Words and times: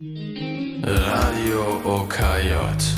Radio 0.00 1.80
OKJ. 1.82 2.54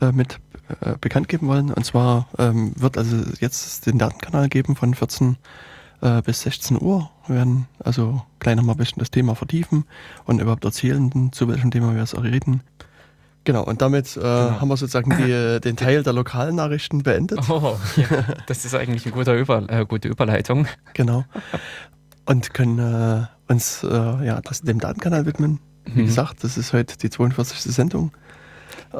äh, 0.00 0.12
mit 0.12 0.38
äh, 0.80 0.94
bekannt 1.00 1.28
geben 1.28 1.48
wollen. 1.48 1.72
Und 1.72 1.84
zwar 1.84 2.28
ähm, 2.38 2.72
wird 2.76 2.96
also 2.98 3.16
jetzt 3.40 3.86
den 3.86 3.98
Datenkanal 3.98 4.48
geben 4.48 4.76
von 4.76 4.94
14 4.94 5.36
äh, 6.00 6.22
bis 6.22 6.42
16 6.42 6.80
Uhr. 6.80 7.10
Wir 7.26 7.36
werden 7.36 7.66
also 7.82 8.22
gleich 8.38 8.56
nochmal 8.56 8.74
ein 8.74 8.78
bisschen 8.78 9.00
das 9.00 9.10
Thema 9.10 9.34
vertiefen 9.34 9.84
und 10.24 10.40
überhaupt 10.40 10.64
erzählen, 10.64 11.32
zu 11.32 11.48
welchem 11.48 11.70
Thema 11.70 11.94
wir 11.94 12.02
es 12.02 12.14
auch 12.14 12.24
reden. 12.24 12.62
Genau, 13.44 13.64
und 13.64 13.80
damit 13.80 14.16
äh, 14.16 14.20
haben 14.22 14.68
wir 14.68 14.76
sozusagen 14.76 15.16
die, 15.16 15.60
den 15.64 15.76
Teil 15.76 16.02
der 16.02 16.12
lokalen 16.12 16.56
Nachrichten 16.56 17.02
beendet. 17.02 17.48
Oh, 17.48 17.78
ja, 17.96 18.24
das 18.46 18.64
ist 18.64 18.74
eigentlich 18.74 19.06
eine 19.06 19.14
gute, 19.14 19.34
Über 19.38 19.64
äh, 19.70 19.86
gute 19.86 20.08
Überleitung. 20.08 20.66
Genau. 20.92 21.24
Und 22.26 22.52
können 22.52 22.78
äh, 22.78 23.26
uns 23.50 23.82
äh, 23.84 23.86
ja, 24.26 24.40
das, 24.42 24.60
dem 24.60 24.80
Datenkanal 24.80 25.24
widmen. 25.24 25.60
Wie 25.86 26.02
Mhm. 26.02 26.06
gesagt, 26.06 26.44
das 26.44 26.58
ist 26.58 26.74
heute 26.74 26.98
die 26.98 27.08
42. 27.08 27.60
Sendung. 27.72 28.12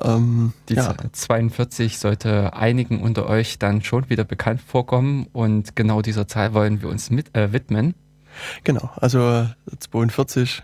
Ähm, 0.03 0.53
Die 0.69 0.75
ja, 0.75 0.85
Zahl 0.85 0.97
42 1.13 1.99
sollte 1.99 2.55
einigen 2.55 3.03
unter 3.03 3.27
euch 3.29 3.59
dann 3.59 3.83
schon 3.83 4.11
wieder 4.11 4.25
bekannt 4.25 4.61
vorkommen 4.61 5.27
und 5.33 5.77
genau 5.77 6.03
dieser 6.03 6.29
Zahl 6.29 6.55
wollen 6.55 6.83
wir 6.83 6.89
uns 6.89 7.11
mit, 7.11 7.35
äh, 7.37 7.53
widmen. 7.53 7.95
genau. 8.65 8.91
Also 8.97 9.21
äh, 9.21 9.47
42 9.79 10.63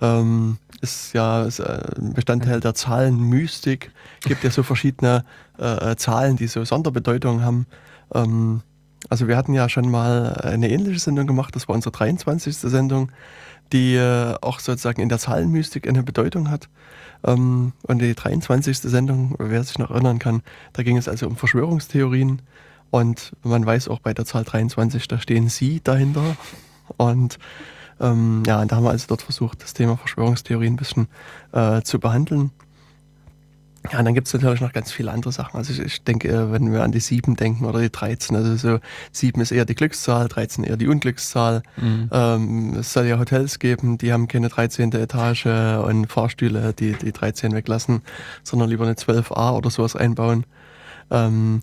ähm, 0.00 0.58
ist 0.80 1.14
ja 1.14 1.44
ist, 1.44 1.58
äh, 1.58 1.80
ein 1.98 2.12
Bestandteil 2.12 2.60
der 2.60 2.74
Zahlenmystik. 2.74 3.92
Gibt 4.22 4.44
ja 4.44 4.50
so 4.50 4.62
verschiedene 4.62 5.24
äh, 5.58 5.92
äh, 5.92 5.96
Zahlen, 5.96 6.36
die 6.36 6.46
so 6.46 6.64
Sonderbedeutungen 6.64 7.42
haben. 7.42 7.66
Ähm, 8.14 8.62
also 9.08 9.28
wir 9.28 9.36
hatten 9.36 9.54
ja 9.54 9.68
schon 9.68 9.90
mal 9.90 10.34
eine 10.42 10.68
ähnliche 10.68 10.98
Sendung 10.98 11.26
gemacht, 11.26 11.54
das 11.54 11.68
war 11.68 11.74
unsere 11.74 11.92
23. 11.92 12.56
Sendung, 12.56 13.12
die 13.72 13.94
äh, 13.94 14.34
auch 14.40 14.60
sozusagen 14.60 15.00
in 15.00 15.08
der 15.08 15.18
Zahlenmystik 15.18 15.88
eine 15.88 16.02
Bedeutung 16.02 16.50
hat. 16.50 16.68
Ähm, 17.26 17.72
und 17.82 18.00
die 18.00 18.14
23. 18.14 18.78
Sendung, 18.78 19.34
wer 19.38 19.62
sich 19.64 19.78
noch 19.78 19.90
erinnern 19.90 20.18
kann, 20.18 20.42
da 20.72 20.82
ging 20.82 20.96
es 20.96 21.08
also 21.08 21.26
um 21.26 21.36
Verschwörungstheorien. 21.36 22.40
Und 22.90 23.32
man 23.42 23.66
weiß 23.66 23.88
auch 23.88 23.98
bei 23.98 24.14
der 24.14 24.24
Zahl 24.24 24.44
23, 24.44 25.08
da 25.08 25.18
stehen 25.18 25.48
Sie 25.48 25.80
dahinter. 25.82 26.36
Und 26.96 27.38
ähm, 28.00 28.42
ja, 28.46 28.64
da 28.64 28.76
haben 28.76 28.84
wir 28.84 28.90
also 28.90 29.06
dort 29.08 29.22
versucht, 29.22 29.62
das 29.62 29.74
Thema 29.74 29.96
Verschwörungstheorien 29.96 30.74
ein 30.74 30.76
bisschen 30.76 31.08
äh, 31.52 31.82
zu 31.82 31.98
behandeln. 31.98 32.52
Ja, 33.92 33.98
und 33.98 34.04
dann 34.04 34.14
gibt 34.14 34.26
es 34.26 34.34
natürlich 34.34 34.60
noch 34.60 34.72
ganz 34.72 34.92
viele 34.92 35.10
andere 35.10 35.32
Sachen. 35.32 35.56
Also 35.56 35.72
ich, 35.72 35.80
ich 35.80 36.02
denke, 36.02 36.28
äh, 36.28 36.52
wenn 36.52 36.72
wir 36.72 36.82
an 36.82 36.92
die 36.92 37.00
7 37.00 37.36
denken 37.36 37.64
oder 37.64 37.80
die 37.80 37.90
13, 37.90 38.36
also 38.36 38.56
so 38.56 38.78
7 39.12 39.40
ist 39.40 39.52
eher 39.52 39.64
die 39.64 39.74
Glückszahl, 39.74 40.28
13 40.28 40.64
eher 40.64 40.76
die 40.76 40.88
Unglückszahl. 40.88 41.62
Ähm, 42.12 42.76
es 42.78 42.92
soll 42.92 43.06
ja 43.06 43.18
Hotels 43.18 43.58
geben, 43.58 43.98
die 43.98 44.12
haben 44.12 44.28
keine 44.28 44.48
13. 44.48 44.92
Etage 44.92 45.46
und 45.46 46.06
Fahrstühle, 46.06 46.72
die 46.72 46.92
die 46.92 47.12
13 47.12 47.54
weglassen, 47.54 48.02
sondern 48.42 48.68
lieber 48.68 48.84
eine 48.84 48.94
12a 48.94 49.56
oder 49.56 49.70
sowas 49.70 49.96
einbauen. 49.96 50.44
Ähm, 51.10 51.62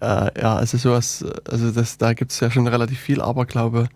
äh, 0.00 0.40
ja, 0.40 0.56
also 0.56 0.78
sowas, 0.78 1.24
also 1.50 1.70
das, 1.70 1.98
da 1.98 2.12
gibt 2.14 2.32
es 2.32 2.40
ja 2.40 2.50
schon 2.50 2.66
relativ 2.66 2.98
viel 3.00 3.20
Aberglaube. 3.20 3.88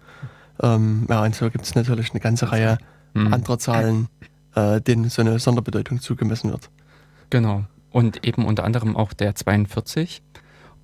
Ähm, 0.61 1.07
ja, 1.09 1.23
und 1.23 1.35
so 1.35 1.51
gibt 1.51 1.65
es 1.65 1.75
natürlich 1.75 2.11
eine 2.11 2.21
ganze 2.21 2.51
Reihe 2.53 2.79
Mhm. 3.15 3.35
anderer 3.35 3.59
Zahlen, 3.59 4.09
äh, 4.55 4.81
denen 4.81 5.09
so 5.09 5.23
eine 5.23 5.39
Sonderbedeutung 5.39 6.01
zugemessen 6.01 6.51
wird. 6.51 6.71
Genau. 7.33 7.65
Und 7.91 8.27
eben 8.27 8.45
unter 8.45 8.65
anderem 8.65 8.95
auch 8.95 9.15
der 9.15 9.35
42. 9.35 10.23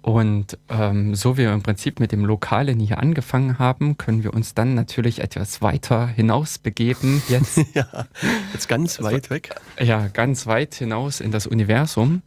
Und 0.00 0.56
ähm, 0.70 1.14
so 1.14 1.36
wie 1.36 1.42
wir 1.42 1.52
im 1.52 1.62
Prinzip 1.62 2.00
mit 2.00 2.10
dem 2.10 2.24
Lokalen 2.24 2.80
hier 2.80 3.00
angefangen 3.00 3.58
haben, 3.58 3.98
können 3.98 4.22
wir 4.22 4.32
uns 4.32 4.54
dann 4.54 4.74
natürlich 4.74 5.20
etwas 5.20 5.60
weiter 5.60 6.06
hinaus 6.06 6.58
begeben. 6.58 7.22
Jetzt 7.28 7.58
ja, 7.74 8.06
jetzt 8.54 8.66
ganz 8.66 9.02
weit 9.02 9.28
weg. 9.28 9.50
ja 9.78 10.08
ganz 10.08 10.46
weit 10.46 10.74
hinaus 10.74 11.20
in 11.20 11.32
das 11.32 11.46
Universum 11.46 12.22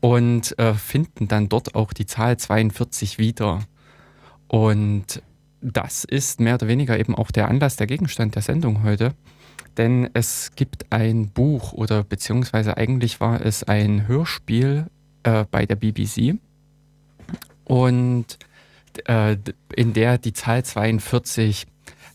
und 0.00 0.56
äh, 0.60 0.74
finden 0.74 1.26
dann 1.26 1.48
dort 1.48 1.74
auch 1.74 1.92
die 1.92 2.06
Zahl 2.06 2.36
42 2.36 3.18
wieder. 3.18 3.64
Und 4.46 5.20
das 5.60 6.04
ist 6.04 6.38
mehr 6.38 6.54
oder 6.54 6.68
weniger 6.68 6.96
eben 6.96 7.16
auch 7.16 7.32
der 7.32 7.48
Anlass, 7.48 7.74
der 7.74 7.88
Gegenstand 7.88 8.36
der 8.36 8.42
Sendung 8.42 8.84
heute. 8.84 9.14
Denn 9.78 10.10
es 10.12 10.50
gibt 10.56 10.92
ein 10.92 11.30
Buch 11.30 11.72
oder 11.72 12.02
beziehungsweise 12.02 12.76
eigentlich 12.76 13.20
war 13.20 13.40
es 13.40 13.62
ein 13.62 14.08
Hörspiel 14.08 14.86
äh, 15.22 15.44
bei 15.50 15.66
der 15.66 15.76
BBC 15.76 16.36
und 17.64 18.38
äh, 19.06 19.36
in 19.76 19.92
der 19.92 20.18
die 20.18 20.32
Zahl 20.32 20.64
42, 20.64 21.66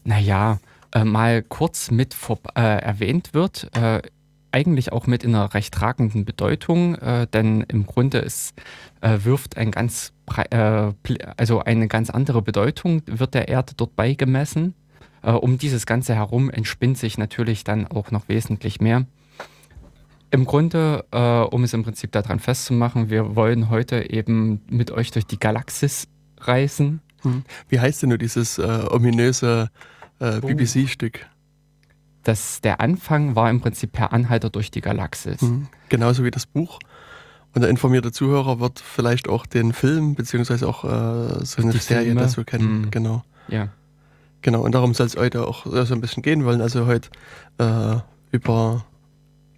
naja, 0.04 0.60
äh, 0.94 1.06
mal 1.06 1.42
kurz 1.42 1.90
mit 1.90 2.14
vor, 2.14 2.40
äh, 2.56 2.62
erwähnt 2.62 3.34
wird. 3.34 3.70
Äh, 3.76 4.02
eigentlich 4.52 4.92
auch 4.92 5.08
mit 5.08 5.24
in 5.24 5.34
einer 5.34 5.54
recht 5.56 5.74
tragenden 5.74 6.26
Bedeutung, 6.26 6.96
äh, 6.96 7.26
denn 7.28 7.62
im 7.70 7.88
Grunde 7.88 8.20
es 8.20 8.54
wirft 9.02 9.58
ein 9.58 9.72
ganz, 9.72 10.14
also 11.36 11.60
eine 11.60 11.90
ganz 11.90 12.10
andere 12.10 12.42
Bedeutung 12.42 13.02
wird 13.06 13.34
der 13.34 13.50
Erde 13.50 13.74
dort 13.76 13.98
beigemessen. 13.98 14.76
Äh, 15.24 15.32
um 15.32 15.58
dieses 15.58 15.86
Ganze 15.86 16.16
herum 16.16 16.50
entspinnt 16.50 16.98
sich 16.98 17.18
natürlich 17.18 17.64
dann 17.64 17.88
auch 17.88 18.12
noch 18.12 18.28
wesentlich 18.28 18.80
mehr. 18.82 19.06
Im 20.32 20.46
Grunde, 20.46 21.06
äh, 21.12 21.42
um 21.54 21.64
es 21.64 21.74
im 21.74 21.84
Prinzip 21.84 22.12
daran 22.12 22.40
festzumachen, 22.40 23.10
wir 23.10 23.36
wollen 23.36 23.70
heute 23.70 24.10
eben 24.10 24.62
mit 24.70 24.92
euch 24.92 25.12
durch 25.12 25.26
die 25.28 25.40
Galaxis 25.40 26.08
reisen. 26.40 27.02
Hm. 27.22 27.44
Wie 27.70 27.80
heißt 27.80 28.02
denn 28.02 28.10
nur 28.10 28.18
dieses 28.18 28.58
äh, 28.58 28.86
ominöse 28.90 29.70
äh, 30.20 30.40
Oh. 30.42 30.48
BBC-Stück? 30.48 31.26
Das, 32.24 32.62
der 32.62 32.80
Anfang 32.80 33.36
war 33.36 33.50
im 33.50 33.60
Prinzip 33.62 33.92
per 33.92 34.14
Anhalter 34.14 34.50
durch 34.50 34.72
die 34.72 34.82
Galaxis. 34.82 35.42
Hm. 35.42 35.68
Genauso 35.90 36.24
wie 36.24 36.32
das 36.32 36.46
Buch. 36.46 36.80
Und 37.54 37.62
der 37.62 37.70
informierte 37.70 38.12
Zuhörer 38.12 38.60
wird 38.60 38.80
vielleicht 38.80 39.28
auch 39.30 39.46
den 39.46 39.74
Film, 39.74 40.16
beziehungsweise 40.16 40.68
auch 40.68 40.84
äh, 40.86 41.46
so 41.46 41.62
eine 41.62 41.72
Die 41.72 41.78
Serie 41.78 42.06
Filme. 42.06 42.22
dazu 42.22 42.44
kennen. 42.44 42.84
Hm. 42.86 42.92
Genau. 42.92 43.24
Ja. 43.50 43.70
Genau, 44.44 44.62
und 44.62 44.76
darum 44.76 44.94
soll 44.94 45.08
es 45.08 45.16
heute 45.16 45.48
auch 45.48 45.66
so 45.66 45.94
ein 45.94 46.02
bisschen 46.02 46.22
gehen 46.22 46.46
wollen. 46.46 46.62
Also 46.62 46.86
heute 46.86 47.10
äh, 47.58 47.96
über 48.32 48.86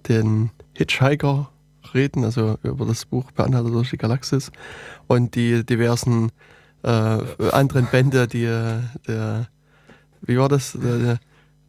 den 0.08 0.52
Hitchhiker 0.74 1.50
reden, 1.94 2.24
also 2.24 2.58
über 2.64 2.86
das 2.86 3.06
Buch 3.06 3.32
Per 3.34 3.46
Anhalter 3.46 3.72
durch 3.72 3.90
die 3.90 3.98
Galaxis 3.98 4.52
und 5.08 5.36
die 5.36 5.66
diversen 5.66 6.32
äh, 6.84 7.18
anderen 7.52 7.88
Bände, 7.88 8.28
die 8.28 8.46
der, 8.46 9.48
wie 10.22 10.38
war 10.38 10.50
das? 10.50 10.78
Der, 10.82 11.20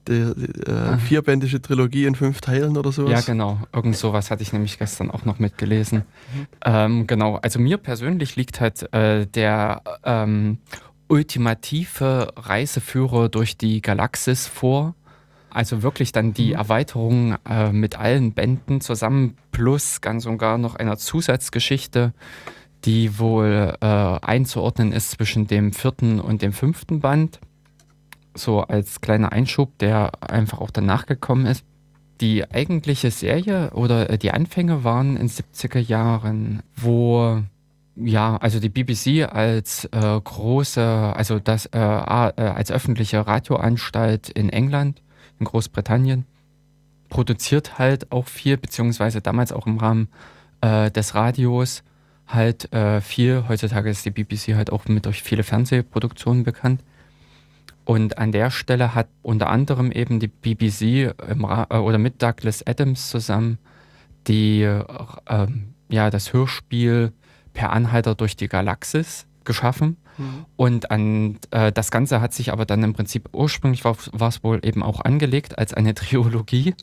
der, 0.06 0.34
der 0.34 0.92
äh, 0.92 0.98
vierbändige 0.98 1.60
Trilogie 1.60 2.04
in 2.04 2.14
fünf 2.14 2.40
Teilen 2.40 2.76
oder 2.76 2.92
sowas. 2.92 3.12
Ja, 3.12 3.20
genau. 3.20 3.60
Irgend 3.72 3.96
sowas 3.96 4.30
hatte 4.30 4.42
ich 4.42 4.52
nämlich 4.52 4.78
gestern 4.78 5.10
auch 5.10 5.24
noch 5.24 5.38
mitgelesen. 5.38 5.98
Mhm. 5.98 6.46
Ähm, 6.64 7.06
genau. 7.06 7.36
Also 7.36 7.58
mir 7.58 7.78
persönlich 7.78 8.36
liegt 8.36 8.60
halt 8.60 8.92
äh, 8.92 9.26
der 9.26 9.82
ähm, 10.04 10.58
ultimative 11.08 12.32
Reiseführer 12.36 13.28
durch 13.28 13.56
die 13.56 13.80
Galaxis 13.82 14.46
vor. 14.46 14.94
Also 15.50 15.82
wirklich 15.82 16.12
dann 16.12 16.34
die 16.34 16.48
mhm. 16.48 16.56
Erweiterung 16.56 17.36
äh, 17.48 17.72
mit 17.72 17.98
allen 17.98 18.32
Bänden 18.32 18.80
zusammen 18.80 19.36
plus 19.52 20.00
ganz 20.00 20.26
und 20.26 20.38
gar 20.38 20.58
noch 20.58 20.74
einer 20.74 20.98
Zusatzgeschichte, 20.98 22.12
die 22.84 23.18
wohl 23.18 23.74
äh, 23.80 23.86
einzuordnen 23.86 24.92
ist 24.92 25.12
zwischen 25.12 25.46
dem 25.46 25.72
vierten 25.72 26.20
und 26.20 26.42
dem 26.42 26.52
fünften 26.52 27.00
Band. 27.00 27.40
So 28.34 28.60
als 28.60 29.00
kleiner 29.00 29.32
Einschub, 29.32 29.78
der 29.78 30.12
einfach 30.20 30.60
auch 30.60 30.70
danach 30.70 31.06
gekommen 31.06 31.46
ist. 31.46 31.64
Die 32.20 32.50
eigentliche 32.50 33.10
Serie 33.10 33.70
oder 33.72 34.10
äh, 34.10 34.18
die 34.18 34.32
Anfänge 34.32 34.84
waren 34.84 35.16
in 35.16 35.28
70er 35.28 35.78
Jahren, 35.78 36.62
wo 36.74 37.42
ja, 37.96 38.36
also 38.36 38.60
die 38.60 38.68
BBC 38.68 39.26
als 39.26 39.86
äh, 39.86 40.20
große, 40.22 40.82
also 40.82 41.38
das 41.38 41.66
äh, 41.66 41.78
äh, 41.78 41.80
als 41.80 42.70
öffentliche 42.70 43.26
Radioanstalt 43.26 44.28
in 44.28 44.50
England, 44.50 45.02
in 45.40 45.46
Großbritannien, 45.46 46.26
produziert 47.08 47.78
halt 47.78 48.12
auch 48.12 48.26
viel, 48.26 48.58
beziehungsweise 48.58 49.20
damals 49.22 49.52
auch 49.52 49.66
im 49.66 49.78
Rahmen 49.78 50.08
äh, 50.60 50.90
des 50.90 51.14
Radios 51.14 51.82
halt 52.26 52.72
äh, 52.72 53.00
viel. 53.00 53.44
Heutzutage 53.48 53.88
ist 53.88 54.04
die 54.04 54.10
BBC 54.10 54.54
halt 54.54 54.70
auch 54.70 54.86
mit 54.86 55.06
durch 55.06 55.22
viele 55.22 55.42
Fernsehproduktionen 55.42 56.44
bekannt. 56.44 56.82
Und 57.84 58.18
an 58.18 58.32
der 58.32 58.50
Stelle 58.50 58.94
hat 58.94 59.06
unter 59.22 59.48
anderem 59.48 59.92
eben 59.92 60.20
die 60.20 60.28
BBC 60.28 61.14
äh, 61.16 61.76
oder 61.78 61.98
mit 61.98 62.20
Douglas 62.20 62.66
Adams 62.66 63.08
zusammen 63.08 63.58
die, 64.26 64.62
ähm, 65.28 65.74
ja, 65.88 66.10
das 66.10 66.32
Hörspiel 66.32 67.12
per 67.56 67.72
Anhalter 67.72 68.14
durch 68.14 68.36
die 68.36 68.48
Galaxis 68.48 69.26
geschaffen. 69.44 69.96
Mhm. 70.18 70.44
Und 70.56 70.90
an, 70.90 71.38
äh, 71.50 71.72
das 71.72 71.90
Ganze 71.90 72.20
hat 72.20 72.34
sich 72.34 72.52
aber 72.52 72.66
dann 72.66 72.82
im 72.82 72.92
Prinzip 72.92 73.30
ursprünglich 73.32 73.82
war 73.84 73.96
es 74.28 74.44
wohl 74.44 74.60
eben 74.62 74.82
auch 74.82 75.00
angelegt 75.00 75.58
als 75.58 75.72
eine 75.74 75.94
Trilogie. 75.94 76.74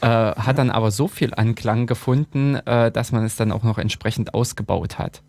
Äh, 0.00 0.06
hat 0.06 0.58
dann 0.58 0.70
aber 0.70 0.90
so 0.92 1.08
viel 1.08 1.34
Anklang 1.34 1.86
gefunden, 1.86 2.54
äh, 2.54 2.92
dass 2.92 3.10
man 3.10 3.24
es 3.24 3.34
dann 3.34 3.50
auch 3.50 3.64
noch 3.64 3.78
entsprechend 3.78 4.34
ausgebaut 4.34 4.98
hat. 4.98 5.22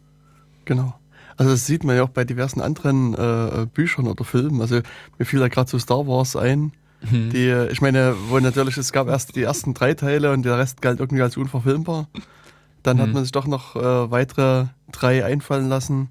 Genau. 0.66 0.94
Also 1.36 1.52
das 1.52 1.66
sieht 1.66 1.84
man 1.84 1.96
ja 1.96 2.04
auch 2.04 2.10
bei 2.10 2.24
diversen 2.24 2.62
anderen 2.62 3.14
äh, 3.16 3.66
Büchern 3.74 4.08
oder 4.08 4.24
Filmen. 4.24 4.62
Also 4.62 4.82
mir 5.18 5.26
fiel 5.26 5.40
da 5.40 5.48
gerade 5.48 5.70
so 5.70 5.80
Star 5.80 6.06
Wars 6.08 6.36
ein. 6.36 6.74
Mhm. 7.10 7.30
Die, 7.32 7.68
ich 7.72 7.82
meine, 7.82 8.16
wo 8.30 8.40
natürlich, 8.40 8.78
es 8.78 8.92
gab 8.92 9.08
erst 9.08 9.36
die 9.36 9.44
ersten 9.44 9.74
drei 9.74 9.94
Teile 9.94 10.32
und 10.32 10.44
der 10.44 10.58
Rest 10.58 10.82
galt 10.82 11.00
irgendwie 11.00 11.24
als 11.24 11.38
unverfilmbar. 11.38 12.08
Dann 12.88 12.98
mhm. 12.98 13.02
hat 13.02 13.14
man 13.14 13.24
sich 13.24 13.34
doch 13.34 13.48
noch 13.48 13.76
äh, 13.76 14.12
weitere 14.12 14.68
drei 14.94 15.26
einfallen 15.26 15.68
lassen. 15.68 16.08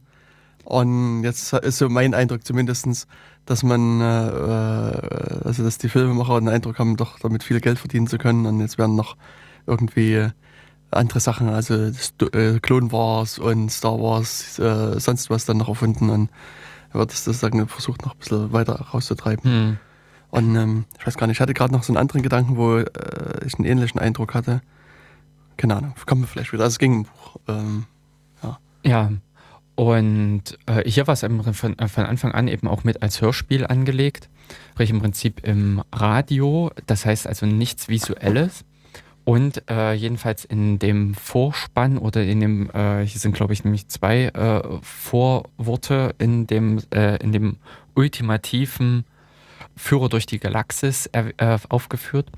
Und 0.62 1.22
jetzt 1.22 1.54
ist 1.54 1.78
so 1.78 1.88
mein 1.88 2.12
Eindruck 2.12 2.44
zumindest, 2.44 3.06
dass 3.46 3.62
man, 3.62 4.00
äh, 4.02 4.28
äh, 4.28 5.44
also 5.44 5.62
dass 5.62 5.78
die 5.78 5.88
Filmemacher 5.88 6.38
den 6.38 6.50
Eindruck 6.50 6.78
haben, 6.78 6.98
doch 6.98 7.18
damit 7.18 7.44
viel 7.44 7.60
Geld 7.60 7.78
verdienen 7.78 8.08
zu 8.08 8.18
können. 8.18 8.44
Und 8.44 8.60
jetzt 8.60 8.76
werden 8.76 8.94
noch 8.94 9.16
irgendwie 9.66 10.28
andere 10.90 11.20
Sachen, 11.20 11.48
also 11.48 11.74
äh, 12.32 12.60
Clone 12.60 12.92
Wars 12.92 13.38
und 13.38 13.70
Star 13.70 13.98
Wars, 13.98 14.58
äh, 14.58 15.00
sonst 15.00 15.30
was 15.30 15.46
dann 15.46 15.56
noch 15.56 15.68
erfunden. 15.68 16.10
Und 16.10 16.30
wird 16.92 17.10
das 17.10 17.24
sagen, 17.24 17.66
versucht 17.68 18.04
noch 18.04 18.14
ein 18.14 18.18
bisschen 18.18 18.52
weiter 18.52 18.74
rauszutreiben. 18.74 19.50
Mhm. 19.50 19.78
Und 20.28 20.56
ähm, 20.56 20.84
ich 20.98 21.06
weiß 21.06 21.16
gar 21.16 21.26
nicht, 21.26 21.36
ich 21.36 21.40
hatte 21.40 21.54
gerade 21.54 21.72
noch 21.72 21.84
so 21.84 21.92
einen 21.92 21.98
anderen 21.98 22.20
Gedanken, 22.20 22.58
wo 22.58 22.76
äh, 22.76 22.84
ich 23.46 23.54
einen 23.54 23.64
ähnlichen 23.64 23.98
Eindruck 23.98 24.34
hatte 24.34 24.60
keine 25.56 25.76
Ahnung, 25.76 25.94
kommen 26.06 26.22
wir 26.22 26.28
vielleicht 26.28 26.52
wieder. 26.52 26.64
Also 26.64 26.74
es 26.74 26.78
ging 26.78 26.92
im 26.92 27.02
Buch. 27.04 27.36
Ähm, 27.48 27.86
ja. 28.42 28.58
ja. 28.84 29.12
Und 29.74 30.58
äh, 30.66 30.88
hier 30.88 31.06
war 31.06 31.12
es 31.12 31.20
von, 31.20 31.78
äh, 31.78 31.88
von 31.88 32.06
Anfang 32.06 32.32
an 32.32 32.48
eben 32.48 32.66
auch 32.66 32.84
mit 32.84 33.02
als 33.02 33.20
Hörspiel 33.20 33.66
angelegt. 33.66 34.28
Sprich 34.72 34.90
im 34.90 35.00
Prinzip 35.00 35.46
im 35.46 35.82
Radio, 35.92 36.70
das 36.86 37.04
heißt 37.04 37.26
also 37.26 37.46
nichts 37.46 37.88
Visuelles. 37.88 38.64
Und 39.24 39.68
äh, 39.68 39.92
jedenfalls 39.92 40.44
in 40.44 40.78
dem 40.78 41.14
Vorspann 41.14 41.98
oder 41.98 42.22
in 42.22 42.40
dem, 42.40 42.70
äh, 42.70 43.04
hier 43.04 43.20
sind 43.20 43.34
glaube 43.34 43.54
ich 43.54 43.64
nämlich 43.64 43.88
zwei 43.88 44.26
äh, 44.26 44.62
Vorworte 44.82 46.14
in 46.18 46.46
dem, 46.46 46.80
äh, 46.94 47.16
in 47.16 47.32
dem 47.32 47.56
ultimativen 47.94 49.04
Führer 49.74 50.08
durch 50.08 50.26
die 50.26 50.38
Galaxis 50.38 51.10
aufgeführt. 51.68 52.30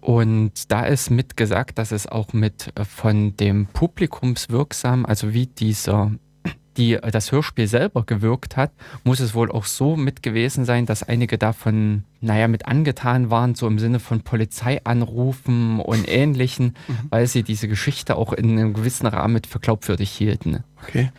Und 0.00 0.72
da 0.72 0.84
ist 0.84 1.10
mitgesagt, 1.10 1.78
dass 1.78 1.92
es 1.92 2.06
auch 2.06 2.32
mit 2.32 2.72
äh, 2.74 2.84
von 2.84 3.36
dem 3.36 3.66
Publikumswirksam, 3.66 5.04
also 5.04 5.34
wie 5.34 5.46
dieser 5.46 6.12
die 6.76 6.94
äh, 6.94 7.10
das 7.10 7.32
Hörspiel 7.32 7.66
selber 7.66 8.04
gewirkt 8.04 8.56
hat, 8.56 8.72
muss 9.04 9.20
es 9.20 9.34
wohl 9.34 9.50
auch 9.50 9.66
so 9.66 9.96
mit 9.96 10.22
gewesen 10.22 10.64
sein, 10.64 10.86
dass 10.86 11.02
einige 11.02 11.36
davon, 11.36 12.04
naja, 12.20 12.48
mit 12.48 12.66
angetan 12.66 13.30
waren, 13.30 13.54
so 13.54 13.66
im 13.66 13.78
Sinne 13.78 14.00
von 14.00 14.22
Polizeianrufen 14.22 15.80
und 15.80 16.08
Ähnlichen, 16.08 16.76
mhm. 16.88 16.94
weil 17.10 17.26
sie 17.26 17.42
diese 17.42 17.68
Geschichte 17.68 18.16
auch 18.16 18.32
in 18.32 18.50
einem 18.52 18.72
gewissen 18.72 19.06
Rahmen 19.06 19.34
mit 19.34 19.46
für 19.46 19.60
glaubwürdig 19.60 20.10
hielten. 20.10 20.64
Okay. 20.82 21.10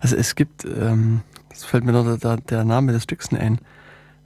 Also 0.00 0.16
es 0.16 0.36
gibt, 0.36 0.64
ähm, 0.64 1.22
das 1.48 1.64
fällt 1.64 1.84
mir 1.84 1.92
noch 1.92 2.18
der, 2.18 2.36
der 2.36 2.64
Name 2.64 2.92
des 2.92 3.04
Stücks 3.04 3.32
ein, 3.32 3.58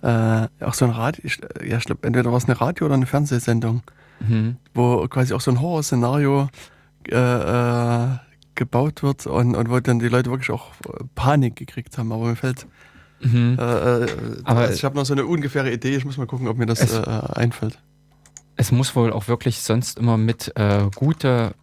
äh, 0.03 0.49
auch 0.61 0.75
so 0.75 0.85
ein 0.85 0.91
Radio, 0.93 1.23
ja, 1.65 1.79
ich 1.79 1.85
glaube, 1.85 2.06
entweder 2.06 2.31
war 2.31 2.39
es 2.39 2.45
eine 2.45 2.61
Radio- 2.61 2.87
oder 2.87 2.95
eine 2.95 3.06
Fernsehsendung, 3.06 3.83
mhm. 4.21 4.56
wo 4.75 5.06
quasi 5.09 5.35
auch 5.35 5.41
so 5.41 5.50
ein 5.50 5.61
Horrorszenario 5.61 6.49
äh, 7.09 7.17
äh, 7.17 8.09
gebaut 8.55 9.03
wird 9.03 9.27
und, 9.27 9.55
und 9.55 9.71
wo 9.71 9.81
dann 9.81 9.99
die 9.99 10.09
Leute 10.09 10.31
wirklich 10.31 10.50
auch 10.50 10.73
Panik 11.15 11.56
gekriegt 11.56 11.97
haben. 11.99 12.12
Aber 12.12 12.27
mir 12.27 12.37
fällt. 12.37 12.67
Mhm. 13.21 13.56
Äh, 13.59 13.62
äh 13.62 14.09
Aber 14.45 14.61
also 14.61 14.75
ich 14.75 14.85
habe 14.85 14.97
noch 14.97 15.05
so 15.05 15.15
eine 15.15 15.27
ungefähre 15.27 15.73
Idee, 15.73 15.97
ich 15.97 16.05
muss 16.05 16.17
mal 16.17 16.27
gucken, 16.27 16.49
ob 16.49 16.59
mir 16.59 16.67
das 16.67 16.93
äh, 16.93 17.05
einfällt. 17.35 17.79
Es 18.56 18.73
muss 18.73 18.95
wohl 18.97 19.12
auch 19.12 19.29
wirklich 19.29 19.61
sonst 19.61 19.99
immer 19.99 20.17
mit 20.17 20.53
äh, 20.56 20.89
gute 20.95 21.55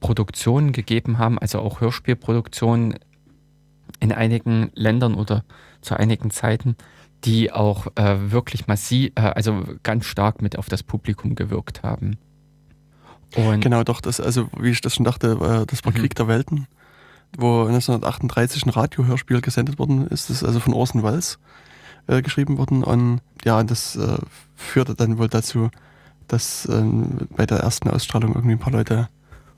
Produktionen 0.00 0.72
gegeben 0.72 1.18
haben, 1.18 1.38
also 1.38 1.60
auch 1.60 1.80
Hörspielproduktionen 1.80 2.98
in 4.00 4.12
einigen 4.12 4.70
Ländern 4.74 5.14
oder 5.14 5.44
zu 5.82 5.94
einigen 5.94 6.30
Zeiten 6.30 6.76
die 7.24 7.52
auch 7.52 7.86
äh, 7.96 8.30
wirklich 8.32 8.66
massiv, 8.66 9.12
äh, 9.14 9.20
also 9.20 9.64
ganz 9.82 10.06
stark 10.06 10.42
mit 10.42 10.58
auf 10.58 10.68
das 10.68 10.82
Publikum 10.82 11.34
gewirkt 11.34 11.82
haben. 11.82 12.16
Und 13.36 13.60
genau, 13.60 13.84
doch, 13.84 14.00
das, 14.00 14.20
also 14.20 14.48
wie 14.58 14.70
ich 14.70 14.80
das 14.80 14.94
schon 14.94 15.04
dachte, 15.04 15.32
äh, 15.32 15.66
das 15.66 15.84
war 15.84 15.92
mhm. 15.92 15.96
Krieg 15.96 16.14
der 16.14 16.28
Welten, 16.28 16.66
wo 17.36 17.62
1938 17.62 18.66
ein 18.66 18.70
Radiohörspiel 18.70 19.40
gesendet 19.40 19.78
worden 19.78 20.06
ist, 20.08 20.30
das 20.30 20.38
ist 20.38 20.44
also 20.44 20.60
von 20.60 20.74
Orson 20.74 21.02
Welles 21.02 21.38
äh, 22.06 22.22
geschrieben 22.22 22.58
worden 22.58 22.82
und 22.82 23.20
ja, 23.44 23.62
das 23.62 23.96
äh, 23.96 24.18
führte 24.56 24.94
dann 24.94 25.18
wohl 25.18 25.28
dazu, 25.28 25.70
dass 26.26 26.66
ähm, 26.70 27.28
bei 27.36 27.46
der 27.46 27.58
ersten 27.58 27.90
Ausstrahlung 27.90 28.34
irgendwie 28.34 28.54
ein 28.54 28.58
paar 28.58 28.72
Leute 28.72 29.08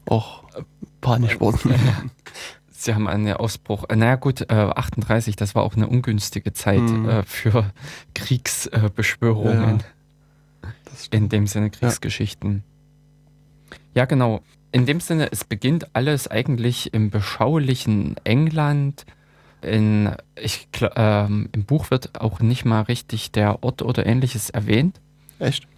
auch 0.07 0.45
panisch 1.00 1.40
wurden. 1.40 1.75
Sie 2.83 2.95
haben 2.95 3.07
einen 3.07 3.33
Ausbruch. 3.35 3.85
Äh, 3.89 3.97
naja 3.97 4.17
gut, 4.17 4.41
äh, 4.43 4.55
38, 4.55 5.37
das 5.37 5.55
war 5.55 5.62
auch 5.62 5.77
eine 5.77 5.87
ungünstige 5.87 6.53
Zeit 6.53 6.81
mhm. 6.81 7.09
äh, 7.09 7.23
für 7.23 7.71
Kriegsbeschwörungen. 8.15 9.85
Ja, 10.62 10.69
in 11.12 11.29
dem 11.29 11.47
Sinne 11.47 11.71
Kriegsgeschichten. 11.71 12.65
Ja. 13.71 13.77
ja, 14.03 14.05
genau. 14.07 14.43
In 14.73 14.87
dem 14.87 15.01
Sinne, 15.01 15.31
es 15.31 15.45
beginnt 15.45 15.95
alles 15.95 16.27
eigentlich 16.27 16.93
im 16.93 17.11
beschaulichen 17.11 18.17
England. 18.25 19.07
In, 19.61 20.17
ich, 20.35 20.67
ähm, 20.97 21.51
Im 21.53 21.65
Buch 21.65 21.91
wird 21.93 22.21
auch 22.21 22.41
nicht 22.41 22.65
mal 22.65 22.81
richtig 22.83 23.31
der 23.31 23.62
Ort 23.62 23.83
oder 23.83 24.07
ähnliches 24.07 24.51
erwähnt. 24.51 25.01
Echt? 25.39 25.69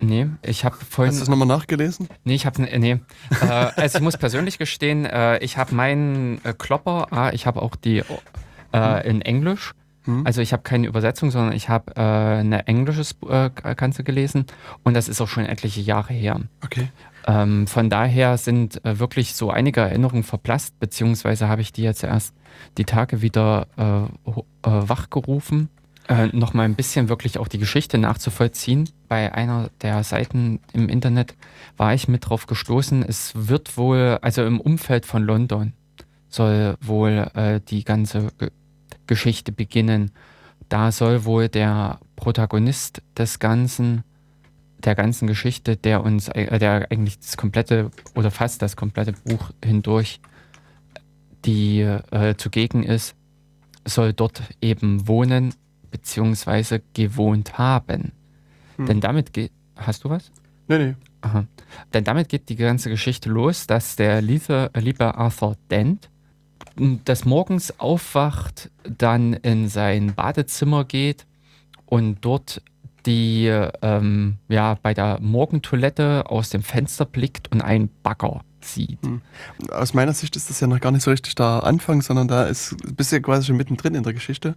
Nee, 0.00 0.28
ich 0.42 0.64
habe 0.64 0.76
vorhin. 0.76 1.10
Hast 1.10 1.18
du 1.18 1.22
das 1.22 1.28
nochmal 1.28 1.48
nachgelesen? 1.48 2.08
Nee, 2.24 2.34
ich 2.34 2.46
habe 2.46 2.62
nee. 2.62 2.92
äh, 2.92 3.46
also 3.76 3.98
ich 3.98 4.04
muss 4.04 4.16
persönlich 4.16 4.58
gestehen, 4.58 5.04
äh, 5.06 5.38
ich 5.38 5.56
habe 5.56 5.74
meinen 5.74 6.44
äh, 6.44 6.54
Klopper, 6.56 7.08
ah, 7.10 7.30
ich 7.32 7.46
habe 7.46 7.62
auch 7.62 7.76
die 7.76 8.02
äh, 8.72 9.08
in 9.08 9.22
Englisch. 9.22 9.72
Hm. 10.04 10.26
Also 10.26 10.42
ich 10.42 10.52
habe 10.52 10.62
keine 10.62 10.86
Übersetzung, 10.86 11.30
sondern 11.30 11.54
ich 11.54 11.68
habe 11.68 11.96
äh, 11.96 12.00
eine 12.00 12.66
englisches 12.66 13.16
äh, 13.28 13.50
Ganze 13.50 14.04
gelesen 14.04 14.46
und 14.82 14.94
das 14.94 15.08
ist 15.08 15.20
auch 15.20 15.28
schon 15.28 15.46
etliche 15.46 15.80
Jahre 15.80 16.12
her. 16.12 16.40
Okay. 16.62 16.88
Ähm, 17.26 17.66
von 17.66 17.88
daher 17.88 18.36
sind 18.36 18.84
äh, 18.84 18.98
wirklich 18.98 19.34
so 19.34 19.50
einige 19.50 19.80
Erinnerungen 19.80 20.24
verblasst, 20.24 20.78
beziehungsweise 20.78 21.48
habe 21.48 21.62
ich 21.62 21.72
die 21.72 21.82
jetzt 21.82 22.04
erst 22.04 22.34
die 22.76 22.84
Tage 22.84 23.22
wieder 23.22 23.66
äh, 23.78 24.30
äh, 24.32 24.42
wachgerufen 24.62 25.70
äh, 26.08 26.26
noch 26.28 26.54
mal 26.54 26.64
ein 26.64 26.74
bisschen 26.74 27.08
wirklich 27.08 27.38
auch 27.38 27.48
die 27.48 27.58
Geschichte 27.58 27.98
nachzuvollziehen. 27.98 28.88
Bei 29.08 29.32
einer 29.32 29.70
der 29.80 30.04
Seiten 30.04 30.60
im 30.72 30.88
Internet 30.88 31.34
war 31.76 31.94
ich 31.94 32.08
mit 32.08 32.28
drauf 32.28 32.46
gestoßen. 32.46 33.02
Es 33.02 33.32
wird 33.34 33.76
wohl, 33.76 34.18
also 34.20 34.44
im 34.44 34.60
Umfeld 34.60 35.06
von 35.06 35.22
London 35.22 35.72
soll 36.28 36.76
wohl 36.80 37.30
äh, 37.34 37.60
die 37.60 37.84
ganze 37.84 38.28
Ge 38.38 38.50
Geschichte 39.06 39.52
beginnen. 39.52 40.12
Da 40.70 40.90
soll 40.90 41.26
wohl 41.26 41.50
der 41.50 42.00
Protagonist 42.16 43.02
des 43.18 43.38
Ganzen, 43.38 44.02
der 44.78 44.94
ganzen 44.94 45.26
Geschichte, 45.26 45.76
der 45.76 46.02
uns, 46.02 46.28
äh, 46.28 46.58
der 46.58 46.90
eigentlich 46.90 47.18
das 47.18 47.36
komplette 47.36 47.90
oder 48.14 48.30
fast 48.30 48.62
das 48.62 48.74
komplette 48.76 49.12
Buch 49.12 49.50
hindurch 49.62 50.20
die 51.44 51.80
äh, 51.80 52.34
zugegen 52.36 52.82
ist, 52.82 53.14
soll 53.84 54.14
dort 54.14 54.42
eben 54.62 55.06
wohnen 55.06 55.54
beziehungsweise 55.94 56.82
gewohnt 56.92 57.56
haben. 57.56 58.10
Hm. 58.76 58.86
Denn 58.86 59.00
damit 59.00 59.32
geht. 59.32 59.52
Hast 59.76 60.02
du 60.02 60.10
was? 60.10 60.32
Nee, 60.66 60.78
nee. 60.78 60.94
Aha. 61.20 61.46
Denn 61.92 62.02
damit 62.02 62.28
geht 62.28 62.48
die 62.48 62.56
ganze 62.56 62.90
Geschichte 62.90 63.30
los, 63.30 63.68
dass 63.68 63.94
der 63.94 64.20
liebe, 64.20 64.72
liebe 64.74 65.14
Arthur 65.14 65.56
Dent 65.70 66.10
des 66.76 67.24
Morgens 67.24 67.78
aufwacht, 67.78 68.72
dann 68.82 69.34
in 69.34 69.68
sein 69.68 70.14
Badezimmer 70.16 70.84
geht 70.84 71.26
und 71.86 72.24
dort 72.24 72.60
die 73.06 73.46
ähm, 73.82 74.38
ja 74.48 74.76
bei 74.82 74.94
der 74.94 75.20
Morgentoilette 75.20 76.24
aus 76.28 76.50
dem 76.50 76.64
Fenster 76.64 77.04
blickt 77.04 77.52
und 77.52 77.62
einen 77.62 77.88
Bagger 78.02 78.40
sieht. 78.60 79.00
Hm. 79.04 79.22
Aus 79.70 79.94
meiner 79.94 80.12
Sicht 80.12 80.34
ist 80.34 80.50
das 80.50 80.58
ja 80.58 80.66
noch 80.66 80.80
gar 80.80 80.90
nicht 80.90 81.04
so 81.04 81.12
richtig 81.12 81.36
der 81.36 81.62
Anfang, 81.62 82.02
sondern 82.02 82.26
da 82.26 82.44
ist 82.44 82.74
bist 82.96 83.12
du 83.12 83.16
ja 83.16 83.22
quasi 83.22 83.46
schon 83.46 83.56
mittendrin 83.56 83.94
in 83.94 84.02
der 84.02 84.12
Geschichte. 84.12 84.56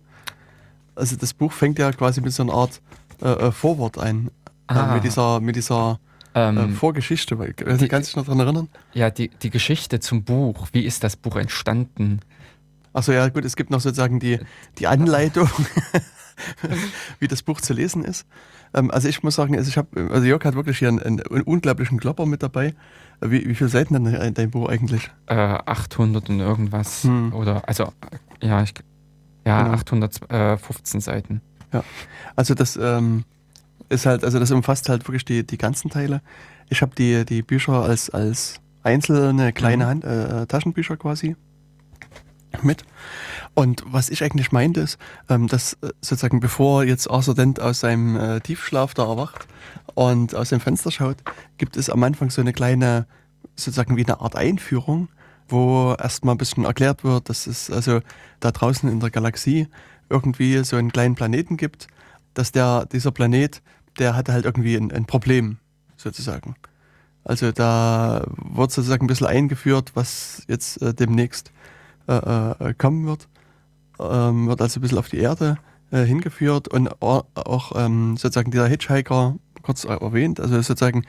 Also 0.97 1.15
das 1.15 1.33
Buch 1.33 1.51
fängt 1.53 1.79
ja 1.79 1.91
quasi 1.91 2.21
mit 2.21 2.33
so 2.33 2.43
einer 2.43 2.53
Art 2.53 2.81
äh, 3.21 3.27
äh 3.29 3.51
Vorwort 3.51 3.97
ein. 3.97 4.27
Äh, 4.69 4.73
Ah. 4.73 4.93
mit 4.95 5.03
dieser, 5.05 5.39
mit 5.39 5.55
dieser 5.55 5.97
äh, 6.35 6.49
Ähm, 6.49 6.75
Vorgeschichte. 6.75 7.39
Weil- 7.39 7.53
Kannst 7.53 7.81
du 7.81 7.87
dich 7.87 8.15
noch 8.17 8.25
daran 8.25 8.39
erinnern? 8.41 8.67
ja, 8.93 9.09
die, 9.09 9.29
die 9.29 9.49
Geschichte 9.49 9.99
zum 10.01 10.23
Buch. 10.25 10.67
Wie 10.73 10.81
ist 10.83 11.03
das 11.05 11.15
Buch 11.15 11.37
entstanden? 11.37 12.19
Achso, 12.91 13.11
ja 13.13 13.29
gut, 13.29 13.45
es 13.45 13.55
gibt 13.55 13.69
noch 13.69 13.79
sozusagen 13.79 14.19
die, 14.19 14.39
die 14.79 14.87
Anleitung, 14.87 15.49
wie 17.19 17.27
das 17.27 17.43
Buch 17.43 17.61
zu 17.61 17.73
lesen 17.73 18.03
ist. 18.03 18.25
Ähm, 18.73 18.91
also 18.91 19.07
ich 19.07 19.23
muss 19.23 19.35
sagen, 19.35 19.55
also 19.55 19.69
ich 19.69 19.77
habe, 19.77 20.09
also 20.11 20.25
Jörg 20.25 20.43
hat 20.43 20.55
wirklich 20.55 20.79
hier 20.79 20.89
einen, 20.89 20.99
einen 20.99 21.21
unglaublichen 21.43 21.99
Klopper 21.99 22.25
mit 22.25 22.43
dabei. 22.43 22.73
Äh, 23.21 23.29
Wie, 23.29 23.47
wie 23.47 23.55
viele 23.55 23.69
Seiten 23.69 23.93
denn 23.93 24.13
in 24.13 24.33
dein 24.33 24.51
Buch 24.51 24.67
eigentlich? 24.69 25.09
Äh, 25.27 25.35
800 25.35 26.29
und 26.29 26.39
irgendwas. 26.39 27.03
Hm. 27.03 27.33
Oder, 27.33 27.67
also, 27.67 27.93
äh, 28.41 28.47
ja, 28.47 28.61
ich, 28.63 28.73
ja 29.47 29.63
Genau. 29.63 29.75
815 29.75 31.01
Seiten. 31.01 31.41
Also 32.35 32.53
das 32.53 32.77
ähm, 32.81 33.23
ist 33.89 34.05
halt, 34.05 34.23
also 34.23 34.39
das 34.39 34.51
umfasst 34.51 34.89
halt 34.89 35.07
wirklich 35.07 35.25
die, 35.25 35.45
die 35.45 35.57
ganzen 35.57 35.89
Teile. 35.89 36.21
Ich 36.69 36.81
habe 36.81 36.95
die, 36.95 37.25
die 37.25 37.41
Bücher 37.41 37.83
als, 37.83 38.09
als 38.09 38.59
einzelne 38.83 39.53
kleine 39.53 39.85
Mhm. 39.85 39.89
Hand, 39.89 40.03
äh, 40.05 40.45
Taschenbücher 40.47 40.97
quasi 40.97 41.35
mit. 42.63 42.83
Und 43.53 43.83
was 43.85 44.09
ich 44.09 44.23
eigentlich 44.23 44.51
meinte 44.51 44.81
ist, 44.81 44.97
ähm, 45.29 45.47
dass 45.47 45.73
äh, 45.81 45.89
sozusagen 46.01 46.39
bevor 46.39 46.83
jetzt 46.83 47.09
Arthur 47.09 47.35
Dent 47.35 47.59
aus 47.59 47.81
seinem 47.81 48.15
äh, 48.15 48.39
Tiefschlaf 48.39 48.93
da 48.93 49.03
erwacht 49.03 49.47
und 49.93 50.33
aus 50.33 50.49
dem 50.49 50.59
Fenster 50.59 50.91
schaut, 50.91 51.17
gibt 51.57 51.75
es 51.77 51.89
am 51.89 52.01
Anfang 52.03 52.29
so 52.29 52.41
eine 52.41 52.53
kleine, 52.53 53.05
sozusagen 53.55 53.97
wie 53.97 54.05
eine 54.05 54.21
Art 54.21 54.35
Einführung, 54.35 55.09
wo 55.49 55.95
erstmal 55.99 56.35
ein 56.35 56.37
bisschen 56.37 56.65
erklärt 56.65 57.03
wird, 57.03 57.29
dass 57.29 57.47
es 57.47 57.69
also 57.69 58.01
da 58.39 58.51
draußen 58.51 58.89
in 58.89 58.99
der 58.99 59.09
Galaxie 59.09 59.67
irgendwie 60.09 60.63
so 60.63 60.75
einen 60.75 60.91
kleinen 60.91 61.15
Planeten 61.15 61.57
gibt, 61.57 61.87
dass 62.33 62.51
der, 62.51 62.85
dieser 62.85 63.11
Planet, 63.11 63.61
der 63.99 64.15
hatte 64.15 64.33
halt 64.33 64.45
irgendwie 64.45 64.75
ein, 64.75 64.91
ein 64.91 65.05
Problem, 65.05 65.57
sozusagen. 65.95 66.55
Also 67.23 67.51
da 67.51 68.25
wird 68.53 68.71
sozusagen 68.71 69.05
ein 69.05 69.07
bisschen 69.07 69.27
eingeführt, 69.27 69.91
was 69.95 70.43
jetzt 70.47 70.81
äh, 70.81 70.93
demnächst 70.93 71.51
äh, 72.07 72.13
äh, 72.15 72.73
kommen 72.77 73.05
wird. 73.05 73.27
Ähm, 73.99 74.47
wird 74.47 74.61
also 74.61 74.79
ein 74.79 74.81
bisschen 74.81 74.97
auf 74.97 75.09
die 75.09 75.17
Erde 75.17 75.57
äh, 75.91 76.03
hingeführt 76.03 76.67
und 76.67 77.01
auch, 77.01 77.25
ähm, 77.75 78.15
sozusagen 78.17 78.51
dieser 78.51 78.67
Hitchhiker 78.67 79.35
kurz 79.61 79.83
erwähnt. 79.83 80.39
Also 80.39 80.55
sozusagen, 80.61 81.05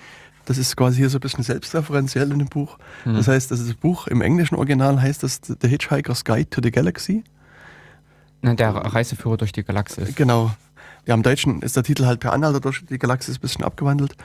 das 0.48 0.56
ist 0.56 0.76
quasi 0.76 0.96
hier 0.96 1.10
so 1.10 1.18
ein 1.18 1.20
bisschen 1.20 1.44
selbstreferenziell 1.44 2.32
in 2.32 2.38
dem 2.38 2.48
Buch. 2.48 2.78
Hm. 3.04 3.14
Das 3.16 3.28
heißt, 3.28 3.52
also 3.52 3.64
das 3.66 3.74
Buch 3.74 4.06
im 4.06 4.22
englischen 4.22 4.54
Original 4.54 5.00
heißt 5.00 5.22
das 5.22 5.40
The 5.44 5.68
Hitchhiker's 5.68 6.24
Guide 6.24 6.48
to 6.48 6.62
the 6.62 6.70
Galaxy. 6.70 7.22
Na, 8.40 8.54
der 8.54 8.70
Reiseführer 8.74 9.36
durch 9.36 9.52
die 9.52 9.62
Galaxis. 9.62 10.14
Genau. 10.14 10.52
Ja, 11.06 11.14
im 11.14 11.22
Deutschen 11.22 11.60
ist 11.60 11.76
der 11.76 11.82
Titel 11.82 12.06
halt 12.06 12.20
per 12.20 12.32
Anhalter 12.32 12.60
durch 12.60 12.82
die 12.86 12.98
Galaxis 12.98 13.36
ein 13.36 13.40
bisschen 13.40 13.62
abgewandelt. 13.64 14.16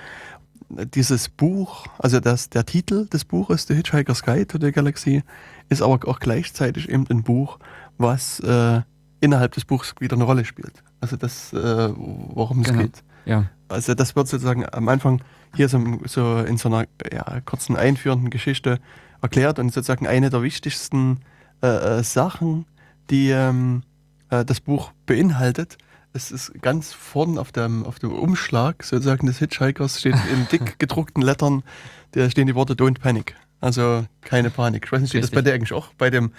Dieses 0.69 1.27
Buch, 1.27 1.87
also 1.99 2.21
das, 2.21 2.49
der 2.49 2.65
Titel 2.65 3.07
des 3.07 3.25
Buches, 3.25 3.67
The 3.67 3.75
Hitchhiker's 3.75 4.23
Guide 4.23 4.47
to 4.47 4.57
the 4.61 4.71
Galaxy, 4.71 5.23
ist 5.67 5.81
aber 5.81 6.07
auch 6.07 6.19
gleichzeitig 6.19 6.89
eben 6.89 7.05
ein 7.09 7.23
Buch, 7.23 7.59
was 7.97 8.39
äh, 8.39 8.81
innerhalb 9.19 9.51
des 9.53 9.65
Buchs 9.65 9.93
wieder 9.99 10.15
eine 10.15 10.23
Rolle 10.23 10.45
spielt. 10.45 10.83
Also 11.01 11.17
das, 11.17 11.51
äh, 11.51 11.57
worum 11.95 12.61
es 12.61 12.67
Genau. 12.69 12.81
geht. 12.83 13.03
Ja. 13.25 13.49
Also 13.67 13.93
das 13.93 14.15
wird 14.15 14.27
sozusagen 14.29 14.65
am 14.71 14.87
Anfang 14.87 15.21
hier 15.55 15.69
so, 15.69 15.81
so 16.05 16.39
in 16.39 16.57
so 16.57 16.69
einer 16.69 16.87
ja, 17.11 17.41
kurzen 17.41 17.75
einführenden 17.75 18.29
Geschichte 18.29 18.79
erklärt 19.21 19.59
und 19.59 19.71
sozusagen 19.71 20.07
eine 20.07 20.29
der 20.29 20.43
wichtigsten 20.43 21.21
äh, 21.61 21.99
äh, 21.99 22.03
Sachen, 22.03 22.65
die 23.09 23.29
ähm, 23.29 23.83
äh, 24.29 24.43
das 24.43 24.59
Buch 24.59 24.91
beinhaltet. 25.05 25.77
Es 26.11 26.31
ist 26.31 26.61
ganz 26.61 26.93
vorn 26.93 27.37
auf 27.37 27.51
dem, 27.51 27.85
auf 27.85 27.99
dem 27.99 28.11
Umschlag 28.11 28.83
sozusagen 28.83 29.25
des 29.27 29.39
Hitchhikers 29.39 29.99
steht 29.99 30.15
in 30.31 30.47
dick 30.51 30.77
gedruckten 30.79 31.23
Lettern, 31.23 31.63
da 32.11 32.29
stehen 32.29 32.47
die 32.47 32.55
Worte 32.55 32.73
Don't 32.73 32.99
Panic. 32.99 33.35
Also 33.61 34.05
keine 34.21 34.49
Panik. 34.49 34.83
Ich 34.85 34.91
weiß 34.91 35.01
nicht, 35.01 35.11
steht 35.11 35.23
das 35.23 35.31
bei 35.31 35.41
dir 35.41 35.53
eigentlich 35.53 35.71
auch? 35.71 35.93
Bei 35.97 36.09
dem, 36.09 36.33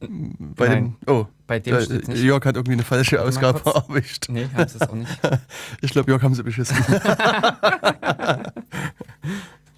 bei 0.00 0.68
Nein. 0.68 0.96
dem, 1.06 1.14
oh, 1.14 1.26
Bei 1.46 1.58
dem 1.58 1.76
äh, 1.76 1.82
steht's 1.82 2.08
nicht. 2.08 2.22
Jörg 2.22 2.44
hat 2.46 2.56
irgendwie 2.56 2.72
eine 2.72 2.84
falsche 2.84 3.20
Ausgabe 3.22 3.60
kurz. 3.60 3.88
erwischt. 3.88 4.26
Nee, 4.30 4.48
haben 4.54 4.68
sie 4.68 4.78
es 4.80 4.88
auch 4.88 4.94
nicht. 4.94 5.20
Ich 5.82 5.90
glaube, 5.90 6.10
Jörg 6.10 6.22
haben 6.22 6.34
sie 6.34 6.42
beschissen. 6.42 6.76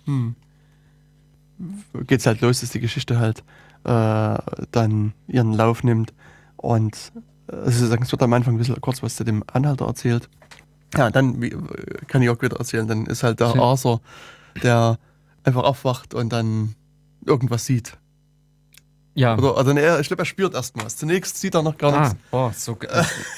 hm. 0.05 0.37
Geht's 2.07 2.26
halt 2.26 2.41
los, 2.41 2.61
dass 2.61 2.71
die 2.71 2.81
Geschichte 2.81 3.19
halt 3.19 3.43
äh, 3.85 4.38
dann 4.71 5.12
ihren 5.26 5.52
Lauf 5.55 5.83
nimmt 5.83 6.12
und 6.57 7.12
äh, 7.49 7.57
also 7.57 7.87
sagen, 7.87 8.05
es 8.05 8.12
wird 8.12 8.23
am 8.23 8.33
Anfang 8.33 8.55
ein 8.55 8.59
bisschen 8.59 8.81
kurz 8.81 9.02
was 9.02 9.17
zu 9.17 9.25
dem 9.25 9.43
Anhalter 9.52 9.87
erzählt. 9.87 10.29
Ja, 10.97 11.11
dann 11.11 11.43
wie, 11.43 11.49
äh, 11.49 11.59
kann 12.07 12.23
Jörg 12.23 12.41
wieder 12.43 12.59
erzählen, 12.59 12.87
dann 12.87 13.07
ist 13.07 13.25
halt 13.25 13.41
der. 13.41 13.57
Arthur, 13.57 14.00
der 14.62 14.99
einfach 15.43 15.64
aufwacht 15.64 16.14
und 16.14 16.33
dann 16.33 16.76
irgendwas 17.26 17.67
sieht. 17.67 17.99
Ja. 19.14 19.37
Oder, 19.37 19.57
also 19.59 19.71
er, 19.73 20.00
ich 20.00 20.07
glaube, 20.07 20.23
er 20.23 20.26
spürt 20.26 20.54
erst 20.54 20.75
was. 20.83 20.97
Zunächst 20.97 21.37
sieht 21.38 21.54
er 21.54 21.62
noch 21.62 21.76
gar 21.76 21.92
Ah, 21.92 22.00
nichts. 22.00 22.16
boah, 22.31 22.52
so, 22.54 22.76
ge- 22.76 22.88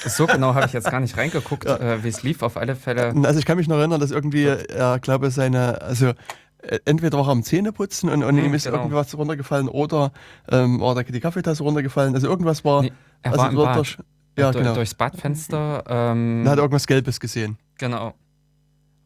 so 0.05 0.25
genau 0.25 0.55
habe 0.55 0.67
ich 0.67 0.73
jetzt 0.73 0.89
gar 0.89 0.99
nicht 1.01 1.17
reingeguckt, 1.17 1.65
Ja. 1.69 1.75
äh, 1.77 2.03
wie 2.03 2.07
es 2.07 2.23
lief. 2.23 2.41
Auf 2.43 2.55
alle 2.57 2.75
Fälle. 2.75 3.13
Also 3.25 3.39
ich 3.39 3.45
kann 3.45 3.57
mich 3.57 3.67
noch 3.67 3.77
erinnern, 3.77 3.99
dass 3.99 4.11
irgendwie, 4.11 4.45
er 4.45 4.99
glaube 4.99 5.31
seine, 5.31 5.81
also 5.81 6.13
äh, 6.59 6.79
entweder 6.85 7.17
war 7.17 7.27
er 7.27 7.31
am 7.31 7.43
Zähneputzen 7.43 8.09
und, 8.09 8.23
und 8.23 8.37
Hm, 8.37 8.45
ihm 8.45 8.53
ist 8.53 8.65
genau. 8.65 8.77
irgendwas 8.77 9.15
runtergefallen 9.17 9.67
oder 9.67 10.11
ähm, 10.49 10.79
war 10.79 10.95
da 10.95 11.03
die 11.03 11.19
Kaffeetasse 11.19 11.61
runtergefallen. 11.63 12.15
Also 12.15 12.27
irgendwas 12.27 12.63
war. 12.63 12.83
Nee, 12.83 12.93
er 13.21 13.31
also 13.33 13.43
war 13.43 13.49
im 13.51 13.55
Bad. 13.57 13.75
durch- 13.77 13.97
ja, 14.37 14.51
Durch- 14.51 14.63
genau. 14.63 14.75
Durchs 14.75 14.93
Badfenster. 14.93 15.83
Ähm, 15.87 16.45
Er 16.45 16.51
hat 16.53 16.57
irgendwas 16.59 16.87
Gelbes 16.87 17.19
gesehen. 17.19 17.57
genau. 17.77 18.13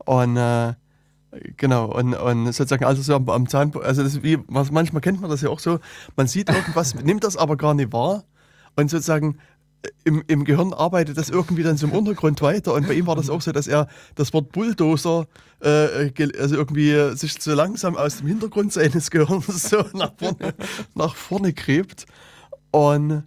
Und 0.06 0.38
äh, 0.38 0.74
genau, 1.58 1.86
und, 1.86 2.14
und 2.14 2.46
sozusagen 2.48 2.86
also 2.86 3.02
so 3.02 3.16
am, 3.16 3.30
am 3.30 3.48
Zahn, 3.48 3.72
also 3.84 4.04
das 4.04 4.24
wie, 4.24 4.40
was, 4.48 4.72
manchmal 4.72 5.02
kennt 5.02 5.22
man 5.22 5.30
das 5.30 5.42
ja 5.42 5.50
auch 5.50 5.60
so, 5.60 5.80
man 6.16 6.28
sieht 6.28 6.50
irgendwas, 6.50 6.96
nimmt 7.04 7.24
das 7.24 7.38
aber 7.38 7.58
gar 7.58 7.74
nicht 7.74 7.94
wahr 7.94 8.24
und 8.76 8.90
sozusagen 8.90 9.38
äh, 9.84 9.90
im, 10.06 10.24
im 10.28 10.44
Gehirn 10.44 10.74
arbeitet 10.74 11.18
das 11.18 11.30
irgendwie 11.30 11.64
dann 11.64 11.78
so 11.78 11.88
im 11.88 11.94
Untergrund 11.94 12.42
weiter 12.42 12.74
und 12.74 12.88
bei 12.88 12.94
ihm 12.94 13.08
war 13.08 13.16
das 13.16 13.30
auch 13.30 13.42
so, 13.42 13.52
dass 13.52 13.68
er 13.68 13.88
das 14.16 14.34
Wort 14.34 14.52
Bulldozer 14.52 15.28
äh, 15.60 16.10
gel- 16.12 16.38
also 16.40 16.56
irgendwie 16.56 16.92
äh, 16.92 17.16
sich 17.16 17.34
so 17.42 17.54
langsam 17.54 17.96
aus 17.96 18.18
dem 18.18 18.28
Hintergrund 18.28 18.74
seines 18.74 19.12
Gehirns 19.12 19.70
so 19.70 19.84
nach 19.94 20.14
vorne, 20.18 20.54
nach 20.96 21.16
vorne 21.16 21.54
gräbt 21.54 22.06
und 22.72 23.24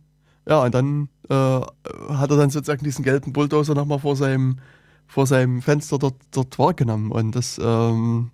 ja, 0.49 0.61
und 0.64 0.75
dann 0.75 1.09
äh, 1.28 1.35
hat 1.35 2.30
er 2.30 2.37
dann 2.37 2.50
sozusagen 2.50 2.82
diesen 2.82 3.04
gelben 3.04 3.32
Bulldozer 3.32 3.75
nochmal 3.75 4.00
vor 4.00 4.16
seinem 4.16 4.59
vor 5.12 5.26
seinem 5.26 5.61
Fenster 5.61 5.99
dort, 5.99 6.14
dort 6.31 6.59
wahrgenommen. 6.59 7.12
Und 7.12 7.33
das 7.37 7.61
ähm, 7.62 8.31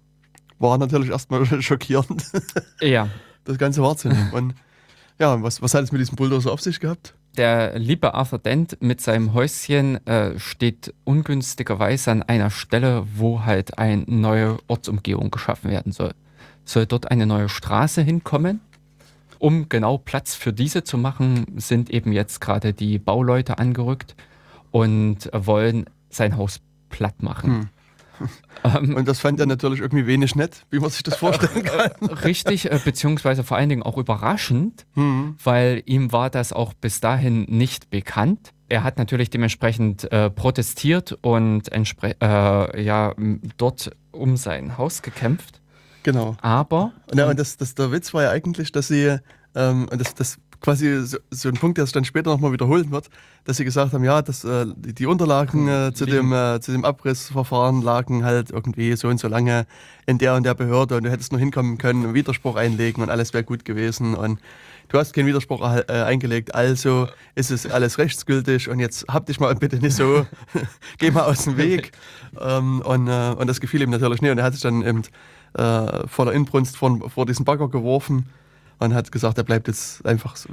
war 0.61 0.79
natürlich 0.79 1.11
erstmal 1.11 1.45
schockierend, 1.63 2.25
Ja. 2.81 3.09
das 3.45 3.59
Ganze 3.59 3.83
wahrzunehmen. 3.83 4.31
Und 4.33 4.55
ja, 5.19 5.43
was, 5.43 5.61
was 5.61 5.75
hat 5.75 5.83
es 5.83 5.91
mit 5.91 6.01
diesem 6.01 6.15
Bulldozer 6.15 6.53
auf 6.53 6.61
sich 6.61 6.79
gehabt? 6.79 7.15
Der 7.37 7.77
liebe 7.79 8.15
Arthur 8.15 8.39
Dent 8.39 8.77
mit 8.81 9.01
seinem 9.01 9.35
Häuschen 9.35 10.05
äh, 10.07 10.39
steht 10.39 10.95
ungünstigerweise 11.05 12.13
an 12.13 12.23
einer 12.23 12.51
Stelle, 12.51 13.05
wo 13.17 13.45
halt 13.45 13.79
eine 13.79 14.05
neue 14.07 14.59
Ortsumgehung 14.69 15.33
geschaffen 15.33 15.71
werden 15.73 15.91
soll. 15.91 16.15
Soll 16.65 16.87
dort 16.87 17.11
eine 17.11 17.27
neue 17.27 17.49
Straße 17.49 18.03
hinkommen? 18.03 18.61
Um 19.41 19.69
genau 19.69 19.99
Platz 19.99 20.37
für 20.37 20.53
diese 20.53 20.85
zu 20.85 20.97
machen, 20.97 21.45
sind 21.57 21.91
eben 21.91 22.13
jetzt 22.13 22.41
gerade 22.41 22.73
die 22.73 22.99
Bauleute 23.01 23.59
angerückt. 23.59 24.15
und 24.71 25.29
wollen 25.33 25.87
sein 26.11 26.37
Haus 26.37 26.61
platt 26.89 27.23
machen. 27.23 27.71
Ähm, 28.65 28.97
Und 28.97 29.07
das 29.07 29.21
fand 29.21 29.39
er 29.39 29.47
natürlich 29.47 29.79
irgendwie 29.79 30.09
wenig 30.09 30.35
nett, 30.35 30.67
wie 30.71 30.81
man 30.81 30.91
sich 30.91 31.05
das 31.05 31.15
vorstellen 31.17 31.63
kann. 31.63 31.93
Richtig, 32.25 32.69
äh, 32.69 32.81
beziehungsweise 32.85 33.45
vor 33.45 33.57
allen 33.57 33.69
Dingen 33.69 33.85
auch 33.85 33.97
überraschend, 33.97 34.87
Hm. 34.95 35.37
weil 35.45 35.85
ihm 35.87 36.11
war 36.11 36.29
das 36.29 36.53
auch 36.53 36.75
bis 36.75 37.01
dahin 37.01 37.43
nicht 37.45 37.91
bekannt. 37.91 38.53
Er 38.69 38.83
hat 38.83 38.99
natürlich 38.99 39.31
dementsprechend 39.31 40.11
äh, 40.11 40.31
protestiert 40.31 41.17
und 41.23 41.71
äh, 41.71 42.83
ja, 42.83 43.15
dort 43.57 43.93
um 44.11 44.37
sein 44.37 44.77
Haus 44.77 45.03
gekämpft. 45.03 45.61
Genau. 46.03 46.37
Aber 46.43 46.91
Ja, 47.15 47.29
und 47.31 47.39
das, 47.39 47.57
das, 47.57 47.77
der 47.77 47.93
Witz 47.93 48.13
war 48.15 48.25
ja 48.25 48.31
eigentlich, 48.31 48.73
dass 48.73 48.89
sie, 48.89 49.19
ähm, 49.55 49.89
das, 49.97 50.17
das 50.17 50.39
quasi 50.61 51.05
so, 51.05 51.19
so 51.31 51.49
ein 51.49 51.55
Punkt, 51.55 51.79
der 51.79 51.87
sich 51.87 51.93
dann 51.93 52.05
später 52.05 52.31
nochmal 52.31 52.53
wiederholen 52.53 52.91
wird, 52.91 53.09
dass 53.45 53.57
sie 53.57 53.65
gesagt 53.65 53.93
haben, 53.93 54.05
ja, 54.05 54.23
dass 54.23 54.45
äh, 54.45 54.67
die, 54.77 54.93
die 54.93 55.07
Unterlagen 55.07 55.69
äh, 55.69 55.93
zu, 55.95 56.05
dem, 56.07 56.33
äh, 56.33 56.61
zu 56.61 56.73
dem 56.73 56.85
Abrissverfahren 56.85 57.83
lagen 57.83 58.25
halt 58.25 58.51
irgendwie 58.51 58.95
so 58.97 59.09
und 59.09 59.19
so 59.21 59.29
lange 59.29 59.67
in 60.07 60.19
der 60.19 60.35
und 60.35 60.45
der 60.45 60.55
Behörde 60.55 60.97
und 60.97 61.05
du 61.05 61.11
hättest 61.11 61.33
nur 61.33 61.39
hinkommen 61.39 61.79
können, 61.79 62.05
einen 62.05 62.15
Widerspruch 62.15 62.57
einlegen 62.57 63.03
und 63.03 63.11
alles 63.11 63.33
wäre 63.33 63.45
gut 63.45 63.65
gewesen 63.65 64.15
und 64.15 64.41
du 64.89 64.99
hast 64.99 65.13
keinen 65.13 65.27
Widerspruch 65.27 65.63
äh, 65.63 65.85
eingelegt, 65.89 66.55
also 66.55 67.09
ist 67.35 67.51
es 67.51 67.71
alles 67.71 67.99
rechtsgültig 67.99 68.69
und 68.69 68.81
jetzt 68.81 69.07
hab 69.09 69.27
dich 69.27 69.39
mal 69.39 69.55
bitte 69.55 69.77
nicht 69.77 69.95
so, 69.95 70.27
geh 70.99 71.11
mal 71.11 71.25
aus 71.25 71.45
dem 71.45 71.57
Weg. 71.57 71.93
Ähm, 72.41 72.81
und, 72.81 73.07
äh, 73.07 73.35
und 73.37 73.47
das 73.47 73.61
gefiel 73.61 73.83
ihm 73.83 73.91
natürlich 73.91 74.23
nicht 74.23 74.31
und 74.31 74.39
er 74.39 74.45
hat 74.45 74.55
sich 74.55 74.63
dann 74.63 74.83
eben 74.83 75.03
äh, 75.55 76.07
voller 76.09 76.33
Inbrunst 76.33 76.77
vor, 76.77 77.11
vor 77.11 77.27
diesen 77.27 77.45
Bagger 77.45 77.69
geworfen 77.69 78.29
und 78.79 78.95
hat 78.95 79.13
gesagt, 79.13 79.39
er 79.39 79.45
bleibt 79.45 79.69
jetzt 79.69 80.05
einfach 80.07 80.37
so, 80.37 80.49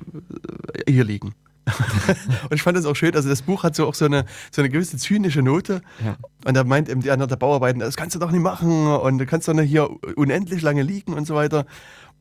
äh, 0.86 0.92
hier 0.92 1.04
liegen. 1.04 1.34
und 2.44 2.54
ich 2.54 2.62
fand 2.62 2.78
das 2.78 2.86
auch 2.86 2.96
schön, 2.96 3.16
also 3.16 3.28
das 3.28 3.42
Buch 3.42 3.64
hat 3.64 3.76
so 3.76 3.88
auch 3.88 3.96
so 3.96 4.06
eine, 4.06 4.26
so 4.52 4.62
eine 4.62 4.70
gewisse 4.70 4.98
zynische 4.98 5.42
Note. 5.42 5.82
Ja. 6.04 6.16
Und 6.46 6.54
da 6.54 6.64
meint 6.64 6.90
eben 6.90 7.02
die 7.02 7.10
anderen 7.10 7.30
der 7.30 7.38
Bauarbeiten, 7.38 7.80
das 7.80 7.96
kannst 7.96 8.16
du 8.16 8.20
doch 8.20 8.32
nicht 8.32 8.44
machen 8.44 8.88
und 8.88 9.18
du 9.18 9.26
kannst 9.26 9.48
doch 9.48 9.54
nicht 9.54 9.70
hier 9.70 9.90
unendlich 10.16 10.62
lange 10.62 10.84
liegen 10.84 11.14
und 11.14 11.26
so 11.26 11.34
weiter. 11.36 11.66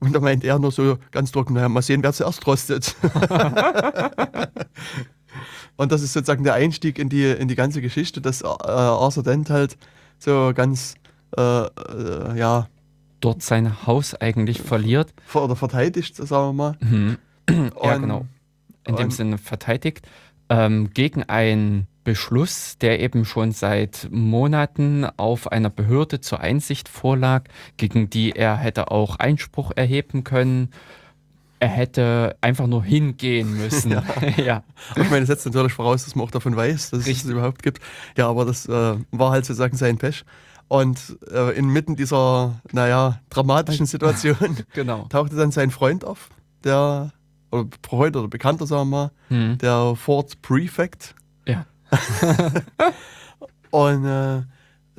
Und 0.01 0.15
da 0.15 0.21
meint 0.21 0.45
er 0.45 0.59
nur 0.59 0.73
so 0.73 0.99
ganz 1.13 1.31
trocken, 1.33 1.55
naja, 1.55 1.69
mal 1.69 1.83
sehen, 1.83 2.03
wer 2.03 2.13
zuerst 2.13 2.47
rostet. 2.47 2.97
und 5.77 5.93
das 5.93 6.03
ist 6.03 6.13
sozusagen 6.13 6.45
der 6.45 6.55
Einstieg 6.55 6.99
in 6.99 7.09
die, 7.09 7.25
in 7.25 7.49
die 7.49 7.55
ganze 7.55 7.81
Geschichte, 7.81 8.21
dass 8.21 8.43
äh, 8.43 8.47
Arthur 8.47 9.23
Dent 9.23 9.51
halt 9.51 9.77
so 10.19 10.53
ganz, 10.55 10.95
äh, 11.37 11.67
äh, 11.67 12.39
ja, 12.39 12.69
dort 13.25 13.43
sein 13.43 13.87
Haus 13.87 14.15
eigentlich 14.15 14.61
verliert. 14.61 15.13
ver 15.27 15.45
oder 15.45 15.57
verteidigt, 15.57 16.17
sagen 16.17 16.49
wir 16.49 16.53
mal. 16.53 16.77
Mhm. 16.81 17.19
ja, 17.51 17.95
Und- 17.95 18.01
genau. 18.03 18.27
In 18.87 18.97
dem 18.97 19.11
Sinne 19.11 19.39
verteidigt. 19.39 20.07
Ähm, 20.51 20.91
gegen 20.93 21.23
einen 21.23 21.87
Beschluss, 22.05 22.77
der 22.77 23.01
eben 23.01 23.25
schon 23.25 23.53
seit 23.53 24.09
Monaten 24.11 25.07
auf 25.17 25.51
einer 25.51 25.71
Behörde 25.71 26.21
zur 26.21 26.41
Einsicht 26.41 26.91
vorlag, 26.91 27.45
gegen 27.79 28.11
die 28.11 28.33
er 28.33 28.59
hätte 28.59 28.91
auch 28.91 29.17
Einspruch 29.17 29.73
erheben 29.75 30.23
können. 30.23 30.69
Er 31.61 31.69
hätte 31.69 32.37
einfach 32.43 32.67
nur 32.67 32.85
hingehen 32.85 33.57
müssen. 33.57 33.93
ja. 34.37 34.65
Ich 34.97 35.09
meine, 35.09 35.21
das 35.21 35.29
setzt 35.29 35.47
natürlich 35.47 35.73
voraus, 35.73 36.05
dass 36.05 36.15
man 36.15 36.27
auch 36.27 36.31
davon 36.31 36.55
weiß, 36.55 36.91
dass 36.91 37.01
es 37.01 37.07
Richtig. 37.07 37.25
es 37.25 37.31
überhaupt 37.31 37.63
gibt. 37.63 37.81
Ja, 38.19 38.29
aber 38.29 38.45
das 38.45 38.67
äh, 38.67 38.97
war 39.13 39.31
halt 39.31 39.47
sozusagen 39.47 39.79
sein 39.79 39.97
Pech. 39.97 40.25
Und 40.69 41.19
äh, 41.31 41.57
inmitten 41.57 41.95
dieser, 41.97 42.61
naja, 42.73 43.21
dramatischen 43.31 43.87
Situation 43.87 44.37
Genau. 44.75 45.07
tauchte 45.11 45.37
dann 45.37 45.51
sein 45.53 45.71
Freund 45.71 46.05
auf, 46.05 46.31
der, 46.65 47.13
oder 47.53 47.67
Freund 47.87 48.17
oder 48.17 48.29
Bekannter, 48.29 48.67
sagen 48.67 48.89
wir 48.91 48.97
mal, 48.97 49.11
Mhm. 49.29 49.59
der 49.59 49.95
Ford 49.97 50.41
Prefect. 50.43 51.15
Ja. 51.47 51.67
Und 53.71 54.05
äh, 54.05 54.39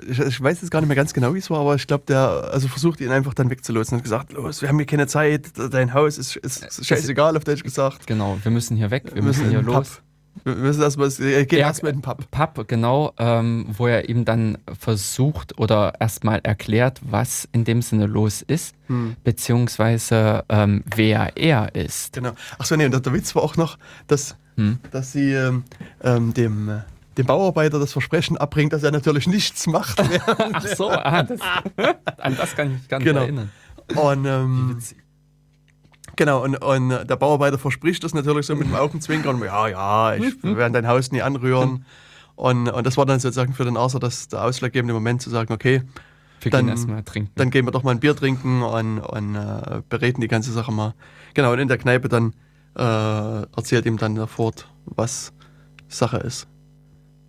ich, 0.10 0.19
ich 0.19 0.41
weiß 0.41 0.62
jetzt 0.62 0.72
gar 0.72 0.81
nicht 0.81 0.88
mehr 0.89 0.95
ganz 0.95 1.13
genau, 1.13 1.34
wie 1.34 1.38
es 1.39 1.50
war, 1.50 1.60
aber 1.62 1.75
ich 1.75 1.88
glaube, 1.88 2.03
der 2.07 2.50
also 2.51 2.67
versucht 2.67 3.00
ihn 3.00 3.12
einfach 3.12 3.34
dann 3.34 3.50
wegzulotsen 3.50 3.95
und 3.95 4.00
hat 4.00 4.03
gesagt, 4.03 4.34
los, 4.34 4.62
wir 4.62 4.67
haben 4.67 4.77
hier 4.77 4.86
keine 4.86 5.07
Zeit, 5.07 5.53
dein 5.72 5.93
Haus 5.93 6.17
ist, 6.17 6.36
ist, 6.36 6.65
ist 6.65 6.86
scheißegal, 6.86 7.38
auf 7.38 7.45
Deutsch 7.45 7.63
gesagt. 7.63 8.05
Genau, 8.05 8.38
wir 8.43 8.51
müssen 8.51 8.75
hier 8.75 8.91
weg, 8.91 9.12
wir, 9.13 9.24
müssen, 9.24 9.50
hier 9.50 9.60
in 9.60 9.65
den 9.65 9.74
los. 9.74 9.89
Pub. 9.89 10.01
Wir 10.47 10.53
müssen 10.53 10.81
erstmal, 10.83 11.07
äh, 11.07 11.45
gehen 11.45 11.59
Ja, 11.59 11.67
erstmal 11.67 11.91
in 11.91 11.97
den 11.97 12.01
Pub. 12.03 12.29
Pub, 12.29 12.67
genau, 12.67 13.13
ähm, 13.17 13.65
wo 13.75 13.87
er 13.87 14.07
ihm 14.09 14.25
dann 14.25 14.59
versucht 14.79 15.57
oder 15.57 15.93
erstmal 16.00 16.39
erklärt, 16.43 17.00
was 17.01 17.50
in 17.51 17.63
dem 17.65 17.81
Sinne 17.81 18.05
los 18.05 18.43
ist, 18.43 18.75
Hm. 18.87 19.15
beziehungsweise 19.24 20.43
ähm, 20.50 20.83
wer 20.96 21.35
er 21.35 21.74
ist. 21.74 22.13
Genau. 22.13 22.33
Achso, 22.59 22.75
nee, 22.75 22.85
und 22.85 22.91
der, 22.91 23.00
der 23.00 23.13
Witz 23.13 23.33
war 23.35 23.41
auch 23.41 23.55
noch, 23.57 23.77
dass, 24.07 24.35
Hm. 24.57 24.77
dass 24.91 25.11
sie 25.13 25.33
ähm, 25.33 25.63
ähm, 26.03 26.33
dem, 26.35 26.70
äh, 26.70 26.81
dem 27.17 27.25
Bauarbeiter 27.25 27.79
das 27.79 27.91
Versprechen 27.93 28.37
abbringt, 28.37 28.72
dass 28.74 28.83
er 28.83 28.91
natürlich 28.91 29.25
nichts 29.27 29.65
macht. 29.67 30.00
Ach 30.53 30.67
so, 30.67 30.89
ah, 30.91 31.24
das, 31.24 31.39
an 32.20 32.37
das 32.37 32.55
kann 32.55 32.67
ich 32.67 32.74
mich 32.74 32.87
gar 32.87 33.00
nicht 33.00 33.07
Genau. 33.07 33.22
erinnern. 33.22 33.51
und 33.96 34.25
ähm, 34.25 34.77
genau, 36.15 36.43
und, 36.43 36.55
und 36.57 36.89
der 36.89 37.15
Bauarbeiter 37.15 37.57
verspricht 37.57 38.03
das 38.03 38.13
natürlich 38.13 38.45
so 38.45 38.55
mit 38.55 38.67
dem 38.67 38.75
Augenzwinkern. 38.75 39.41
Ja, 39.43 39.67
ja, 39.67 40.15
ich 40.15 40.35
wir 40.43 40.57
werden 40.57 40.73
dein 40.73 40.87
Haus 40.87 41.11
nie 41.11 41.21
anrühren. 41.21 41.85
Und, 42.35 42.67
und 42.69 42.85
das 42.85 42.97
war 42.97 43.05
dann 43.05 43.19
sozusagen 43.19 43.53
für 43.53 43.63
den 43.65 43.77
Arthur 43.77 43.99
das 43.99 44.27
der 44.27 44.43
ausschlaggebende 44.43 44.93
Moment 44.93 45.21
zu 45.21 45.29
sagen, 45.29 45.53
okay, 45.53 45.83
Wir 46.41 46.51
Dann- 46.51 46.65
gehen 46.65 46.69
erstmal 46.75 47.03
trinken. 47.03 47.31
dann 47.35 47.49
gehen 47.49 47.65
wir 47.65 47.71
doch 47.71 47.83
mal 47.83 47.91
ein 47.91 47.99
Bier 48.01 48.15
trinken 48.15 48.61
und, 48.61 48.99
und 48.99 49.35
äh, 49.35 49.81
bereden 49.87 50.19
die 50.21 50.27
ganze 50.27 50.51
Sache 50.51 50.71
mal. 50.71 50.93
Genau, 51.33 51.53
und 51.53 51.59
in 51.59 51.67
der 51.69 51.77
Kneipe 51.77 52.09
dann 52.09 52.33
äh, 52.77 52.81
erzählt 53.55 53.85
ihm 53.85 53.97
dann 53.97 54.15
der 54.15 54.27
Ford, 54.27 54.67
was 54.85 55.31
Sache 55.87 56.17
ist. 56.17 56.47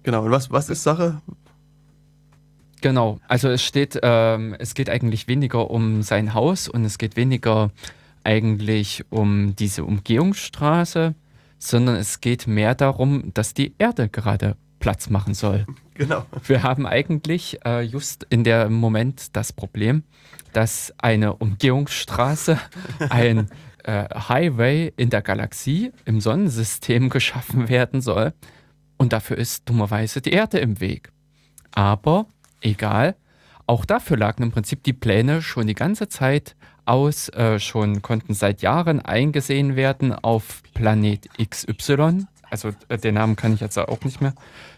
Genau, 0.03 0.25
und 0.25 0.31
was, 0.33 0.51
was 0.51 0.69
ist 0.71 0.83
Sache? 0.83 1.21
Genau, 2.83 3.19
also 3.27 3.49
es 3.49 3.63
steht, 3.63 3.99
ähm, 4.03 4.55
es 4.59 4.75
geht 4.75 4.91
eigentlich 4.91 5.29
weniger 5.29 5.71
um 5.71 6.03
sein 6.03 6.35
Haus 6.35 6.69
und 6.69 6.85
es 6.85 6.99
geht 6.99 7.17
weniger 7.17 7.71
eigentlich 8.27 9.05
um 9.09 9.55
diese 9.55 9.85
Umgehungsstraße, 9.85 11.15
sondern 11.59 11.95
es 11.97 12.21
geht 12.21 12.49
mehr 12.49 12.75
darum, 12.75 13.33
dass 13.35 13.55
die 13.55 13.75
Erde 13.79 14.09
gerade 14.09 14.57
Platz 14.81 15.09
machen 15.09 15.33
soll. 15.33 15.65
Genau. 15.95 16.27
Wir 16.45 16.63
haben 16.63 16.87
eigentlich 16.87 17.59
äh, 17.65 17.81
just 17.83 18.27
in 18.29 18.45
dem 18.45 18.75
Moment 18.75 19.35
das 19.37 19.53
Problem, 19.53 20.03
dass 20.53 20.93
eine 20.99 21.35
Umgehungsstraße, 21.37 22.59
ein 23.11 23.49
äh, 23.85 24.05
Highway 24.29 24.93
in 24.97 25.09
der 25.09 25.23
Galaxie, 25.23 25.93
im 26.05 26.21
Sonnensystem 26.21 27.09
geschaffen 27.17 27.69
werden 27.69 28.01
soll. 28.01 28.35
Und 28.99 29.13
dafür 29.13 29.39
ist 29.39 29.69
dummerweise 29.69 30.21
die 30.21 30.33
Erde 30.33 30.59
im 30.59 30.81
Weg. 30.81 31.13
Aber 31.73 32.27
egal, 32.61 33.15
auch 33.67 33.85
dafür 33.85 34.17
lagen 34.17 34.43
im 34.43 34.51
Prinzip 34.51 34.83
die 34.83 34.93
Pläne 34.93 35.43
schon 35.43 35.67
die 35.67 35.75
ganze 35.75 36.09
Zeit 36.09 36.57
aus, 36.87 37.29
äh, 37.31 37.59
schon 37.59 38.03
konnten 38.03 38.35
seit 38.35 38.63
Jahren 38.63 39.01
eingesehen 39.01 39.77
werden 39.77 40.13
auf 40.13 40.63
Planet 40.75 41.29
XY. 41.39 42.27
Also 42.49 42.71
äh, 42.89 42.99
den 42.99 43.15
Namen 43.15 43.37
kann 43.37 43.55
ich 43.55 43.61
jetzt 43.61 43.79
auch 43.79 44.05
nicht 44.05 44.21
mehr 44.21 44.35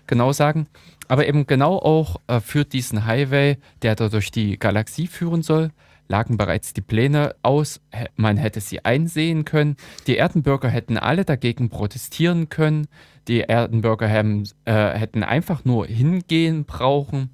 genau 0.06 0.32
sagen. 0.32 0.66
Aber 1.08 1.26
eben 1.26 1.46
genau 1.46 1.78
auch 1.78 2.16
äh, 2.26 2.40
für 2.40 2.64
diesen 2.64 3.06
Highway, 3.06 3.56
der 3.82 3.94
da 3.94 4.08
durch 4.08 4.30
die 4.30 4.58
Galaxie 4.58 5.06
führen 5.06 5.42
soll, 5.42 5.70
lagen 6.08 6.36
bereits 6.36 6.72
die 6.72 6.80
Pläne 6.80 7.34
aus. 7.42 7.80
Man 8.16 8.36
hätte 8.36 8.60
sie 8.60 8.84
einsehen 8.84 9.44
können. 9.44 9.76
Die 10.06 10.16
Erdenbürger 10.16 10.68
hätten 10.68 10.96
alle 10.96 11.24
dagegen 11.24 11.68
protestieren 11.68 12.48
können. 12.48 12.88
Die 13.28 13.40
Erdenbürger 13.40 14.08
haben, 14.08 14.44
äh, 14.64 14.98
hätten 14.98 15.22
einfach 15.22 15.64
nur 15.64 15.86
hingehen 15.86 16.64
brauchen 16.64 17.30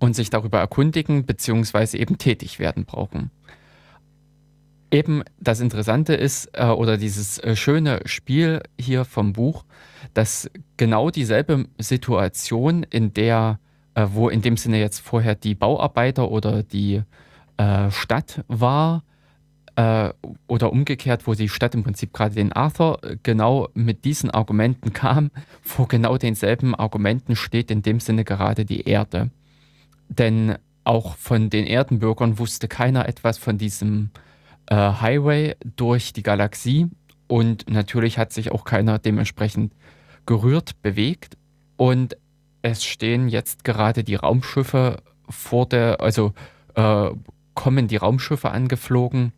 und 0.00 0.14
sich 0.14 0.30
darüber 0.30 0.58
erkundigen 0.58 1.24
beziehungsweise 1.24 1.98
eben 1.98 2.18
tätig 2.18 2.58
werden 2.58 2.84
brauchen. 2.84 3.30
Eben 4.90 5.22
das 5.38 5.60
Interessante 5.60 6.14
ist, 6.14 6.50
äh, 6.54 6.66
oder 6.66 6.96
dieses 6.96 7.38
äh, 7.38 7.56
schöne 7.56 8.00
Spiel 8.06 8.62
hier 8.80 9.04
vom 9.04 9.34
Buch, 9.34 9.64
dass 10.14 10.50
genau 10.78 11.10
dieselbe 11.10 11.66
Situation, 11.78 12.84
in 12.84 13.12
der, 13.12 13.60
äh, 13.94 14.06
wo 14.10 14.30
in 14.30 14.40
dem 14.40 14.56
Sinne 14.56 14.80
jetzt 14.80 15.00
vorher 15.00 15.34
die 15.34 15.54
Bauarbeiter 15.54 16.30
oder 16.30 16.62
die 16.62 17.02
äh, 17.58 17.90
Stadt 17.90 18.42
war, 18.48 19.04
äh, 19.76 20.10
oder 20.46 20.72
umgekehrt, 20.72 21.26
wo 21.26 21.34
die 21.34 21.50
Stadt 21.50 21.74
im 21.74 21.84
Prinzip 21.84 22.14
gerade 22.14 22.34
den 22.34 22.54
Arthur 22.54 22.98
genau 23.22 23.68
mit 23.74 24.06
diesen 24.06 24.30
Argumenten 24.30 24.94
kam, 24.94 25.30
vor 25.60 25.86
genau 25.86 26.16
denselben 26.16 26.74
Argumenten 26.74 27.36
steht 27.36 27.70
in 27.70 27.82
dem 27.82 28.00
Sinne 28.00 28.24
gerade 28.24 28.64
die 28.64 28.88
Erde. 28.88 29.30
Denn 30.08 30.56
auch 30.84 31.16
von 31.16 31.50
den 31.50 31.66
Erdenbürgern 31.66 32.38
wusste 32.38 32.68
keiner 32.68 33.06
etwas 33.06 33.36
von 33.36 33.58
diesem 33.58 34.08
äh, 34.14 34.27
Highway 34.74 35.56
durch 35.76 36.12
die 36.12 36.22
Galaxie 36.22 36.88
und 37.26 37.68
natürlich 37.68 38.18
hat 38.18 38.32
sich 38.32 38.52
auch 38.52 38.64
keiner 38.64 38.98
dementsprechend 38.98 39.72
gerührt, 40.26 40.82
bewegt 40.82 41.36
und 41.76 42.16
es 42.62 42.84
stehen 42.84 43.28
jetzt 43.28 43.64
gerade 43.64 44.04
die 44.04 44.16
Raumschiffe 44.16 45.02
vor 45.28 45.66
der, 45.66 46.00
also 46.00 46.32
äh, 46.74 47.10
kommen 47.54 47.88
die 47.88 47.96
Raumschiffe 47.96 48.50
angeflogen, 48.50 49.32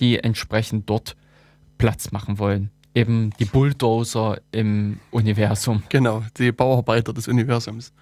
die 0.00 0.18
entsprechend 0.18 0.90
dort 0.90 1.16
Platz 1.78 2.12
machen 2.12 2.38
wollen. 2.38 2.70
eben 2.94 3.30
die 3.38 3.44
Bulldozer 3.44 4.40
im 4.52 5.00
Universum. 5.10 5.82
Genau, 5.88 6.22
die 6.38 6.52
Bauarbeiter 6.52 7.12
des 7.12 7.28
Universums, 7.28 7.92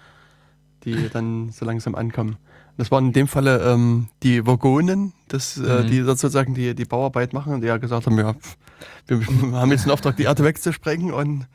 die 0.84 1.08
dann 1.08 1.50
so 1.50 1.64
langsam 1.64 1.94
ankommen. 1.94 2.36
Das 2.78 2.90
waren 2.90 3.06
in 3.06 3.12
dem 3.12 3.28
Falle 3.28 3.60
ähm, 3.62 4.08
die 4.22 4.46
Vogonen, 4.46 5.12
das, 5.28 5.58
äh, 5.58 5.82
Mhm. 5.82 5.86
die 5.88 6.02
sozusagen 6.02 6.54
die, 6.54 6.74
die 6.74 6.84
Bauarbeit 6.84 7.32
machen, 7.32 7.60
die 7.60 7.66
ja 7.66 7.76
gesagt 7.76 8.06
haben, 8.06 8.18
ja, 8.18 8.34
wir 9.06 9.20
haben 9.52 9.70
jetzt 9.70 9.84
den 9.84 9.92
Auftrag, 9.92 10.16
die 10.16 10.24
Erde 10.24 10.42
wegzusprengen 10.44 11.12
und 11.12 11.46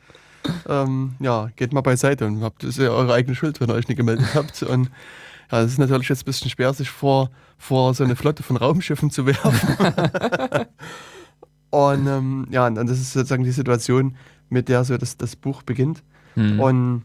ähm, 0.68 1.16
ja, 1.18 1.50
geht 1.56 1.72
mal 1.72 1.80
beiseite 1.80 2.24
und 2.26 2.42
habt, 2.42 2.62
ist 2.64 2.78
ja 2.78 2.90
eure 2.90 3.12
eigene 3.14 3.34
Schuld, 3.34 3.60
wenn 3.60 3.68
ihr 3.68 3.74
euch 3.74 3.88
nicht 3.88 3.96
gemeldet 3.96 4.28
habt. 4.34 4.62
Und 4.62 4.90
ja, 5.50 5.60
es 5.60 5.72
ist 5.72 5.78
natürlich 5.78 6.08
jetzt 6.08 6.22
ein 6.22 6.26
bisschen 6.26 6.50
schwer, 6.50 6.72
sich 6.72 6.88
vor, 6.90 7.30
vor 7.58 7.92
so 7.94 8.04
eine 8.04 8.14
Flotte 8.16 8.42
von 8.42 8.56
Raumschiffen 8.56 9.10
zu 9.10 9.26
werfen. 9.26 10.66
und 11.70 12.06
ähm, 12.06 12.46
ja, 12.50 12.66
und 12.66 12.76
das 12.76 12.98
ist 13.00 13.12
sozusagen 13.12 13.44
die 13.44 13.50
Situation, 13.50 14.16
mit 14.48 14.68
der 14.68 14.84
so 14.84 14.96
das, 14.96 15.16
das 15.16 15.36
Buch 15.36 15.62
beginnt. 15.62 16.02
Hm. 16.34 16.60
Und 16.60 17.04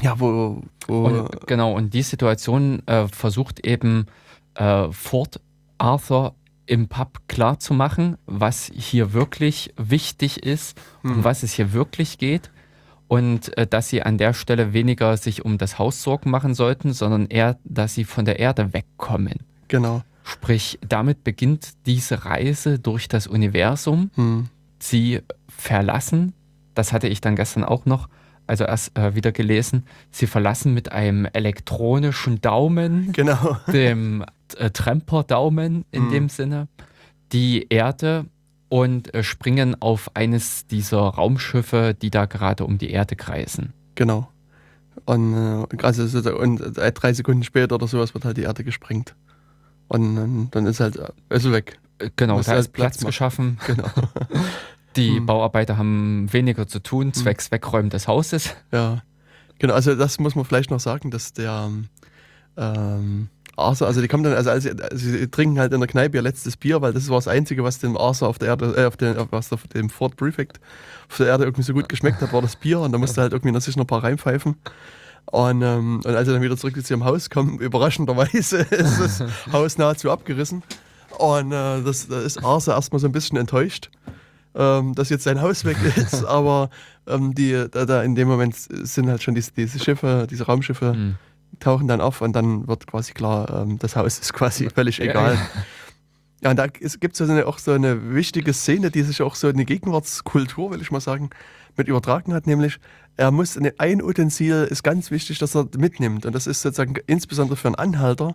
ja, 0.00 0.18
wo, 0.18 0.62
wo 0.86 1.04
Und, 1.04 1.46
genau, 1.46 1.72
und 1.72 1.94
die 1.94 2.02
Situation 2.02 2.82
äh, 2.86 3.08
versucht 3.08 3.66
eben 3.66 4.06
äh, 4.54 4.90
Ford 4.90 5.40
Arthur 5.78 6.34
im 6.66 6.88
Pub 6.88 7.20
klarzumachen, 7.28 8.18
was 8.26 8.70
hier 8.74 9.12
wirklich 9.12 9.72
wichtig 9.76 10.44
ist, 10.44 10.76
um 11.04 11.16
Hm. 11.16 11.24
was 11.24 11.42
es 11.42 11.52
hier 11.52 11.72
wirklich 11.72 12.18
geht. 12.18 12.50
Und 13.08 13.56
äh, 13.56 13.68
dass 13.68 13.88
sie 13.88 14.02
an 14.02 14.18
der 14.18 14.32
Stelle 14.34 14.72
weniger 14.72 15.16
sich 15.16 15.44
um 15.44 15.58
das 15.58 15.78
Haus 15.78 16.02
Sorgen 16.02 16.30
machen 16.30 16.54
sollten, 16.54 16.92
sondern 16.92 17.26
eher, 17.26 17.56
dass 17.62 17.94
sie 17.94 18.04
von 18.04 18.24
der 18.24 18.40
Erde 18.40 18.72
wegkommen. 18.72 19.44
genau. 19.68 20.02
Sprich, 20.28 20.80
damit 20.84 21.22
beginnt 21.22 21.74
diese 21.86 22.24
Reise 22.24 22.80
durch 22.80 23.06
das 23.06 23.28
Universum. 23.28 24.10
Hm. 24.16 24.48
Sie 24.80 25.20
verlassen, 25.46 26.32
das 26.74 26.92
hatte 26.92 27.06
ich 27.06 27.20
dann 27.20 27.36
gestern 27.36 27.62
auch 27.62 27.86
noch, 27.86 28.08
also 28.46 28.64
erst 28.64 28.96
äh, 28.98 29.14
wieder 29.14 29.32
gelesen, 29.32 29.84
sie 30.10 30.26
verlassen 30.26 30.72
mit 30.74 30.92
einem 30.92 31.26
elektronischen 31.32 32.40
Daumen, 32.40 33.12
Genau. 33.12 33.56
dem 33.72 34.24
äh, 34.58 34.70
Tremper-Daumen 34.70 35.84
in 35.90 36.04
Mhm. 36.06 36.10
dem 36.10 36.28
Sinne, 36.28 36.68
die 37.32 37.66
Erde 37.70 38.26
und 38.68 39.12
äh, 39.14 39.22
springen 39.22 39.80
auf 39.80 40.10
eines 40.14 40.66
dieser 40.66 40.98
Raumschiffe, 41.00 41.94
die 42.00 42.10
da 42.10 42.26
gerade 42.26 42.64
um 42.64 42.78
die 42.78 42.90
Erde 42.90 43.16
kreisen. 43.16 43.72
Genau. 43.94 44.28
Und, 45.04 45.34
äh, 45.34 45.66
also, 45.82 46.06
so- 46.06 46.36
und 46.38 46.76
äh, 46.78 46.92
drei 46.92 47.12
Sekunden 47.12 47.44
später 47.44 47.74
oder 47.76 47.86
sowas 47.86 48.14
wird 48.14 48.24
halt 48.24 48.36
die 48.36 48.42
Erde 48.42 48.64
gesprengt. 48.64 49.14
Und 49.88 50.16
dann, 50.16 50.48
dann 50.50 50.66
ist 50.66 50.80
halt, 50.80 50.96
äh, 50.96 51.08
ist 51.30 51.50
weg. 51.52 51.78
Äh, 51.98 52.10
Genau, 52.16 52.40
da 52.40 52.46
halt 52.48 52.60
ist 52.60 52.72
Platz 52.72 52.98
Platz 52.98 53.06
geschaffen. 53.06 53.58
Genau. 53.66 53.86
Die 54.96 55.20
Mhm. 55.20 55.26
Bauarbeiter 55.26 55.76
haben 55.76 56.32
weniger 56.32 56.66
zu 56.66 56.80
tun, 56.80 57.12
zwecks 57.12 57.50
Wegräumen 57.50 57.90
des 57.90 58.08
Hauses. 58.08 58.54
Ja. 58.72 59.02
Genau, 59.58 59.74
also 59.74 59.94
das 59.94 60.18
muss 60.18 60.34
man 60.34 60.44
vielleicht 60.44 60.70
noch 60.70 60.80
sagen, 60.80 61.10
dass 61.10 61.32
der 61.32 61.70
ähm, 62.56 63.28
Arthur, 63.56 63.86
also 63.86 64.02
die 64.02 64.08
kommen 64.08 64.22
dann, 64.22 64.34
also, 64.34 64.50
also 64.50 64.68
sie 64.90 65.28
trinken 65.28 65.58
halt 65.58 65.72
in 65.72 65.80
der 65.80 65.88
Kneipe 65.88 66.16
ihr 66.16 66.22
letztes 66.22 66.56
Bier, 66.56 66.82
weil 66.82 66.92
das 66.92 67.08
war 67.08 67.16
das 67.16 67.28
Einzige, 67.28 67.64
was 67.64 67.78
dem 67.78 67.96
Arthur 67.96 68.28
auf 68.28 68.38
der 68.38 68.48
Erde, 68.48 68.74
äh, 68.76 68.84
auf 68.84 68.96
den, 68.96 69.16
was 69.30 69.52
auf 69.52 69.66
dem 69.68 69.88
Ford 69.88 70.16
Prefect 70.16 70.60
auf 71.08 71.16
der 71.16 71.28
Erde 71.28 71.44
irgendwie 71.44 71.62
so 71.62 71.72
gut 71.72 71.88
geschmeckt 71.88 72.20
hat, 72.20 72.32
war 72.32 72.42
das 72.42 72.56
Bier 72.56 72.80
und 72.80 72.92
da 72.92 72.98
musste 72.98 73.22
halt 73.22 73.32
irgendwie 73.32 73.58
sich 73.60 73.76
noch 73.76 73.84
ein 73.84 73.88
paar 73.88 74.04
reinpfeifen. 74.04 74.56
Und, 75.26 75.62
ähm, 75.62 76.02
und 76.04 76.06
als 76.06 76.26
sie 76.28 76.34
dann 76.34 76.42
wieder 76.42 76.56
zurück 76.56 76.74
zu 76.84 76.92
ihrem 76.92 77.04
Haus 77.04 77.30
kommen, 77.30 77.58
überraschenderweise 77.60 78.58
ist 78.70 79.00
das 79.00 79.24
Haus 79.52 79.78
nahezu 79.78 80.10
abgerissen. 80.10 80.62
Und 81.18 81.50
äh, 81.50 81.82
das, 81.82 82.08
da 82.08 82.20
ist 82.20 82.44
Arthur 82.44 82.74
erstmal 82.74 83.00
so 83.00 83.06
ein 83.06 83.12
bisschen 83.12 83.38
enttäuscht, 83.38 83.90
ähm, 84.56 84.94
dass 84.94 85.10
jetzt 85.10 85.24
sein 85.24 85.40
Haus 85.40 85.64
weg 85.64 85.76
ist. 85.96 86.24
Aber 86.24 86.70
ähm, 87.06 87.34
die, 87.34 87.66
da, 87.70 87.84
da 87.84 88.02
in 88.02 88.14
dem 88.14 88.28
Moment 88.28 88.54
sind 88.56 89.08
halt 89.08 89.22
schon 89.22 89.34
diese, 89.34 89.52
diese 89.52 89.78
Schiffe, 89.78 90.26
diese 90.30 90.44
Raumschiffe, 90.46 90.94
Mhm. 90.94 91.14
tauchen 91.60 91.86
dann 91.88 92.00
auf 92.00 92.20
und 92.22 92.34
dann 92.34 92.66
wird 92.66 92.86
quasi 92.86 93.12
klar, 93.12 93.62
ähm, 93.62 93.78
das 93.78 93.96
Haus 93.96 94.18
ist 94.18 94.32
quasi 94.32 94.68
völlig 94.70 95.00
egal. 95.00 95.34
ja. 95.34 95.40
Ja, 96.42 96.50
und 96.50 96.56
da 96.58 96.66
gibt 96.66 96.86
es 97.14 97.16
so 97.18 97.24
eine, 97.24 97.46
auch 97.46 97.58
so 97.58 97.72
eine 97.72 98.14
wichtige 98.14 98.52
Szene, 98.52 98.90
die 98.90 99.00
sich 99.02 99.22
auch 99.22 99.34
so 99.34 99.48
in 99.48 99.56
die 99.56 99.64
Gegenwartskultur, 99.64 100.70
will 100.70 100.82
ich 100.82 100.90
mal 100.90 101.00
sagen, 101.00 101.30
mit 101.78 101.88
übertragen 101.88 102.34
hat, 102.34 102.46
nämlich 102.46 102.78
er 103.16 103.30
muss 103.30 103.56
eine, 103.56 103.72
ein 103.78 104.02
Utensil 104.02 104.66
ist 104.70 104.82
ganz 104.82 105.10
wichtig, 105.10 105.38
dass 105.38 105.56
er 105.56 105.66
mitnimmt 105.78 106.26
und 106.26 106.34
das 106.34 106.46
ist 106.46 106.60
sozusagen 106.60 106.94
insbesondere 107.06 107.56
für 107.56 107.68
einen 107.68 107.74
Anhalter 107.76 108.34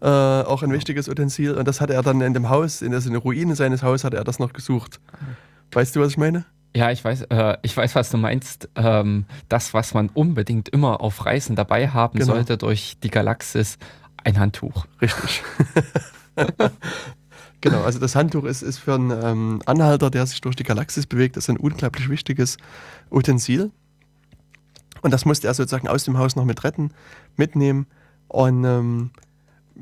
äh, 0.00 0.06
auch 0.06 0.62
ein 0.62 0.72
wichtiges 0.72 1.06
Utensil 1.06 1.52
und 1.52 1.68
das 1.68 1.82
hatte 1.82 1.92
er 1.92 2.02
dann 2.02 2.22
in 2.22 2.32
dem 2.32 2.48
Haus, 2.48 2.80
in 2.80 2.92
der, 2.92 3.04
in 3.04 3.12
der 3.12 3.20
Ruine 3.20 3.54
seines 3.56 3.82
Hauses 3.82 4.04
hatte 4.04 4.16
er 4.16 4.24
das 4.24 4.38
noch 4.38 4.54
gesucht. 4.54 4.98
Weißt 5.72 5.94
du, 5.96 6.00
was 6.00 6.10
ich 6.12 6.18
meine? 6.18 6.44
Ja, 6.76 6.90
ich 6.90 7.04
weiß, 7.04 7.22
äh, 7.30 7.56
ich 7.62 7.76
weiß, 7.76 7.94
was 7.94 8.10
du 8.10 8.16
meinst. 8.16 8.68
Ähm, 8.74 9.26
das, 9.48 9.74
was 9.74 9.94
man 9.94 10.08
unbedingt 10.08 10.68
immer 10.68 11.00
auf 11.00 11.24
Reisen 11.24 11.54
dabei 11.56 11.88
haben 11.88 12.18
Genau. 12.18 12.34
sollte 12.34 12.56
durch 12.56 12.96
die 13.02 13.10
Galaxis, 13.10 13.78
ein 14.24 14.38
Handtuch. 14.38 14.86
Richtig. 15.00 15.42
genau, 17.60 17.82
also 17.82 17.98
das 18.00 18.16
Handtuch 18.16 18.44
ist, 18.44 18.62
ist 18.62 18.78
für 18.78 18.94
einen 18.94 19.10
ähm, 19.10 19.62
Anhalter, 19.66 20.10
der 20.10 20.26
sich 20.26 20.40
durch 20.40 20.56
die 20.56 20.64
Galaxis 20.64 21.06
bewegt, 21.06 21.36
das 21.36 21.44
ist 21.44 21.50
ein 21.50 21.58
unglaublich 21.58 22.08
wichtiges 22.08 22.56
Utensil. 23.10 23.70
Und 25.02 25.12
das 25.12 25.24
musste 25.24 25.46
er 25.46 25.54
sozusagen 25.54 25.86
aus 25.86 26.04
dem 26.04 26.18
Haus 26.18 26.34
noch 26.34 26.44
mit 26.44 26.64
retten, 26.64 26.90
mitnehmen. 27.36 27.86
Und 28.28 28.64
ähm, 28.64 29.10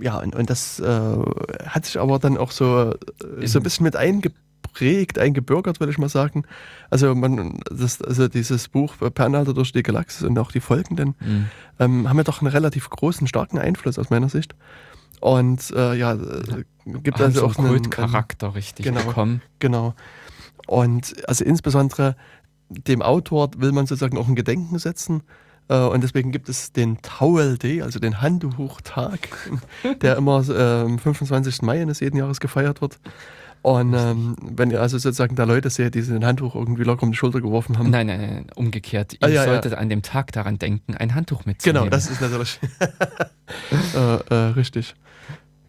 ja, 0.01 0.19
und, 0.19 0.35
und 0.35 0.51
das 0.51 0.81
äh, 0.81 1.17
hat 1.67 1.87
sich 1.87 1.99
aber 2.01 2.19
dann 2.19 2.37
auch 2.37 2.51
so, 2.51 2.93
äh, 3.41 3.47
so 3.47 3.61
ein 3.61 3.63
bisschen 3.63 3.85
mit 3.85 3.95
eingeprägt, 4.63 5.19
eingebürgert, 5.19 5.81
würde 5.81 5.93
ich 5.93 5.99
mal 5.99 6.09
sagen. 6.09 6.45
Also, 6.91 7.15
man, 7.15 7.61
das, 7.71 8.01
also 8.03 8.29
dieses 8.29 8.69
Buch 8.69 8.95
Per 9.15 9.27
Anhalter 9.27 9.55
durch 9.55 9.73
die 9.73 9.83
Galaxis 9.83 10.23
und 10.23 10.39
auch 10.39 10.53
die 10.53 10.61
folgenden 10.61 11.15
Mhm. 11.21 11.47
ähm, 11.79 12.09
haben 12.09 12.17
ja 12.17 12.25
doch 12.25 12.41
einen 12.41 12.51
relativ 12.51 12.89
großen, 12.91 13.27
starken 13.27 13.59
Einfluss 13.59 13.99
aus 13.99 14.11
meiner 14.11 14.29
Sicht. 14.29 14.55
Und 15.21 15.71
äh, 15.71 15.95
ja, 15.95 16.15
äh, 16.15 16.65
gibt 16.85 17.19
Haben 17.19 17.27
also 17.27 17.41
so 17.41 17.47
auch 17.47 17.59
einen 17.59 17.69
einen, 17.69 17.83
Kultcharakter 17.83 18.55
richtig 18.55 18.87
genau. 18.87 19.03
bekommen. 19.05 19.43
Genau. 19.59 19.95
Und 20.67 21.15
also 21.29 21.45
insbesondere 21.45 22.17
dem 22.69 23.03
Autor 23.03 23.51
will 23.59 23.73
man 23.73 23.87
sozusagen 23.87 24.19
auch 24.19 24.29
ein 24.29 24.35
Gedenken 24.35 24.79
setzen. 24.79 25.23
Äh, 25.69 25.77
Und 25.77 26.03
deswegen 26.03 26.33
gibt 26.33 26.49
es 26.49 26.73
den 26.73 27.01
Towel 27.03 27.59
Day, 27.59 27.83
also 27.83 28.01
den 28.01 28.21
Handtuchtag, 28.21 29.29
der 30.03 30.17
immer 30.17 30.43
am 30.49 30.99
25. 30.99 31.63
Mai 31.63 31.83
eines 31.83 32.01
jeden 32.01 32.17
Jahres 32.17 32.41
gefeiert 32.41 32.81
wird. 32.81 32.99
Und 33.63 33.95
ähm, 33.95 34.35
wenn 34.43 34.71
ihr 34.73 34.81
also 34.81 34.99
sozusagen 34.99 35.37
da 35.37 35.45
Leute 35.45 35.71
seht, 35.71 35.95
die 35.95 36.03
sich 36.03 36.13
ein 36.15 36.25
Handtuch 36.27 36.57
irgendwie 36.57 36.83
locker 36.83 37.05
um 37.05 37.13
die 37.13 37.17
Schulter 37.17 37.41
geworfen 37.41 37.79
haben. 37.79 37.91
Nein, 37.91 38.09
nein, 38.09 38.21
nein, 38.21 38.47
umgekehrt. 38.57 39.13
Ihr 39.15 39.19
Ah, 39.23 39.29
ja, 39.29 39.35
ja. 39.35 39.45
solltet 39.45 39.75
an 39.75 39.89
dem 39.89 40.03
Tag 40.03 40.33
daran 40.33 40.59
denken, 40.59 40.97
ein 40.97 41.15
Handtuch 41.15 41.45
mitzunehmen. 41.47 41.85
Genau, 41.85 41.91
das 41.91 42.11
ist 42.11 42.21
natürlich 42.21 42.59
äh, 43.95 44.35
äh, 44.35 44.35
richtig. 44.55 44.95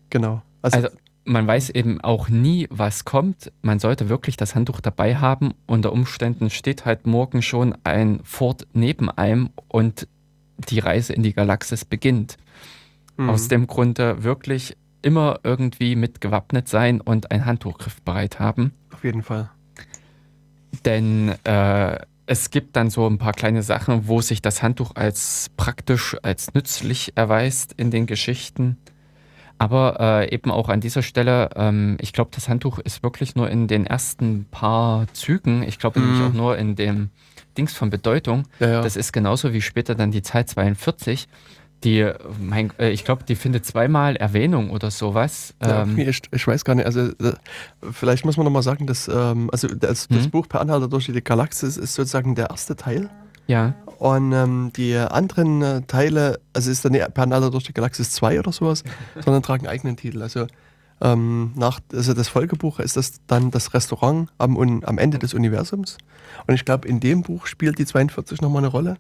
Genau. 0.10 0.42
Also, 0.62 0.78
Also 0.78 0.90
man 1.26 1.46
weiß 1.48 1.70
eben 1.70 2.02
auch 2.02 2.30
nie, 2.30 2.68
was 2.70 3.06
kommt. 3.06 3.52
Man 3.62 3.80
sollte 3.80 4.10
wirklich 4.10 4.38
das 4.38 4.56
Handtuch 4.56 4.82
dabei 4.82 5.16
haben. 5.18 5.54
Unter 5.68 5.94
Umständen 5.94 6.50
steht 6.50 6.86
halt 6.86 7.06
morgen 7.08 7.42
schon 7.42 7.76
ein 7.84 8.20
Fort 8.24 8.68
neben 8.74 9.10
einem 9.10 9.50
und 9.68 10.08
die 10.70 10.80
Reise 10.80 11.14
in 11.14 11.24
die 11.24 11.34
Galaxis 11.34 11.86
beginnt. 11.86 12.38
mhm. 13.18 13.30
Aus 13.30 13.48
dem 13.48 13.68
Grunde 13.68 14.24
wirklich 14.24 14.78
immer 15.04 15.40
irgendwie 15.44 15.96
mit 15.96 16.22
gewappnet 16.22 16.68
sein 16.68 17.00
und 17.02 17.32
ein 17.32 17.46
Handtuch 17.46 17.78
griffbereit 17.78 18.40
haben. 18.40 18.74
auf 18.94 19.04
jeden 19.04 19.22
Fall. 19.24 19.50
Denn 20.86 21.30
äh, 21.44 22.00
es 22.26 22.50
gibt 22.50 22.76
dann 22.76 22.90
so 22.90 23.06
ein 23.08 23.18
paar 23.18 23.34
kleine 23.34 23.64
Sachen, 23.64 24.08
wo 24.08 24.22
sich 24.22 24.42
das 24.42 24.64
Handtuch 24.64 24.96
als 24.96 25.52
praktisch, 25.58 26.16
als 26.24 26.54
nützlich 26.54 27.14
erweist 27.16 27.74
in 27.74 27.92
den 27.92 28.06
Geschichten. 28.06 28.78
Aber 29.60 30.00
äh, 30.00 30.34
eben 30.34 30.52
auch 30.52 30.68
an 30.70 30.82
dieser 30.82 31.04
Stelle, 31.04 31.50
ähm, 31.56 31.98
ich 32.02 32.12
glaube, 32.12 32.32
das 32.34 32.50
Handtuch 32.50 32.80
ist 32.80 33.04
wirklich 33.04 33.36
nur 33.36 33.50
in 33.50 33.68
den 33.68 33.86
ersten 33.86 34.46
paar 34.46 35.06
Zügen, 35.14 35.64
ich 35.64 35.80
glaube 35.80 36.00
nämlich 36.00 36.20
Mhm. 36.20 36.26
auch 36.28 36.34
nur 36.34 36.58
in 36.58 36.76
dem 36.76 37.12
Dings 37.58 37.74
von 37.74 37.90
Bedeutung. 37.92 38.44
Ja, 38.60 38.68
ja. 38.70 38.82
Das 38.82 38.96
ist 38.96 39.14
genauso 39.14 39.54
wie 39.54 39.62
später 39.62 39.94
dann 39.94 40.12
die 40.12 40.24
Zahl 40.24 40.46
42. 40.46 41.28
Die, 41.84 42.10
mein, 42.40 42.72
äh, 42.80 42.90
ich 42.92 43.04
glaube, 43.04 43.24
die 43.26 43.36
findet 43.36 43.66
zweimal 43.66 44.16
Erwähnung 44.16 44.70
oder 44.72 44.90
sowas. 44.92 45.54
Ja, 45.62 45.84
Ähm, 45.84 45.98
ich, 46.00 46.22
ich 46.32 46.48
weiß 46.48 46.64
gar 46.66 46.76
nicht, 46.76 46.86
also 46.86 47.02
äh, 47.02 47.34
vielleicht 47.92 48.24
muss 48.26 48.38
man 48.38 48.46
nochmal 48.46 48.64
sagen, 48.64 48.88
dass 48.88 49.08
ähm, 49.08 49.50
also 49.52 49.68
das, 49.68 50.08
das 50.08 50.26
Mhm. 50.26 50.30
Buch 50.32 50.48
Per 50.48 50.62
Anhalter 50.62 50.88
durch 50.88 51.08
die 51.08 51.24
Galaxis 51.24 51.76
ist 51.78 51.94
sozusagen 51.96 52.36
der 52.36 52.50
erste 52.50 52.76
Teil. 52.76 53.10
ja. 53.48 53.74
Und 54.00 54.34
ähm, 54.34 54.72
die 54.76 54.98
anderen 54.98 55.62
äh, 55.62 55.82
Teile, 55.84 56.40
also 56.52 56.70
ist 56.70 56.84
dann 56.84 56.92
nicht 56.92 57.14
Per 57.14 57.24
Anhalter 57.24 57.52
durch 57.52 57.64
die 57.64 57.74
Galaxis 57.74 58.12
2 58.12 58.40
oder 58.40 58.52
sowas, 58.52 58.84
sondern 59.24 59.44
tragen 59.44 59.66
eigenen 59.68 59.96
Titel. 59.96 60.22
Also 60.22 60.48
ähm, 61.02 61.52
nach 61.56 61.80
also 61.94 62.14
das 62.14 62.28
Folgebuch 62.28 62.80
ist 62.80 62.98
das 62.98 63.14
dann 63.28 63.52
das 63.52 63.74
Restaurant 63.74 64.30
am, 64.38 64.58
Un- 64.58 64.84
am 64.86 64.98
Ende 64.98 65.20
des 65.20 65.34
Universums. 65.34 65.98
Und 66.48 66.54
ich 66.56 66.66
glaube, 66.66 66.88
in 66.88 67.00
dem 67.00 67.22
Buch 67.22 67.46
spielt 67.46 67.78
die 67.80 67.86
42 67.86 68.42
nochmal 68.42 68.60
eine 68.64 68.68
Rolle. 68.72 68.98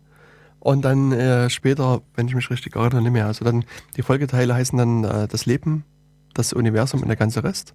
Und 0.63 0.84
dann 0.86 1.12
äh, 1.12 1.49
später, 1.49 2.02
wenn 2.15 2.30
ich 2.30 2.36
mich 2.36 2.49
richtig 2.49 2.78
erinnere, 2.78 3.02
nicht 3.02 3.12
mehr. 3.12 3.26
Also 3.28 3.43
dann 3.43 3.65
die 3.97 4.02
Folgeteile 4.02 4.54
heißen 4.56 4.78
dann 4.78 5.04
äh, 5.04 5.28
das 5.28 5.45
Leben, 5.45 5.84
das 6.34 6.54
Universum 6.54 7.02
und 7.02 7.10
der 7.10 7.17
ganze 7.17 7.43
Rest. 7.43 7.73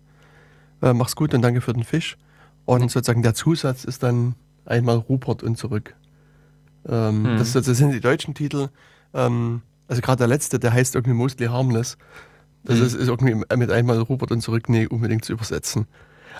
Äh, 0.80 0.94
mach's 0.94 1.14
gut 1.14 1.34
und 1.34 1.42
danke 1.42 1.60
für 1.60 1.74
den 1.74 1.84
Fisch. 1.84 2.16
Und 2.64 2.90
sozusagen 2.90 3.20
der 3.22 3.34
Zusatz 3.34 3.84
ist 3.84 4.02
dann 4.02 4.36
einmal 4.64 4.96
Rupert 4.96 5.42
und 5.42 5.58
zurück. 5.58 5.94
Ähm, 6.88 7.26
Hm. 7.26 7.36
das, 7.36 7.52
das 7.52 7.66
sind 7.66 7.90
die 7.92 8.00
deutschen 8.00 8.32
Titel. 8.34 8.68
Ähm, 9.12 9.60
also 9.86 10.00
gerade 10.00 10.18
der 10.18 10.26
letzte, 10.28 10.58
der 10.58 10.72
heißt 10.72 10.94
irgendwie 10.94 11.14
Mostly 11.14 11.46
Harmless. 11.48 11.98
Das 12.64 12.78
Hm. 12.78 12.86
ist, 12.86 12.94
ist 12.94 13.08
irgendwie 13.08 13.34
mit 13.34 13.70
einmal 13.70 13.98
Rupert 14.00 14.30
und 14.32 14.40
zurück 14.40 14.70
nicht 14.70 14.90
unbedingt 14.90 15.26
zu 15.26 15.34
übersetzen. 15.34 15.86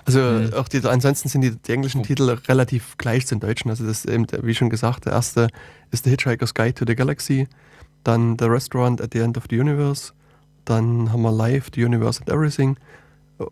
Also 0.05 0.19
Hm. 0.19 0.53
auch 0.53 0.67
die, 0.67 0.85
ansonsten 0.85 1.29
sind 1.29 1.41
die, 1.41 1.55
die 1.55 1.71
englischen 1.71 2.03
Titel 2.03 2.29
relativ 2.47 2.97
gleich 2.97 3.27
zum 3.27 3.39
deutschen. 3.39 3.69
Also 3.69 3.85
das 3.85 4.05
ist 4.05 4.11
eben, 4.11 4.25
wie 4.41 4.55
schon 4.55 4.69
gesagt, 4.69 5.05
der 5.05 5.13
erste 5.13 5.47
ist 5.91 6.03
The 6.05 6.11
Hitchhiker's 6.11 6.53
Guide 6.53 6.73
to 6.73 6.85
the 6.87 6.95
Galaxy, 6.95 7.47
dann 8.03 8.37
The 8.39 8.45
Restaurant 8.45 9.01
at 9.01 9.13
the 9.13 9.19
End 9.19 9.37
of 9.37 9.45
the 9.49 9.59
Universe, 9.59 10.13
dann 10.65 11.11
haben 11.11 11.21
wir 11.21 11.31
Live, 11.31 11.69
The 11.73 11.83
Universe 11.83 12.19
and 12.19 12.29
Everything 12.29 12.77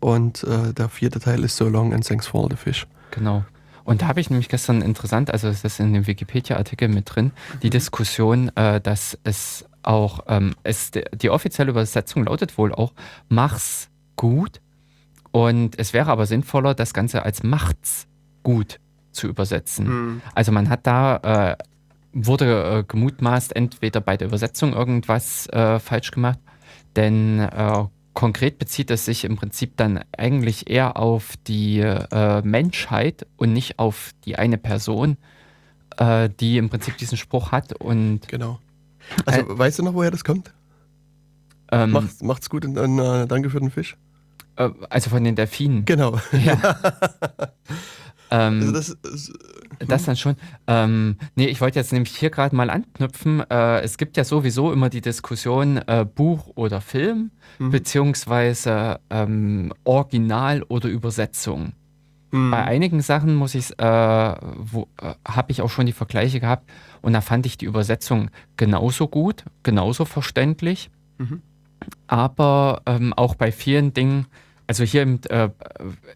und 0.00 0.44
äh, 0.44 0.72
der 0.74 0.88
vierte 0.88 1.20
Teil 1.20 1.44
ist 1.44 1.56
So 1.56 1.68
Long 1.68 1.92
and 1.92 2.06
Thanks 2.06 2.26
for 2.26 2.42
All 2.42 2.50
the 2.50 2.56
Fish. 2.56 2.86
Genau. 3.10 3.44
Und 3.84 4.02
da 4.02 4.08
habe 4.08 4.20
ich 4.20 4.28
nämlich 4.28 4.50
gestern 4.50 4.82
interessant, 4.82 5.30
also 5.30 5.48
ist 5.48 5.80
in 5.80 5.94
dem 5.94 6.06
Wikipedia-Artikel 6.06 6.88
mit 6.88 7.14
drin, 7.14 7.32
die 7.62 7.70
Diskussion, 7.70 8.54
äh, 8.54 8.82
dass 8.82 9.18
es 9.24 9.64
auch, 9.82 10.20
ähm, 10.28 10.54
es, 10.62 10.90
die 11.14 11.30
offizielle 11.30 11.70
Übersetzung 11.70 12.24
lautet 12.24 12.58
wohl 12.58 12.74
auch, 12.74 12.92
mach's 13.30 13.88
gut. 14.16 14.60
Und 15.30 15.78
es 15.78 15.92
wäre 15.92 16.10
aber 16.10 16.26
sinnvoller, 16.26 16.74
das 16.74 16.94
Ganze 16.94 17.22
als 17.24 17.42
macht's 17.42 18.06
gut 18.42 18.80
zu 19.12 19.26
übersetzen. 19.26 20.22
Also 20.34 20.52
man 20.52 20.68
hat 20.68 20.86
da, 20.86 21.16
äh, 21.52 21.56
wurde 22.12 22.78
äh, 22.78 22.84
gemutmaßt, 22.86 23.54
entweder 23.54 24.00
bei 24.00 24.16
der 24.16 24.28
Übersetzung 24.28 24.72
irgendwas 24.72 25.46
äh, 25.48 25.78
falsch 25.78 26.10
gemacht, 26.10 26.38
denn 26.96 27.40
äh, 27.40 27.84
konkret 28.14 28.58
bezieht 28.58 28.90
es 28.90 29.04
sich 29.04 29.24
im 29.24 29.36
Prinzip 29.36 29.76
dann 29.76 30.00
eigentlich 30.16 30.70
eher 30.70 30.96
auf 30.96 31.34
die 31.46 31.80
äh, 31.80 32.42
Menschheit 32.42 33.26
und 33.36 33.52
nicht 33.52 33.78
auf 33.78 34.12
die 34.24 34.36
eine 34.36 34.58
Person, 34.58 35.16
äh, 35.98 36.28
die 36.40 36.58
im 36.58 36.70
Prinzip 36.70 36.96
diesen 36.96 37.18
Spruch 37.18 37.52
hat 37.52 37.74
und 37.74 38.26
Genau. 38.28 38.58
Also 39.24 39.58
weißt 39.58 39.78
du 39.78 39.82
noch, 39.84 39.94
woher 39.94 40.10
das 40.10 40.24
kommt? 40.24 40.52
ähm, 41.70 41.90
Macht's, 41.90 42.22
macht's 42.22 42.50
gut 42.50 42.64
und 42.64 42.74
dann 42.74 43.28
danke 43.28 43.50
für 43.50 43.60
den 43.60 43.70
Fisch. 43.70 43.96
Äh, 44.58 44.70
also 44.90 45.10
von 45.10 45.24
den 45.24 45.34
Delfinen. 45.36 45.84
Genau. 45.84 46.18
Ja. 46.44 46.58
ähm, 48.30 48.60
Also 48.60 48.72
das 48.72 48.88
ist, 48.90 49.32
Das 49.86 50.04
dann 50.04 50.16
schon. 50.16 50.36
Ähm, 50.66 51.16
nee, 51.36 51.46
ich 51.46 51.60
wollte 51.60 51.78
jetzt 51.78 51.92
nämlich 51.92 52.16
hier 52.16 52.30
gerade 52.30 52.54
mal 52.54 52.68
anknüpfen. 52.70 53.40
Äh, 53.50 53.80
es 53.80 53.96
gibt 53.96 54.16
ja 54.16 54.24
sowieso 54.24 54.72
immer 54.72 54.88
die 54.90 55.00
Diskussion 55.00 55.78
äh, 55.86 56.04
Buch 56.04 56.48
oder 56.56 56.80
Film, 56.80 57.30
Mhm. 57.58 57.70
beziehungsweise 57.70 59.00
ähm, 59.10 59.72
Original 59.84 60.62
oder 60.64 60.88
Übersetzung. 60.88 61.72
hm, 62.30 62.50
Bei 62.50 62.62
einigen 62.64 63.00
Sachen 63.00 63.34
muss 63.34 63.54
ich, 63.54 63.70
äh, 63.78 64.34
wo, 64.58 64.86
äh, 65.00 65.14
habe 65.26 65.50
ich 65.52 65.62
auch 65.62 65.70
schon 65.70 65.86
die 65.86 65.92
Vergleiche 65.92 66.38
gehabt 66.40 66.70
und 67.02 67.14
da 67.14 67.20
fand 67.20 67.46
ich 67.46 67.56
die 67.56 67.64
Übersetzung 67.64 68.30
genauso 68.56 69.08
gut, 69.08 69.44
genauso 69.62 70.04
verständlich. 70.04 70.90
Mhm. 71.18 71.40
Aber 72.06 72.82
ähm, 72.86 73.12
auch 73.14 73.34
bei 73.34 73.50
vielen 73.52 73.92
Dingen, 73.94 74.26
also 74.68 74.84
hier, 74.84 75.02
im, 75.02 75.18
äh, 75.30 75.48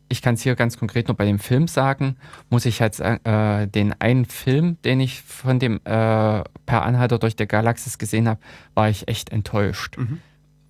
ich 0.09 0.21
kann 0.21 0.35
es 0.35 0.43
hier 0.43 0.55
ganz 0.55 0.77
konkret 0.77 1.09
nur 1.09 1.17
bei 1.17 1.25
dem 1.25 1.38
Film 1.38 1.67
sagen, 1.67 2.17
muss 2.51 2.67
ich 2.67 2.83
halt 2.83 2.95
sagen, 2.95 3.25
äh, 3.25 3.67
den 3.67 3.99
einen 3.99 4.27
Film, 4.27 4.77
den 4.83 5.01
ich 5.01 5.23
von 5.23 5.59
dem 5.59 5.77
äh, 5.77 5.81
Per 5.81 6.83
Anhalter 6.83 7.19
durch 7.19 7.35
der 7.35 7.47
Galaxis 7.47 7.97
gesehen 7.97 8.29
habe, 8.29 8.41
war 8.75 8.91
ich 8.91 9.09
echt 9.09 9.31
enttäuscht. 9.31 9.97
Mhm. 9.97 10.19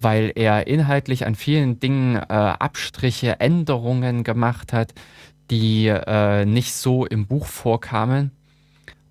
Weil 0.00 0.32
er 0.36 0.68
inhaltlich 0.68 1.26
an 1.26 1.34
vielen 1.34 1.80
Dingen 1.80 2.16
äh, 2.16 2.22
Abstriche, 2.28 3.40
Änderungen 3.40 4.22
gemacht 4.22 4.72
hat, 4.72 4.94
die 5.50 5.88
äh, 5.88 6.44
nicht 6.44 6.74
so 6.74 7.04
im 7.04 7.26
Buch 7.26 7.46
vorkamen. 7.46 8.30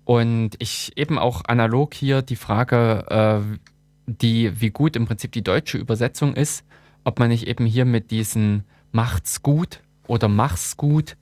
Und 0.04 0.56
ich 0.58 0.92
eben 0.96 1.18
auch 1.18 1.42
analog 1.44 1.92
hier 1.92 2.22
die 2.22 2.36
Frage, 2.36 3.42
äh, 3.44 3.58
die, 4.06 4.60
wie 4.60 4.70
gut 4.70 4.96
im 4.96 5.06
Prinzip 5.06 5.32
die 5.32 5.44
deutsche 5.44 5.76
Übersetzung 5.76 6.34
ist, 6.34 6.64
ob 7.04 7.18
man 7.18 7.28
nicht 7.28 7.46
eben 7.46 7.66
hier 7.66 7.84
mit 7.84 8.10
diesen 8.10 8.64
macht's 8.92 9.42
gut 9.42 9.80
oder 10.06 10.28
mach's 10.28 10.76
gut 10.76 11.16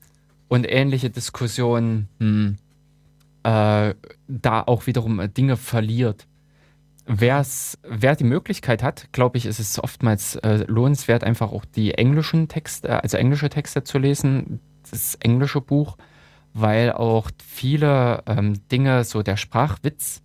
und 0.49 0.65
ähnliche 0.69 1.11
Diskussionen 1.11 2.09
hm, 2.19 2.57
äh, 3.45 3.95
da 4.29 4.63
auch 4.67 4.87
wiederum 4.87 5.21
äh, 5.21 5.29
Dinge 5.29 5.57
verliert. 5.57 6.27
Wer's, 7.07 7.79
wer 7.83 8.15
die 8.15 8.25
Möglichkeit 8.25 8.83
hat, 8.83 9.09
glaube 9.13 9.39
ich, 9.39 9.47
ist 9.47 9.59
es 9.59 9.83
oftmals 9.83 10.37
äh, 10.37 10.65
lohnenswert, 10.69 11.25
einfach 11.25 11.51
auch 11.51 11.65
die 11.65 11.95
englischen 11.95 12.49
Texte, 12.49 13.03
also 13.03 13.17
englische 13.17 13.49
Texte 13.49 13.83
zu 13.83 13.99
lesen, 13.99 14.61
das 14.91 15.17
englische 15.17 15.61
Buch, 15.61 15.97
weil 16.53 16.93
auch 16.93 17.31
viele 17.45 18.23
ähm, 18.27 18.61
Dinge, 18.71 19.05
so 19.05 19.23
der 19.23 19.37
Sprachwitz, 19.37 20.23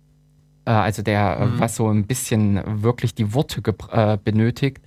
äh, 0.64 0.70
also 0.70 1.02
der, 1.02 1.38
äh, 1.40 1.46
Mhm. 1.46 1.60
was 1.60 1.76
so 1.76 1.88
ein 1.88 2.06
bisschen 2.06 2.82
wirklich 2.82 3.14
die 3.14 3.32
Worte 3.32 3.62
äh, 3.90 4.18
benötigt, 4.22 4.82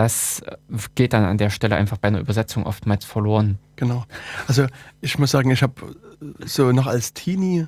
das 0.00 0.40
äh, 0.40 0.56
geht 0.94 1.12
dann 1.12 1.24
an 1.24 1.36
der 1.38 1.50
Stelle 1.50 1.76
einfach 1.76 1.98
bei 1.98 2.08
einer 2.08 2.20
Übersetzung 2.20 2.64
oftmals 2.64 3.04
verloren. 3.04 3.58
Genau. 3.76 4.04
Also 4.48 4.66
ich 5.02 5.18
muss 5.18 5.30
sagen, 5.30 5.50
ich 5.50 5.62
habe 5.62 5.74
so 6.44 6.72
noch 6.72 6.86
als 6.86 7.12
Teenie, 7.12 7.66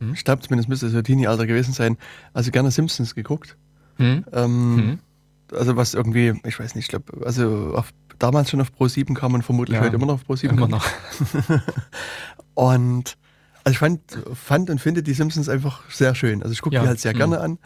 Hm? 0.00 0.12
ich 0.14 0.24
glaube 0.24 0.42
zumindest 0.42 0.68
müsste 0.68 0.86
es 0.86 0.92
so 0.92 1.02
Teenie-Alter 1.02 1.46
gewesen 1.46 1.72
sein, 1.72 1.96
also 2.32 2.50
gerne 2.50 2.70
Simpsons 2.70 3.14
geguckt. 3.14 3.56
Hm? 3.96 4.24
Ähm, 4.32 4.76
Hm? 4.76 4.98
Also 5.56 5.76
was 5.76 5.94
irgendwie, 5.94 6.34
ich 6.44 6.58
weiß 6.60 6.74
nicht, 6.74 6.84
ich 6.84 6.88
glaube, 6.90 7.24
also 7.26 7.72
auf, 7.74 7.90
damals 8.18 8.50
schon 8.50 8.60
auf 8.60 8.72
Pro 8.72 8.86
7 8.88 9.14
kam 9.14 9.34
und 9.34 9.42
vermutlich 9.42 9.76
Ja. 9.78 9.82
heute 9.84 9.96
immer 9.96 10.06
noch 10.06 10.14
auf 10.14 10.24
Pro 10.26 10.36
7. 10.36 10.56
Immer 10.56 10.68
noch. 10.68 10.84
Und 12.54 13.16
also 13.64 13.72
ich 13.72 13.78
fand, 13.78 14.00
fand 14.34 14.70
und 14.70 14.80
finde 14.80 15.02
die 15.02 15.12
Simpsons 15.14 15.48
einfach 15.48 15.88
sehr 15.90 16.14
schön. 16.14 16.42
Also 16.42 16.52
ich 16.52 16.60
gucke 16.62 16.74
Ja. 16.76 16.82
die 16.82 16.88
halt 16.88 17.00
sehr 17.00 17.12
Mhm. 17.14 17.18
gerne 17.18 17.40
an. 17.40 17.58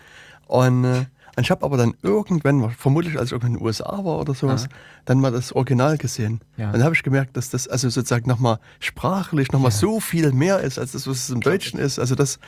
Und 0.47 1.07
äh, 1.37 1.41
ich 1.41 1.51
habe 1.51 1.65
aber 1.65 1.77
dann 1.77 1.95
irgendwann, 2.03 2.71
vermutlich 2.71 3.19
als 3.19 3.33
ich 3.33 3.43
in 3.43 3.55
den 3.55 3.61
USA 3.63 4.05
war 4.05 4.21
oder 4.21 4.35
sowas, 4.35 4.67
Ah. 4.71 4.75
dann 5.07 5.21
mal 5.21 5.33
das 5.33 5.53
Original 5.53 5.99
gesehen. 5.99 6.41
Ja. 6.57 6.67
Und 6.67 6.75
dann 6.75 6.85
habe 6.85 6.95
ich 6.95 7.03
gemerkt, 7.03 7.37
dass 7.37 7.51
das 7.51 7.69
also 7.69 7.89
sozusagen 7.89 8.29
nochmal 8.29 8.59
sprachlich 8.81 9.53
nochmal 9.53 9.71
so 9.73 10.01
viel 10.01 10.33
mehr 10.33 10.61
ist, 10.61 10.79
als 10.79 10.93
das, 10.93 11.07
was 11.07 11.17
es 11.19 11.31
im 11.31 11.41
Deutschen 11.41 11.79
ist. 11.79 11.99
Also 11.99 12.15
das 12.15 12.39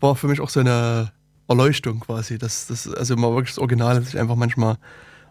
war 0.00 0.16
für 0.16 0.28
mich 0.28 0.40
auch 0.40 0.48
so 0.48 0.60
eine 0.60 1.12
Erleuchtung 1.48 2.00
quasi, 2.00 2.38
dass 2.38 2.66
das 2.66 2.88
also 2.92 3.16
mal 3.16 3.30
wirklich 3.32 3.50
das 3.50 3.58
Original 3.58 4.02
sich 4.02 4.18
einfach 4.18 4.36
manchmal 4.36 4.76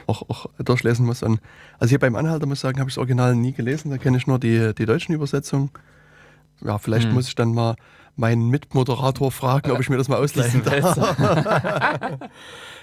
auch, 0.07 0.23
auch 0.29 0.45
durchlesen 0.59 1.05
muss. 1.05 1.23
Und 1.23 1.39
also 1.79 1.89
hier 1.89 1.99
beim 1.99 2.15
Anhalter 2.15 2.45
muss 2.45 2.57
ich 2.59 2.61
sagen, 2.61 2.79
habe 2.79 2.89
ich 2.89 2.95
das 2.95 2.99
Original 2.99 3.35
nie 3.35 3.53
gelesen, 3.53 3.89
da 3.91 3.97
kenne 3.97 4.17
ich 4.17 4.27
nur 4.27 4.39
die, 4.39 4.73
die 4.75 4.85
deutschen 4.85 5.13
Übersetzungen. 5.15 5.71
Ja, 6.63 6.77
vielleicht 6.77 7.07
Hm. 7.07 7.13
muss 7.15 7.27
ich 7.27 7.35
dann 7.35 7.53
mal 7.53 7.75
meinen 8.15 8.49
Mitmoderator 8.49 9.31
fragen, 9.31 9.71
ob 9.71 9.79
ich 9.79 9.89
mir 9.89 9.97
das 9.97 10.07
mal 10.09 10.17
ausleihen 10.17 10.63
darf. 10.63 10.97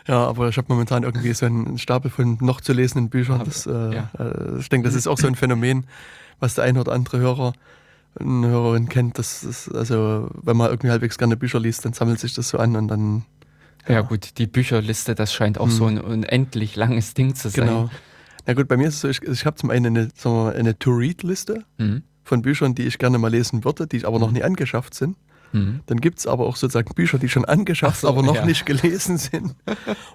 ja, 0.06 0.26
aber 0.26 0.48
ich 0.48 0.56
habe 0.56 0.66
momentan 0.68 1.02
irgendwie 1.02 1.32
so 1.34 1.46
einen 1.46 1.78
Stapel 1.78 2.10
von 2.10 2.38
noch 2.40 2.60
zu 2.60 2.72
lesenden 2.72 3.10
Büchern. 3.10 3.42
Das, 3.44 3.66
äh, 3.66 3.70
Ja. 3.70 4.10
äh, 4.18 4.58
ich 4.58 4.68
denke, 4.68 4.88
das 4.88 4.94
ist 4.94 5.06
auch 5.06 5.18
so 5.18 5.26
ein 5.26 5.34
Phänomen, 5.34 5.86
was 6.40 6.54
der 6.54 6.64
ein 6.64 6.78
oder 6.78 6.92
andere 6.92 7.18
Hörer 7.18 7.52
eine 8.18 8.48
Hörerin 8.48 8.88
kennt. 8.88 9.18
Das 9.18 9.44
ist, 9.44 9.68
also, 9.74 10.28
wenn 10.42 10.56
man 10.56 10.70
irgendwie 10.70 10.90
halbwegs 10.90 11.18
gerne 11.18 11.36
Bücher 11.36 11.60
liest, 11.60 11.84
dann 11.84 11.92
sammelt 11.92 12.18
sich 12.20 12.34
das 12.34 12.48
so 12.48 12.58
an 12.58 12.74
und 12.76 12.88
dann. 12.88 13.24
Ja. 13.86 14.00
gut, 14.02 14.36
die 14.38 14.46
Bücherliste, 14.46 15.14
das 15.14 15.32
scheint 15.32 15.58
auch 15.58 15.66
Hm. 15.66 15.70
so 15.70 15.86
ein 15.86 15.98
unendlich 16.00 16.76
langes 16.76 17.14
Ding 17.14 17.34
zu 17.34 17.48
sein. 17.48 17.66
Genau. 17.66 17.90
Na 18.46 18.54
gut, 18.54 18.66
bei 18.68 18.76
mir 18.76 18.88
ist 18.88 18.94
es 18.96 19.00
so, 19.02 19.08
ich, 19.08 19.22
ich 19.22 19.46
habe 19.46 19.56
zum 19.56 19.70
einen 19.70 19.96
eine, 19.96 20.52
eine 20.54 20.78
To-Read-Liste 20.78 21.64
Mhm. 21.78 22.02
Von 22.28 22.42
Büchern, 22.42 22.74
die 22.74 22.86
ich 22.86 22.98
gerne 22.98 23.18
mal 23.18 23.30
lesen 23.30 23.64
würde, 23.64 23.86
die 23.86 24.04
aber 24.04 24.18
noch 24.18 24.30
nie 24.30 24.42
angeschafft 24.42 24.94
sind. 24.94 25.16
Mhm. 25.52 25.80
Dann 25.86 26.00
gibt 26.00 26.18
es 26.18 26.26
aber 26.26 26.46
auch 26.46 26.56
sozusagen 26.56 26.94
Bücher, 26.94 27.18
die 27.18 27.28
schon 27.28 27.44
angeschafft, 27.44 28.02
so, 28.02 28.08
aber 28.08 28.22
noch 28.22 28.36
ja. 28.36 28.44
nicht 28.44 28.66
gelesen 28.66 29.16
sind. 29.18 29.56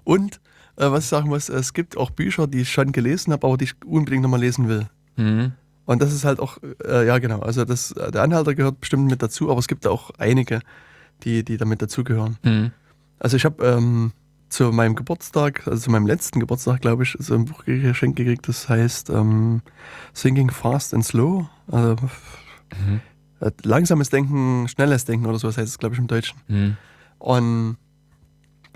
Und 0.03 0.39
äh, 0.77 0.89
was 0.91 1.05
ich 1.05 1.09
sagen 1.09 1.29
muss, 1.29 1.49
es 1.49 1.73
gibt 1.73 1.97
auch 1.97 2.11
Bücher, 2.11 2.47
die 2.47 2.61
ich 2.61 2.71
schon 2.71 2.91
gelesen 2.91 3.33
habe, 3.33 3.47
aber 3.47 3.57
die 3.57 3.65
ich 3.65 3.73
unbedingt 3.85 4.23
nochmal 4.23 4.39
lesen 4.39 4.67
will. 4.69 4.87
Mhm. 5.17 5.53
Und 5.85 6.01
das 6.01 6.13
ist 6.13 6.23
halt 6.23 6.39
auch, 6.39 6.59
äh, 6.85 7.05
ja 7.05 7.17
genau, 7.17 7.39
also 7.39 7.65
das, 7.65 7.91
äh, 7.91 8.11
der 8.11 8.21
Anhalter 8.21 8.55
gehört 8.55 8.79
bestimmt 8.79 9.09
mit 9.09 9.21
dazu, 9.21 9.49
aber 9.49 9.59
es 9.59 9.67
gibt 9.67 9.85
auch 9.85 10.11
einige, 10.17 10.61
die, 11.23 11.43
die 11.43 11.57
damit 11.57 11.81
dazugehören. 11.81 12.37
Mhm. 12.43 12.71
Also 13.19 13.37
ich 13.37 13.45
habe 13.45 13.65
ähm, 13.65 14.13
zu 14.53 14.71
meinem 14.71 14.95
Geburtstag, 14.95 15.67
also 15.67 15.81
zu 15.81 15.91
meinem 15.91 16.05
letzten 16.05 16.39
Geburtstag, 16.39 16.81
glaube 16.81 17.03
ich, 17.03 17.17
so 17.19 17.33
ein 17.33 17.45
Buch 17.45 17.65
geschenkt 17.65 18.17
gekriegt, 18.17 18.47
das 18.47 18.69
heißt 18.69 19.09
ähm, 19.09 19.61
Thinking 20.13 20.51
Fast 20.51 20.93
and 20.93 21.03
Slow. 21.03 21.49
Also, 21.67 21.95
Mhm. 22.85 23.01
äh, 23.39 23.51
langsames 23.63 24.09
Denken, 24.09 24.67
schnelles 24.67 25.05
Denken 25.05 25.25
oder 25.27 25.37
sowas 25.39 25.57
heißt 25.57 25.67
es, 25.69 25.77
glaube 25.77 25.93
ich, 25.95 25.99
im 25.99 26.07
Deutschen. 26.07 26.37
Mhm. 26.47 26.77
Und 27.19 27.77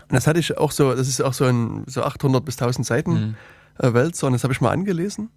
das 0.10 0.28
hatte 0.28 0.40
ich 0.40 0.58
auch 0.58 0.72
so, 0.72 0.94
das 0.96 1.08
ist 1.08 1.22
auch 1.22 1.34
so 1.34 1.46
ein 1.46 1.84
so 1.88 2.04
800 2.04 2.44
bis 2.46 2.56
1000 2.58 2.86
Seiten 2.86 3.12
Mhm. 3.14 3.36
äh, 3.80 3.94
Wälzer 3.94 4.28
und 4.28 4.34
das 4.34 4.44
habe 4.44 4.54
ich 4.54 4.62
mal 4.62 4.72
angelesen. 4.72 5.30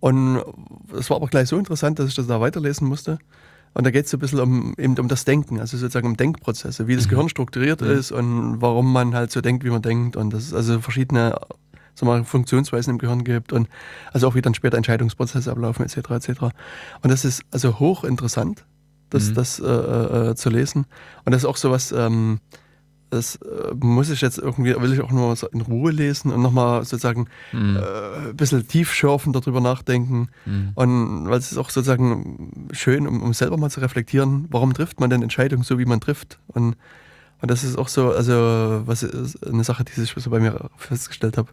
Und 0.00 0.40
es 0.96 1.10
war 1.10 1.16
aber 1.16 1.26
gleich 1.26 1.48
so 1.48 1.58
interessant, 1.58 1.98
dass 1.98 2.08
ich 2.08 2.14
das 2.14 2.26
da 2.28 2.40
weiterlesen 2.40 2.86
musste. 2.86 3.18
Und 3.74 3.84
da 3.84 3.90
geht 3.90 4.04
es 4.04 4.10
so 4.12 4.16
ein 4.16 4.20
bisschen 4.20 4.38
um, 4.40 4.74
eben 4.78 4.96
um 4.98 5.08
das 5.08 5.24
Denken, 5.24 5.58
also 5.60 5.76
sozusagen 5.76 6.06
um 6.06 6.16
Denkprozesse, 6.16 6.86
wie 6.86 6.94
das 6.96 7.06
Mhm. 7.06 7.10
Gehirn 7.10 7.28
strukturiert 7.28 7.80
Mhm. 7.80 7.88
ist 7.90 8.12
und 8.12 8.60
warum 8.62 8.92
man 8.92 9.14
halt 9.14 9.30
so 9.32 9.40
denkt, 9.40 9.64
wie 9.64 9.70
man 9.70 9.82
denkt. 9.82 10.16
Und 10.16 10.32
das 10.32 10.44
ist 10.44 10.54
also 10.54 10.80
verschiedene 10.80 11.36
sagen 11.98 12.10
wir, 12.12 12.24
Funktionsweisen 12.24 12.92
im 12.92 12.98
Gehirn 12.98 13.24
gibt 13.24 13.52
und 13.52 13.68
also 14.12 14.28
auch 14.28 14.34
wie 14.34 14.42
dann 14.42 14.54
später 14.54 14.76
Entscheidungsprozesse 14.76 15.50
ablaufen 15.50 15.84
etc. 15.84 15.98
etc. 16.10 16.28
Und 17.02 17.10
das 17.10 17.24
ist 17.24 17.42
also 17.50 17.78
hochinteressant, 17.78 18.64
das, 19.10 19.30
Mhm. 19.30 19.34
das 19.34 19.58
äh, 19.60 19.64
äh, 19.66 20.34
zu 20.34 20.50
lesen. 20.50 20.86
Und 21.24 21.32
das 21.32 21.42
ist 21.42 21.46
auch 21.48 21.56
sowas, 21.56 21.92
ähm, 21.92 22.40
das 23.10 23.36
äh, 23.36 23.72
muss 23.80 24.10
ich 24.10 24.20
jetzt 24.20 24.36
irgendwie, 24.38 24.78
will 24.78 24.92
ich 24.92 25.00
auch 25.00 25.10
nur 25.10 25.34
so 25.34 25.48
in 25.48 25.62
Ruhe 25.62 25.90
lesen 25.92 26.30
und 26.30 26.42
nochmal 26.42 26.84
sozusagen 26.84 27.26
Mhm. 27.54 27.76
äh, 27.76 28.28
ein 28.28 28.36
bisschen 28.36 28.68
tiefschürfen, 28.68 29.32
darüber 29.32 29.62
nachdenken. 29.62 30.28
Mhm. 30.44 30.72
Und 30.74 31.30
weil 31.30 31.38
es 31.38 31.50
ist 31.50 31.56
auch 31.58 31.70
sozusagen 31.70 32.68
schön, 32.72 33.06
um, 33.08 33.22
um 33.22 33.32
selber 33.32 33.56
mal 33.56 33.70
zu 33.70 33.80
reflektieren, 33.80 34.46
warum 34.50 34.74
trifft 34.74 35.00
man 35.00 35.08
denn 35.08 35.22
Entscheidungen 35.22 35.62
so, 35.62 35.78
wie 35.78 35.86
man 35.86 36.00
trifft. 36.02 36.38
Und, 36.48 36.76
und 37.40 37.50
das 37.50 37.64
ist 37.64 37.78
auch 37.78 37.88
so, 37.88 38.12
also 38.12 38.82
was 38.84 39.02
ist 39.02 39.42
eine 39.46 39.64
Sache, 39.64 39.84
die 39.84 40.02
ich 40.02 40.12
so 40.14 40.28
bei 40.28 40.40
mir 40.40 40.68
festgestellt 40.76 41.38
habe, 41.38 41.48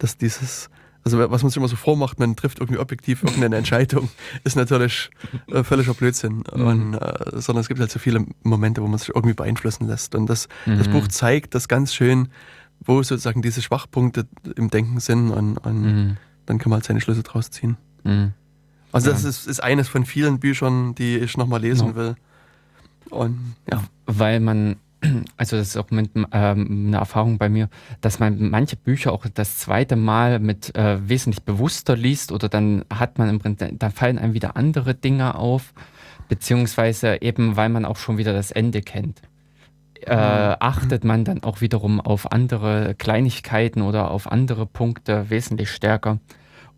dass 0.00 0.16
dieses, 0.18 0.68
also 1.04 1.18
was 1.30 1.42
man 1.42 1.50
sich 1.50 1.56
immer 1.56 1.68
so 1.68 1.76
vormacht, 1.76 2.18
man 2.18 2.34
trifft 2.36 2.58
irgendwie 2.58 2.78
objektiv 2.80 3.22
irgendeine 3.22 3.56
Entscheidung, 3.56 4.10
ist 4.44 4.56
natürlich 4.56 5.10
äh, 5.46 5.62
völliger 5.62 5.94
Blödsinn. 5.94 6.42
Mhm. 6.54 6.66
Und, 6.66 6.94
äh, 6.94 7.40
sondern 7.40 7.60
es 7.60 7.68
gibt 7.68 7.78
halt 7.80 7.90
so 7.92 7.98
viele 8.00 8.26
Momente, 8.42 8.82
wo 8.82 8.86
man 8.88 8.98
sich 8.98 9.08
irgendwie 9.14 9.34
beeinflussen 9.34 9.86
lässt. 9.86 10.14
Und 10.14 10.26
das, 10.26 10.48
das 10.66 10.88
Mhm. 10.88 10.92
Buch 10.92 11.08
zeigt 11.08 11.54
das 11.54 11.68
ganz 11.68 11.94
schön, 11.94 12.28
wo 12.84 13.02
sozusagen 13.02 13.40
diese 13.42 13.62
Schwachpunkte 13.62 14.26
im 14.56 14.68
Denken 14.70 15.00
sind 15.00 15.30
und, 15.30 15.56
und 15.58 15.82
Mhm. 15.82 16.16
dann 16.46 16.58
kann 16.58 16.70
man 16.70 16.78
halt 16.78 16.84
seine 16.86 17.00
Schlüsse 17.00 17.22
draus 17.22 17.50
ziehen. 17.50 17.76
Mhm. 18.04 18.32
Also 18.92 19.08
Ja. 19.08 19.12
das 19.14 19.24
ist, 19.24 19.46
ist 19.46 19.62
eines 19.62 19.88
von 19.88 20.04
vielen 20.04 20.40
Büchern, 20.40 20.94
die 20.96 21.18
ich 21.18 21.36
nochmal 21.36 21.60
lesen 21.60 21.88
Ja. 21.90 21.94
will. 21.94 22.14
Und 23.10 23.54
ja. 23.70 23.84
Weil 24.06 24.40
man, 24.40 24.76
also 25.36 25.56
das 25.56 25.68
ist 25.68 25.76
auch 25.76 25.90
mit, 25.90 26.10
ähm, 26.14 26.86
eine 26.88 26.96
Erfahrung 26.96 27.38
bei 27.38 27.48
mir, 27.48 27.68
dass 28.00 28.18
man 28.18 28.50
manche 28.50 28.76
Bücher 28.76 29.12
auch 29.12 29.26
das 29.32 29.58
zweite 29.58 29.96
Mal 29.96 30.38
mit 30.38 30.74
äh, 30.76 31.08
wesentlich 31.08 31.44
bewusster 31.44 31.96
liest 31.96 32.32
oder 32.32 32.48
dann 32.48 32.84
hat 32.92 33.18
man 33.18 33.28
im 33.28 33.38
Prinzip, 33.38 33.78
da 33.78 33.90
fallen 33.90 34.18
einem 34.18 34.34
wieder 34.34 34.56
andere 34.56 34.94
Dinge 34.94 35.34
auf, 35.34 35.72
beziehungsweise 36.28 37.22
eben, 37.22 37.56
weil 37.56 37.68
man 37.68 37.84
auch 37.84 37.96
schon 37.96 38.18
wieder 38.18 38.32
das 38.32 38.50
Ende 38.50 38.82
kennt. 38.82 39.22
Äh, 40.02 40.14
achtet 40.14 41.04
man 41.04 41.24
dann 41.24 41.42
auch 41.42 41.60
wiederum 41.60 42.00
auf 42.00 42.32
andere 42.32 42.94
Kleinigkeiten 42.94 43.82
oder 43.82 44.10
auf 44.10 44.30
andere 44.32 44.64
Punkte 44.64 45.28
wesentlich 45.28 45.70
stärker. 45.70 46.20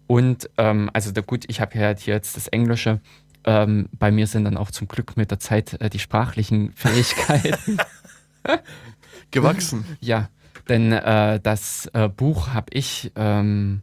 Und 0.09 0.51
ähm, 0.59 0.91
also 0.93 1.13
da, 1.13 1.21
gut, 1.21 1.45
ich 1.47 1.61
habe 1.61 1.79
ja 1.79 1.87
halt 1.87 2.01
hier 2.01 2.15
jetzt 2.15 2.37
das 2.37 2.49
Englische. 2.49 3.01
Ähm, 3.45 3.89
bei 3.93 4.11
mir 4.11 4.27
sind 4.27 4.45
dann 4.45 4.57
auch 4.57 4.71
zum 4.71 4.89
Glück 4.89 5.17
mit 5.17 5.31
der 5.31 5.39
Zeit 5.39 5.81
äh, 5.81 5.89
die 5.89 5.99
sprachlichen 5.99 6.73
Fähigkeiten. 6.75 7.79
Gewachsen. 9.31 9.85
ja, 10.01 10.29
denn 10.69 10.93
äh, 10.93 11.41
das 11.43 11.91
äh, 11.95 12.09
Buch 12.09 12.49
habe 12.55 12.67
ich, 12.73 13.13
ähm, 13.17 13.83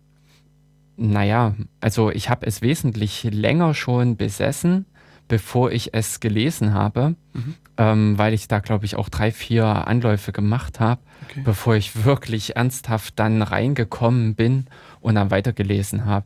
naja, 0.98 1.56
also 1.82 2.10
ich 2.12 2.30
habe 2.30 2.46
es 2.46 2.62
wesentlich 2.62 3.24
länger 3.24 3.74
schon 3.74 4.18
besessen, 4.18 4.86
bevor 5.28 5.72
ich 5.72 5.94
es 5.94 6.20
gelesen 6.20 6.74
habe, 6.74 7.16
Mhm. 7.34 7.56
ähm, 7.78 8.18
weil 8.18 8.34
ich 8.34 8.48
da, 8.48 8.60
glaube 8.60 8.86
ich, 8.86 8.96
auch 8.96 9.10
drei, 9.10 9.32
vier 9.32 9.66
Anläufe 9.88 10.32
gemacht 10.32 10.80
habe, 10.80 11.02
Okay. 11.30 11.42
bevor 11.44 11.76
ich 11.76 12.04
wirklich 12.06 12.56
ernsthaft 12.56 13.20
dann 13.20 13.42
reingekommen 13.42 14.36
bin 14.36 14.66
und 15.02 15.16
dann 15.16 15.32
weitergelesen 15.32 16.06
habe. 16.06 16.26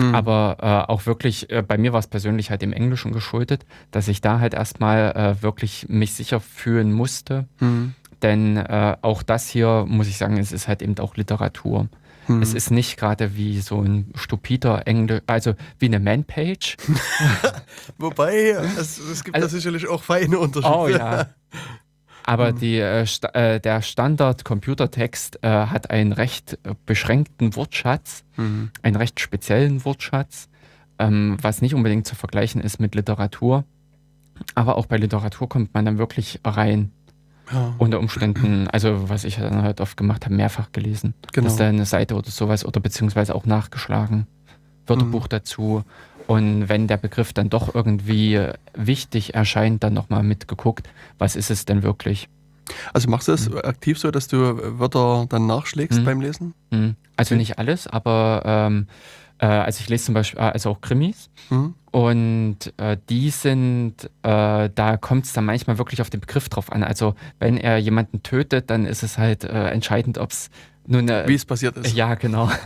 Hm. 0.00 0.14
Aber 0.14 0.56
äh, 0.60 0.90
auch 0.92 1.06
wirklich, 1.06 1.50
äh, 1.50 1.62
bei 1.62 1.76
mir 1.78 1.92
war 1.92 2.00
es 2.00 2.06
persönlich 2.06 2.50
halt 2.50 2.62
im 2.62 2.72
Englischen 2.72 3.12
geschuldet, 3.12 3.64
dass 3.90 4.08
ich 4.08 4.20
da 4.20 4.40
halt 4.40 4.54
erstmal 4.54 5.12
äh, 5.38 5.42
wirklich 5.42 5.86
mich 5.88 6.14
sicher 6.14 6.40
fühlen 6.40 6.92
musste. 6.92 7.46
Hm. 7.58 7.94
Denn 8.22 8.56
äh, 8.56 8.96
auch 9.02 9.22
das 9.22 9.48
hier, 9.48 9.84
muss 9.88 10.06
ich 10.08 10.18
sagen, 10.18 10.36
es 10.38 10.52
ist 10.52 10.68
halt 10.68 10.82
eben 10.82 10.98
auch 10.98 11.16
Literatur. 11.16 11.88
Hm. 12.26 12.42
Es 12.42 12.52
ist 12.54 12.70
nicht 12.70 12.96
gerade 12.98 13.34
wie 13.34 13.60
so 13.60 13.80
ein 13.80 14.12
stupider 14.14 14.86
Englisch, 14.86 15.22
also 15.26 15.54
wie 15.78 15.86
eine 15.86 16.00
Manpage. 16.00 16.76
Wobei, 17.98 18.50
es, 18.78 18.98
es 18.98 19.24
gibt 19.24 19.36
Also- 19.36 19.48
da 19.48 19.50
sicherlich 19.50 19.88
auch 19.88 20.02
feine 20.02 20.38
Unterschiede. 20.38 20.74
Oh 20.76 20.88
ja. 20.88 21.26
Aber 22.30 22.52
die, 22.52 22.78
äh, 22.78 23.06
sta 23.06 23.28
äh, 23.30 23.58
der 23.60 23.82
Standard-Computertext 23.82 25.40
äh, 25.42 25.48
hat 25.48 25.90
einen 25.90 26.12
recht 26.12 26.58
äh, 26.64 26.74
beschränkten 26.86 27.56
Wortschatz, 27.56 28.24
Hm. 28.36 28.70
einen 28.82 28.96
recht 28.96 29.18
speziellen 29.20 29.84
Wortschatz, 29.84 30.48
ähm, 30.98 31.36
was 31.42 31.60
nicht 31.60 31.74
unbedingt 31.74 32.06
zu 32.06 32.14
vergleichen 32.14 32.60
ist 32.60 32.78
mit 32.80 32.94
Literatur. 32.94 33.64
Aber 34.54 34.76
auch 34.78 34.86
bei 34.86 34.96
Literatur 34.96 35.48
kommt 35.48 35.74
man 35.74 35.84
dann 35.84 35.98
wirklich 35.98 36.40
rein. 36.44 36.92
Ja, 37.52 37.74
Unter 37.78 37.98
Umständen, 37.98 38.68
also 38.68 39.08
was 39.10 39.24
ich 39.24 39.36
dann 39.36 39.62
halt 39.62 39.80
oft 39.80 39.96
gemacht 39.96 40.24
habe, 40.24 40.34
mehrfach 40.36 40.70
gelesen. 40.70 41.14
genau. 41.32 41.48
Ist 41.48 41.56
da 41.58 41.66
eine 41.68 41.84
Seite 41.84 42.14
oder 42.14 42.30
sowas 42.30 42.64
oder 42.64 42.78
beziehungsweise 42.78 43.34
auch 43.34 43.44
nachgeschlagen. 43.44 44.28
Wörterbuch 44.86 45.24
Mhm. 45.24 45.28
dazu. 45.30 45.82
Und 46.30 46.68
wenn 46.68 46.86
der 46.86 46.96
Begriff 46.96 47.32
dann 47.32 47.50
doch 47.50 47.74
irgendwie 47.74 48.40
wichtig 48.74 49.34
erscheint, 49.34 49.82
dann 49.82 49.94
nochmal 49.94 50.22
mitgeguckt, 50.22 50.88
was 51.18 51.34
ist 51.34 51.50
es 51.50 51.64
denn 51.64 51.82
wirklich? 51.82 52.28
Also 52.92 53.10
machst 53.10 53.26
du 53.26 53.32
es 53.32 53.46
Hm. 53.46 53.58
aktiv 53.58 53.98
so, 53.98 54.12
dass 54.12 54.28
du 54.28 54.38
Wörter 54.78 55.26
dann 55.28 55.46
nachschlägst 55.48 55.98
Hm. 55.98 56.04
beim 56.04 56.20
Lesen? 56.20 56.54
Hm. 56.72 56.94
Also 57.16 57.34
nicht 57.34 57.58
alles, 57.58 57.88
aber 57.88 58.42
ähm, 58.46 58.86
äh, 59.38 59.46
also 59.46 59.80
ich 59.80 59.88
lese 59.88 60.04
zum 60.04 60.14
Beispiel, 60.14 60.38
äh, 60.38 60.44
also 60.44 60.70
auch 60.70 60.80
Krimis. 60.80 61.30
Hm? 61.48 61.74
Und 61.90 62.58
äh, 62.76 62.96
die 63.08 63.30
sind, 63.30 64.04
äh, 64.22 64.70
da 64.72 64.96
kommt 64.98 65.24
es 65.24 65.32
dann 65.32 65.44
manchmal 65.46 65.78
wirklich 65.78 66.00
auf 66.00 66.10
den 66.10 66.20
Begriff 66.20 66.48
drauf 66.48 66.70
an. 66.70 66.84
Also 66.84 67.16
wenn 67.40 67.56
er 67.56 67.78
jemanden 67.78 68.22
tötet, 68.22 68.70
dann 68.70 68.86
ist 68.86 69.02
es 69.02 69.18
halt 69.18 69.42
äh, 69.42 69.70
entscheidend, 69.70 70.18
ob 70.18 70.30
es 70.30 70.48
eine... 70.88 71.26
Wie 71.26 71.34
es 71.34 71.44
passiert 71.44 71.76
ist. 71.76 71.92
Ja, 71.96 72.14
genau. 72.14 72.52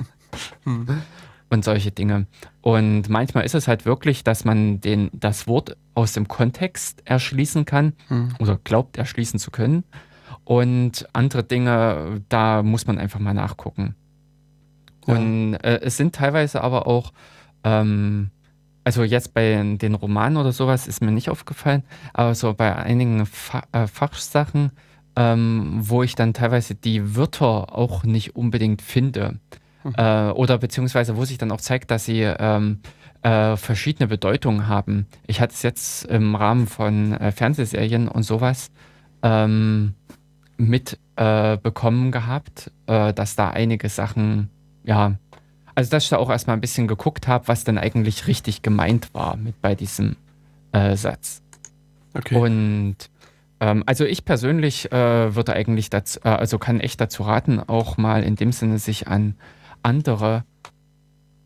Und 1.54 1.64
solche 1.64 1.92
Dinge. 1.92 2.26
Und 2.62 3.08
manchmal 3.08 3.44
ist 3.44 3.54
es 3.54 3.68
halt 3.68 3.86
wirklich, 3.86 4.24
dass 4.24 4.44
man 4.44 4.80
den, 4.80 5.08
das 5.12 5.46
Wort 5.46 5.76
aus 5.94 6.12
dem 6.12 6.26
Kontext 6.26 7.00
erschließen 7.04 7.64
kann 7.64 7.92
Hm. 8.08 8.34
oder 8.40 8.58
glaubt 8.64 8.98
erschließen 8.98 9.38
zu 9.38 9.52
können. 9.52 9.84
Und 10.42 11.06
andere 11.12 11.44
Dinge, 11.44 12.22
da 12.28 12.64
muss 12.64 12.88
man 12.88 12.98
einfach 12.98 13.20
mal 13.20 13.34
nachgucken. 13.34 13.94
Ja. 15.06 15.14
Und 15.14 15.54
äh, 15.54 15.78
es 15.82 15.96
sind 15.96 16.16
teilweise 16.16 16.60
aber 16.60 16.88
auch, 16.88 17.12
ähm, 17.62 18.30
also 18.82 19.04
jetzt 19.04 19.32
bei 19.32 19.76
den 19.80 19.94
Romanen 19.94 20.38
oder 20.38 20.50
sowas 20.50 20.88
ist 20.88 21.02
mir 21.02 21.12
nicht 21.12 21.30
aufgefallen, 21.30 21.84
aber 22.14 22.34
so 22.34 22.52
bei 22.52 22.74
einigen 22.74 23.26
Fa 23.26 23.62
äh, 23.70 23.86
Fachsachen, 23.86 24.72
ähm, 25.14 25.76
wo 25.78 26.02
ich 26.02 26.16
dann 26.16 26.34
teilweise 26.34 26.74
die 26.74 27.14
Wörter 27.14 27.78
auch 27.78 28.02
nicht 28.02 28.34
unbedingt 28.34 28.82
finde. 28.82 29.38
Mhm. 29.84 29.92
Äh, 29.98 30.30
oder 30.30 30.58
beziehungsweise 30.58 31.16
wo 31.16 31.24
sich 31.24 31.38
dann 31.38 31.52
auch 31.52 31.60
zeigt, 31.60 31.90
dass 31.90 32.06
sie 32.06 32.22
ähm, 32.22 32.80
äh, 33.22 33.56
verschiedene 33.56 34.08
Bedeutungen 34.08 34.66
haben. 34.66 35.06
Ich 35.26 35.40
hatte 35.40 35.52
es 35.54 35.62
jetzt 35.62 36.04
im 36.06 36.34
Rahmen 36.34 36.66
von 36.66 37.12
äh, 37.12 37.32
Fernsehserien 37.32 38.08
und 38.08 38.22
sowas 38.22 38.70
ähm, 39.22 39.94
mit 40.56 40.98
äh, 41.16 41.58
gehabt, 41.58 42.70
äh, 42.86 43.12
dass 43.12 43.36
da 43.36 43.50
einige 43.50 43.88
Sachen, 43.88 44.50
ja, 44.84 45.16
also 45.74 45.90
dass 45.90 46.04
ich 46.04 46.10
da 46.10 46.18
auch 46.18 46.30
erstmal 46.30 46.56
ein 46.56 46.60
bisschen 46.60 46.86
geguckt 46.86 47.26
habe, 47.26 47.48
was 47.48 47.64
denn 47.64 47.78
eigentlich 47.78 48.26
richtig 48.26 48.62
gemeint 48.62 49.12
war 49.14 49.36
mit 49.36 49.60
bei 49.60 49.74
diesem 49.74 50.16
äh, 50.72 50.96
Satz. 50.96 51.42
Okay. 52.14 52.36
Und 52.36 52.96
ähm, 53.60 53.82
also 53.86 54.04
ich 54.04 54.24
persönlich 54.24 54.92
äh, 54.92 55.34
würde 55.34 55.54
eigentlich 55.54 55.90
dazu, 55.90 56.20
äh, 56.24 56.28
also 56.28 56.58
kann 56.58 56.80
echt 56.80 57.00
dazu 57.00 57.24
raten, 57.24 57.60
auch 57.60 57.96
mal 57.96 58.22
in 58.22 58.36
dem 58.36 58.52
Sinne 58.52 58.78
sich 58.78 59.08
an 59.08 59.34
andere, 59.84 60.44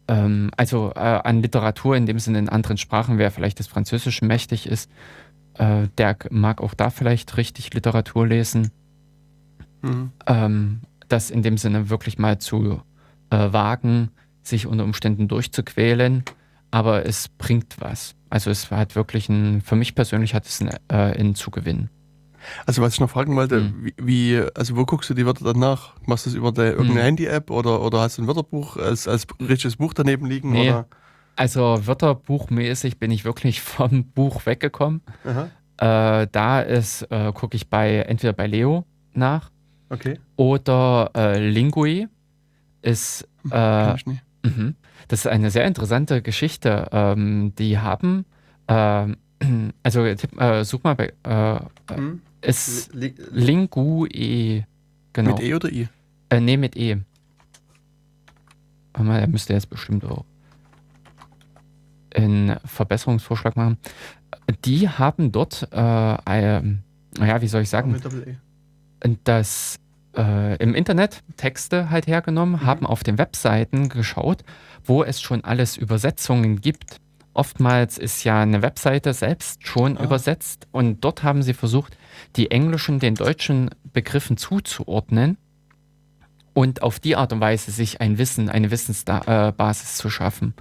ähm, 0.09 0.51
also 0.57 0.93
äh, 0.95 0.99
an 0.99 1.43
Literatur 1.43 1.97
in 1.97 2.07
dem 2.07 2.19
Sinne 2.19 2.39
in 2.39 2.49
anderen 2.49 2.79
Sprachen, 2.79 3.19
wer 3.19 3.31
vielleicht 3.31 3.59
das 3.59 3.67
Französische 3.67 4.25
mächtig 4.25 4.67
ist, 4.67 4.91
äh, 5.55 5.89
der 5.99 6.17
mag 6.31 6.61
auch 6.61 6.75
da 6.75 6.91
vielleicht 6.91 7.37
richtig 7.37 7.75
Literatur 7.75 8.27
lesen. 8.27 8.71
Hm. 9.83 10.13
Ähm, 10.27 10.81
das 11.09 11.31
in 11.31 11.43
dem 11.43 11.59
Sinne 11.59 11.91
wirklich 11.91 12.19
mal 12.19 12.39
zu 12.39 12.83
äh, 13.31 13.53
wagen, 13.53 14.11
sich 14.43 14.67
unter 14.67 14.85
Umständen 14.85 15.29
durchzuquälen, 15.29 16.25
aber 16.71 17.07
es 17.07 17.29
bringt 17.29 17.77
was. 17.81 18.15
Also 18.31 18.51
es 18.51 18.71
hat 18.71 18.95
wirklich 18.95 19.29
ein, 19.29 19.61
für 19.61 19.77
mich 19.77 19.95
persönlich 19.95 20.35
hat 20.35 20.47
es 20.47 20.61
einen, 20.61 20.71
äh, 20.89 21.19
einen 21.19 21.35
Zugewinn. 21.35 21.91
Also 22.67 22.83
was 22.83 22.95
ich 22.95 23.01
noch 23.01 23.11
fragen 23.11 23.35
wollte, 23.37 23.57
Hm. 23.61 23.93
wie, 23.97 24.43
also 24.55 24.77
wo 24.77 24.85
guckst 24.85 25.11
du 25.11 25.15
die 25.15 25.27
Wörter 25.27 25.45
dann 25.45 25.59
nach? 25.59 25.95
Machst 26.07 26.27
du 26.27 26.31
das 26.31 26.37
über 26.37 26.53
der, 26.53 26.73
irgendeine 26.73 27.01
Hm. 27.01 27.07
Handy-App 27.07 27.51
oder, 27.51 27.83
oder 27.83 28.01
hast 28.01 28.19
du 28.19 28.23
ein 28.23 28.27
Wörterbuch 28.29 28.77
als, 28.77 29.07
als 29.09 29.27
richtiges 29.41 29.77
Buch 29.77 29.95
daneben 29.95 30.27
liegen? 30.27 30.51
Nee. 30.53 30.71
Oder? 30.71 30.87
Also 31.37 31.87
Wörterbuchmäßig 31.87 32.99
bin 32.99 33.11
ich 33.11 33.25
wirklich 33.25 33.61
vom 33.63 34.05
Buch 34.05 34.47
weggekommen. 34.47 35.03
Äh, 35.77 36.27
da 36.33 36.61
ist, 36.61 37.03
äh, 37.11 37.33
gucke 37.33 37.57
ich 37.57 37.69
bei 37.71 37.99
entweder 38.01 38.33
bei 38.33 38.47
Leo 38.47 38.85
nach 39.15 39.51
Okay. 39.91 40.19
oder 40.37 41.11
äh, 41.15 41.39
Lingui 41.49 42.09
ist 42.83 43.27
Hm, 43.43 43.53
äh. 43.53 43.95
Mhm. 44.43 44.75
Das 45.09 45.21
ist 45.21 45.27
eine 45.27 45.51
sehr 45.51 45.65
interessante 45.65 46.21
Geschichte. 46.23 46.89
Ähm, 46.93 47.55
die 47.57 47.79
haben, 47.79 48.25
ähm, 48.69 49.17
also 49.83 50.05
tipp, 50.15 50.39
äh, 50.41 50.65
such 50.65 50.83
mal 50.85 50.95
bei, 50.95 51.13
äh, 51.23 51.61
Hm. 51.95 52.21
Ist 52.41 52.93
Li- 52.95 53.15
Lingui, 53.33 54.65
genau. 55.13 55.33
Mit 55.35 55.41
E 55.43 55.55
oder 55.55 55.71
I? 55.73 55.89
Äh, 56.31 56.41
nee, 56.41 56.57
mit 56.57 56.77
E. 56.77 56.99
warte 58.93 59.07
mal, 59.09 59.19
er 59.21 59.27
müsste 59.29 59.53
jetzt 59.55 59.71
bestimmt 59.71 60.05
auch 60.05 60.25
einen 62.15 62.57
Verbesserungsvorschlag 62.65 63.57
machen. 63.57 63.79
Die 64.65 64.89
haben 64.89 65.31
dort, 65.33 65.69
äh, 65.73 65.77
ein, 65.77 66.83
naja, 67.19 67.41
wie 67.43 67.49
soll 67.49 67.63
ich 67.63 67.69
sagen, 67.69 67.97
das 69.25 69.79
äh, 70.17 70.57
im 70.57 70.75
Internet 70.75 71.23
Texte 71.37 71.91
halt 71.91 72.07
hergenommen, 72.07 72.65
haben 72.65 72.87
auf 72.87 73.05
den 73.05 73.19
Webseiten 73.19 73.89
geschaut, 73.89 74.43
wo 74.85 75.05
es 75.05 75.21
schon 75.21 75.45
alles 75.45 75.77
Übersetzungen 75.77 76.61
gibt. 76.61 76.97
Oftmals 77.35 77.99
ist 77.99 78.25
ja 78.25 78.41
eine 78.41 78.63
Webseite 78.63 79.13
selbst 79.13 79.67
schon 79.67 79.97
Ah. 79.99 80.05
übersetzt 80.05 80.67
und 80.73 81.05
dort 81.05 81.23
haben 81.23 81.43
sie 81.43 81.55
versucht, 81.55 81.97
die 82.37 82.51
englischen 82.51 82.99
den 83.01 83.15
deutschen 83.15 83.71
Begriffen 83.93 84.37
zuzuordnen 84.37 85.37
und 86.55 86.83
auf 86.83 86.99
die 87.01 87.17
Art 87.17 87.33
und 87.33 87.41
Weise 87.41 87.71
sich 87.71 88.01
ein 88.01 88.19
Wissen, 88.19 88.49
eine 88.49 88.71
Wissensbasis 88.71 89.97
zu 89.97 90.11
schaffen, 90.11 90.55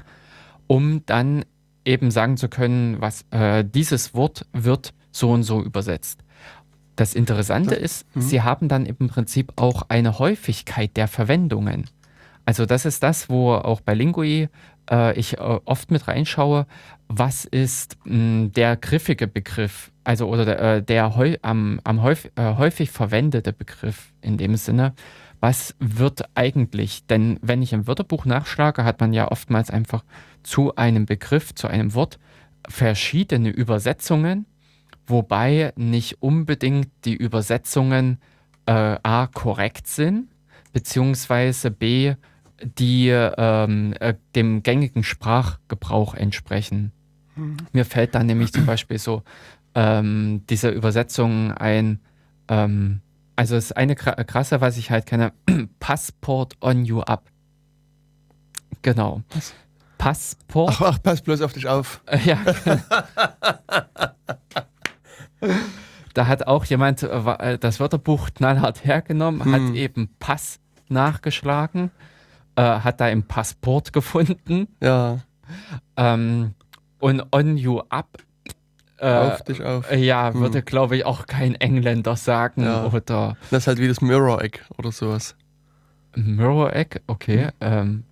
um 0.67 1.05
dann 1.05 1.45
eben 1.85 2.11
sagen 2.11 2.37
zu 2.37 2.49
können, 2.49 2.99
was 3.01 3.25
äh, 3.31 3.63
dieses 3.63 4.13
Wort 4.13 4.45
wird 4.53 4.93
so 5.11 5.31
und 5.31 5.43
so 5.43 5.63
übersetzt. 5.63 6.19
Das 6.95 7.13
Interessante 7.13 7.75
Ja. 7.75 7.81
ist, 7.81 8.05
Mhm. 8.15 8.21
sie 8.21 8.41
haben 8.41 8.67
dann 8.67 8.85
im 8.85 9.07
Prinzip 9.07 9.53
auch 9.55 9.83
eine 9.87 10.19
Häufigkeit 10.19 10.97
der 10.97 11.07
Verwendungen. 11.07 11.85
Also 12.45 12.65
das 12.65 12.85
ist 12.85 13.03
das, 13.03 13.29
wo 13.29 13.53
auch 13.53 13.81
bei 13.81 13.93
Lingui 13.93 14.49
äh, 14.89 15.17
ich 15.19 15.37
äh, 15.37 15.39
oft 15.65 15.91
mit 15.91 16.07
reinschaue, 16.07 16.65
was 17.07 17.45
ist 17.45 17.97
mh, 18.05 18.49
der 18.49 18.75
griffige 18.77 19.27
Begriff, 19.27 19.91
also 20.07 20.29
oder 20.29 20.45
der, 20.45 20.59
äh, 20.59 20.81
der 20.81 21.17
häu 21.17 21.35
am, 21.41 21.81
am 21.83 22.01
häufig, 22.01 22.31
äh, 22.35 22.55
häufig 22.55 22.91
verwendete 22.91 23.51
Begriff 23.51 24.13
in 24.21 24.37
dem 24.37 24.55
Sinne. 24.55 24.93
Was 25.41 25.75
wird 25.79 26.23
eigentlich? 26.33 27.05
Denn 27.07 27.37
wenn 27.41 27.61
ich 27.61 27.73
im 27.73 27.87
Wörterbuch 27.87 28.23
nachschlage, 28.23 28.85
hat 28.85 29.01
man 29.01 29.11
ja 29.11 29.29
oftmals 29.29 29.69
einfach 29.69 30.05
zu 30.43 30.75
einem 30.75 31.05
Begriff, 31.05 31.53
zu 31.53 31.67
einem 31.67 31.93
Wort 31.93 32.19
verschiedene 32.69 33.49
Übersetzungen, 33.49 34.45
wobei 35.05 35.73
nicht 35.75 36.21
unbedingt 36.21 36.89
die 37.03 37.15
Übersetzungen 37.15 38.19
äh, 38.65 38.71
a 39.03 39.27
korrekt 39.27 39.87
sind, 39.87 40.29
beziehungsweise 40.71 41.69
b 41.69 42.15
die 42.63 43.09
ähm, 43.09 43.93
äh, 43.99 44.15
dem 44.35 44.63
gängigen 44.63 45.03
Sprachgebrauch 45.03 46.15
entsprechen. 46.15 46.93
Mir 47.71 47.85
fällt 47.85 48.15
dann 48.15 48.25
nämlich 48.25 48.51
zum 48.51 48.65
Beispiel 48.65 48.97
so 48.97 49.21
ähm, 49.75 50.43
diese 50.49 50.69
Übersetzung 50.69 51.51
ein, 51.53 51.99
ähm, 52.47 53.01
also 53.35 53.55
es 53.55 53.65
ist 53.65 53.77
eine 53.77 53.93
kra- 53.93 54.23
krasse, 54.23 54.61
was 54.61 54.77
ich 54.77 54.89
halt 54.91 55.05
kenne, 55.05 55.31
Passport 55.79 56.55
on 56.61 56.85
you 56.85 57.01
up. 57.01 57.29
Genau. 58.81 59.21
Was? 59.33 59.53
Passport. 59.97 60.75
Ach, 60.79 60.93
ach, 60.93 61.03
pass 61.03 61.21
bloß 61.21 61.41
auf 61.41 61.53
dich 61.53 61.67
auf. 61.67 62.01
Ja. 62.25 62.37
da 66.13 66.27
hat 66.27 66.47
auch 66.47 66.65
jemand 66.65 67.03
äh, 67.03 67.07
äh, 67.53 67.57
das 67.57 67.79
Wörterbuch 67.79 68.29
knallhart 68.33 68.83
hergenommen, 68.85 69.43
Hm. 69.45 69.53
hat 69.53 69.75
eben 69.75 70.09
Pass 70.19 70.59
nachgeschlagen, 70.89 71.91
äh, 72.55 72.61
hat 72.61 72.99
da 73.01 73.09
im 73.09 73.23
Passport 73.23 73.93
gefunden 73.93 74.67
Ja, 74.81 75.19
ähm, 75.95 76.53
und 76.99 77.23
on 77.31 77.57
you 77.57 77.81
up. 77.89 78.17
Äh, 78.99 79.11
auf 79.13 79.41
dich 79.43 79.63
auf. 79.63 79.91
ja, 79.91 80.33
Hm. 80.33 80.39
würde 80.41 80.61
glaube 80.63 80.97
ich 80.97 81.05
auch 81.05 81.27
kein 81.27 81.55
Engländer 81.55 82.15
sagen 82.15 82.63
Ja. 82.63 82.85
oder 82.85 83.35
Das 83.51 83.63
ist 83.63 83.67
halt 83.67 83.79
wie 83.79 83.87
das 83.87 84.01
Mirror 84.01 84.41
Egg 84.41 84.59
oder 84.77 84.91
sowas. 84.91 85.35
Mirror 86.15 86.73
Egg, 86.75 86.99
okay. 87.05 87.45
Hm. 87.45 87.51
Ähm, 87.61 88.03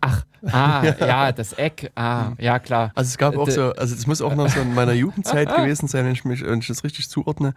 ach, 0.00 0.24
ah, 0.46 0.82
ja, 1.00 1.32
das 1.32 1.56
Egg, 1.58 1.88
ah, 1.94 2.32
ja 2.38 2.58
klar. 2.58 2.92
Also 2.94 3.08
es 3.08 3.18
gab 3.18 3.36
auch 3.36 3.48
so, 3.48 3.72
also 3.72 3.94
das 3.94 4.06
muss 4.06 4.20
auch 4.20 4.34
noch 4.34 4.48
so 4.48 4.60
in 4.60 4.74
meiner 4.74 4.92
Jugendzeit 4.92 5.48
gewesen 5.56 5.88
sein, 5.88 6.04
wenn 6.04 6.12
ich, 6.12 6.24
mich, 6.24 6.44
wenn 6.44 6.58
ich 6.58 6.66
das 6.68 6.84
richtig 6.84 7.08
zuordne. 7.08 7.54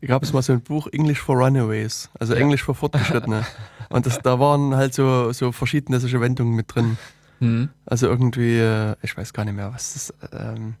Da 0.00 0.06
gab 0.08 0.22
es 0.22 0.32
mal 0.32 0.42
so 0.42 0.52
ein 0.52 0.62
Buch 0.62 0.88
English 0.92 1.20
for 1.20 1.36
Runaways, 1.36 2.10
also 2.18 2.34
Englisch 2.34 2.64
für 2.64 2.74
Fortgeschrittene. 2.74 3.44
Und 3.88 4.06
das, 4.06 4.18
da 4.20 4.38
waren 4.40 4.74
halt 4.76 4.94
so, 4.94 5.32
so 5.32 5.52
verschiedene 5.52 6.00
solche 6.00 6.20
Wendungen 6.20 6.54
mit 6.54 6.74
drin. 6.74 6.96
Hm. 7.40 7.68
Also 7.86 8.06
irgendwie, 8.06 8.58
äh, 8.58 8.94
ich 9.02 9.16
weiß 9.16 9.32
gar 9.32 9.44
nicht 9.44 9.54
mehr, 9.54 9.72
was 9.72 9.94
das 9.94 10.14
ähm, 10.32 10.74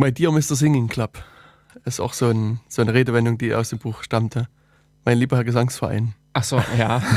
My 0.00 0.10
Dear 0.10 0.32
Mr. 0.32 0.56
Singing 0.56 0.88
Club 0.88 1.22
ist 1.84 2.00
auch 2.00 2.14
so, 2.14 2.28
ein, 2.30 2.60
so 2.68 2.80
eine 2.80 2.94
Redewendung, 2.94 3.36
die 3.36 3.54
aus 3.54 3.68
dem 3.68 3.78
Buch 3.80 4.02
stammte. 4.02 4.48
Mein 5.04 5.18
lieber 5.18 5.36
Herr 5.36 5.44
Gesangsverein. 5.44 6.14
Ach 6.32 6.42
so, 6.42 6.62
ja. 6.78 7.02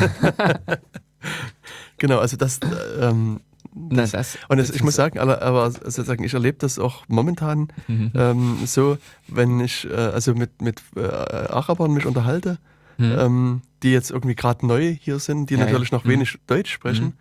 Genau, 1.97 2.19
also 2.19 2.35
das, 2.35 2.57
äh, 2.59 3.05
ähm, 3.07 3.39
Na, 3.73 4.05
das, 4.05 4.37
und 4.49 4.57
das, 4.57 4.69
ich 4.71 4.83
muss 4.83 4.95
sagen, 4.95 5.17
aber, 5.19 5.41
aber 5.41 5.71
sozusagen, 5.71 6.25
ich 6.25 6.33
erlebe 6.33 6.57
das 6.57 6.77
auch 6.77 7.05
momentan 7.07 7.69
Mhm. 7.87 8.11
ähm, 8.15 8.57
so, 8.65 8.97
wenn 9.29 9.61
ich 9.61 9.89
äh, 9.89 9.93
also 9.95 10.35
mit, 10.35 10.61
mit 10.61 10.81
äh, 10.97 11.05
Arabern 11.07 11.93
mich 11.93 12.05
unterhalte, 12.05 12.57
Hm. 12.97 13.17
ähm, 13.19 13.61
die 13.83 13.91
jetzt 13.93 14.11
irgendwie 14.11 14.35
gerade 14.35 14.67
neu 14.67 14.93
hier 14.99 15.17
sind, 15.19 15.49
die 15.49 15.53
Ja, 15.55 15.61
natürlich 15.65 15.91
ja. 15.91 15.97
noch 15.97 16.03
Mhm. 16.03 16.09
wenig 16.09 16.37
Deutsch 16.45 16.71
sprechen 16.73 17.13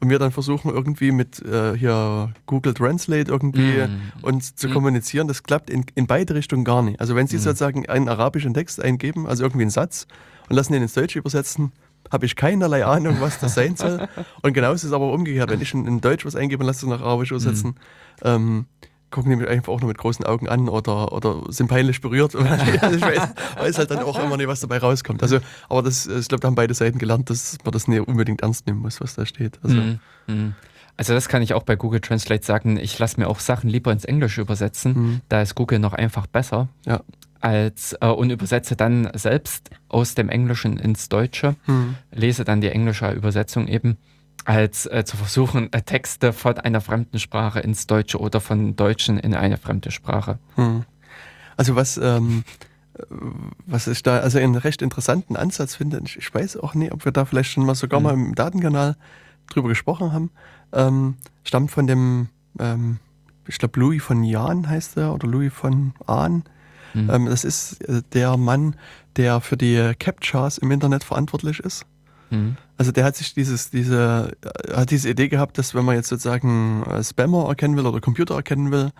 und 0.00 0.10
wir 0.10 0.18
dann 0.18 0.30
versuchen 0.30 0.70
irgendwie 0.70 1.10
mit 1.10 1.40
äh, 1.42 1.76
hier 1.76 2.32
Google 2.46 2.74
Translate 2.74 3.30
irgendwie 3.30 3.82
Mhm. 3.82 3.88
uns 4.22 4.54
zu 4.54 4.68
Mhm. 4.68 4.72
kommunizieren, 4.72 5.28
das 5.28 5.42
klappt 5.42 5.70
in, 5.70 5.84
in 5.94 6.06
beide 6.06 6.34
Richtungen 6.34 6.64
gar 6.64 6.82
nicht. 6.82 7.00
Also 7.00 7.14
wenn 7.16 7.26
Sie 7.26 7.36
Mhm. 7.36 7.40
sozusagen 7.40 7.86
einen 7.88 8.08
arabischen 8.08 8.52
Text 8.54 8.80
eingeben, 8.82 9.26
also 9.26 9.42
irgendwie 9.44 9.62
einen 9.62 9.70
Satz 9.70 10.06
und 10.48 10.56
lassen 10.56 10.72
den 10.74 10.82
ins 10.82 10.94
Deutsche 10.94 11.18
übersetzen, 11.18 11.72
habe 12.12 12.24
ich 12.26 12.36
keinerlei 12.36 12.84
Ahnung, 12.84 13.20
was 13.20 13.38
das 13.38 13.54
sein 13.54 13.74
soll. 13.74 14.06
Und 14.42 14.52
genauso 14.52 14.74
ist 14.74 14.84
es 14.84 14.92
aber 14.92 15.12
umgekehrt. 15.12 15.50
Wenn 15.50 15.60
ich 15.60 15.74
in, 15.74 15.86
in 15.88 16.00
Deutsch 16.00 16.24
was 16.24 16.36
eingebe 16.36 16.62
und 16.62 16.66
lasse 16.68 16.86
es 16.86 16.90
nach 16.90 17.00
Arabisch 17.00 17.32
übersetzen, 17.32 17.74
ähm, 18.22 18.66
gucken 19.10 19.30
die 19.30 19.36
mich 19.36 19.48
einfach 19.48 19.72
auch 19.72 19.80
nur 19.80 19.88
mit 19.88 19.98
großen 19.98 20.24
Augen 20.26 20.48
an 20.48 20.68
oder, 20.68 21.12
oder 21.12 21.42
sind 21.48 21.68
peinlich 21.68 22.00
berührt. 22.00 22.34
ich 22.34 22.40
weiß, 22.40 23.28
weiß 23.58 23.78
halt 23.78 23.90
dann 23.90 24.00
auch 24.00 24.22
immer 24.22 24.36
nicht, 24.36 24.48
was 24.48 24.60
dabei 24.60 24.78
rauskommt. 24.78 25.22
Also, 25.22 25.38
aber 25.68 25.82
das, 25.82 26.06
ich 26.06 26.28
glaube, 26.28 26.40
da 26.40 26.48
haben 26.48 26.54
beide 26.54 26.74
Seiten 26.74 26.98
gelernt, 26.98 27.30
dass 27.30 27.58
man 27.64 27.72
das 27.72 27.88
nicht 27.88 28.06
unbedingt 28.06 28.42
ernst 28.42 28.66
nehmen 28.66 28.80
muss, 28.80 29.00
was 29.00 29.14
da 29.14 29.24
steht. 29.26 29.58
Also, 29.62 29.76
Mhm. 29.76 30.00
Mhm. 30.26 30.54
Also 30.98 31.12
das 31.12 31.28
kann 31.28 31.42
ich 31.42 31.52
auch 31.52 31.62
bei 31.62 31.76
Google 31.76 32.00
Translate 32.00 32.44
sagen. 32.44 32.78
Ich 32.78 32.98
lasse 32.98 33.20
mir 33.20 33.28
auch 33.28 33.38
Sachen 33.38 33.68
lieber 33.68 33.92
ins 33.92 34.04
Englische 34.06 34.40
übersetzen. 34.40 34.92
Mhm. 34.94 35.20
Da 35.28 35.42
ist 35.42 35.54
Google 35.54 35.78
noch 35.78 35.92
einfach 35.92 36.26
besser. 36.26 36.68
Ja. 36.86 37.02
Als, 37.40 37.94
äh, 38.00 38.06
und 38.06 38.30
übersetze 38.30 38.76
dann 38.76 39.10
selbst 39.14 39.70
aus 39.88 40.14
dem 40.14 40.30
Englischen 40.30 40.78
ins 40.78 41.10
Deutsche. 41.10 41.54
Hm. 41.66 41.96
Lese 42.10 42.44
dann 42.44 42.62
die 42.62 42.70
englische 42.70 43.10
Übersetzung 43.12 43.68
eben, 43.68 43.98
als 44.46 44.86
äh, 44.86 45.04
zu 45.04 45.16
versuchen, 45.16 45.72
äh, 45.72 45.82
Texte 45.82 46.32
von 46.32 46.56
einer 46.58 46.80
fremden 46.80 47.18
Sprache 47.18 47.60
ins 47.60 47.86
Deutsche 47.86 48.18
oder 48.18 48.40
von 48.40 48.76
Deutschen 48.76 49.18
in 49.18 49.34
eine 49.34 49.58
fremde 49.58 49.90
Sprache. 49.90 50.38
Hm. 50.54 50.84
Also 51.56 51.74
was, 51.74 51.98
ähm, 51.98 52.44
äh, 52.94 53.02
was 53.66 53.88
ich 53.88 54.02
da 54.04 54.20
also 54.20 54.38
einen 54.38 54.54
recht 54.54 54.82
interessanten 54.82 55.36
Ansatz 55.36 55.74
finde, 55.74 56.00
ich, 56.04 56.16
ich 56.16 56.32
weiß 56.32 56.58
auch 56.58 56.74
nicht, 56.74 56.92
ob 56.92 57.04
wir 57.04 57.12
da 57.12 57.24
vielleicht 57.24 57.50
schon 57.50 57.66
mal 57.66 57.74
sogar 57.74 57.98
Mhm. 57.98 58.04
mal 58.04 58.14
im 58.14 58.34
Datenkanal 58.36 58.96
drüber 59.50 59.68
gesprochen 59.68 60.12
haben, 60.12 60.30
ähm, 60.72 61.16
stammt 61.42 61.72
von 61.72 61.88
dem, 61.88 62.28
ähm, 62.60 62.98
ich 63.48 63.58
glaube 63.58 63.80
Louis 63.80 64.02
von 64.02 64.22
Jahn 64.22 64.68
heißt 64.68 64.96
er 64.96 65.12
oder 65.12 65.26
Louis 65.26 65.52
von 65.52 65.92
Ahn. 66.06 66.44
Mhm. 66.94 67.10
Ähm, 67.10 67.26
das 67.26 67.42
ist 67.42 67.82
äh, 67.88 68.02
der 68.12 68.36
Mann, 68.36 68.76
der 69.16 69.40
für 69.40 69.56
die 69.56 69.92
Captchas 69.98 70.58
im 70.58 70.70
Internet 70.70 71.02
verantwortlich 71.02 71.58
ist. 71.60 71.84
Mhm. 72.30 72.56
Also 72.78 72.92
der 72.92 73.04
hat 73.04 73.16
sich 73.16 73.32
dieses, 73.34 73.70
diese, 73.70 74.36
hat 74.74 74.90
diese 74.90 75.08
Idee 75.08 75.28
gehabt, 75.28 75.58
dass 75.58 75.74
wenn 75.74 75.84
man 75.84 75.94
jetzt 75.96 76.08
sozusagen 76.08 76.84
Spammer 77.02 77.48
erkennen 77.48 77.76
will 77.76 77.86
oder 77.86 78.00
Computer 78.00 78.34
erkennen 78.34 78.70
will, 78.70 78.90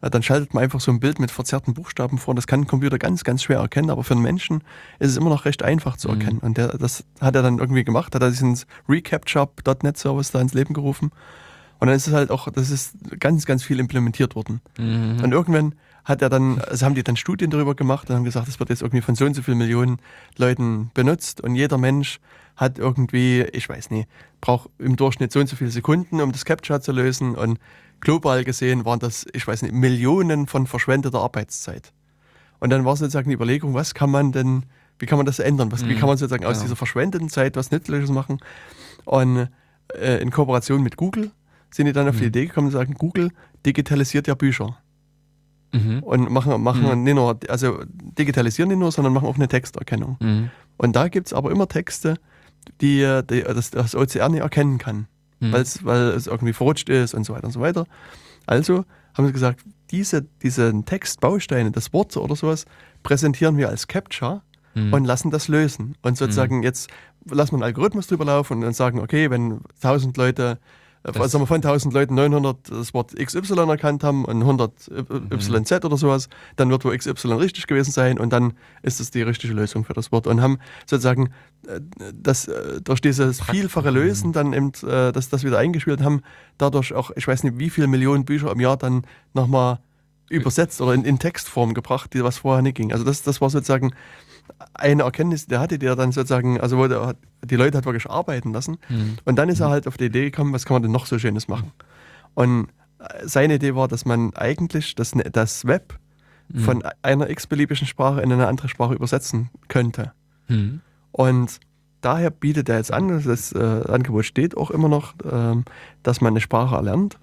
äh, 0.00 0.08
dann 0.10 0.22
schaltet 0.22 0.54
man 0.54 0.62
einfach 0.62 0.80
so 0.80 0.90
ein 0.90 1.00
Bild 1.00 1.18
mit 1.18 1.30
verzerrten 1.30 1.74
Buchstaben 1.74 2.18
vor. 2.18 2.34
Das 2.34 2.46
kann 2.46 2.60
ein 2.60 2.66
Computer 2.66 2.98
ganz, 2.98 3.24
ganz 3.24 3.42
schwer 3.42 3.58
erkennen, 3.58 3.90
aber 3.90 4.04
für 4.04 4.14
einen 4.14 4.22
Menschen 4.22 4.62
ist 4.98 5.10
es 5.10 5.16
immer 5.16 5.30
noch 5.30 5.44
recht 5.44 5.62
einfach 5.62 5.96
zu 5.96 6.08
Mhm. 6.08 6.14
erkennen. 6.14 6.38
Und 6.38 6.56
der, 6.56 6.68
das 6.78 7.04
hat 7.20 7.34
er 7.36 7.42
dann 7.42 7.58
irgendwie 7.58 7.84
gemacht, 7.84 8.14
hat 8.14 8.22
er 8.22 8.30
diesen 8.30 8.58
Recapture.net 8.88 9.98
Service 9.98 10.30
da 10.30 10.40
ins 10.40 10.54
Leben 10.54 10.74
gerufen. 10.74 11.10
Und 11.78 11.86
dann 11.86 11.96
ist 11.96 12.06
es 12.06 12.12
halt 12.12 12.30
auch, 12.30 12.48
das 12.50 12.70
ist 12.70 12.94
ganz, 13.18 13.46
ganz 13.46 13.62
viel 13.62 13.80
implementiert 13.80 14.34
worden. 14.34 14.60
Mhm. 14.78 15.20
Und 15.22 15.32
irgendwann 15.32 15.74
hat 16.04 16.22
er 16.22 16.28
dann, 16.28 16.58
also 16.60 16.84
haben 16.86 16.94
die 16.94 17.02
dann 17.02 17.16
Studien 17.16 17.50
darüber 17.50 17.74
gemacht 17.74 18.08
und 18.08 18.16
haben 18.16 18.24
gesagt, 18.24 18.48
das 18.48 18.58
wird 18.58 18.70
jetzt 18.70 18.82
irgendwie 18.82 19.02
von 19.02 19.14
so 19.14 19.24
und 19.26 19.34
so 19.34 19.42
vielen 19.42 19.58
Millionen 19.58 19.98
Leuten 20.36 20.90
benutzt 20.94 21.40
und 21.40 21.54
jeder 21.54 21.78
Mensch 21.78 22.20
hat 22.60 22.78
irgendwie, 22.78 23.40
ich 23.52 23.68
weiß 23.68 23.90
nicht, 23.90 24.06
braucht 24.42 24.68
im 24.78 24.96
Durchschnitt 24.96 25.32
so 25.32 25.40
und 25.40 25.48
so 25.48 25.56
viele 25.56 25.70
Sekunden, 25.70 26.20
um 26.20 26.30
das 26.30 26.44
Captcha 26.44 26.80
zu 26.82 26.92
lösen 26.92 27.34
und 27.34 27.58
global 28.00 28.44
gesehen 28.44 28.84
waren 28.84 28.98
das, 28.98 29.26
ich 29.32 29.46
weiß 29.46 29.62
nicht, 29.62 29.72
Millionen 29.74 30.46
von 30.46 30.66
verschwendeter 30.66 31.20
Arbeitszeit. 31.20 31.92
Und 32.58 32.68
dann 32.70 32.84
war 32.84 32.96
sozusagen 32.96 33.30
die 33.30 33.34
Überlegung, 33.34 33.72
was 33.72 33.94
kann 33.94 34.10
man 34.10 34.32
denn, 34.32 34.66
wie 34.98 35.06
kann 35.06 35.16
man 35.16 35.24
das 35.24 35.38
ändern? 35.38 35.72
Was, 35.72 35.86
Wie 35.88 35.94
Mhm, 35.94 35.98
kann 35.98 36.08
man 36.08 36.18
sozusagen 36.18 36.44
aus 36.44 36.52
genau. 36.58 36.62
dieser 36.64 36.76
verschwendeten 36.76 37.30
Zeit 37.30 37.56
was 37.56 37.70
Nützliches 37.70 38.10
machen? 38.10 38.38
Und 39.06 39.48
äh, 39.98 40.20
in 40.20 40.30
Kooperation 40.30 40.82
mit 40.82 40.96
Google 40.98 41.30
sind 41.70 41.86
die 41.86 41.92
dann 41.94 42.08
auf 42.08 42.16
die 42.16 42.22
Mhm. 42.24 42.28
Idee 42.28 42.46
gekommen 42.46 42.66
und 42.66 42.72
sagen, 42.74 42.92
Google 42.94 43.30
digitalisiert 43.64 44.26
ja 44.28 44.34
Bücher 44.34 44.76
Mhm. 45.72 46.02
und 46.02 46.30
machen, 46.30 46.62
machen 46.62 46.86
Mhm. 46.98 47.02
nicht 47.04 47.14
nur, 47.14 47.38
also 47.48 47.82
digitalisieren 48.18 48.68
nicht 48.68 48.78
nur, 48.78 48.92
sondern 48.92 49.14
machen 49.14 49.26
auch 49.28 49.36
eine 49.36 49.48
Texterkennung. 49.48 50.18
Mhm. 50.20 50.50
Und 50.76 50.96
da 50.96 51.08
gibt 51.08 51.28
es 51.28 51.32
aber 51.32 51.50
immer 51.50 51.68
Texte, 51.68 52.16
die, 52.80 53.20
die 53.28 53.42
das, 53.42 53.70
das 53.70 53.94
OCR 53.94 54.28
nicht 54.28 54.40
erkennen 54.42 54.78
kann, 54.78 55.06
Hm. 55.40 55.52
weil's, 55.52 55.84
weil 55.84 56.08
es 56.08 56.26
irgendwie 56.26 56.52
verrutscht 56.52 56.88
ist 56.90 57.14
und 57.14 57.24
so 57.24 57.32
weiter 57.34 57.46
und 57.46 57.52
so 57.52 57.60
weiter. 57.60 57.86
Also 58.46 58.84
haben 59.14 59.26
sie 59.26 59.32
gesagt, 59.32 59.64
diese, 59.90 60.22
diese 60.42 60.72
Textbausteine, 60.84 61.70
das 61.70 61.92
Wort 61.92 62.16
oder 62.16 62.36
sowas, 62.36 62.64
präsentieren 63.02 63.56
wir 63.56 63.68
als 63.68 63.88
Capture 63.88 64.42
Hm. 64.74 64.92
und 64.92 65.04
lassen 65.04 65.30
das 65.30 65.48
lösen. 65.48 65.96
Und 66.02 66.16
sozusagen 66.16 66.62
jetzt 66.62 66.90
lassen 67.28 67.52
wir 67.52 67.56
einen 67.56 67.64
Algorithmus 67.64 68.06
drüber 68.06 68.24
laufen 68.24 68.54
und 68.58 68.60
dann 68.60 68.72
sagen, 68.72 69.00
okay, 69.00 69.28
wenn 69.30 69.60
1000 69.82 70.16
Leute, 70.16 70.58
Das- 71.02 71.32
sagen 71.32 71.42
wir 71.42 71.46
von 71.46 71.62
1000 71.62 71.94
Leuten 71.94 72.14
900 72.14 72.70
das 72.70 72.92
Wort 72.92 73.14
XY 73.16 73.54
erkannt 73.70 74.04
haben 74.04 74.24
und 74.26 74.42
100 74.44 74.72
Mhm. 74.90 75.28
YZ 75.32 75.84
oder 75.84 75.96
sowas, 75.96 76.28
dann 76.56 76.68
wird 76.70 76.84
wohl 76.84 76.96
XY 76.96 77.32
richtig 77.34 77.66
gewesen 77.66 77.90
sein 77.90 78.18
und 78.18 78.32
dann 78.32 78.52
ist 78.82 79.00
es 79.00 79.10
die 79.10 79.22
richtige 79.22 79.54
Lösung 79.54 79.84
für 79.84 79.94
das 79.94 80.12
Wort. 80.12 80.26
Und 80.26 80.42
haben 80.42 80.58
sozusagen 80.86 81.30
äh, 81.66 81.80
das, 82.14 82.48
äh, 82.48 82.80
durch 82.82 83.00
dieses 83.00 83.40
vielfache 83.40 83.90
Lösen 83.90 84.32
dann 84.32 84.52
eben 84.52 84.72
äh, 84.86 85.10
das, 85.12 85.30
das 85.30 85.42
wieder 85.44 85.58
eingespielt 85.58 86.02
haben, 86.02 86.20
dadurch 86.58 86.92
auch, 86.92 87.10
ich 87.16 87.26
weiß 87.26 87.44
nicht, 87.44 87.58
wie 87.58 87.70
viele 87.70 87.86
Millionen 87.86 88.24
Bücher 88.26 88.52
im 88.52 88.60
Jahr 88.60 88.76
dann 88.76 89.02
nochmal 89.32 89.78
übersetzt 90.28 90.80
oder 90.80 90.94
in, 90.94 91.04
in 91.04 91.18
Textform 91.18 91.74
gebracht, 91.74 92.14
die 92.14 92.22
was 92.22 92.38
vorher 92.38 92.62
nicht 92.62 92.76
ging. 92.76 92.92
Also 92.92 93.04
das, 93.04 93.22
das 93.22 93.40
war 93.40 93.50
sozusagen 93.50 93.92
eine 94.74 95.02
Erkenntnis, 95.02 95.46
der 95.46 95.60
hatte, 95.60 95.78
der 95.78 95.96
dann 95.96 96.12
sozusagen, 96.12 96.60
also 96.60 96.76
wo 96.78 96.88
hat- 97.06 97.16
die 97.44 97.56
Leute 97.56 97.78
hat 97.78 97.84
wirklich 97.86 98.08
arbeiten 98.08 98.52
lassen. 98.52 98.76
Hm. 98.88 99.16
Und 99.24 99.36
dann 99.36 99.48
ist 99.48 99.60
er 99.60 99.70
halt 99.70 99.86
auf 99.86 99.96
die 99.96 100.06
Idee 100.06 100.24
gekommen, 100.30 100.52
was 100.52 100.64
kann 100.64 100.74
man 100.76 100.82
denn 100.82 100.92
noch 100.92 101.06
so 101.06 101.18
Schönes 101.18 101.48
machen? 101.48 101.72
Und 102.34 102.68
äh, 102.98 103.26
seine 103.26 103.54
Idee 103.54 103.74
war, 103.74 103.88
dass 103.88 104.04
man 104.04 104.34
eigentlich 104.34 104.94
das, 104.94 105.14
Ne- 105.14 105.30
das 105.30 105.66
Web 105.66 105.98
Hm. 106.52 106.60
von 106.62 106.82
einer 107.02 107.30
x-beliebigen 107.30 107.86
Sprache 107.86 108.20
in 108.22 108.32
eine 108.32 108.48
andere 108.48 108.68
Sprache 108.68 108.94
übersetzen 108.94 109.50
könnte. 109.68 110.12
Hm. 110.46 110.80
Und 111.12 111.60
daher 112.00 112.30
bietet 112.30 112.68
er 112.68 112.78
jetzt 112.78 112.92
an, 112.92 113.22
das 113.24 113.52
äh, 113.52 113.58
Angebot 113.58 114.24
steht 114.24 114.56
auch 114.56 114.72
immer 114.72 114.88
noch, 114.88 115.14
ähm, 115.30 115.64
dass 116.02 116.20
man 116.20 116.32
eine 116.32 116.40
Sprache 116.40 116.74
erlernt 116.74 117.18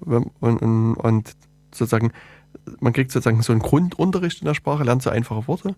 und, 0.00 0.30
und, 0.40 0.94
und 0.94 1.32
sozusagen, 1.74 2.12
man 2.80 2.92
kriegt 2.94 3.10
sozusagen 3.12 3.42
so 3.42 3.52
einen 3.52 3.60
Grundunterricht 3.60 4.40
in 4.40 4.46
der 4.46 4.54
Sprache, 4.54 4.84
lernt 4.84 5.02
so 5.02 5.10
einfache 5.10 5.46
Worte 5.48 5.74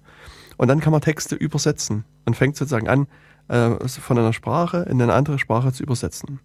und 0.57 0.69
dann 0.69 0.81
kann 0.81 0.93
man 0.93 1.01
Texte 1.01 1.35
übersetzen 1.35 2.05
und 2.25 2.37
fängt 2.37 2.57
sozusagen 2.57 2.89
an, 2.89 3.07
äh, 3.49 3.89
von 3.89 4.19
einer 4.19 4.33
Sprache 4.33 4.87
in 4.89 5.01
eine 5.01 5.13
andere 5.13 5.39
Sprache 5.39 5.73
zu 5.73 5.83
übersetzen. 5.83 6.41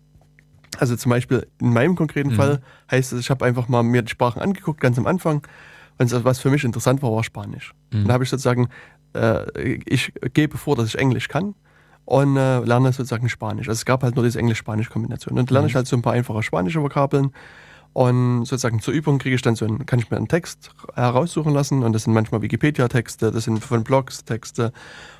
Also 0.77 0.95
zum 0.95 1.09
Beispiel 1.09 1.47
in 1.59 1.73
meinem 1.73 1.95
konkreten 1.95 2.29
Mhm. 2.29 2.35
Fall 2.35 2.61
heißt 2.89 3.13
es, 3.13 3.19
ich 3.19 3.29
habe 3.29 3.45
einfach 3.45 3.67
mal 3.67 3.83
mir 3.83 4.01
die 4.01 4.11
Sprachen 4.11 4.41
angeguckt, 4.41 4.79
ganz 4.79 4.97
am 4.97 5.07
Anfang. 5.07 5.45
Und 5.97 6.23
was 6.23 6.39
für 6.39 6.49
mich 6.49 6.63
interessant 6.63 7.01
war, 7.01 7.11
war 7.11 7.23
Spanisch. 7.23 7.73
Mhm. 7.91 8.01
Und 8.01 8.07
da 8.07 8.13
habe 8.13 8.23
ich 8.23 8.29
sozusagen, 8.29 8.69
äh, 9.13 9.79
ich 9.85 10.13
gebe 10.33 10.57
vor, 10.57 10.75
dass 10.75 10.87
ich 10.87 10.97
Englisch 10.97 11.27
kann 11.27 11.55
und 12.05 12.37
äh, 12.37 12.59
lerne 12.59 12.93
sozusagen 12.93 13.27
Spanisch. 13.27 13.67
Also 13.67 13.79
es 13.79 13.85
gab 13.85 14.03
halt 14.03 14.15
nur 14.15 14.23
diese 14.23 14.39
Englisch-Spanisch-Kombination. 14.39 15.37
Und 15.37 15.49
dann 15.49 15.53
lerne 15.53 15.67
ich 15.67 15.75
halt 15.75 15.87
so 15.87 15.95
ein 15.95 16.01
paar 16.01 16.13
einfache 16.13 16.41
spanische 16.43 16.81
Vokabeln. 16.81 17.31
Und 17.93 18.45
sozusagen 18.45 18.81
zur 18.81 18.93
Übung 18.93 19.17
kriege 19.17 19.35
ich 19.35 19.41
dann 19.41 19.55
so 19.55 19.65
einen, 19.65 19.85
kann 19.85 19.99
ich 19.99 20.09
mir 20.11 20.17
einen 20.17 20.27
Text 20.27 20.71
heraussuchen 20.93 21.53
lassen. 21.53 21.83
Und 21.83 21.93
das 21.93 22.03
sind 22.03 22.13
manchmal 22.13 22.41
Wikipedia-Texte, 22.41 23.31
das 23.31 23.45
sind 23.45 23.63
von 23.63 23.83
Blogs 23.83 24.23
Texte 24.25 24.71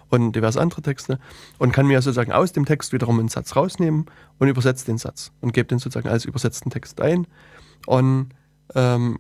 und 0.10 0.36
diverse 0.36 0.62
andere 0.62 0.82
Texte. 0.82 1.20
Und 1.58 1.72
kann 1.72 1.88
mir 1.88 2.02
sozusagen 2.02 2.32
aus 2.32 2.52
dem 2.52 2.66
Text 2.66 2.94
wiederum 2.94 3.20
einen 3.20 3.30
Satz 3.30 3.56
rausnehmen 3.56 4.06
und 4.38 4.48
übersetze 4.48 4.86
den 4.86 4.98
Satz. 4.98 5.32
Und 5.42 5.54
gebe 5.54 5.68
den 5.68 5.80
sozusagen 5.80 6.10
als 6.10 6.26
übersetzten 6.26 6.70
Text 6.70 7.02
ein. 7.02 7.28
Und 7.86 8.30
ähm, 8.76 9.18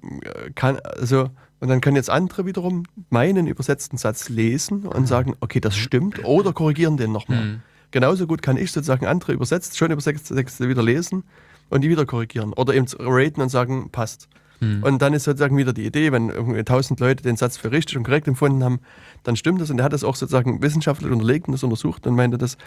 kann, 0.54 0.80
also, 0.80 1.30
und 1.60 1.70
dann 1.70 1.82
können 1.82 1.95
jetzt 1.95 2.10
andere 2.10 2.45
wiederum 2.45 2.84
meinen 3.10 3.47
übersetzten 3.47 3.97
Satz 3.97 4.30
lesen 4.30 4.86
und 4.86 5.08
sagen, 5.08 5.36
okay, 5.39 5.60
das 5.60 5.76
stimmt, 5.76 6.24
oder 6.24 6.54
korrigieren 6.54 6.97
den 6.97 7.12
nochmal. 7.12 7.41
Hm. 7.41 7.62
Genauso 7.91 8.28
gut 8.28 8.43
kann 8.43 8.58
ich 8.58 8.72
sozusagen 8.72 9.08
andere 9.08 9.34
übersetzt, 9.34 9.76
schon 9.76 9.89
übersetzte 9.91 10.36
Texte 10.36 10.70
wieder 10.70 10.84
lesen 10.84 11.24
und 11.70 11.82
die 11.82 11.90
wieder 11.90 12.06
korrigieren. 12.06 12.54
Oder 12.54 12.74
eben 12.74 12.86
raten 13.00 13.42
und 13.42 13.50
sagen, 13.50 13.90
passt. 13.92 14.28
Hm. 14.60 14.84
Und 14.84 15.02
dann 15.02 15.14
ist 15.14 15.24
sozusagen 15.24 15.58
wieder 15.58 15.74
die 15.74 15.86
Idee, 15.86 16.12
wenn 16.12 16.30
irgendwie 16.30 16.64
tausend 16.64 17.00
Leute 17.00 17.24
den 17.24 17.38
Satz 17.38 17.58
für 17.58 17.72
richtig 17.72 17.98
und 17.98 18.04
korrekt 18.04 18.28
empfunden 18.28 18.64
haben, 18.64 18.80
dann 19.24 19.36
stimmt 19.36 19.62
das. 19.62 19.70
Und 19.70 19.80
er 19.80 19.86
hat 19.86 19.94
das 19.94 20.04
auch 20.04 20.16
sozusagen 20.16 20.62
wissenschaftlich 20.62 21.12
unterlegt 21.12 21.48
und 21.48 21.54
das 21.54 21.64
untersucht 21.64 22.06
und 22.08 22.16
meinte, 22.16 22.38
dass 22.38 22.58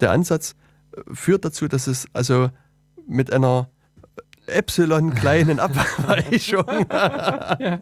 der 0.00 0.12
Ansatz 0.12 0.54
äh, 0.92 1.00
führt 1.12 1.44
dazu, 1.44 1.68
dass 1.68 1.86
es 1.86 2.06
also 2.12 2.50
mit 3.06 3.32
einer 3.32 3.68
Epsilon 4.46 5.14
kleinen 5.14 5.60
Abweichung, 5.60 6.64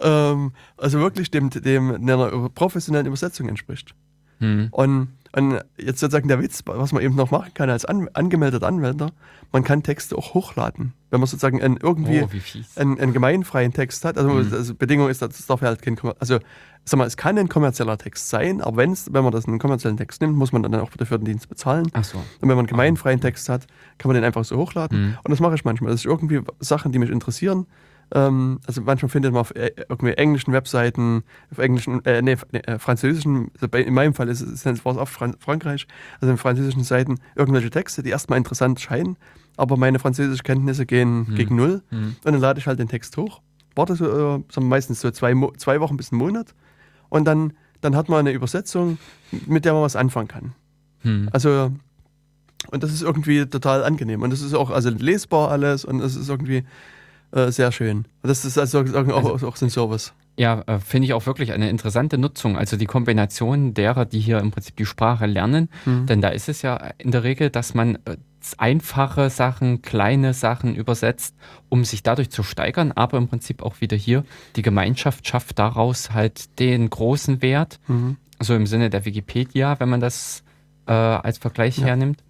ähm, 0.00 0.52
also 0.76 1.00
wirklich 1.00 1.30
dem, 1.30 1.50
dem 1.50 1.94
einer 1.94 2.48
professionellen 2.50 3.06
Übersetzung 3.06 3.48
entspricht. 3.48 3.94
Hm. 4.38 4.68
Und, 4.70 5.08
und 5.36 5.60
jetzt 5.76 6.00
sozusagen 6.00 6.28
der 6.28 6.40
Witz, 6.42 6.62
was 6.64 6.92
man 6.92 7.02
eben 7.02 7.14
noch 7.14 7.30
machen 7.30 7.52
kann 7.54 7.70
als 7.70 7.84
an, 7.84 8.08
angemeldeter 8.14 8.66
Anwender, 8.66 9.10
man 9.52 9.62
kann 9.64 9.82
Texte 9.82 10.16
auch 10.16 10.34
hochladen. 10.34 10.94
Wenn 11.10 11.20
man 11.20 11.26
sozusagen 11.28 11.62
einen, 11.62 11.76
irgendwie 11.76 12.22
Oh, 12.22 12.80
einen, 12.80 12.98
einen 12.98 13.12
gemeinfreien 13.12 13.72
Text 13.72 14.04
hat, 14.04 14.16
also, 14.18 14.30
Mhm. 14.30 14.52
also 14.52 14.74
Bedingung 14.74 15.08
ist, 15.08 15.22
das 15.22 15.46
darf 15.46 15.60
halt 15.60 15.82
kein, 15.82 15.96
also 16.18 16.38
sag 16.84 16.98
mal, 16.98 17.06
es 17.06 17.16
kann 17.16 17.36
ein 17.38 17.48
kommerzieller 17.48 17.98
Text 17.98 18.28
sein, 18.30 18.60
aber 18.60 18.78
wenn's, 18.78 19.08
wenn 19.12 19.22
man 19.24 19.32
das 19.32 19.46
einen 19.46 19.58
kommerziellen 19.58 19.96
Text 19.96 20.20
nimmt, 20.20 20.36
muss 20.36 20.52
man 20.52 20.62
dann 20.62 20.74
auch 20.76 20.90
dafür 20.96 21.18
den 21.18 21.26
Dienst 21.26 21.48
bezahlen. 21.48 21.88
Ach 21.92 22.04
so. 22.04 22.18
Und 22.18 22.24
wenn 22.40 22.48
man 22.50 22.58
einen 22.60 22.66
gemeinfreien 22.68 23.20
Text 23.20 23.48
hat, 23.48 23.66
kann 23.98 24.08
man 24.08 24.14
den 24.14 24.24
einfach 24.24 24.44
so 24.44 24.56
hochladen. 24.56 24.98
Mhm. 25.00 25.18
Und 25.22 25.30
das 25.30 25.40
mache 25.40 25.54
ich 25.54 25.64
manchmal. 25.64 25.90
Das 25.90 26.00
ist 26.00 26.06
irgendwie 26.06 26.40
Sachen, 26.60 26.92
die 26.92 26.98
mich 26.98 27.10
interessieren. 27.10 27.66
Ähm, 28.14 28.60
also 28.66 28.82
manchmal 28.82 29.08
findet 29.08 29.32
man 29.32 29.40
auf 29.40 29.54
äh, 29.56 29.72
irgendwie 29.88 30.14
englischen 30.14 30.52
Webseiten, 30.52 31.24
auf 31.50 31.58
englischen, 31.58 32.04
äh, 32.04 32.22
nee, 32.22 32.36
äh, 32.52 32.78
französischen, 32.78 33.50
also 33.60 33.66
in 33.76 33.94
meinem 33.94 34.14
Fall 34.14 34.28
ist 34.28 34.42
es 34.42 34.64
war 34.64 34.92
es 34.92 34.98
oft 34.98 35.12
Fran 35.12 35.34
Frankreich, 35.40 35.86
also 36.20 36.30
in 36.30 36.38
französischen 36.38 36.84
Seiten 36.84 37.16
irgendwelche 37.34 37.70
Texte, 37.70 38.02
die 38.02 38.10
erstmal 38.10 38.38
interessant 38.38 38.80
scheinen, 38.80 39.16
aber 39.56 39.76
meine 39.76 39.98
französischen 39.98 40.44
Kenntnisse 40.44 40.86
gehen 40.86 41.26
Mhm. 41.30 41.34
gegen 41.34 41.56
null. 41.56 41.82
Hm. 41.90 42.16
Und 42.22 42.32
dann 42.32 42.40
lade 42.40 42.60
ich 42.60 42.66
halt 42.66 42.78
den 42.78 42.88
Text 42.88 43.16
hoch. 43.16 43.40
Warte 43.74 43.96
so, 43.96 44.06
äh, 44.06 44.42
wir 44.48 44.62
meistens 44.62 45.00
so 45.00 45.10
zwei, 45.10 45.34
zwei 45.56 45.80
Wochen 45.80 45.96
bis 45.96 46.12
einen 46.12 46.20
Monat. 46.20 46.54
Und 47.08 47.24
dann, 47.24 47.54
dann 47.80 47.96
hat 47.96 48.08
man 48.08 48.20
eine 48.20 48.32
Übersetzung, 48.32 48.98
mit 49.46 49.64
der 49.64 49.72
man 49.72 49.82
was 49.82 49.96
anfangen 49.96 50.28
kann. 50.28 50.52
Hm. 51.00 51.28
Also, 51.32 51.72
und 52.70 52.82
das 52.82 52.92
ist 52.92 53.02
irgendwie 53.02 53.46
total 53.46 53.84
angenehm. 53.84 54.22
Und 54.22 54.30
das 54.30 54.42
ist 54.42 54.54
auch 54.54 54.70
also 54.70 54.90
lesbar 54.90 55.50
alles 55.50 55.84
und 55.84 56.00
es 56.00 56.16
ist 56.16 56.28
irgendwie 56.28 56.64
äh, 57.32 57.50
sehr 57.50 57.72
schön. 57.72 58.06
Das 58.22 58.44
ist 58.44 58.58
also 58.58 58.80
auch, 58.80 59.08
auch, 59.08 59.42
auch 59.42 59.56
so 59.56 59.66
ein 59.66 59.70
Service. 59.70 60.12
Ja, 60.38 60.62
äh, 60.66 60.78
finde 60.80 61.06
ich 61.06 61.14
auch 61.14 61.24
wirklich 61.26 61.52
eine 61.52 61.70
interessante 61.70 62.18
Nutzung. 62.18 62.58
Also 62.58 62.76
die 62.76 62.84
Kombination 62.86 63.72
derer, 63.72 64.04
die 64.04 64.20
hier 64.20 64.38
im 64.38 64.50
Prinzip 64.50 64.76
die 64.76 64.84
Sprache 64.84 65.24
lernen. 65.26 65.70
Mhm. 65.86 66.06
Denn 66.06 66.20
da 66.20 66.28
ist 66.28 66.48
es 66.48 66.60
ja 66.62 66.76
in 66.98 67.10
der 67.10 67.22
Regel, 67.24 67.48
dass 67.48 67.72
man 67.74 67.94
äh, 68.04 68.16
einfache 68.58 69.30
Sachen, 69.30 69.80
kleine 69.82 70.34
Sachen 70.34 70.74
übersetzt, 70.76 71.34
um 71.70 71.84
sich 71.84 72.02
dadurch 72.02 72.30
zu 72.30 72.42
steigern. 72.42 72.92
Aber 72.92 73.16
im 73.16 73.28
Prinzip 73.28 73.62
auch 73.62 73.80
wieder 73.80 73.96
hier, 73.96 74.24
die 74.56 74.62
Gemeinschaft 74.62 75.26
schafft 75.26 75.58
daraus 75.58 76.12
halt 76.12 76.58
den 76.58 76.90
großen 76.90 77.40
Wert. 77.40 77.80
Mhm. 77.88 78.18
So 78.38 78.54
im 78.54 78.66
Sinne 78.66 78.90
der 78.90 79.06
Wikipedia, 79.06 79.80
wenn 79.80 79.88
man 79.88 80.00
das 80.00 80.44
äh, 80.86 80.92
als 80.92 81.38
Vergleich 81.38 81.78
Ja. 81.78 81.86
hernimmt. 81.86 82.22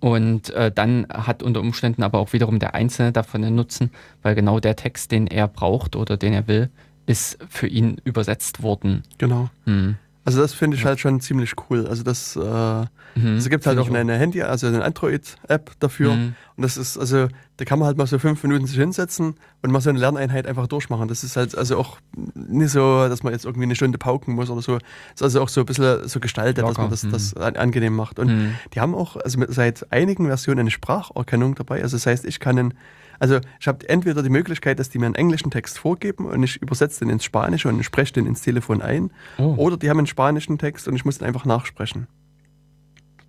Und 0.00 0.50
äh, 0.50 0.70
dann 0.70 1.06
hat 1.08 1.42
unter 1.42 1.60
Umständen 1.60 2.02
aber 2.02 2.18
auch 2.18 2.32
wiederum 2.32 2.58
der 2.58 2.74
Einzelne 2.74 3.12
davon 3.12 3.44
einen 3.44 3.56
Nutzen, 3.56 3.90
weil 4.22 4.34
genau 4.34 4.60
der 4.60 4.76
Text, 4.76 5.12
den 5.12 5.26
er 5.26 5.48
braucht 5.48 5.96
oder 5.96 6.16
den 6.16 6.32
er 6.32 6.48
will, 6.48 6.70
ist 7.06 7.38
für 7.48 7.66
ihn 7.66 8.00
übersetzt 8.04 8.62
worden. 8.62 9.02
Genau. 9.18 9.50
Hm. 9.64 9.96
Also 10.24 10.40
das 10.40 10.52
finde 10.52 10.76
ich 10.76 10.84
halt 10.84 11.00
schon 11.00 11.20
ziemlich 11.20 11.54
cool. 11.70 11.86
Also 11.86 12.02
das, 12.02 12.36
äh, 12.36 12.84
Mhm. 13.16 13.36
es 13.38 13.48
gibt 13.48 13.66
halt 13.66 13.76
auch 13.78 13.90
eine 13.90 14.14
Handy, 14.16 14.42
also 14.42 14.68
eine 14.68 14.84
Android-App 14.84 15.72
dafür. 15.80 16.14
Mhm. 16.14 16.34
Und 16.56 16.62
das 16.62 16.76
ist, 16.76 16.96
also, 16.96 17.26
da 17.56 17.64
kann 17.64 17.78
man 17.80 17.86
halt 17.86 17.96
mal 17.98 18.06
so 18.06 18.18
fünf 18.20 18.40
Minuten 18.44 18.66
sich 18.66 18.76
hinsetzen 18.78 19.34
und 19.62 19.72
mal 19.72 19.80
so 19.80 19.90
eine 19.90 19.98
Lerneinheit 19.98 20.46
einfach 20.46 20.68
durchmachen. 20.68 21.08
Das 21.08 21.24
ist 21.24 21.36
halt 21.36 21.56
also 21.58 21.76
auch 21.78 21.98
nicht 22.34 22.70
so, 22.70 23.08
dass 23.08 23.22
man 23.24 23.32
jetzt 23.32 23.46
irgendwie 23.46 23.64
eine 23.64 23.74
Stunde 23.74 23.98
pauken 23.98 24.34
muss 24.36 24.48
oder 24.50 24.62
so. 24.62 24.78
ist 25.14 25.22
also 25.22 25.42
auch 25.42 25.48
so 25.48 25.60
ein 25.62 25.66
bisschen 25.66 26.06
so 26.08 26.20
gestaltet, 26.20 26.58
dass 26.58 26.68
Locker, 26.68 26.82
man 26.82 26.90
das, 26.90 27.02
mhm. 27.02 27.10
das 27.12 27.34
an, 27.34 27.56
angenehm 27.56 27.96
macht. 27.96 28.18
Und 28.20 28.28
Mhm. 28.28 28.54
die 28.74 28.80
haben 28.80 28.94
auch 28.94 29.16
also 29.16 29.40
seit 29.48 29.90
einigen 29.92 30.26
Versionen 30.26 30.60
eine 30.60 30.70
Spracherkennung 30.70 31.56
dabei. 31.56 31.82
Also 31.82 31.96
das 31.96 32.06
heißt, 32.06 32.24
ich 32.26 32.38
kann 32.38 32.58
einen, 32.58 32.74
also 33.20 33.38
ich 33.60 33.68
habe 33.68 33.88
entweder 33.88 34.22
die 34.24 34.28
Möglichkeit, 34.30 34.78
dass 34.80 34.88
die 34.90 34.98
mir 34.98 35.06
einen 35.06 35.14
englischen 35.14 35.50
Text 35.52 35.78
vorgeben 35.78 36.26
und 36.26 36.42
ich 36.42 36.60
übersetze 36.60 37.00
den 37.00 37.10
ins 37.10 37.22
Spanische 37.24 37.68
und 37.68 37.80
spreche 37.84 38.14
den 38.14 38.26
ins 38.26 38.40
Telefon 38.42 38.82
ein. 38.82 39.12
Oh. 39.38 39.54
Oder 39.56 39.76
die 39.76 39.88
haben 39.88 39.98
einen 39.98 40.06
spanischen 40.08 40.58
Text 40.58 40.88
und 40.88 40.96
ich 40.96 41.04
muss 41.04 41.18
den 41.18 41.28
einfach 41.28 41.44
nachsprechen. 41.44 42.08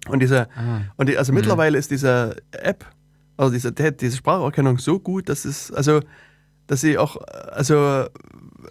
Und 0.07 0.19
diese, 0.21 0.47
Ah. 0.55 0.81
und 0.97 1.09
die, 1.09 1.17
also 1.17 1.31
Mhm. 1.31 1.37
mittlerweile 1.37 1.77
ist 1.77 1.91
diese 1.91 2.37
App, 2.51 2.85
also 3.37 3.53
diese, 3.53 3.71
die- 3.71 3.95
diese 3.95 4.17
Spracherkennung 4.17 4.79
so 4.79 4.99
gut, 4.99 5.29
dass 5.29 5.45
es, 5.45 5.71
also, 5.71 5.99
dass 6.67 6.81
sie 6.81 6.97
auch, 6.97 7.17
also 7.51 8.05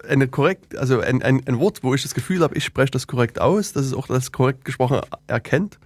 eine 0.09 0.27
korrekt, 0.29 0.77
also 0.77 1.01
ein, 1.01 1.23
ein, 1.23 1.43
ein 1.47 1.59
Wort, 1.59 1.83
wo 1.83 1.95
ich 1.95 2.03
das 2.03 2.14
Gefühl 2.14 2.41
habe, 2.43 2.57
ich 2.57 2.64
spreche 2.64 2.91
das 2.93 3.07
korrekt 3.07 3.41
aus, 3.41 3.73
dass 3.73 3.85
es 3.87 3.93
auch 3.95 4.07
das 4.07 4.33
korrekt 4.33 4.64
gesprochen 4.64 5.01
erkennt 5.27 5.79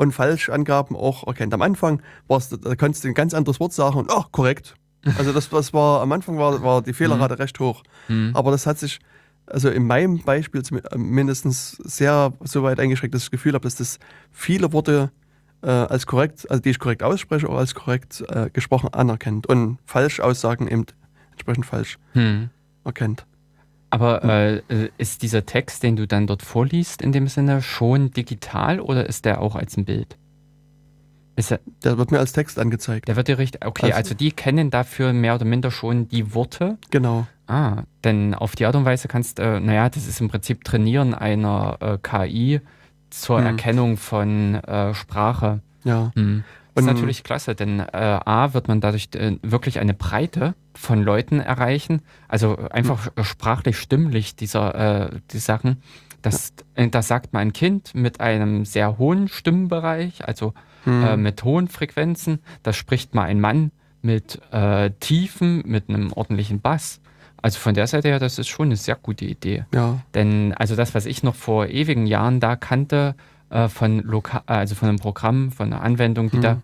und 0.00 0.12
Falschangaben 0.12 0.96
auch 0.96 1.26
erkennt. 1.26 1.52
Am 1.52 1.60
Anfang 1.60 2.00
da 2.26 2.74
konntest 2.74 3.04
du 3.04 3.08
ein 3.08 3.14
ganz 3.14 3.34
anderes 3.34 3.60
Wort 3.60 3.74
sagen 3.74 3.98
und 3.98 4.10
oh, 4.10 4.24
korrekt. 4.32 4.74
Also 5.18 5.32
das, 5.32 5.48
das 5.48 5.72
war, 5.72 6.02
am 6.02 6.12
Anfang 6.12 6.36
war, 6.36 6.62
war 6.62 6.82
die 6.82 6.92
Fehlerrate 6.92 7.38
recht 7.38 7.58
hoch. 7.58 7.82
Mhm. 8.08 8.32
Aber 8.34 8.50
das 8.50 8.66
hat 8.66 8.78
sich 8.78 8.98
also 9.46 9.70
in 9.70 9.86
meinem 9.86 10.18
Beispiel 10.22 10.62
äh, 10.90 10.98
mindestens 10.98 11.70
sehr 11.84 12.34
so 12.40 12.62
weit 12.62 12.78
eingeschränkt, 12.80 13.14
dass 13.14 13.22
ich 13.22 13.28
das 13.28 13.30
Gefühl 13.30 13.54
habe, 13.54 13.62
dass 13.62 13.76
das 13.76 13.98
viele 14.30 14.74
Worte 14.74 15.10
äh, 15.62 15.70
als 15.70 16.06
korrekt, 16.06 16.50
also 16.50 16.62
die 16.62 16.70
ich 16.70 16.78
korrekt 16.78 17.02
ausspreche, 17.02 17.48
auch 17.48 17.56
als 17.56 17.74
korrekt 17.74 18.22
äh, 18.28 18.50
gesprochen 18.50 18.92
anerkennt 18.92 19.46
und 19.46 19.78
Falschaussagen 19.86 20.68
eben 20.68 20.84
entsprechend 21.32 21.64
falsch 21.64 21.98
Hm. 22.12 22.50
erkennt. 22.84 23.26
Aber 23.90 24.22
äh, 24.24 24.56
äh, 24.68 24.90
ist 24.98 25.22
dieser 25.22 25.44
Text, 25.46 25.82
den 25.82 25.96
du 25.96 26.06
dann 26.06 26.26
dort 26.26 26.42
vorliest, 26.42 27.02
in 27.02 27.10
dem 27.12 27.26
Sinne 27.26 27.60
schon 27.60 28.10
digital 28.12 28.78
oder 28.80 29.06
ist 29.06 29.24
der 29.24 29.40
auch 29.40 29.56
als 29.56 29.76
ein 29.76 29.84
Bild? 29.84 30.16
Ist 31.36 31.50
er, 31.52 31.60
Der 31.84 31.98
wird 31.98 32.10
mir 32.10 32.18
als 32.18 32.32
Text 32.32 32.58
angezeigt. 32.58 33.08
der 33.08 33.16
wird 33.16 33.28
dir 33.28 33.38
richtig. 33.38 33.64
Okay, 33.66 33.86
Also- 33.86 33.96
also 33.96 34.14
die 34.14 34.30
kennen 34.30 34.70
dafür 34.70 35.12
mehr 35.12 35.34
oder 35.34 35.44
minder 35.44 35.70
schon 35.70 36.08
die 36.08 36.34
Worte. 36.34 36.78
Genau. 36.90 37.26
Ah, 37.46 37.82
denn 38.04 38.34
auf 38.34 38.54
die 38.54 38.66
Art 38.66 38.76
und 38.76 38.84
Weise 38.84 39.08
kannst, 39.08 39.40
äh, 39.40 39.58
naja, 39.58 39.88
das 39.88 40.06
ist 40.06 40.20
im 40.20 40.28
Prinzip 40.28 40.62
Trainieren 40.64 41.14
einer 41.14 41.78
äh, 41.80 41.98
KI 42.00 42.60
zur 43.10 43.38
Hm. 43.38 43.46
Erkennung 43.46 43.96
von 43.96 44.54
äh, 44.54 44.94
Sprache. 44.94 45.60
Ja. 45.82 46.12
Hm. 46.14 46.44
Das 46.86 46.90
ist 46.90 46.94
natürlich 47.00 47.22
klasse, 47.24 47.54
denn 47.54 47.80
äh, 47.80 47.84
A 47.92 48.52
wird 48.54 48.68
man 48.68 48.80
dadurch 48.80 49.08
äh, 49.14 49.36
wirklich 49.42 49.78
eine 49.78 49.94
Breite 49.94 50.54
von 50.74 51.02
Leuten 51.02 51.40
erreichen, 51.40 52.02
also 52.28 52.56
einfach 52.70 53.08
Hm. 53.16 53.24
sprachlich 53.24 53.78
stimmlich 53.78 54.36
dieser 54.36 54.74
äh, 55.12 55.18
die 55.32 55.38
Sachen. 55.38 55.82
Das, 56.22 56.52
äh, 56.74 56.88
das 56.88 57.08
sagt 57.08 57.32
mein 57.32 57.52
Kind 57.52 57.94
mit 57.94 58.20
einem 58.20 58.64
sehr 58.64 58.98
hohen 58.98 59.28
Stimmenbereich, 59.28 60.26
also 60.26 60.54
Hm. 60.84 61.04
äh, 61.04 61.16
mit 61.16 61.44
hohen 61.44 61.68
Frequenzen. 61.68 62.40
Das 62.62 62.76
spricht 62.76 63.14
mal 63.14 63.24
ein 63.24 63.40
Mann 63.40 63.70
mit 64.02 64.40
äh, 64.50 64.90
Tiefen, 65.00 65.62
mit 65.66 65.88
einem 65.90 66.12
ordentlichen 66.12 66.60
Bass. 66.60 67.00
Also 67.42 67.58
von 67.58 67.74
der 67.74 67.86
Seite 67.86 68.08
her, 68.08 68.18
das 68.18 68.38
ist 68.38 68.48
schon 68.48 68.68
eine 68.68 68.76
sehr 68.76 68.96
gute 68.96 69.24
Idee. 69.24 69.64
ja. 69.74 69.98
Denn 70.14 70.52
also 70.54 70.76
das, 70.76 70.94
was 70.94 71.06
ich 71.06 71.22
noch 71.22 71.34
vor 71.34 71.66
ewigen 71.68 72.06
Jahren 72.06 72.38
da 72.40 72.54
kannte, 72.56 73.14
äh, 73.50 73.68
von 73.68 74.00
Loka 74.00 74.42
also 74.46 74.74
von 74.74 74.88
einem 74.88 74.98
Programm, 74.98 75.52
von 75.52 75.72
einer 75.72 75.82
Anwendung, 75.82 76.30
die 76.30 76.38
Mhm. 76.38 76.42
da, 76.42 76.62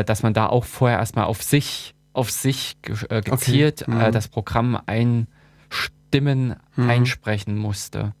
äh, 0.00 0.04
dass 0.04 0.22
man 0.22 0.34
da 0.34 0.46
auch 0.46 0.64
vorher 0.64 0.98
erstmal 0.98 1.24
auf 1.24 1.42
sich, 1.42 1.94
auf 2.12 2.30
sich 2.30 2.76
ge 2.82 2.96
äh, 3.08 3.22
gezielt 3.22 3.86
Mhm. 3.88 4.00
äh, 4.00 4.10
das 4.10 4.28
Programm 4.28 4.78
einstimmen, 4.86 6.56
Mhm. 6.76 6.90
einsprechen 6.90 7.56
musste. 7.56 8.12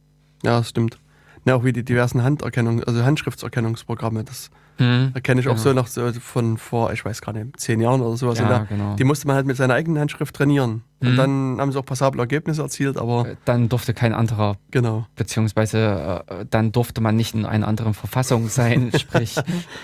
Ja, 0.42 0.58
das 0.58 0.70
stimmt. 0.70 0.98
Ja, 1.46 1.56
auch 1.56 1.64
wie 1.64 1.72
die 1.72 1.84
diversen 1.84 2.22
Handerkennung, 2.22 2.82
also 2.84 3.04
Handschriftserkennungsprogramme, 3.04 4.24
das 4.24 4.50
erkenne 4.78 5.40
ich 5.40 5.48
auch 5.48 5.52
Genau. 5.52 5.62
so 5.62 5.72
noch 5.72 5.86
so 5.86 6.12
von 6.20 6.58
vor, 6.58 6.92
ich 6.92 7.04
weiß 7.04 7.20
gar 7.22 7.32
nicht, 7.32 7.58
zehn 7.60 7.80
Jahren 7.80 8.00
oder 8.00 8.16
sowas. 8.16 8.38
ja, 8.38 8.48
da, 8.48 8.58
genau. 8.64 8.96
die 8.96 9.04
musste 9.04 9.26
man 9.26 9.36
halt 9.36 9.46
mit 9.46 9.56
seiner 9.56 9.74
eigenen 9.74 10.00
Handschrift 10.00 10.34
trainieren. 10.34 10.82
Mhm. 11.00 11.08
Und 11.08 11.16
dann 11.16 11.56
haben 11.60 11.72
sie 11.72 11.78
auch 11.78 11.84
passable 11.86 12.20
Ergebnisse 12.20 12.62
erzielt, 12.62 12.96
aber 12.96 13.28
Äh, 13.28 13.36
Dann 13.44 13.68
durfte 13.68 13.94
kein 13.94 14.12
anderer, 14.12 14.56
genau. 14.70 15.06
beziehungsweise 15.16 16.24
äh, 16.28 16.44
dann 16.50 16.72
durfte 16.72 17.00
man 17.00 17.14
nicht 17.16 17.34
in 17.34 17.44
einer 17.46 17.68
anderen 17.68 17.94
Verfassung 17.94 18.48
sein, 18.48 18.90
sprich 18.98 19.36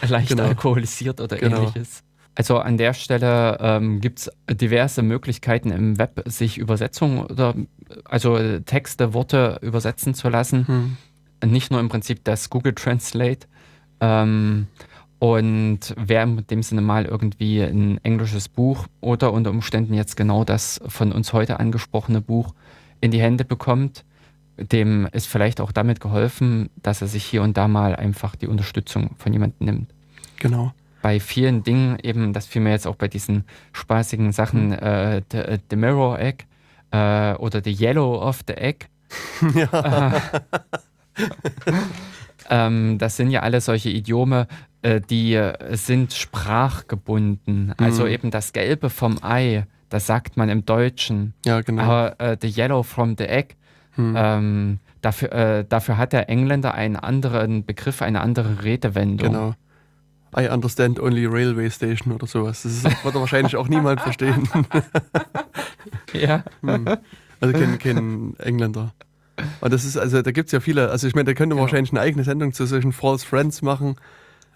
leicht 0.07 0.28
Genau. 0.30 0.45
alkoholisiert 0.45 1.20
oder 1.20 1.36
Genau. 1.36 1.59
ähnliches. 1.59 2.03
Also 2.36 2.59
an 2.59 2.76
der 2.78 2.95
Stelle 2.95 3.59
ähm, 3.61 4.01
gibt 4.01 4.20
es 4.20 4.30
diverse 4.51 5.03
Möglichkeiten 5.03 5.70
im 5.72 5.99
Web, 5.99 6.22
sich 6.26 6.59
Übersetzungen 6.59 7.26
oder 7.26 7.55
also 8.05 8.38
Texte, 8.61 9.12
Worte 9.14 9.59
übersetzen 9.62 10.14
zu 10.14 10.28
lassen. 10.28 10.66
Hm. 10.66 10.97
Nicht 11.53 11.70
nur 11.70 11.80
im 11.80 11.88
Prinzip 11.88 12.24
das 12.24 12.49
Google 12.49 12.74
Translate. 12.74 13.47
Ähm, 14.01 14.67
und 15.21 15.95
wer 15.99 16.23
in 16.23 16.47
dem 16.47 16.63
Sinne 16.63 16.81
mal 16.81 17.05
irgendwie 17.05 17.61
ein 17.61 18.03
englisches 18.03 18.49
Buch 18.49 18.87
oder 19.03 19.35
unter 19.35 19.51
Umständen 19.51 19.93
jetzt 19.93 20.17
genau 20.17 20.45
das 20.45 20.81
von 20.89 21.13
uns 21.13 21.35
heute 21.35 21.61
angesprochene 21.61 22.23
Buch 22.23 22.55
in 23.03 23.11
die 23.11 23.21
Hände 23.21 23.45
bekommt, 23.45 24.05
dem 24.57 25.07
ist 25.13 25.27
vielleicht 25.27 25.61
auch 25.61 25.73
damit 25.73 26.01
geholfen, 26.01 26.71
dass 26.83 27.03
er 27.03 27.07
sich 27.07 27.25
hier 27.25 27.43
und 27.43 27.59
da 27.59 27.69
mal 27.69 27.95
einfach 27.95 28.35
die 28.35 28.47
Unterstützung 28.47 29.11
von 29.19 29.33
jemandem 29.33 29.67
nimmt. 29.67 29.95
Genau. 30.39 30.73
Bei 31.03 31.21
vielen 31.21 31.63
Dingen 31.65 31.99
eben, 32.03 32.33
das 32.33 32.47
fiel 32.47 32.63
mir 32.63 32.71
jetzt 32.71 32.87
auch 32.87 32.97
bei 32.97 33.09
diesen 33.09 33.45
spaßigen 33.73 34.33
Sachen, 34.33 34.73
äh, 34.73 35.21
the, 35.31 35.59
the 35.69 35.77
Mirror 35.77 36.19
Egg 36.19 36.45
äh, 36.93 37.35
oder 37.35 37.63
the 37.63 37.73
Yellow 37.73 38.23
of 38.27 38.41
the 38.47 38.55
Egg, 38.55 38.87
ja. 39.55 40.23
ähm, 42.51 42.99
das 42.99 43.17
sind 43.17 43.31
ja 43.31 43.41
alle 43.41 43.61
solche 43.63 43.89
Idiome, 43.89 44.47
äh, 44.83 45.01
die 45.01 45.35
äh, 45.35 45.77
sind 45.77 46.13
sprachgebunden. 46.13 47.73
Also 47.79 48.05
Mhm. 48.05 48.11
eben 48.11 48.31
das 48.31 48.53
Gelbe 48.53 48.91
vom 48.91 49.19
Ei, 49.23 49.67
das 49.89 50.07
sagt 50.07 50.37
man 50.37 50.49
im 50.51 50.65
Deutschen. 50.67 51.33
ja, 51.47 51.61
genau. 51.63 51.83
Aber 51.83 52.21
äh, 52.21 52.37
the 52.41 52.49
Yellow 52.49 52.83
from 52.83 53.15
the 53.17 53.25
Egg, 53.25 53.55
Hm. 53.97 54.15
ähm, 54.17 54.79
dafür, 55.01 55.33
äh, 55.33 55.65
dafür 55.69 55.97
hat 55.99 56.13
der 56.13 56.29
Engländer 56.29 56.75
einen 56.75 56.95
anderen 56.97 57.65
Begriff, 57.65 58.03
eine 58.03 58.21
andere 58.21 58.63
Redewendung. 58.63 59.29
Genau. 59.33 59.55
I 60.39 60.49
understand 60.49 61.01
only 61.01 61.27
railway 61.27 61.69
station 61.71 62.13
oder 62.15 62.29
sowas. 62.29 62.63
Das 62.63 62.71
ist, 62.73 63.05
wird 63.05 63.15
wahrscheinlich 63.17 63.57
auch 63.57 63.67
niemand 63.69 64.01
verstehen. 64.01 64.49
Ja. 66.13 66.45
Hm. 66.63 66.87
Also 67.41 67.59
kein, 67.59 67.79
kein 67.79 68.35
Engländer. 68.39 68.93
Und 69.61 69.72
das 69.72 69.84
ist, 69.84 69.97
also 69.97 70.22
da 70.22 70.30
gibt 70.32 70.47
es 70.49 70.53
ja 70.53 70.61
viele, 70.61 70.91
also 70.91 71.07
ich 71.07 71.14
meine, 71.14 71.24
da 71.24 71.34
könnte 71.34 71.55
man 71.55 71.59
Genau. 71.59 71.62
wahrscheinlich 71.70 71.93
eine 71.93 72.01
eigene 72.01 72.24
Sendung 72.24 72.53
zu 72.53 72.66
solchen 72.66 72.93
False 72.93 73.26
Friends 73.26 73.62
machen. 73.62 73.97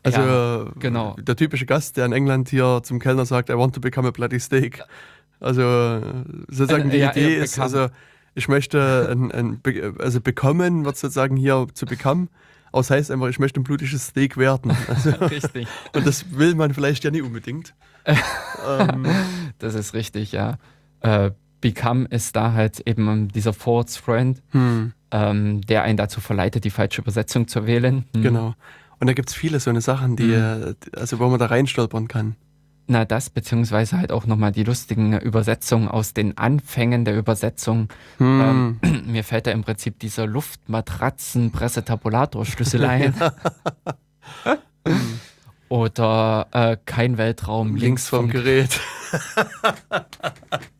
Also 0.03 0.20
Ja, 0.20 0.66
genau. 0.78 1.16
der 1.18 1.37
typische 1.37 1.66
Gast, 1.66 1.97
der 1.97 2.07
in 2.07 2.12
England 2.12 2.49
hier 2.51 2.80
zum 2.82 2.99
Kellner 2.99 3.24
sagt, 3.26 3.49
I 3.51 3.55
want 3.55 3.74
to 3.74 3.80
become 3.80 4.07
a 4.09 4.11
bloody 4.11 4.39
steak. 4.41 4.82
Also 5.41 6.01
sozusagen 6.49 6.89
Äh, 6.91 6.93
die 6.93 6.99
ja, 6.99 7.11
Idee 7.11 7.37
ist, 7.37 7.59
also 7.59 7.89
ich 8.35 8.49
möchte 8.49 9.09
ein, 9.11 9.30
ein, 9.32 9.61
also 9.99 10.20
bekommen, 10.20 10.85
wird 10.85 10.97
sozusagen 10.97 11.37
hier 11.37 11.66
zu 11.74 11.87
become. 11.87 12.28
Aber 12.72 12.80
es 12.80 12.91
heißt 12.91 13.11
einfach, 13.12 13.28
ich 13.28 13.39
möchte 13.39 13.61
ein 13.61 13.64
blutiges 13.64 14.09
Steak 14.09 14.37
werden. 14.37 14.72
Also, 14.89 15.11
Richtig. 15.11 15.68
und 15.95 16.05
das 16.07 16.37
will 16.37 16.55
man 16.57 16.74
vielleicht 16.74 17.05
ja 17.05 17.11
nicht 17.12 17.22
unbedingt. 17.22 17.74
ähm, 18.07 19.07
Das 19.59 19.74
ist 19.74 19.95
richtig, 19.95 20.32
ja. 20.32 20.59
Äh, 21.01 21.30
Become 21.65 22.07
ist 22.11 22.37
da 22.37 22.53
halt 22.53 22.87
eben 22.87 23.29
dieser 23.29 23.55
False 23.55 23.99
Friend, 23.99 24.43
hm. 24.51 24.93
ähm, 25.11 25.62
der 25.62 25.83
einen 25.83 25.97
dazu 25.97 26.21
verleitet, 26.21 26.65
die 26.65 26.71
falsche 26.71 27.01
Übersetzung 27.01 27.49
zu 27.49 27.67
wählen. 27.67 28.05
Hm. 28.15 28.23
Genau. 28.23 28.55
Und 29.01 29.07
da 29.07 29.15
gibt 29.15 29.31
es 29.31 29.35
viele 29.35 29.59
so 29.61 29.71
eine 29.71 29.81
Sachen, 29.81 30.17
die, 30.17 30.25
Mhm. 30.25 30.75
äh, 30.93 30.97
also 30.99 31.19
wo 31.21 31.29
man 31.29 31.39
da 31.39 31.47
reinstolpern 31.47 32.07
kann. 32.07 32.37
Na, 32.87 33.07
das, 33.07 33.31
beziehungsweise 33.31 33.97
halt 33.97 34.12
auch 34.12 34.27
nochmal 34.27 34.53
die 34.53 34.62
lustigen 34.62 35.19
Übersetzungen 35.19 35.89
aus 35.89 36.12
den 36.12 36.37
Anfängen 36.37 37.07
der 37.07 37.17
Übersetzung. 37.17 37.89
Hm. 38.19 38.79
Ähm, 38.83 39.05
mir 39.11 39.25
fällt 39.25 39.47
da 39.47 39.53
im 39.53 39.65
Prinzip 39.65 39.99
dieser 40.01 40.27
Luftmatratzen-Pressetabulator-Schlüssel 40.27 42.85
ein. 42.85 43.15
Oder 45.71 46.47
äh, 46.53 46.77
kein 46.85 47.17
Weltraum 47.17 47.75
links 47.75 48.11
vom 48.11 48.29
Gerät. 48.29 48.79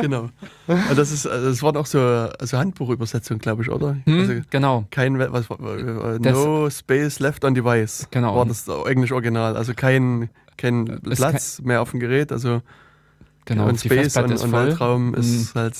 genau. 0.00 0.30
Und 0.66 0.96
das 0.98 1.12
ist, 1.12 1.26
also 1.26 1.48
das 1.48 1.62
waren 1.62 1.76
auch 1.76 1.86
so 1.86 2.00
also 2.00 2.58
Handbuchübersetzungen, 2.58 3.40
glaube 3.40 3.62
ich, 3.62 3.70
oder? 3.70 3.96
Hm, 4.04 4.18
Also 4.20 4.32
genau. 4.50 4.84
kein 4.90 5.18
was, 5.18 5.50
äh, 5.50 6.18
Das- 6.20 6.32
No 6.32 6.70
Space 6.70 7.18
Left 7.20 7.44
on 7.44 7.54
Device. 7.54 8.08
Genau. 8.10 8.36
War 8.36 8.46
das 8.46 8.66
Englisch 8.68 9.12
Original. 9.12 9.56
Also 9.56 9.74
kein, 9.74 10.30
kein 10.56 10.86
ist 10.86 11.18
Platz 11.18 11.60
mehr 11.62 11.82
auf 11.82 11.90
dem 11.90 12.00
Gerät. 12.00 12.32
Also 12.32 12.62
genau. 13.44 13.68
und 13.68 13.78
Space 13.80 14.16
und, 14.16 14.32
und. 14.40 14.52
Weltraum 14.52 15.14
ist 15.14 15.54
halt 15.54 15.76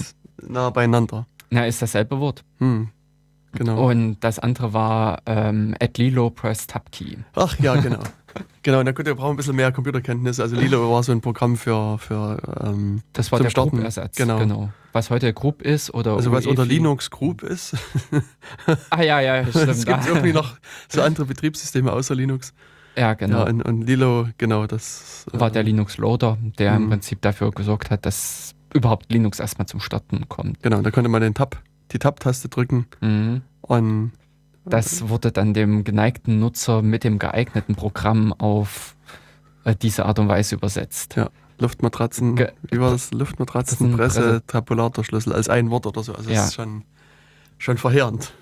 nah 0.46 0.70
beieinander. 0.70 1.26
Na, 1.50 1.66
ist 1.66 1.82
dasselbe 1.82 2.18
Wort. 2.18 2.44
Hm. 2.58 2.88
Genau. 3.54 3.90
Und 3.90 4.16
das 4.20 4.38
andere 4.38 4.72
war 4.72 5.18
ähm, 5.26 5.74
at 5.78 5.98
Lilo 5.98 6.30
Press 6.30 6.66
Tab 6.66 6.90
Key. 6.90 7.16
Ach 7.34 7.58
ja, 7.58 7.76
genau. 7.76 7.98
genau, 8.62 8.82
na 8.82 8.92
gut, 8.92 9.06
wir 9.06 9.14
brauchen 9.14 9.32
ein 9.32 9.36
bisschen 9.36 9.56
mehr 9.56 9.72
Computerkenntnisse. 9.72 10.42
Also 10.42 10.56
Lilo 10.56 10.90
war 10.92 11.02
so 11.02 11.12
ein 11.12 11.20
Programm 11.20 11.56
für, 11.56 11.98
für 11.98 12.38
ähm, 12.64 13.02
Das 13.12 13.30
war 13.32 13.38
Zum 13.38 13.44
der 13.44 13.50
Starten, 13.50 13.70
Group-Ersatz. 13.70 14.16
genau. 14.16 14.70
Was 14.92 15.10
heute 15.10 15.32
Group 15.32 15.62
ist 15.62 15.92
oder 15.94 16.12
also 16.16 16.32
was 16.32 16.46
unter 16.46 16.62
UEFI. 16.62 16.74
Linux 16.74 17.10
Group 17.10 17.42
ist. 17.42 17.74
Ah 18.90 19.02
ja, 19.02 19.20
ja, 19.22 19.46
stimmt. 19.46 19.68
es 19.68 19.86
gibt 19.86 20.06
irgendwie 20.06 20.32
noch 20.32 20.56
so 20.88 21.00
andere 21.02 21.24
Betriebssysteme 21.26 21.92
außer 21.92 22.14
Linux. 22.14 22.52
Ja, 22.96 23.14
genau. 23.14 23.38
Ja, 23.38 23.44
und, 23.50 23.62
und 23.62 23.82
Lilo, 23.86 24.28
genau, 24.36 24.66
das 24.66 25.24
war 25.32 25.50
der 25.50 25.62
äh, 25.62 25.64
Linux 25.64 25.96
Loader, 25.96 26.36
der 26.58 26.76
im 26.76 26.84
Mhm. 26.84 26.90
Prinzip 26.90 27.22
dafür 27.22 27.50
gesorgt 27.50 27.90
hat, 27.90 28.04
dass 28.04 28.54
überhaupt 28.74 29.10
Linux 29.10 29.40
erstmal 29.40 29.66
zum 29.66 29.80
Starten 29.80 30.28
kommt. 30.28 30.62
Genau, 30.62 30.82
da 30.82 30.90
konnte 30.90 31.08
man 31.08 31.22
den 31.22 31.32
Tab, 31.34 31.62
die 31.92 31.98
Tab-Taste 31.98 32.48
drücken 32.50 32.86
Mhm. 33.00 33.40
und 33.62 34.12
Das 34.64 35.08
wurde 35.08 35.32
dann 35.32 35.54
dem 35.54 35.84
geneigten 35.84 36.38
Nutzer 36.38 36.82
mit 36.82 37.04
dem 37.04 37.18
geeigneten 37.18 37.74
Programm 37.74 38.32
auf 38.32 38.96
äh, 39.64 39.74
diese 39.74 40.06
Art 40.06 40.18
und 40.18 40.28
Weise 40.28 40.54
übersetzt. 40.54 41.16
Ja. 41.16 41.30
Luftmatratzen, 41.58 42.36
Ge- 42.36 42.52
wie 42.70 42.80
war 42.80 42.90
das? 42.90 43.12
Luftmatratzen, 43.12 43.96
Das 43.96 44.12
ist 44.14 44.18
ein 44.18 44.22
Presse, 44.24 44.40
Presse- 44.40 44.46
Tabulatorschlüssel 44.46 45.32
als 45.32 45.48
ein 45.48 45.70
Wort 45.70 45.86
oder 45.86 46.02
so. 46.02 46.14
Also 46.14 46.30
Ja. 46.30 46.36
das 46.36 46.46
ist 46.48 46.54
schon, 46.54 46.84
schon 47.58 47.78
verheerend. 47.78 48.32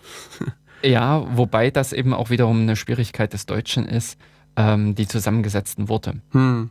Ja, 0.82 1.26
wobei 1.36 1.70
das 1.70 1.92
eben 1.92 2.14
auch 2.14 2.30
wiederum 2.30 2.62
eine 2.62 2.74
Schwierigkeit 2.74 3.34
des 3.34 3.44
Deutschen 3.44 3.84
ist, 3.86 4.18
ähm, 4.56 4.94
die 4.94 5.06
zusammengesetzten 5.06 5.90
Worte. 5.90 6.22
Hm. 6.30 6.70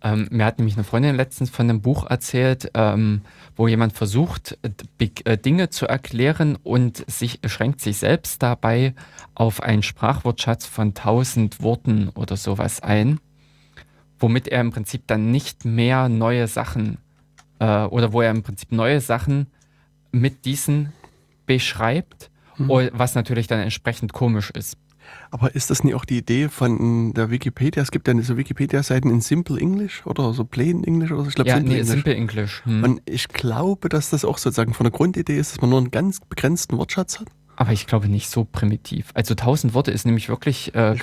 Ähm, 0.00 0.26
mir 0.30 0.46
hat 0.46 0.56
nämlich 0.58 0.76
eine 0.76 0.84
Freundin 0.84 1.16
letztens 1.16 1.50
von 1.50 1.68
einem 1.68 1.82
Buch 1.82 2.06
erzählt, 2.08 2.70
ähm, 2.72 3.20
wo 3.56 3.66
jemand 3.66 3.94
versucht, 3.94 4.58
äh, 4.98 5.38
Dinge 5.38 5.70
zu 5.70 5.86
erklären 5.86 6.56
und 6.62 7.10
sich 7.10 7.40
schränkt 7.46 7.80
sich 7.80 7.96
selbst 7.96 8.42
dabei 8.42 8.94
auf 9.34 9.62
einen 9.62 9.82
Sprachwortschatz 9.82 10.66
von 10.66 10.88
1000 10.88 11.62
Worten 11.62 12.10
oder 12.10 12.36
sowas 12.36 12.80
ein, 12.80 13.18
womit 14.18 14.48
er 14.48 14.60
im 14.60 14.70
Prinzip 14.70 15.06
dann 15.06 15.30
nicht 15.30 15.64
mehr 15.64 16.08
neue 16.08 16.46
Sachen 16.48 16.98
äh, 17.58 17.84
oder 17.84 18.12
wo 18.12 18.20
er 18.20 18.30
im 18.30 18.42
Prinzip 18.42 18.72
neue 18.72 19.00
Sachen 19.00 19.46
mit 20.12 20.44
diesen 20.44 20.92
beschreibt, 21.46 22.30
mhm. 22.58 22.90
was 22.92 23.14
natürlich 23.14 23.46
dann 23.46 23.60
entsprechend 23.60 24.12
komisch 24.12 24.50
ist. 24.50 24.76
Aber 25.30 25.54
ist 25.54 25.70
das 25.70 25.84
nicht 25.84 25.94
auch 25.94 26.04
die 26.04 26.18
Idee 26.18 26.48
von 26.48 27.12
der 27.14 27.30
Wikipedia? 27.30 27.82
Es 27.82 27.90
gibt 27.90 28.08
ja 28.08 28.20
so 28.22 28.36
Wikipedia-Seiten 28.36 29.10
in 29.10 29.20
Simple 29.20 29.58
English 29.58 30.06
oder 30.06 30.32
so 30.32 30.44
Plain 30.44 30.84
English 30.84 31.12
oder 31.12 31.22
so. 31.22 31.28
Ich 31.28 31.34
glaube, 31.34 31.50
ja, 31.50 31.56
Simple, 31.56 31.74
nee, 31.74 31.80
English. 31.80 31.94
Simple 31.94 32.14
English. 32.14 32.62
Hm. 32.64 32.84
Und 32.84 33.02
ich 33.06 33.28
glaube, 33.28 33.88
dass 33.88 34.10
das 34.10 34.24
auch 34.24 34.38
sozusagen 34.38 34.74
von 34.74 34.84
der 34.84 34.92
Grundidee 34.92 35.38
ist, 35.38 35.52
dass 35.52 35.60
man 35.60 35.70
nur 35.70 35.78
einen 35.78 35.90
ganz 35.90 36.20
begrenzten 36.20 36.78
Wortschatz 36.78 37.20
hat. 37.20 37.28
Aber 37.56 37.72
ich 37.72 37.86
glaube 37.86 38.08
nicht 38.08 38.28
so 38.28 38.44
primitiv. 38.44 39.10
Also 39.14 39.32
1000 39.32 39.72
Worte 39.72 39.90
ist 39.90 40.04
nämlich 40.04 40.28
wirklich 40.28 40.74
äh, 40.74 40.94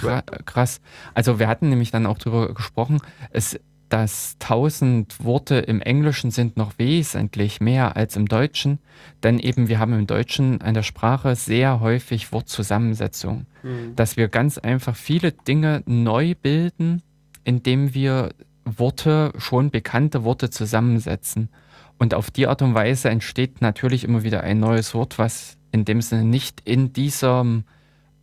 krass. 0.45 0.82
Also 1.16 1.39
wir 1.39 1.47
hatten 1.47 1.70
nämlich 1.70 1.89
dann 1.89 2.06
auch 2.06 2.20
darüber 2.20 2.54
gesprochen. 2.54 2.99
Es 3.32 3.60
dass 3.93 4.37
1000 4.39 5.23
Worte 5.23 5.57
im 5.57 5.79
Englischen 5.79 6.31
sind 6.31 6.57
noch 6.57 6.79
wesentlich 6.79 7.61
mehr 7.61 7.95
als 7.95 8.15
im 8.15 8.27
Deutschen, 8.27 8.79
denn 9.21 9.37
eben 9.37 9.67
wir 9.67 9.77
haben 9.77 9.93
im 9.93 10.07
Deutschen 10.07 10.61
an 10.61 10.73
der 10.73 10.81
Sprache 10.81 11.35
sehr 11.35 11.79
häufig 11.79 12.31
Wortzusammensetzung, 12.31 13.45
mhm. 13.61 13.95
dass 13.95 14.17
wir 14.17 14.29
ganz 14.29 14.57
einfach 14.57 14.95
viele 14.95 15.31
Dinge 15.31 15.83
neu 15.85 16.33
bilden, 16.33 17.03
indem 17.43 17.93
wir 17.93 18.31
Worte, 18.65 19.31
schon 19.37 19.69
bekannte 19.69 20.23
Worte 20.23 20.49
zusammensetzen. 20.49 21.49
Und 21.99 22.15
auf 22.15 22.31
die 22.31 22.47
Art 22.47 22.63
und 22.63 22.73
Weise 22.73 23.11
entsteht 23.11 23.61
natürlich 23.61 24.05
immer 24.05 24.23
wieder 24.23 24.41
ein 24.41 24.59
neues 24.59 24.95
Wort, 24.95 25.19
was 25.19 25.59
in 25.71 25.85
dem 25.85 26.01
Sinne 26.01 26.23
nicht 26.23 26.61
in 26.65 26.93
diesem 26.93 27.65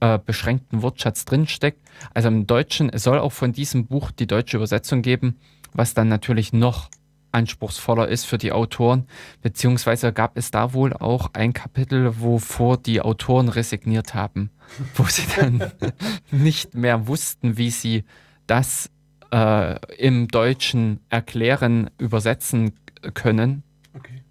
äh, 0.01 0.19
beschränkten 0.19 0.83
Wortschatz 0.83 1.27
drinsteckt. 1.27 1.79
Also 2.13 2.27
im 2.27 2.49
Deutschen, 2.49 2.91
es 2.91 3.05
soll 3.05 3.21
auch 3.21 3.31
von 3.31 3.53
diesem 3.53 3.87
Buch 3.87 4.11
die 4.11 4.27
deutsche 4.27 4.57
Übersetzung 4.57 5.03
geben 5.03 5.37
was 5.73 5.95
dann 5.95 6.09
natürlich 6.09 6.53
noch 6.53 6.91
anspruchsvoller 7.33 8.09
ist 8.09 8.25
für 8.25 8.39
die 8.39 8.53
Autoren, 8.53 9.07
beziehungsweise 9.43 10.13
gab 10.13 10.37
es 10.37 10.51
da 10.51 10.73
wohl 10.73 10.93
auch 10.93 11.31
ein 11.33 11.53
Kapitel, 11.53 12.21
wovor 12.21 12.77
die 12.77 13.01
Autoren 13.01 13.49
resigniert 13.49 14.15
haben, 14.15 14.51
wo 14.95 15.05
sie 15.05 15.27
dann 15.37 15.71
nicht 16.31 16.75
mehr 16.75 17.07
wussten, 17.07 17.57
wie 17.57 17.71
sie 17.71 18.05
das 18.47 18.91
äh, 19.33 19.79
im 19.97 20.29
Deutschen 20.29 21.01
erklären, 21.09 21.91
übersetzen 21.99 22.73
können. 23.15 23.63
Okay. 23.95 24.23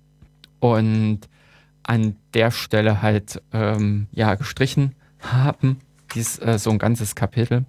Und 0.59 1.21
an 1.83 2.17
der 2.33 2.51
Stelle 2.51 3.01
halt 3.01 3.41
ähm, 3.53 4.07
ja 4.11 4.35
gestrichen 4.35 4.95
haben, 5.19 5.79
dies, 6.13 6.37
äh, 6.39 6.59
so 6.59 6.69
ein 6.69 6.77
ganzes 6.77 7.15
Kapitel. 7.15 7.65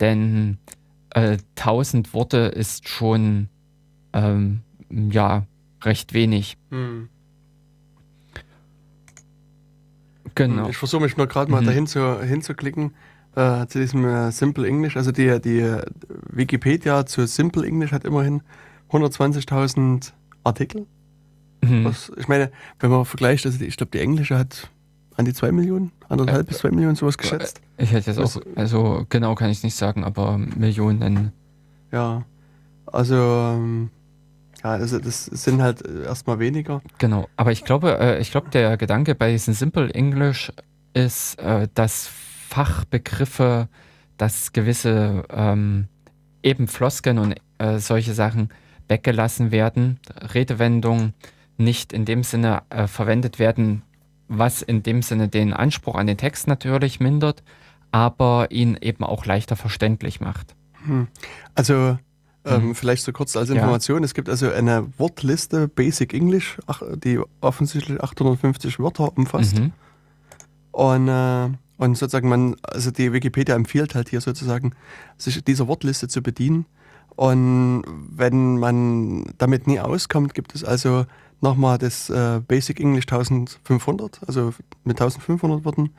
Denn 0.00 0.58
äh, 1.14 1.38
1000 1.56 2.14
Worte 2.14 2.38
ist 2.38 2.88
schon 2.88 3.48
ähm, 4.12 4.62
ja 4.90 5.46
recht 5.82 6.12
wenig. 6.12 6.56
Hm. 6.70 7.08
Genau. 10.34 10.68
Ich 10.68 10.78
versuche 10.78 11.02
mich 11.02 11.16
nur 11.16 11.26
gerade 11.26 11.50
mal 11.50 11.60
mhm. 11.60 11.66
dahin 11.66 11.86
zu, 11.86 12.22
hinzuklicken 12.22 12.94
äh, 13.34 13.66
zu 13.66 13.78
diesem 13.80 14.04
äh, 14.04 14.32
Simple 14.32 14.66
English. 14.66 14.96
Also 14.96 15.12
die, 15.12 15.40
die 15.40 15.76
Wikipedia 16.30 17.04
zu 17.04 17.26
Simple 17.26 17.66
English 17.66 17.92
hat 17.92 18.04
immerhin 18.04 18.42
120.000 18.90 20.12
Artikel. 20.44 20.86
Mhm. 21.62 21.84
Was, 21.84 22.10
ich 22.16 22.28
meine, 22.28 22.50
wenn 22.80 22.90
man 22.90 23.04
vergleicht, 23.04 23.46
also 23.46 23.58
die, 23.58 23.66
ich 23.66 23.76
glaube, 23.76 23.90
die 23.90 24.00
englische 24.00 24.38
hat 24.38 24.70
an 25.16 25.24
die 25.24 25.34
2 25.34 25.52
Millionen, 25.52 25.92
anderthalb 26.08 26.46
äh, 26.46 26.48
bis 26.48 26.58
2 26.58 26.70
Millionen 26.70 26.96
sowas 26.96 27.18
geschätzt. 27.18 27.60
Ich 27.76 27.92
hätte 27.92 28.10
jetzt 28.10 28.20
auch, 28.20 28.40
also 28.56 29.06
genau 29.08 29.34
kann 29.34 29.50
ich 29.50 29.58
es 29.58 29.64
nicht 29.64 29.76
sagen, 29.76 30.04
aber 30.04 30.38
Millionen. 30.38 31.32
Ja, 31.90 32.24
also 32.86 33.14
ähm, 33.14 33.90
ja, 34.62 34.70
also 34.70 34.98
das 34.98 35.26
sind 35.26 35.60
halt 35.60 35.82
erstmal 35.82 36.38
weniger. 36.38 36.82
Genau, 36.98 37.28
aber 37.36 37.52
ich 37.52 37.64
glaube, 37.64 37.98
äh, 37.98 38.20
ich 38.20 38.30
glaube, 38.30 38.50
der 38.50 38.76
Gedanke 38.76 39.14
bei 39.14 39.32
diesem 39.32 39.54
Simple 39.54 39.92
English 39.92 40.52
ist, 40.94 41.38
äh, 41.40 41.68
dass 41.74 42.08
Fachbegriffe, 42.48 43.68
dass 44.18 44.52
gewisse 44.52 45.24
ähm, 45.30 45.88
eben 46.42 46.68
Floskeln 46.68 47.18
und 47.18 47.34
äh, 47.58 47.78
solche 47.78 48.14
Sachen 48.14 48.50
weggelassen 48.88 49.50
werden, 49.50 49.98
Redewendungen 50.34 51.14
nicht 51.56 51.92
in 51.92 52.04
dem 52.04 52.22
Sinne 52.22 52.62
äh, 52.70 52.86
verwendet 52.86 53.38
werden, 53.38 53.82
was 54.38 54.62
in 54.62 54.82
dem 54.82 55.02
Sinne 55.02 55.28
den 55.28 55.52
Anspruch 55.52 55.96
an 55.96 56.06
den 56.06 56.16
Text 56.16 56.48
natürlich 56.48 57.00
mindert, 57.00 57.42
aber 57.90 58.50
ihn 58.50 58.78
eben 58.80 59.04
auch 59.04 59.26
leichter 59.26 59.56
verständlich 59.56 60.20
macht. 60.20 60.54
Hm. 60.84 61.08
Also 61.54 61.98
ähm, 62.44 62.68
mhm. 62.68 62.74
vielleicht 62.74 63.04
so 63.04 63.12
kurz 63.12 63.36
als 63.36 63.50
Information, 63.50 64.00
ja. 64.00 64.04
es 64.04 64.14
gibt 64.14 64.28
also 64.28 64.50
eine 64.50 64.86
Wortliste 64.98 65.68
Basic 65.68 66.12
English, 66.12 66.58
die 66.96 67.20
offensichtlich 67.40 68.02
850 68.02 68.80
Wörter 68.80 69.16
umfasst. 69.16 69.58
Mhm. 69.58 69.72
Und, 70.72 71.08
äh, 71.08 71.50
und 71.76 71.96
sozusagen 71.96 72.28
man, 72.28 72.56
also 72.62 72.90
die 72.90 73.12
Wikipedia 73.12 73.54
empfiehlt 73.54 73.94
halt 73.94 74.08
hier 74.08 74.20
sozusagen, 74.20 74.72
sich 75.18 75.42
dieser 75.44 75.68
Wortliste 75.68 76.08
zu 76.08 76.22
bedienen. 76.22 76.66
Und 77.14 77.84
wenn 77.86 78.58
man 78.58 79.26
damit 79.38 79.66
nie 79.66 79.78
auskommt, 79.78 80.34
gibt 80.34 80.54
es 80.54 80.64
also 80.64 81.04
nochmal 81.42 81.78
das 81.78 82.08
äh, 82.10 82.40
Basic 82.46 82.80
English 82.80 83.06
1500, 83.06 84.20
also 84.26 84.54
mit 84.84 85.00
1500 85.00 85.64
Worten. 85.64 85.90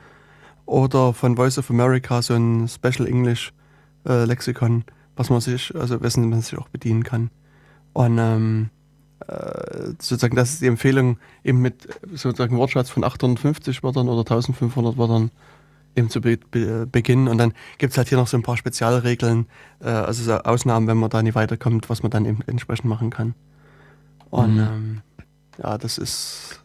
Oder 0.66 1.12
von 1.12 1.36
Voice 1.36 1.58
of 1.58 1.70
America 1.70 2.22
so 2.22 2.34
ein 2.34 2.68
Special 2.68 3.06
English 3.06 3.52
äh, 4.06 4.24
Lexikon, 4.24 4.84
was 5.16 5.30
man 5.30 5.40
sich, 5.40 5.74
also 5.74 6.00
wessen 6.00 6.28
man 6.30 6.40
sich 6.40 6.58
auch 6.58 6.68
bedienen 6.68 7.04
kann. 7.04 7.30
Und 7.92 8.18
ähm, 8.18 8.70
äh, 9.28 9.92
sozusagen, 9.98 10.36
das 10.36 10.54
ist 10.54 10.62
die 10.62 10.66
Empfehlung, 10.66 11.18
eben 11.44 11.60
mit 11.60 11.88
sozusagen 12.12 12.56
Wortschatz 12.56 12.90
von 12.90 13.04
850 13.04 13.82
Wörtern 13.82 14.08
oder 14.08 14.20
1500 14.20 14.96
Wörtern 14.96 15.30
eben 15.96 16.10
zu 16.10 16.20
be 16.20 16.38
be 16.50 16.86
beginnen. 16.86 17.28
Und 17.28 17.38
dann 17.38 17.52
gibt 17.78 17.92
es 17.92 17.98
halt 17.98 18.08
hier 18.08 18.18
noch 18.18 18.26
so 18.26 18.36
ein 18.36 18.42
paar 18.42 18.56
Spezialregeln, 18.56 19.46
äh, 19.80 19.88
also 19.88 20.24
so 20.24 20.32
Ausnahmen, 20.38 20.86
wenn 20.86 20.96
man 20.96 21.10
da 21.10 21.22
nicht 21.22 21.34
weiterkommt, 21.34 21.90
was 21.90 22.02
man 22.02 22.10
dann 22.10 22.24
eben 22.24 22.40
entsprechend 22.46 22.86
machen 22.86 23.10
kann. 23.10 23.34
Und 24.30 24.54
mhm. 24.54 24.60
ähm, 24.60 25.02
ja, 25.62 25.78
das 25.78 25.98
ist. 25.98 26.60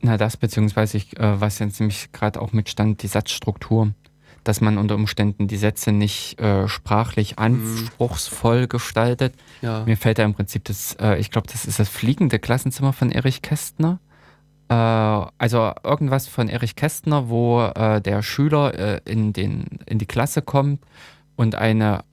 Na, 0.00 0.16
das 0.16 0.36
beziehungsweise 0.36 0.98
ich, 0.98 1.18
äh, 1.18 1.40
was 1.40 1.58
jetzt 1.58 1.80
nämlich 1.80 2.12
gerade 2.12 2.40
auch 2.40 2.52
mitstand, 2.52 3.02
die 3.02 3.08
Satzstruktur. 3.08 3.92
Dass 4.44 4.60
man 4.60 4.78
unter 4.78 4.94
Umständen 4.94 5.48
die 5.48 5.56
Sätze 5.56 5.90
nicht 5.90 6.40
äh, 6.40 6.68
sprachlich 6.68 7.32
mhm. 7.32 7.42
anspruchsvoll 7.42 8.62
mhm. 8.62 8.68
gestaltet. 8.68 9.34
Ja. 9.60 9.84
Mir 9.84 9.96
fällt 9.96 10.18
da 10.18 10.24
im 10.24 10.34
Prinzip 10.34 10.64
das, 10.64 10.94
äh, 11.00 11.18
ich 11.18 11.32
glaube, 11.32 11.48
das 11.50 11.64
ist 11.64 11.80
das 11.80 11.88
fliegende 11.88 12.38
Klassenzimmer 12.38 12.92
von 12.92 13.10
Erich 13.10 13.42
Kästner. 13.42 13.98
Äh, 14.68 14.74
also 14.74 15.72
irgendwas 15.82 16.28
von 16.28 16.48
Erich 16.48 16.76
Kästner, 16.76 17.28
wo 17.28 17.62
äh, 17.62 18.00
der 18.00 18.22
Schüler 18.22 18.74
äh, 18.74 19.00
in, 19.04 19.32
den, 19.32 19.80
in 19.86 19.98
die 19.98 20.06
Klasse 20.06 20.42
kommt 20.42 20.80
und 21.34 21.56
eine 21.56 22.04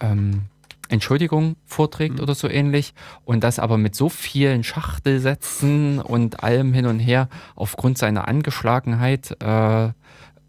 ähm, 0.00 0.46
Entschuldigung 0.92 1.56
vorträgt 1.64 2.16
mhm. 2.16 2.20
oder 2.20 2.34
so 2.34 2.48
ähnlich 2.48 2.94
und 3.24 3.42
das 3.42 3.58
aber 3.58 3.78
mit 3.78 3.94
so 3.94 4.08
vielen 4.08 4.62
Schachtelsätzen 4.62 6.00
und 6.00 6.42
allem 6.42 6.72
hin 6.72 6.86
und 6.86 6.98
her 6.98 7.28
aufgrund 7.56 7.98
seiner 7.98 8.28
Angeschlagenheit 8.28 9.36
äh, 9.42 9.90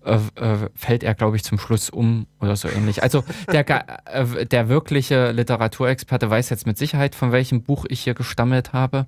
äh, 0.05 0.19
äh, 0.35 0.69
fällt 0.75 1.03
er, 1.03 1.15
glaube 1.15 1.37
ich, 1.37 1.43
zum 1.43 1.57
Schluss 1.57 1.89
um 1.89 2.27
oder 2.41 2.57
so 2.57 2.67
ähnlich. 2.67 3.01
Also 3.03 3.23
der, 3.51 3.65
äh, 4.05 4.45
der 4.45 4.67
wirkliche 4.67 5.31
Literaturexperte 5.31 6.29
weiß 6.29 6.49
jetzt 6.49 6.67
mit 6.67 6.77
Sicherheit, 6.77 7.15
von 7.15 7.31
welchem 7.31 7.63
Buch 7.63 7.85
ich 7.87 8.01
hier 8.01 8.13
gestammelt 8.13 8.73
habe. 8.73 9.07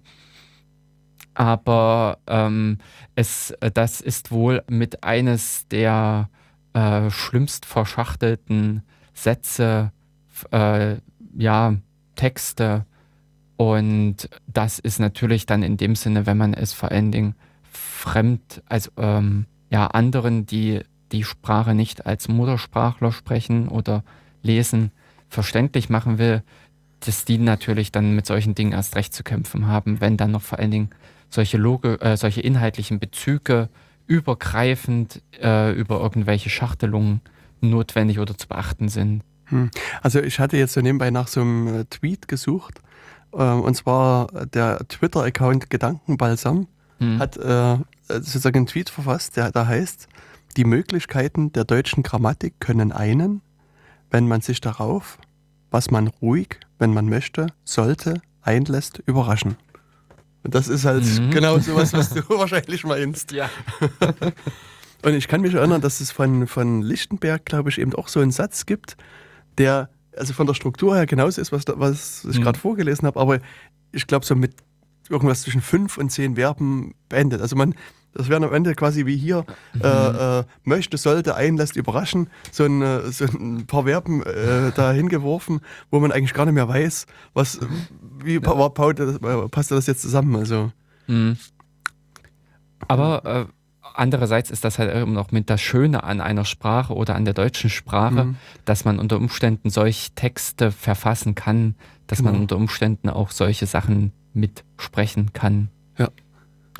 Aber 1.33 2.19
ähm, 2.27 2.77
es, 3.15 3.53
das 3.73 3.99
ist 3.99 4.31
wohl 4.31 4.63
mit 4.69 5.03
eines 5.03 5.67
der 5.67 6.29
äh, 6.73 7.09
schlimmst 7.09 7.65
verschachtelten 7.65 8.83
Sätze 9.13 9.91
äh, 10.51 10.95
ja, 11.36 11.75
Texte. 12.15 12.86
Und 13.57 14.29
das 14.47 14.79
ist 14.79 14.99
natürlich 14.99 15.45
dann 15.45 15.63
in 15.63 15.77
dem 15.77 15.95
Sinne, 15.95 16.25
wenn 16.25 16.38
man 16.38 16.53
es 16.53 16.73
vor 16.73 16.91
allen 16.91 17.11
Dingen 17.11 17.36
fremd, 17.71 18.61
also 18.67 18.91
ähm, 18.97 19.45
ja, 19.69 19.88
anderen, 19.88 20.45
die 20.45 20.81
die 21.11 21.23
Sprache 21.23 21.73
nicht 21.73 22.05
als 22.05 22.27
Muttersprachler 22.27 23.11
sprechen 23.11 23.67
oder 23.67 24.03
lesen, 24.41 24.91
verständlich 25.29 25.89
machen 25.89 26.17
will, 26.17 26.43
dass 27.01 27.25
die 27.25 27.38
natürlich 27.38 27.91
dann 27.91 28.15
mit 28.15 28.25
solchen 28.25 28.55
Dingen 28.55 28.71
erst 28.71 28.95
recht 28.95 29.13
zu 29.13 29.23
kämpfen 29.23 29.67
haben, 29.67 30.01
wenn 30.01 30.17
dann 30.17 30.31
noch 30.31 30.41
vor 30.41 30.59
allen 30.59 30.71
Dingen 30.71 30.89
solche, 31.29 31.57
Loge, 31.57 31.99
äh, 32.01 32.17
solche 32.17 32.41
inhaltlichen 32.41 32.99
Bezüge 32.99 33.69
übergreifend 34.07 35.21
äh, 35.41 35.71
über 35.73 35.99
irgendwelche 35.99 36.49
Schachtelungen 36.49 37.21
notwendig 37.61 38.19
oder 38.19 38.38
zu 38.38 38.47
beachten 38.47 38.89
sind. 38.89 39.23
Also 40.01 40.21
ich 40.21 40.39
hatte 40.39 40.57
jetzt 40.57 40.73
so 40.73 40.81
nebenbei 40.81 41.11
nach 41.11 41.27
so 41.27 41.41
einem 41.41 41.67
äh, 41.81 41.85
Tweet 41.85 42.27
gesucht. 42.27 42.81
Ähm, 43.33 43.61
und 43.61 43.75
zwar 43.75 44.27
der 44.45 44.79
Twitter-Account 44.87 45.69
Gedankenbalsam 45.69 46.67
Hm. 46.99 47.19
hat 47.19 47.35
äh, 47.35 47.77
sozusagen 48.07 48.55
einen 48.59 48.67
Tweet 48.67 48.89
verfasst, 48.89 49.35
der 49.35 49.51
da 49.51 49.67
heißt, 49.67 50.07
die 50.55 50.63
Möglichkeiten 50.63 51.51
der 51.51 51.65
deutschen 51.65 52.03
Grammatik 52.03 52.53
können 52.61 52.93
einen, 52.93 53.41
wenn 54.11 54.29
man 54.29 54.39
sich 54.39 54.61
darauf, 54.61 55.17
was 55.71 55.91
man 55.91 56.07
ruhig, 56.07 56.57
wenn 56.79 56.93
man 56.93 57.09
möchte, 57.09 57.47
sollte, 57.65 58.21
einlässt, 58.41 59.01
überraschen. 59.05 59.57
Und 60.43 60.55
das 60.55 60.69
ist 60.69 60.85
halt 60.85 61.03
Mhm. 61.03 61.31
genau 61.31 61.59
sowas, 61.59 61.91
was 61.91 62.11
du 62.11 62.21
wahrscheinlich 62.29 62.85
meinst. 62.85 63.33
ja. 63.33 63.49
Und 65.03 65.13
ich 65.13 65.27
kann 65.27 65.41
mich 65.41 65.53
erinnern, 65.53 65.81
dass 65.81 65.99
es 66.01 66.11
von, 66.11 66.47
von 66.47 66.81
Lichtenberg, 66.81 67.45
glaube 67.45 67.69
ich, 67.69 67.77
eben 67.79 67.93
auch 67.93 68.07
so 68.07 68.21
einen 68.21 68.31
Satz 68.31 68.65
gibt, 68.65 68.95
der 69.58 69.89
also 70.18 70.34
von 70.34 70.47
der 70.47 70.53
Struktur 70.53 70.95
her 70.95 71.06
genauso 71.06 71.41
ist, 71.41 71.51
was, 71.51 71.66
da, 71.66 71.74
was 71.78 72.26
ich 72.30 72.39
Mhm. 72.39 72.43
gerade 72.43 72.60
vorgelesen 72.60 73.06
habe, 73.06 73.20
aber 73.20 73.39
ich 73.91 74.08
glaube 74.08 74.26
so 74.26 74.36
mit 74.36 74.53
irgendwas 75.10 75.41
zwischen 75.43 75.62
fünf 75.62 75.97
und 75.97 76.10
zehn 76.10 76.36
Verben 76.36 76.95
beendet. 77.10 77.41
Also 77.41 77.56
man, 77.56 77.76
das 78.14 78.30
wäre 78.30 78.43
am 78.45 78.53
Ende 78.53 78.76
quasi 78.76 79.06
wie 79.06 79.18
hier, 79.18 79.45
äh, 79.84 79.88
äh, 80.39 80.43
möchte, 80.64 80.97
sollte, 80.97 81.36
einlässt, 81.36 81.76
überraschen, 81.76 82.30
so 82.51 82.64
ein, 82.64 82.82
äh, 82.82 83.12
so 83.12 83.26
ein 83.26 83.68
paar 83.68 83.84
Verben 83.84 84.24
äh, 84.24 84.72
da 84.74 84.93
hingeworfen, 84.93 85.60
wo 85.91 85.99
man 85.99 86.12
eigentlich 86.14 86.34
gar 86.34 86.45
nicht 86.45 86.56
mehr 86.56 86.70
weiß, 86.70 87.08
was, 87.34 87.60
wie 88.24 88.39
das, 88.39 89.16
äh, 89.18 89.49
passt 89.49 89.72
das 89.72 89.86
jetzt 89.88 90.01
zusammen. 90.01 90.36
Also 90.38 90.72
Mhm. 91.08 91.38
Aber 92.88 93.26
äh, 93.26 93.45
andererseits 93.97 94.49
ist 94.51 94.63
das 94.63 94.77
halt 94.79 94.93
immer 94.93 95.13
noch 95.13 95.31
mit 95.31 95.49
das 95.49 95.61
Schöne 95.61 96.03
an 96.03 96.21
einer 96.21 96.45
Sprache 96.45 96.93
oder 96.93 97.15
an 97.15 97.25
der 97.25 97.33
deutschen 97.33 97.69
Sprache, 97.69 98.25
Mhm. 98.25 98.35
dass 98.65 98.85
man 98.85 98.99
unter 98.99 99.17
Umständen 99.17 99.69
solche 99.69 100.11
Texte 100.15 100.71
verfassen 100.71 101.35
kann, 101.35 101.75
dass 102.07 102.21
man 102.21 102.33
Genau. 102.33 102.41
unter 102.43 102.57
Umständen 102.57 103.09
auch 103.09 103.31
solche 103.31 103.65
Sachen 103.65 104.11
mitsprechen 104.33 105.33
kann. 105.33 105.69
Ja. 105.97 106.09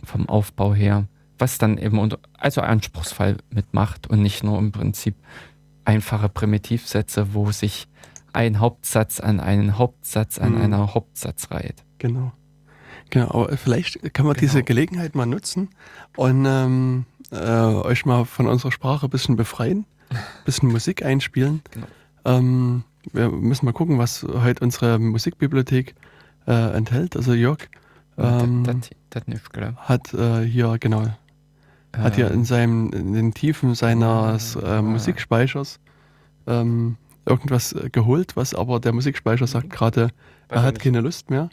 Vom 0.04 0.28
Aufbau 0.30 0.74
her. 0.74 1.08
Was 1.38 1.58
dann 1.58 1.78
eben 1.78 2.00
unter, 2.00 2.20
also 2.38 2.62
anspruchsvoll 2.62 3.38
mitmacht 3.50 4.08
und 4.08 4.22
nicht 4.22 4.44
nur 4.44 4.58
im 4.60 4.72
Prinzip 4.72 5.16
einfache 5.84 6.30
Primitivsätze, 6.30 7.34
wo 7.34 7.52
sich 7.52 7.88
ein 8.34 8.60
Hauptsatz 8.60 9.20
an 9.20 9.40
einen 9.40 9.78
Hauptsatz 9.78 10.38
an 10.40 10.56
Mhm. 10.56 10.62
einer 10.62 10.94
Hauptsatz 10.94 11.52
reiht. 11.52 11.84
Genau. 11.98 12.32
Genau, 13.16 13.30
aber 13.30 13.56
vielleicht 13.56 14.14
kann 14.14 14.26
man 14.26 14.34
Genau. 14.36 14.42
diese 14.42 14.62
Gelegenheit 14.62 15.16
mal 15.16 15.26
nutzen 15.26 15.70
und 16.18 16.46
ähm, 16.46 17.06
äh, 17.32 17.38
euch 17.38 18.06
mal 18.06 18.26
von 18.26 18.46
unserer 18.46 18.74
Sprache 18.74 19.08
ein 19.08 19.10
bisschen 19.10 19.38
befreien, 19.38 19.86
ein 20.10 20.18
bisschen 20.46 20.70
Musik 20.70 21.06
einspielen. 21.06 21.62
Genau. 21.72 21.88
Ähm, 22.26 22.84
wir 23.14 23.30
müssen 23.30 23.66
mal 23.66 23.72
gucken, 23.72 24.00
was 24.00 24.24
heute 24.24 24.66
unsere 24.66 25.00
Musikbibliothek 25.00 25.96
äh, 26.46 26.76
enthält. 26.76 27.16
Also 27.16 27.34
Jörg 27.34 27.60
ähm, 28.18 28.66
das, 28.66 28.76
das, 28.82 28.90
das 29.12 29.28
nicht, 29.28 29.44
hat 29.78 30.14
äh, 30.14 30.42
hier, 30.42 30.76
genau, 30.78 31.06
hat 31.96 32.16
hier 32.16 32.28
Ähm, 32.28 32.34
in, 32.34 32.44
seinem, 32.44 32.92
in 32.92 33.14
den 33.14 33.34
Tiefen 33.34 33.76
seines 33.76 34.58
äh, 34.58 34.82
Musikspeichers 34.82 35.80
ähm, 36.48 36.98
irgendwas 37.26 37.72
äh, 37.72 37.90
geholt, 37.90 38.36
was 38.36 38.54
aber 38.54 38.82
der 38.82 38.92
Musikspeicher 38.92 39.48
sagt 39.48 39.70
gerade, 39.70 40.10
er 40.50 40.64
hat 40.64 40.80
keine 40.80 41.00
Lust 41.00 41.30
mehr. 41.30 41.50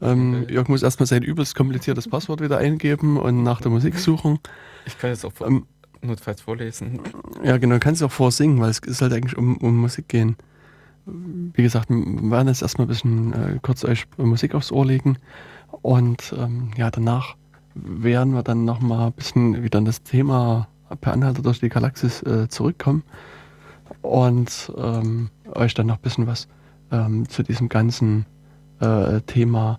Ähm, 0.00 0.46
Jörg 0.48 0.68
muss 0.68 0.82
erstmal 0.82 1.06
sein 1.06 1.22
übelst 1.22 1.54
kompliziertes 1.54 2.08
Passwort 2.08 2.40
wieder 2.40 2.58
eingeben 2.58 3.16
und 3.18 3.42
nach 3.42 3.60
der 3.60 3.70
Musik 3.70 3.98
suchen. 3.98 4.38
Ich 4.86 4.98
kann 4.98 5.10
es 5.10 5.24
auch 5.24 5.32
vor, 5.32 5.46
Ähm, 5.46 5.66
notfalls 6.02 6.40
vorlesen. 6.40 7.00
ja, 7.44 7.58
genau, 7.58 7.78
kannst 7.78 8.00
du 8.00 8.06
auch 8.06 8.12
vorsingen, 8.12 8.60
weil 8.60 8.70
es 8.70 8.78
ist 8.80 9.02
halt 9.02 9.12
eigentlich 9.12 9.36
um, 9.36 9.56
um 9.58 9.76
Musik 9.76 10.08
gehen. 10.08 10.36
Wie 11.04 11.62
gesagt, 11.62 11.90
wir 11.90 12.30
werden 12.30 12.48
jetzt 12.48 12.62
erstmal 12.62 12.86
ein 12.86 12.88
bisschen 12.88 13.32
äh, 13.32 13.58
kurz 13.60 13.84
euch 13.84 14.06
Musik 14.18 14.54
aufs 14.54 14.70
Ohr 14.70 14.86
legen 14.86 15.18
und 15.82 16.32
ähm, 16.38 16.70
ja, 16.76 16.90
danach 16.90 17.34
werden 17.74 18.34
wir 18.34 18.42
dann 18.42 18.64
nochmal 18.64 19.06
ein 19.08 19.12
bisschen 19.12 19.64
wieder 19.64 19.78
an 19.78 19.84
das 19.84 20.02
Thema 20.02 20.68
per 21.00 21.12
Anhalter 21.12 21.42
durch 21.42 21.58
die 21.58 21.70
Galaxis 21.70 22.22
äh, 22.22 22.48
zurückkommen 22.48 23.02
und 24.02 24.72
ähm, 24.76 25.30
euch 25.54 25.74
dann 25.74 25.86
noch 25.86 25.96
ein 25.96 26.02
bisschen 26.02 26.26
was 26.26 26.48
ähm, 26.92 27.28
zu 27.28 27.42
diesem 27.42 27.68
ganzen 27.68 28.26
äh, 28.82 29.20
Thema 29.22 29.78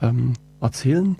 ähm, 0.00 0.34
erzählen. 0.60 1.16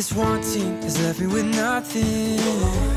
This 0.00 0.14
wanting 0.14 0.80
has 0.80 0.98
left 1.02 1.20
me 1.20 1.26
with 1.26 1.44
nothing. 1.44 2.89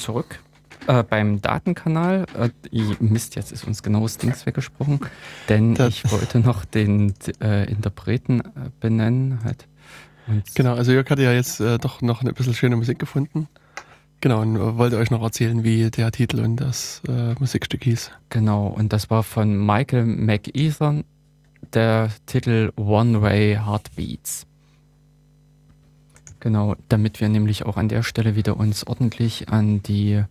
Zurück. 0.00 0.40
Äh, 0.86 1.02
beim 1.02 1.40
Datenkanal, 1.42 2.24
äh, 2.38 2.48
Mist, 3.00 3.36
jetzt 3.36 3.52
ist 3.52 3.64
uns 3.64 3.82
genau 3.82 4.00
das 4.00 4.16
Dings 4.16 4.46
weggesprochen, 4.46 4.98
denn 5.48 5.74
Das- 5.74 5.88
ich 5.90 6.10
wollte 6.10 6.40
noch 6.40 6.64
den 6.64 7.12
äh, 7.42 7.70
Interpreten 7.70 8.40
äh, 8.40 8.44
benennen. 8.80 9.40
Halt. 9.44 9.66
Genau, 10.54 10.74
also 10.74 10.92
Jörg 10.92 11.08
hatte 11.10 11.22
ja 11.22 11.32
jetzt 11.32 11.60
äh, 11.60 11.78
doch 11.78 12.00
noch 12.02 12.22
ein 12.22 12.32
bisschen 12.34 12.54
schöne 12.54 12.76
Musik 12.76 12.98
gefunden. 12.98 13.46
Genau, 14.22 14.40
und 14.42 14.56
äh, 14.56 14.78
wollte 14.78 14.96
euch 14.96 15.10
noch 15.10 15.22
erzählen, 15.22 15.64
wie 15.64 15.90
der 15.90 16.10
Titel 16.12 16.40
und 16.40 16.56
das 16.56 17.02
Musikstück 17.38 17.84
hieß. 17.84 18.10
Genau, 18.30 18.66
und 18.68 18.92
das 18.92 19.10
war 19.10 19.22
von 19.22 19.56
Michael 19.64 20.04
McEthan, 20.06 21.04
der 21.74 22.10
Titel 22.26 22.72
One 22.76 23.20
Way 23.22 23.56
Heartbeats. 23.64 24.46
Genau, 26.40 26.74
damit 26.88 27.20
wir 27.20 27.28
nämlich 27.28 27.66
auch 27.66 27.76
an 27.76 27.88
der 27.88 28.02
Stelle 28.02 28.34
wieder 28.34 28.56
uns 28.56 28.86
ordentlich 28.86 29.50
an 29.50 29.82
die 29.82 30.22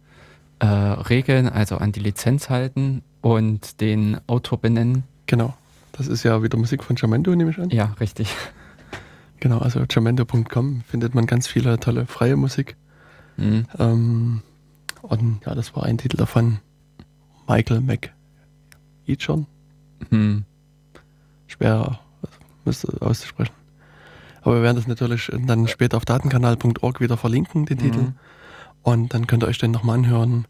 äh, 0.59 0.65
Regeln, 0.65 1.47
also 1.47 1.77
an 1.77 1.91
die 1.91 1.99
Lizenz 1.99 2.49
halten 2.49 3.03
und 3.21 3.79
den 3.79 4.19
Autor 4.27 4.59
benennen. 4.59 5.03
Genau, 5.27 5.53
das 5.91 6.07
ist 6.07 6.23
ja 6.23 6.41
wieder 6.41 6.57
Musik 6.57 6.83
von 6.83 6.95
Jamendo, 6.95 7.35
nehme 7.35 7.51
ich 7.51 7.59
an. 7.59 7.69
Ja, 7.69 7.95
richtig. 7.99 8.35
Genau, 9.39 9.59
also 9.59 9.85
jamendo.com 9.89 10.81
findet 10.81 11.15
man 11.15 11.25
ganz 11.25 11.47
viele 11.47 11.79
tolle 11.79 12.05
freie 12.05 12.35
Musik. 12.35 12.75
Mhm. 13.37 13.65
Ähm, 13.77 14.41
und 15.01 15.45
ja, 15.45 15.55
das 15.55 15.75
war 15.75 15.83
ein 15.83 15.97
Titel 15.97 16.17
davon. 16.17 16.59
Michael 17.47 17.81
McEachern. 17.81 19.47
Hm. 20.09 20.43
Schwer 21.47 21.99
müsste 22.65 23.01
auszusprechen. 23.01 23.53
Aber 24.41 24.55
wir 24.55 24.63
werden 24.63 24.77
das 24.77 24.87
natürlich 24.87 25.31
dann 25.45 25.67
später 25.67 25.97
auf 25.97 26.05
datenkanal.org 26.05 27.01
wieder 27.01 27.17
verlinken, 27.17 27.65
den 27.65 27.77
Titel. 27.77 27.99
Mhm. 27.99 28.13
Und 28.83 29.13
dann 29.13 29.27
könnt 29.27 29.43
ihr 29.43 29.47
euch 29.47 29.57
den 29.57 29.71
nochmal 29.71 29.97
anhören. 29.97 30.45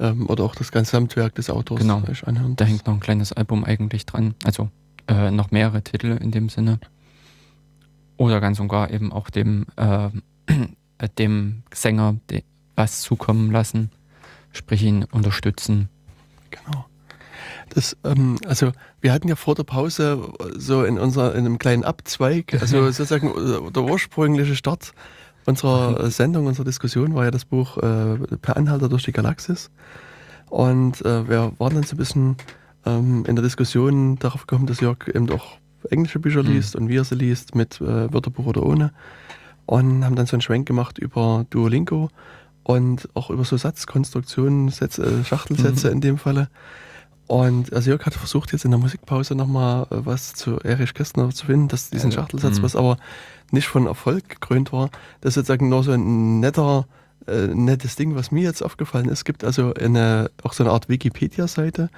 Ähm, 0.00 0.28
oder 0.28 0.44
auch 0.44 0.54
das 0.54 0.72
Gesamtwerk 0.72 1.34
des 1.34 1.50
Autors 1.50 1.80
Genau. 1.80 2.02
euch 2.08 2.26
anhören. 2.26 2.56
Da 2.56 2.64
hängt 2.64 2.86
noch 2.86 2.94
ein 2.94 3.00
kleines 3.00 3.32
Album 3.32 3.64
eigentlich 3.64 4.06
dran. 4.06 4.34
Also 4.44 4.70
äh, 5.08 5.30
noch 5.30 5.50
mehrere 5.50 5.82
Titel 5.82 6.18
in 6.20 6.30
dem 6.30 6.48
Sinne. 6.48 6.78
Oder 8.16 8.40
ganz 8.40 8.60
und 8.60 8.68
gar 8.68 8.90
eben 8.90 9.12
auch 9.12 9.30
dem, 9.30 9.66
äh, 9.76 10.10
dem 11.18 11.62
Sänger 11.72 12.16
de, 12.30 12.42
was 12.76 13.02
zukommen 13.02 13.50
lassen. 13.50 13.90
Sprich 14.52 14.82
ihn 14.82 15.04
unterstützen. 15.04 15.88
Das, 17.74 17.96
ähm, 18.04 18.36
also 18.46 18.72
wir 19.00 19.12
hatten 19.12 19.28
ja 19.28 19.36
vor 19.36 19.54
der 19.54 19.64
Pause 19.64 20.32
so 20.56 20.84
in 20.84 20.98
unser 20.98 21.34
in 21.34 21.46
einem 21.46 21.58
kleinen 21.58 21.84
Abzweig, 21.84 22.54
also 22.60 22.84
sozusagen 22.90 23.28
äh, 23.28 23.70
der 23.70 23.82
ursprüngliche 23.82 24.56
Start 24.56 24.92
unserer 25.46 26.00
äh, 26.00 26.10
Sendung, 26.10 26.46
unserer 26.46 26.64
Diskussion 26.64 27.14
war 27.14 27.24
ja 27.24 27.30
das 27.30 27.44
Buch 27.44 27.78
äh, 27.78 28.16
Per 28.42 28.56
Anhalter 28.56 28.88
durch 28.88 29.04
die 29.04 29.12
Galaxis. 29.12 29.70
Und 30.50 31.04
äh, 31.04 31.28
wir 31.28 31.52
waren 31.58 31.74
dann 31.74 31.82
so 31.84 31.94
ein 31.94 31.98
bisschen 31.98 32.36
ähm, 32.86 33.24
in 33.26 33.34
der 33.36 33.42
Diskussion 33.42 34.16
darauf 34.18 34.46
gekommen, 34.46 34.66
dass 34.66 34.80
Jörg 34.80 35.08
eben 35.08 35.30
auch 35.30 35.58
englische 35.90 36.18
Bücher 36.18 36.42
Mhm. 36.42 36.50
liest 36.50 36.76
und 36.76 36.88
wie 36.88 36.96
er 36.96 37.04
sie 37.04 37.14
liest, 37.14 37.54
mit 37.54 37.80
äh, 37.80 38.12
Wörterbuch 38.12 38.46
oder 38.46 38.62
ohne. 38.64 38.92
Und 39.66 40.04
haben 40.04 40.16
dann 40.16 40.26
so 40.26 40.36
einen 40.36 40.42
Schwenk 40.42 40.66
gemacht 40.66 40.98
über 40.98 41.44
Duolingo 41.50 42.10
und 42.62 43.08
auch 43.14 43.30
über 43.30 43.44
so 43.44 43.56
Satzkonstruktionen, 43.56 44.68
Sätze, 44.70 45.04
äh, 45.04 45.24
Schachtelsätze 45.24 45.88
in 45.88 46.00
dem 46.00 46.18
Falle. 46.18 46.48
Und 47.28 47.74
also 47.74 47.90
Jörg 47.90 48.06
hat 48.06 48.14
versucht 48.14 48.52
jetzt 48.52 48.64
in 48.64 48.70
der 48.70 48.80
Musikpause 48.80 49.34
nochmal 49.34 49.82
äh, 49.90 49.96
was 50.04 50.32
zu 50.32 50.58
Erich 50.60 50.94
Kästner 50.94 51.28
zu 51.28 51.46
finden, 51.46 51.68
dass 51.68 51.90
diesen 51.90 52.10
Schachtelsatz, 52.10 52.58
mhm. 52.58 52.62
was 52.62 52.74
aber 52.74 52.96
nicht 53.50 53.68
von 53.68 53.86
Erfolg 53.86 54.28
gekrönt 54.30 54.72
war. 54.72 54.90
Das 55.20 55.30
ist 55.30 55.34
sozusagen 55.34 55.68
nur 55.68 55.84
so 55.84 55.92
ein 55.92 56.40
netter, 56.40 56.86
äh, 57.26 57.48
nettes 57.48 57.96
Ding, 57.96 58.14
was 58.14 58.30
mir 58.30 58.44
jetzt 58.44 58.62
aufgefallen 58.62 59.06
ist. 59.06 59.18
Es 59.18 59.24
gibt 59.24 59.44
also 59.44 59.74
eine, 59.74 60.30
auch 60.42 60.54
so 60.54 60.64
eine 60.64 60.72
Art 60.72 60.88
Wikipedia-Seite, 60.88 61.90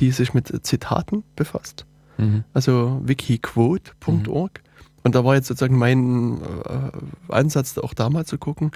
die 0.00 0.12
sich 0.12 0.32
mit 0.32 0.66
Zitaten 0.66 1.24
befasst. 1.36 1.84
Mhm. 2.16 2.44
Also 2.54 3.02
wikiquote.org. 3.04 4.62
Und 5.02 5.14
da 5.14 5.24
war 5.26 5.34
jetzt 5.34 5.48
sozusagen 5.48 5.76
mein 5.76 6.40
äh, 6.40 7.32
Ansatz, 7.32 7.76
auch 7.76 7.92
da 7.92 8.08
mal 8.08 8.24
zu 8.24 8.38
gucken. 8.38 8.70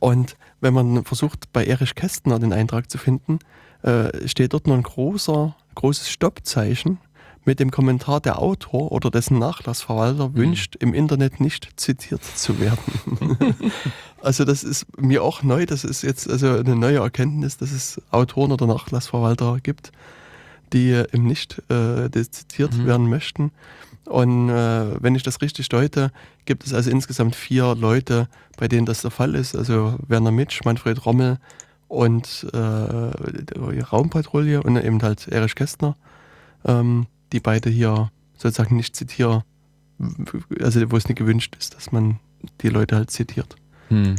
Und 0.00 0.36
wenn 0.62 0.72
man 0.72 1.04
versucht, 1.04 1.52
bei 1.52 1.66
Erich 1.66 1.94
Kästner 1.94 2.38
den 2.38 2.54
Eintrag 2.54 2.90
zu 2.90 2.96
finden, 2.96 3.40
äh, 3.84 4.26
steht 4.26 4.52
dort 4.52 4.66
nur 4.66 4.76
ein 4.76 4.82
großer, 4.82 5.54
großes 5.74 6.08
Stoppzeichen 6.10 6.98
mit 7.44 7.60
dem 7.60 7.70
Kommentar, 7.70 8.20
der 8.20 8.38
Autor 8.38 8.90
oder 8.90 9.10
dessen 9.10 9.38
Nachlassverwalter 9.38 10.34
wünscht, 10.34 10.76
im 10.76 10.94
Internet 10.94 11.40
nicht 11.40 11.68
zitiert 11.76 12.24
zu 12.24 12.58
werden. 12.58 13.36
also 14.22 14.44
das 14.46 14.64
ist 14.64 14.86
mir 14.98 15.22
auch 15.22 15.42
neu, 15.42 15.66
das 15.66 15.84
ist 15.84 16.00
jetzt 16.02 16.28
also 16.30 16.48
eine 16.56 16.74
neue 16.74 17.00
Erkenntnis, 17.00 17.58
dass 17.58 17.70
es 17.70 18.00
Autoren 18.10 18.50
oder 18.52 18.66
Nachlassverwalter 18.66 19.58
gibt, 19.62 19.92
die 20.72 20.90
eben 20.92 21.26
nicht 21.26 21.62
äh, 21.70 22.10
zitiert 22.30 22.74
Mhm. 22.74 22.86
werden 22.86 23.10
möchten. 23.10 23.52
Und 24.06 24.48
äh, 24.48 25.02
wenn 25.02 25.14
ich 25.14 25.22
das 25.22 25.42
richtig 25.42 25.68
deute, 25.68 26.12
gibt 26.46 26.64
es 26.66 26.72
also 26.72 26.90
insgesamt 26.90 27.36
vier 27.36 27.74
Leute, 27.74 28.28
bei 28.56 28.68
denen 28.68 28.86
das 28.86 29.02
der 29.02 29.10
Fall 29.10 29.34
ist. 29.34 29.54
Also 29.54 29.96
Werner 30.08 30.30
Mitsch, 30.32 30.64
Manfred 30.64 31.04
Rommel 31.04 31.38
und 31.88 32.46
äh, 32.52 32.58
Raumpatrouille 33.80 34.62
und 34.62 34.76
eben 34.76 35.02
halt 35.02 35.28
Erich 35.28 35.54
Kästner, 35.54 35.96
ähm, 36.64 37.06
die 37.32 37.40
beide 37.40 37.70
hier 37.70 38.10
sozusagen 38.36 38.76
nicht 38.76 38.96
zitieren, 38.96 39.42
also 40.60 40.90
wo 40.90 40.96
es 40.96 41.08
nicht 41.08 41.18
gewünscht 41.18 41.56
ist, 41.58 41.74
dass 41.74 41.92
man 41.92 42.18
die 42.62 42.68
Leute 42.68 42.96
halt 42.96 43.10
zitiert. 43.10 43.54
Hm. 43.88 44.16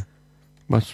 Was 0.68 0.93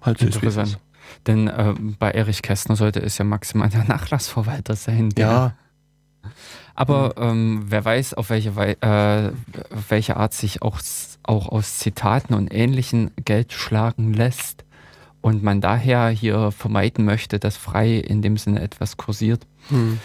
halt 0.00 0.18
so 0.18 0.26
Interessant. 0.26 0.68
ist. 0.68 0.78
Denn 1.26 1.48
äh, 1.48 1.74
bei 1.98 2.10
Erich 2.10 2.42
Kästner 2.42 2.76
sollte 2.76 3.00
es 3.00 3.18
ja 3.18 3.24
maximal 3.24 3.68
der 3.68 3.84
Nachlassverwalter 3.88 4.76
sein. 4.76 5.10
der- 5.10 5.26
Ja, 5.26 6.30
Aber 6.74 7.14
ähm, 7.18 7.64
wer 7.68 7.84
weiß, 7.84 8.14
auf 8.14 8.30
welche, 8.30 8.56
Wei 8.56 8.72
äh, 8.80 9.28
auf 9.74 9.90
welche 9.90 10.16
Art 10.16 10.34
sich 10.34 10.62
auch, 10.62 10.80
auch 11.22 11.48
aus 11.48 11.78
Zitaten 11.78 12.34
und 12.34 12.52
Ähnlichen 12.52 13.10
Geld 13.24 13.52
schlagen 13.52 14.12
lässt 14.14 14.64
und 15.22 15.42
man 15.42 15.60
daher 15.62 16.08
hier 16.10 16.50
vermeiden 16.52 17.04
möchte, 17.06 17.38
dass 17.38 17.56
frei 17.56 17.94
in 17.96 18.20
dem 18.20 18.36
Sinne 18.36 18.60
etwas 18.60 18.96
kursiert, 18.98 19.46
hm. 19.70 19.98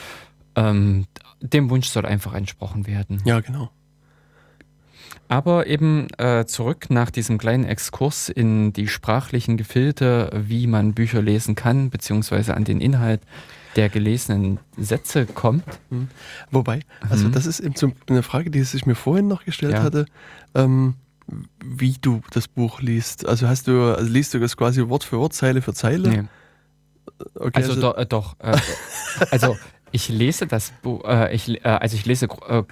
ähm, 0.55 1.05
dem 1.41 1.69
Wunsch 1.69 1.87
soll 1.89 2.05
einfach 2.05 2.33
entsprochen 2.33 2.87
werden. 2.87 3.21
ja 3.25 3.39
genau. 3.41 3.69
Aber 5.29 5.67
eben 5.67 6.07
äh, 6.17 6.45
zurück 6.45 6.89
nach 6.89 7.11
diesem 7.11 7.37
kleinen 7.37 7.65
Exkurs 7.65 8.29
in 8.29 8.71
die 8.71 8.87
sprachlichen 8.87 9.57
Gefilde, 9.57 10.31
wie 10.33 10.67
man 10.67 10.93
Bücher 10.93 11.21
lesen 11.21 11.53
kann, 11.55 11.89
beziehungsweise 11.89 12.55
an 12.55 12.63
den 12.63 12.79
Inhalt 12.79 13.19
der 13.75 13.89
gelesenen 13.89 14.59
Sätze 14.77 15.25
kommt. 15.25 15.65
Wobei, 16.49 16.79
also 17.09 17.27
Mhm. 17.27 17.31
das 17.33 17.45
ist 17.45 17.59
eben 17.59 17.75
so 17.75 17.91
eine 18.09 18.23
Frage, 18.23 18.49
die 18.51 18.63
sich 18.63 18.85
mir 18.85 18.95
vorhin 18.95 19.27
noch 19.27 19.43
gestellt 19.43 19.73
Ja. 19.73 19.83
hatte, 19.83 20.05
ähm, 20.55 20.95
wie 21.63 21.95
du 22.01 22.21
das 22.31 22.47
Buch 22.47 22.81
liest. 22.81 23.27
Also 23.27 23.47
hast 23.47 23.67
du, 23.67 23.93
also 23.95 24.11
liest 24.11 24.33
du 24.33 24.39
das 24.39 24.55
quasi 24.55 24.87
Wort 24.87 25.03
für 25.03 25.17
Wort, 25.19 25.33
Zeile 25.33 25.61
für 25.61 25.73
Zeile? 25.73 26.09
Nee. 26.09 26.23
Okay, 27.35 27.51
Also, 27.63 27.79
do, 27.79 27.93
äh, 27.93 28.05
doch. 28.05 28.35
Äh, 28.39 28.57
also 29.31 29.57
Ich 29.91 30.09
lese 30.09 30.47
das 30.47 30.71
Buch, 30.81 31.03
äh, 31.05 31.33
ich, 31.33 31.49
äh, 31.49 31.67
also 31.67 31.95
ich 31.95 32.05
lese, 32.05 32.27
äh, 32.47 32.63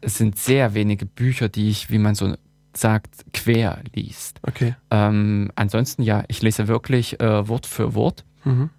es 0.00 0.16
sind 0.18 0.38
sehr 0.38 0.74
wenige 0.74 1.06
Bücher, 1.06 1.48
die 1.48 1.68
ich, 1.68 1.90
wie 1.90 1.98
man 1.98 2.14
so 2.14 2.34
sagt, 2.74 3.24
quer 3.34 3.82
liest. 3.94 4.40
Okay. 4.42 4.74
Ähm, 4.90 5.50
ansonsten 5.56 6.02
ja, 6.02 6.24
ich 6.28 6.40
lese 6.42 6.68
wirklich 6.68 7.20
äh, 7.20 7.46
Wort 7.48 7.66
für 7.66 7.94
Wort. 7.94 8.24
Mhm. 8.44 8.70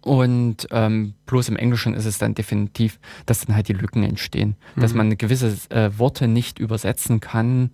Und 0.00 0.68
ähm, 0.70 1.14
bloß 1.26 1.48
im 1.48 1.56
Englischen 1.56 1.94
ist 1.94 2.04
es 2.06 2.18
dann 2.18 2.34
definitiv, 2.34 2.98
dass 3.26 3.44
dann 3.44 3.56
halt 3.56 3.68
die 3.68 3.72
Lücken 3.74 4.02
entstehen. 4.04 4.56
Dass 4.76 4.92
Mhm. 4.92 4.96
man 4.98 5.18
gewisse 5.18 5.56
Worte 5.98 6.28
nicht 6.28 6.58
übersetzen 6.58 7.20
kann, 7.20 7.70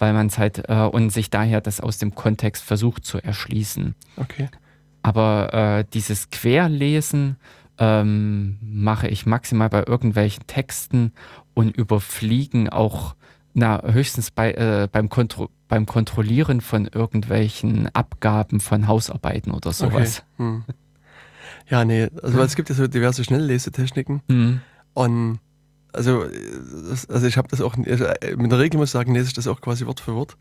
weil 0.00 0.12
man 0.12 0.26
es 0.26 0.38
halt 0.38 0.68
äh, 0.68 0.74
und 0.82 1.10
sich 1.10 1.30
daher 1.30 1.60
das 1.60 1.80
aus 1.80 1.98
dem 1.98 2.14
Kontext 2.14 2.64
versucht 2.64 3.04
zu 3.04 3.18
erschließen. 3.18 3.94
Okay. 4.16 4.48
Aber 5.02 5.54
äh, 5.54 5.84
dieses 5.92 6.30
Querlesen 6.30 7.36
ähm, 7.78 8.58
mache 8.60 9.08
ich 9.08 9.24
maximal 9.26 9.68
bei 9.70 9.84
irgendwelchen 9.86 10.46
Texten 10.46 11.12
und 11.54 11.76
überfliegen 11.76 12.68
auch 12.68 13.14
na, 13.54 13.82
höchstens 13.82 14.30
bei, 14.30 14.52
äh, 14.52 14.88
beim, 14.90 15.08
Kontro 15.08 15.48
beim 15.68 15.86
Kontrollieren 15.86 16.60
von 16.60 16.86
irgendwelchen 16.86 17.88
Abgaben 17.94 18.60
von 18.60 18.86
Hausarbeiten 18.86 19.52
oder 19.52 19.72
sowas. 19.72 20.24
Okay. 20.38 20.44
Hm. 20.48 20.64
Ja, 21.68 21.84
nee, 21.84 22.08
also 22.22 22.40
es 22.42 22.56
gibt 22.56 22.68
ja 22.68 22.74
so 22.74 22.86
diverse 22.86 23.24
Schnelllesetechniken 23.24 24.22
Mhm. 24.28 24.60
und 24.94 25.38
also, 25.92 26.24
äh, 26.24 26.28
also 27.08 27.26
ich 27.26 27.36
habe 27.36 27.48
das 27.48 27.60
auch, 27.60 27.76
also 27.76 28.04
äh, 28.04 28.36
mit 28.36 28.50
der 28.50 28.58
Regel 28.58 28.78
muss 28.78 28.90
ich 28.90 28.92
sagen, 28.92 29.14
lese 29.14 29.28
ich 29.28 29.34
das 29.34 29.46
auch 29.46 29.60
quasi 29.60 29.86
Wort 29.86 30.00
für 30.00 30.14
Wort. 30.14 30.36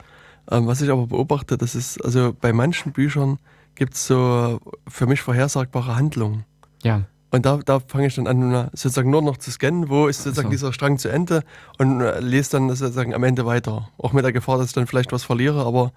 Ähm, 0.52 0.68
was 0.68 0.82
ich 0.82 0.90
aber 0.90 1.08
beobachte, 1.08 1.58
das 1.58 1.76
ist, 1.76 2.04
also 2.04 2.36
bei 2.40 2.54
manchen 2.54 2.92
Büchern 2.92 3.38
gibt 3.76 3.94
es 3.94 4.08
so 4.08 4.60
für 4.88 5.06
mich 5.06 5.22
vorhersagbare 5.22 5.96
Handlungen. 5.96 6.46
Ja, 6.84 7.04
Und 7.32 7.46
da, 7.46 7.58
da 7.58 7.80
fange 7.80 8.08
ich 8.08 8.16
dann 8.16 8.28
an, 8.28 8.70
sozusagen 8.74 9.10
nur 9.10 9.22
noch 9.22 9.38
zu 9.38 9.52
scannen, 9.52 9.90
wo 9.90 10.08
ist 10.08 10.24
sozusagen 10.24 10.48
So. 10.48 10.52
dieser 10.52 10.74
Strang 10.74 10.98
zu 10.98 11.10
Ende 11.10 11.44
und 11.78 12.02
äh, 12.02 12.20
lese 12.20 12.52
dann 12.52 12.70
sozusagen 12.70 13.14
am 13.14 13.24
Ende 13.24 13.46
weiter. 13.46 13.90
Auch 13.98 14.14
mit 14.14 14.26
der 14.26 14.34
Gefahr, 14.34 14.58
dass 14.58 14.68
ich 14.68 14.74
dann 14.74 14.88
vielleicht 14.88 15.12
was 15.12 15.24
verliere, 15.24 15.66
aber 15.66 15.92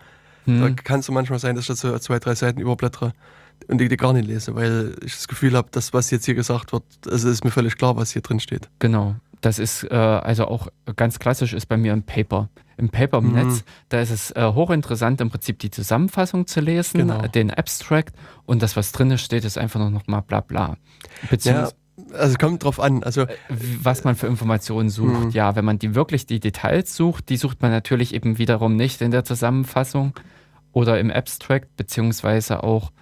da 0.45 0.67
hm. 0.67 0.77
kann 0.77 1.01
es 1.01 1.07
so 1.07 1.13
manchmal 1.13 1.39
sein, 1.39 1.55
dass 1.55 1.65
ich 1.65 1.69
das 1.69 1.81
so 1.81 1.97
zwei, 1.99 2.19
drei 2.19 2.35
Seiten 2.35 2.61
überblättere 2.61 3.13
und 3.69 3.79
die, 3.79 3.89
die 3.89 3.97
gar 3.97 4.13
nicht 4.13 4.27
lese, 4.27 4.55
weil 4.57 4.97
ich 5.05 5.15
das 5.15 5.29
Gefühl 5.29 5.57
habe, 5.57 5.69
dass 5.71 5.93
was 5.93 6.11
jetzt 6.11 6.25
hier 6.25 6.35
gesagt 6.35 6.73
wird, 6.73 6.83
also 7.09 7.29
ist 7.29 7.45
mir 7.45 7.53
völlig 7.53 7.77
klar, 7.77 7.97
was 7.97 8.11
hier 8.11 8.23
drin 8.23 8.41
steht. 8.41 8.69
genau. 8.81 9.15
Das 9.43 9.59
ist 9.59 9.85
äh, 9.85 9.95
also 9.95 10.47
auch 10.47 10.69
ganz 10.97 11.19
klassisch 11.19 11.53
ist 11.53 11.67
bei 11.67 11.77
mir 11.77 11.93
im 11.93 12.05
Paper. 12.05 12.49
Im 12.79 12.89
Paper 12.89 13.19
im 13.19 13.29
Mhm. 13.29 13.35
Netz, 13.35 13.65
da 13.91 14.01
ist 14.01 14.11
es 14.11 14.31
äh, 14.31 14.53
hochinteressant, 14.55 15.21
im 15.21 15.29
Prinzip 15.31 15.59
die 15.59 15.71
Zusammenfassung 15.71 16.47
zu 16.47 16.61
lesen, 16.61 16.99
Genau. 16.99 17.23
äh, 17.23 17.29
den 17.29 17.51
Abstract 17.51 18.15
und 18.47 18.63
das, 18.63 18.77
was 18.77 18.93
drin 18.93 19.17
steht, 19.19 19.45
ist 19.45 19.59
einfach 19.59 19.79
nur 19.79 19.91
noch 19.91 20.07
mal 20.07 20.21
bla 20.23 20.41
bla. 20.41 20.69
Ja, 20.69 20.77
Beziehungsweise 21.29 21.75
also 22.15 22.37
kommt 22.39 22.65
drauf 22.65 22.81
an. 22.81 23.03
Also 23.03 23.27
was 23.49 24.05
man 24.05 24.15
für 24.17 24.27
Informationen 24.27 24.89
sucht. 24.89 25.27
Mhm. 25.27 25.31
Ja, 25.31 25.55
wenn 25.57 25.65
man 25.65 25.79
die 25.79 25.95
wirklich 25.95 26.25
die 26.27 26.41
Details 26.41 26.97
sucht, 26.97 27.29
die 27.29 27.37
sucht 27.37 27.61
man 27.63 27.71
natürlich 27.71 28.15
eben 28.15 28.39
wiederum 28.39 28.77
nicht 28.77 29.03
in 29.03 29.11
der 29.11 29.25
Zusammenfassung 29.25 30.15
oder 30.73 30.99
im 30.99 31.11
Abstract, 31.11 31.77
beziehungsweise 31.77 32.63
auch 32.65 32.93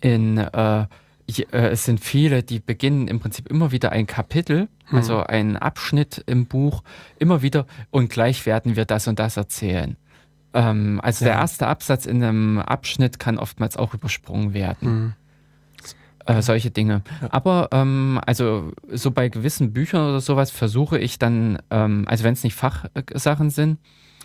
in, 0.00 0.38
äh, 0.38 0.86
je- 1.28 1.46
äh, 1.52 1.68
es 1.68 1.84
sind 1.84 2.00
viele, 2.00 2.42
die 2.42 2.60
beginnen 2.60 3.08
im 3.08 3.20
Prinzip 3.20 3.48
immer 3.48 3.72
wieder 3.72 3.92
ein 3.92 4.06
Kapitel, 4.06 4.68
Mhm. 4.90 4.98
also 4.98 5.22
einen 5.22 5.56
Abschnitt 5.56 6.22
im 6.26 6.46
Buch, 6.46 6.82
immer 7.18 7.42
wieder 7.42 7.66
und 7.90 8.10
gleich 8.10 8.46
werden 8.46 8.76
wir 8.76 8.84
das 8.84 9.08
und 9.08 9.18
das 9.18 9.36
erzählen. 9.36 9.96
Ähm, 10.54 11.00
also 11.02 11.24
der 11.24 11.34
Ja. 11.34 11.40
erste 11.40 11.66
Absatz 11.66 12.06
in 12.06 12.22
einem 12.22 12.58
Abschnitt 12.58 13.18
kann 13.18 13.38
oftmals 13.38 13.76
auch 13.76 13.92
übersprungen 13.94 14.54
werden 14.54 14.88
hm, 14.88 15.12
äh, 16.26 16.42
solche 16.42 16.70
Dinge. 16.70 17.02
Ja. 17.20 17.28
Aber 17.32 17.68
ähm, 17.72 18.20
also 18.26 18.72
so 18.92 19.10
bei 19.10 19.28
gewissen 19.28 19.72
Büchern 19.72 20.08
oder 20.08 20.20
sowas 20.20 20.50
versuche 20.50 20.98
ich 20.98 21.18
dann, 21.18 21.58
ähm, 21.70 22.04
also 22.08 22.24
wenn 22.24 22.32
es 22.32 22.42
nicht 22.44 22.54
Fachsachen 22.56 23.50
sind, 23.50 23.78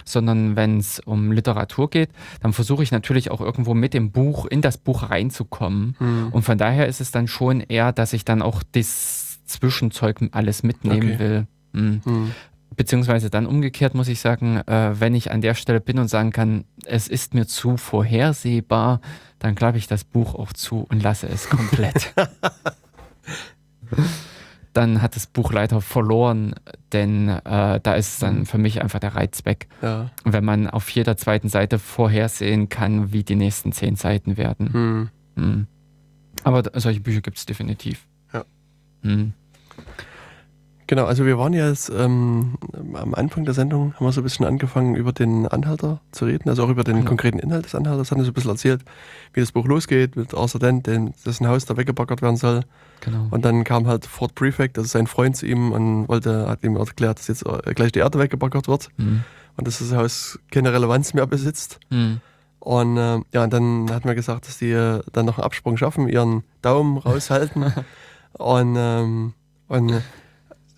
sondern 0.06 0.56
wenn 0.56 0.78
es 0.78 1.00
um 1.00 1.32
Literatur 1.32 1.89
geht, 1.89 2.10
dann 2.42 2.54
versuche 2.54 2.84
ich 2.84 2.92
natürlich 2.92 3.32
auch 3.32 3.42
irgendwo 3.42 3.74
mit 3.74 3.94
dem 3.94 4.12
Buch 4.12 4.46
in 4.46 4.62
das 4.62 4.78
Buch 4.78 5.10
reinzukommen. 5.10 5.96
hm, 5.98 6.30
Und 6.32 6.44
von 6.44 6.58
daher 6.58 6.88
ist 6.88 7.02
es 7.02 7.12
dann 7.12 7.28
schon 7.28 7.62
eher, 7.62 7.92
dass 7.92 8.14
ich 8.14 8.26
dann 8.26 8.42
auch 8.42 8.64
das 8.72 9.39
Zwischenzeug 9.46 10.20
alles 10.32 10.64
mitnehmen 10.64 11.12
Okay. 11.14 11.20
will. 11.20 11.48
Mhm. 11.74 12.02
hm. 12.04 12.32
Beziehungsweise 12.78 13.30
dann 13.30 13.48
umgekehrt 13.48 13.96
muss 13.96 14.08
ich 14.08 14.22
sagen, 14.22 14.58
äh, 14.66 15.00
wenn 15.00 15.14
ich 15.14 15.30
an 15.30 15.42
der 15.42 15.56
Stelle 15.56 15.82
bin 15.82 16.00
und 16.00 16.08
sagen 16.08 16.32
kann, 16.32 16.64
es 16.86 17.10
ist 17.10 17.34
mir 17.34 17.46
zu 17.46 17.76
vorhersehbar, 17.76 19.02
dann 19.39 19.56
klappe 19.56 19.78
ich 19.78 19.88
das 19.88 20.06
Buch 20.06 20.36
auch 20.36 20.54
zu 20.54 20.88
und 20.89 21.04
lasse 21.04 21.28
es 21.28 21.50
komplett. 21.50 22.14
dann 24.74 25.01
hat 25.01 25.15
das 25.15 25.28
Buch 25.28 25.51
leider 25.51 25.82
verloren, 25.82 26.55
denn 26.93 27.28
äh, 27.30 27.80
da 27.82 27.93
ist 27.93 28.22
dann 28.24 28.45
für 28.45 28.57
mich 28.57 28.82
einfach 28.82 28.99
der 28.99 29.15
Reiz 29.15 29.45
weg. 29.45 29.67
Ja. 29.82 30.11
Wenn 30.24 30.45
man 30.45 30.69
auf 30.69 30.89
jeder 30.89 31.17
zweiten 31.17 31.49
Seite 31.49 31.80
vorhersehen 31.80 32.69
kann, 32.69 33.11
wie 33.11 33.24
die 33.24 33.36
nächsten 33.36 33.72
zehn 33.72 33.95
Seiten 33.95 34.38
werden. 34.38 34.74
Hm. 34.74 35.09
Mhm. 35.36 35.67
Aber 36.43 36.63
solche 36.80 37.01
Bücher 37.01 37.22
gibt 37.22 37.38
es 37.38 37.45
definitiv. 37.45 38.07
Ja. 38.34 38.45
Mhm. 39.01 39.34
Genau, 40.92 41.06
also 41.06 41.26
wir 41.26 41.38
waren 41.38 41.54
ja 41.54 41.70
jetzt 41.70 41.89
ähm, 41.89 42.56
am 42.96 43.14
Anfang 43.14 43.46
der 43.46 43.54
Sendung, 43.54 43.94
haben 43.94 44.06
wir 44.06 44.12
so 44.12 44.20
ein 44.20 44.26
bisschen 44.26 44.46
angefangen, 44.46 44.96
über 44.96 45.14
den 45.14 45.48
Anhalter 45.48 46.02
zu 46.12 46.26
reden, 46.26 46.50
also 46.50 46.66
auch 46.66 46.70
über 46.70 46.84
den 46.84 46.98
Genau. 46.98 47.08
konkreten 47.08 47.39
Inhalt 47.39 47.64
des 47.64 47.76
Anhalters, 47.76 48.12
haben 48.12 48.18
wir 48.18 48.26
so 48.26 48.32
ein 48.32 48.34
bisschen 48.34 48.52
erzählt, 48.52 48.82
wie 49.32 49.39
das 49.39 49.54
Buch 49.54 49.66
losgeht, 49.68 50.18
mit 50.18 50.34
Arthur 50.34 50.60
Dent, 50.60 50.88
dem- 50.88 51.14
dessen 51.26 51.48
Haus 51.48 51.64
da 51.64 51.78
weggebaggert 51.78 52.22
werden 52.22 52.36
soll. 52.36 52.66
Genau. 53.00 53.26
Und 53.32 53.46
dann 53.46 53.64
kam 53.64 53.88
halt 53.88 54.06
Ford 54.06 54.36
Prefect, 54.36 54.78
also 54.78 54.89
sein 54.89 55.08
Freund 55.08 55.38
zu 55.38 55.46
ihm 55.46 55.72
und 55.72 56.10
wollte, 56.10 56.50
hat 56.50 56.62
ihm 56.66 56.76
erklärt, 56.76 57.20
dass 57.20 57.30
jetzt 57.30 57.46
äh, 57.46 57.74
gleich 57.74 57.94
die 57.94 58.00
Erde 58.00 58.20
weggebaggert 58.20 58.68
wird 58.68 58.89
Mhm. 58.98 59.24
und 59.56 59.68
dass 59.70 59.80
das 59.80 59.94
Haus 59.94 60.39
keine 60.52 60.74
Relevanz 60.74 61.14
mehr 61.14 61.26
besitzt. 61.26 61.80
Mhm. 61.89 62.20
Und 62.60 62.98
äh, 62.98 63.22
ja, 63.34 63.46
und 63.46 63.54
dann 63.54 63.89
hat 63.92 64.04
man 64.04 64.14
gesagt, 64.18 64.46
dass 64.46 64.58
die 64.58 64.72
äh, 64.72 65.02
dann 65.14 65.26
noch 65.26 65.38
einen 65.38 65.46
Absprung 65.46 65.78
schaffen, 65.78 66.10
ihren 66.10 66.44
Daumen 66.62 66.98
raushalten. 66.98 67.72
und, 68.34 68.76
ähm, 68.78 69.34
und 69.70 70.02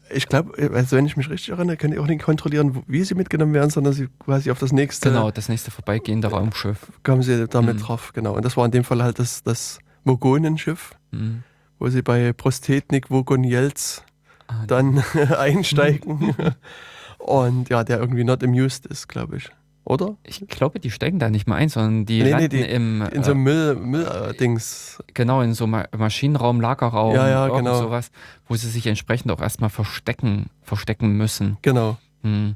ich 0.10 0.28
glaube, 0.28 0.52
also 0.74 0.96
wenn 0.98 1.06
ich 1.06 1.18
mich 1.18 1.30
richtig 1.30 1.50
erinnere, 1.50 1.78
können 1.78 1.94
die 1.94 2.00
auch 2.00 2.08
nicht 2.08 2.24
kontrollieren, 2.24 2.84
wie 2.88 3.04
sie 3.04 3.16
mitgenommen 3.16 3.54
werden, 3.54 3.70
sondern 3.70 3.94
sie 3.94 4.08
quasi 4.20 4.52
auf 4.52 4.60
das 4.60 4.72
nächste 4.72 5.10
Genau, 5.10 5.32
das 5.32 5.50
nächste 5.50 5.72
vorbeigehende 5.72 6.28
Raumschiff. 6.28 6.78
kommen 7.04 7.24
sie 7.24 7.48
damit 7.48 7.76
Mhm. 7.78 7.80
drauf. 7.82 8.12
Genau. 8.14 8.34
Und 8.36 8.44
das 8.46 8.56
war 8.58 8.66
in 8.66 8.72
dem 8.72 8.84
Fall 8.84 9.02
halt 9.04 9.20
das, 9.20 9.44
das 9.44 9.80
Mogonenschiff, 10.04 10.92
Mhm. 11.12 11.44
wo 11.80 11.90
sie 11.90 12.02
bei 12.02 12.34
Prostetnik 12.34 13.10
Wogonielz 13.10 14.04
Ah, 14.48 14.66
dann 14.68 15.02
einsteigen. 15.38 16.36
und 17.18 17.70
ja, 17.70 17.84
der 17.84 18.00
irgendwie 18.00 18.24
not 18.24 18.44
amused 18.44 18.86
ist, 18.86 19.08
glaube 19.08 19.38
ich. 19.38 19.50
Oder? 19.86 20.16
Ich 20.26 20.48
glaube, 20.48 20.80
die 20.80 20.92
steigen 20.92 21.20
da 21.20 21.30
nicht 21.30 21.46
mal 21.48 21.56
ein, 21.56 21.68
sondern 21.68 22.06
die 22.06 22.20
Nee, 22.20 22.24
nee, 22.24 22.30
landen 22.32 22.50
die- 22.50 22.62
im 22.62 23.02
In 23.12 23.24
so 23.24 23.32
äh, 23.32 23.34
einem 23.34 23.44
Müll, 23.44 23.76
Müll-Dings. 23.76 25.04
genau 25.14 25.42
in 25.42 25.54
so 25.54 25.68
Ma 25.68 25.86
Maschinenraum, 25.98 26.62
Lagerraum, 26.62 27.14
Ja, 27.14 27.28
ja, 27.28 27.48
genau. 27.50 27.78
sowas, 27.82 28.10
wo 28.48 28.56
sie 28.56 28.70
sich 28.70 28.88
entsprechend 28.88 29.30
auch 29.32 29.42
erstmal 29.42 29.70
verstecken, 29.70 30.46
verstecken 30.62 31.18
müssen. 31.18 31.58
Genau. 31.64 31.98
Hm. 32.22 32.56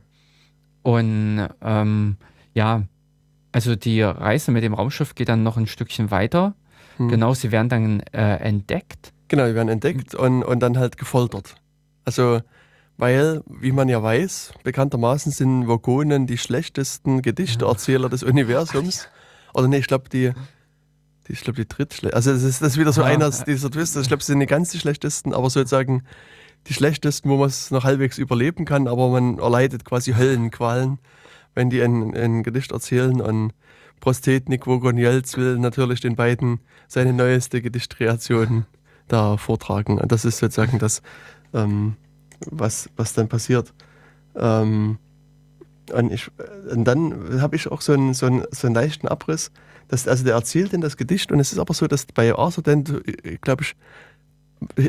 Und 0.84 1.48
ähm, 1.62 2.16
ja, 2.54 2.84
also 3.52 3.76
die 3.76 4.02
Reise 4.02 4.52
mit 4.52 4.64
dem 4.64 4.74
Raumschiff 4.74 5.16
geht 5.16 5.28
dann 5.30 5.44
noch 5.44 5.58
ein 5.58 5.68
Stückchen 5.68 6.12
weiter. 6.12 6.56
Hm. 6.98 7.10
Genau, 7.10 7.34
sie 7.34 7.52
werden 7.52 7.68
dann 7.70 8.00
äh, 8.14 8.38
entdeckt. 8.38 9.12
Genau, 9.28 9.46
die 9.48 9.56
werden 9.56 9.68
entdeckt 9.70 10.16
und, 10.16 10.44
und 10.44 10.62
dann 10.62 10.78
halt 10.78 10.98
gefoltert. 10.98 11.56
Also, 12.06 12.40
weil, 12.98 13.42
wie 13.48 13.72
man 13.72 13.90
ja 13.90 14.02
weiß, 14.02 14.54
bekanntermaßen 14.64 15.32
sind 15.32 15.68
Vogonen 15.68 16.28
die 16.28 16.38
schlechtesten 16.38 17.22
Gedichteerzähler 17.22 18.10
des 18.10 18.24
Universums. 18.24 19.08
Oder 19.54 19.68
nee, 19.68 19.78
ich 19.78 19.88
glaube, 19.88 20.10
die, 20.10 20.32
die, 21.28 21.34
ich 21.34 21.42
glaube, 21.42 21.62
die 21.64 21.68
drittschlechtesten. 21.68 22.16
Also, 22.16 22.32
das 22.34 22.44
ist, 22.44 22.62
das 22.62 22.70
ist 22.74 22.78
wieder 22.80 22.92
so 22.94 23.02
Ja. 23.02 23.08
einer 23.08 23.30
dieser 23.30 23.70
Twists. 23.70 23.96
Ich 23.96 24.08
glaube, 24.08 24.24
sie 24.24 24.32
sind 24.32 24.40
nicht 24.40 24.50
ganz 24.50 24.72
die 24.72 24.80
schlechtesten, 24.80 25.34
aber 25.34 25.50
sozusagen 25.50 26.04
die 26.68 26.74
schlechtesten, 26.74 27.30
wo 27.30 27.38
man 27.38 27.48
es 27.48 27.72
noch 27.72 27.84
halbwegs 27.84 28.18
überleben 28.18 28.66
kann, 28.66 28.88
aber 28.88 29.10
man 29.10 29.38
erleidet 29.38 29.86
quasi 29.86 30.14
Höllenqualen, 30.14 31.00
wenn 31.54 31.70
die 31.70 31.82
ein, 31.82 32.16
ein 32.16 32.44
Gedicht 32.44 32.72
erzählen. 32.72 33.22
Und 33.22 33.54
Prostetnik 34.00 34.68
Vogonielz 34.68 35.38
will 35.38 35.58
natürlich 35.60 36.02
den 36.02 36.16
beiden 36.16 36.60
seine 36.88 37.14
neueste 37.14 37.62
Gedichtkreation 37.62 38.66
da 39.08 39.38
vortragen. 39.38 40.00
Und 40.00 40.12
das 40.12 40.26
ist 40.26 40.40
sozusagen 40.40 40.80
das, 40.80 41.02
ähm, 41.54 41.96
was, 42.46 42.90
was 42.96 43.14
dann 43.14 43.28
passiert. 43.28 43.74
Ähm, 44.36 44.98
und, 45.94 46.12
ich, 46.12 46.30
und 46.72 46.86
dann 46.86 47.42
habe 47.42 47.56
ich 47.56 47.72
auch 47.72 47.82
so 47.82 47.94
einen, 47.94 48.14
so, 48.14 48.26
einen, 48.26 48.46
so 48.52 48.68
einen 48.68 48.76
leichten 48.76 49.08
Abriss. 49.08 49.52
Dass, 49.88 50.08
also 50.08 50.26
der 50.26 50.34
erzählt 50.34 50.74
in 50.74 50.82
das 50.82 50.98
Gedicht 50.98 51.32
und 51.32 51.40
es 51.40 51.54
ist 51.54 51.60
aber 51.60 51.74
so, 51.74 51.88
dass 51.88 52.06
bei 52.06 52.36
Arthur 52.36 52.62
Dent, 52.62 52.94
glaube 53.40 53.64
ich, 53.64 53.76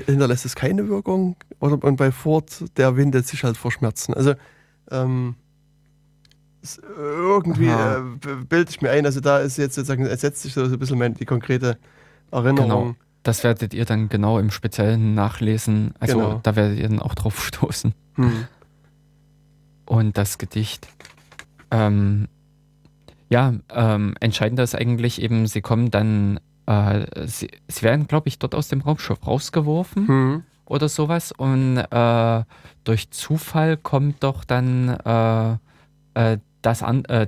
hinterlässt 0.07 0.45
es 0.45 0.57
keine 0.57 0.89
Wirkung. 0.89 1.37
Oder, 1.61 1.83
und 1.85 1.97
bei 1.97 2.11
Ford, 2.11 2.65
der 2.77 2.97
windet 2.97 3.27
sich 3.27 3.45
halt 3.45 3.57
vor 3.57 3.71
Schmerzen. 3.71 4.13
Also 4.15 4.35
ähm, 4.91 5.37
irgendwie 6.97 7.69
äh, 7.69 8.01
bilde 8.49 8.71
ich 8.71 8.83
mir 8.83 8.91
ein, 8.91 9.07
also 9.07 9.21
da 9.21 9.39
ist 9.39 9.57
jetzt 9.57 9.77
sozusagen, 9.77 10.05
es 10.05 10.21
setzt 10.21 10.43
sich 10.43 10.53
so 10.53 10.65
ein 10.65 10.79
bisschen 10.79 10.99
mein, 10.99 11.15
die 11.15 11.25
konkrete 11.25 11.79
Erinnerung. 12.33 12.97
Das 13.29 13.45
werdet 13.45 13.75
ihr 13.75 13.85
dann 13.85 14.09
genau 14.09 14.39
im 14.39 14.51
Speziellen 14.51 15.13
nachlesen. 15.15 15.93
Also 16.01 16.17
Genau. 16.19 16.41
da 16.43 16.57
werdet 16.57 16.79
ihr 16.79 16.89
dann 16.89 16.99
auch 16.99 17.15
drauf 17.15 17.45
stoßen. 17.45 17.93
Hm. 18.15 18.47
Und 19.85 20.17
das 20.17 20.39
Gedicht. 20.39 20.89
Ähm, 21.71 22.29
ja, 23.29 23.53
ähm, 23.69 24.15
entscheidender 24.21 24.63
ist 24.63 24.75
eigentlich 24.75 25.21
eben, 25.21 25.47
sie 25.47 25.61
kommen 25.61 25.91
dann, 25.91 26.41
äh, 26.65 27.27
sie, 27.27 27.51
sie 27.69 27.83
werden, 27.83 28.07
glaube 28.07 28.29
ich, 28.29 28.39
dort 28.39 28.55
aus 28.55 28.69
dem 28.69 28.81
Raumschiff 28.81 29.27
rausgeworfen 29.27 30.09
Hm. 30.09 30.43
oder 30.65 30.89
sowas 30.89 31.31
und 31.31 31.77
äh, 31.77 32.43
durch 32.85 33.11
Zufall 33.11 33.77
kommt 33.77 34.23
doch 34.25 34.45
dann 34.45 34.89
äh, 35.05 35.53
äh, 36.15 36.39
das 36.63 36.83
an, 36.83 37.05
äh, 37.05 37.27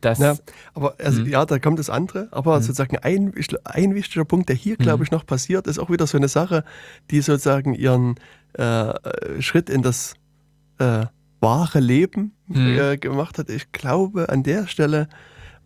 das, 0.00 0.18
Ja, 0.18 0.36
aber 0.74 0.94
also, 0.98 1.22
Mhm. 1.22 1.28
ja, 1.28 1.46
da 1.46 1.58
kommt 1.58 1.78
das 1.78 1.90
andere. 1.90 2.28
Aber 2.32 2.56
Mhm. 2.58 2.62
sozusagen 2.62 2.98
ein, 2.98 3.32
ein 3.64 3.94
wichtiger 3.94 4.24
Punkt, 4.24 4.48
der 4.48 4.56
hier, 4.56 4.76
glaube 4.76 4.98
Mhm. 4.98 5.02
ich, 5.04 5.10
noch 5.10 5.24
passiert, 5.26 5.66
ist 5.66 5.78
auch 5.78 5.90
wieder 5.90 6.06
so 6.06 6.16
eine 6.18 6.28
Sache, 6.28 6.64
die 7.10 7.20
sozusagen 7.20 7.74
ihren 7.74 8.16
äh, 8.54 8.92
Schritt 9.40 9.70
in 9.70 9.82
das 9.82 10.14
äh, 10.78 11.06
wahre 11.40 11.78
Leben 11.80 12.32
Mhm. 12.48 12.66
äh, 12.78 12.96
gemacht 12.96 13.38
hat. 13.38 13.48
Ich 13.48 13.70
glaube, 13.70 14.28
an 14.28 14.42
der 14.42 14.66
Stelle 14.66 15.08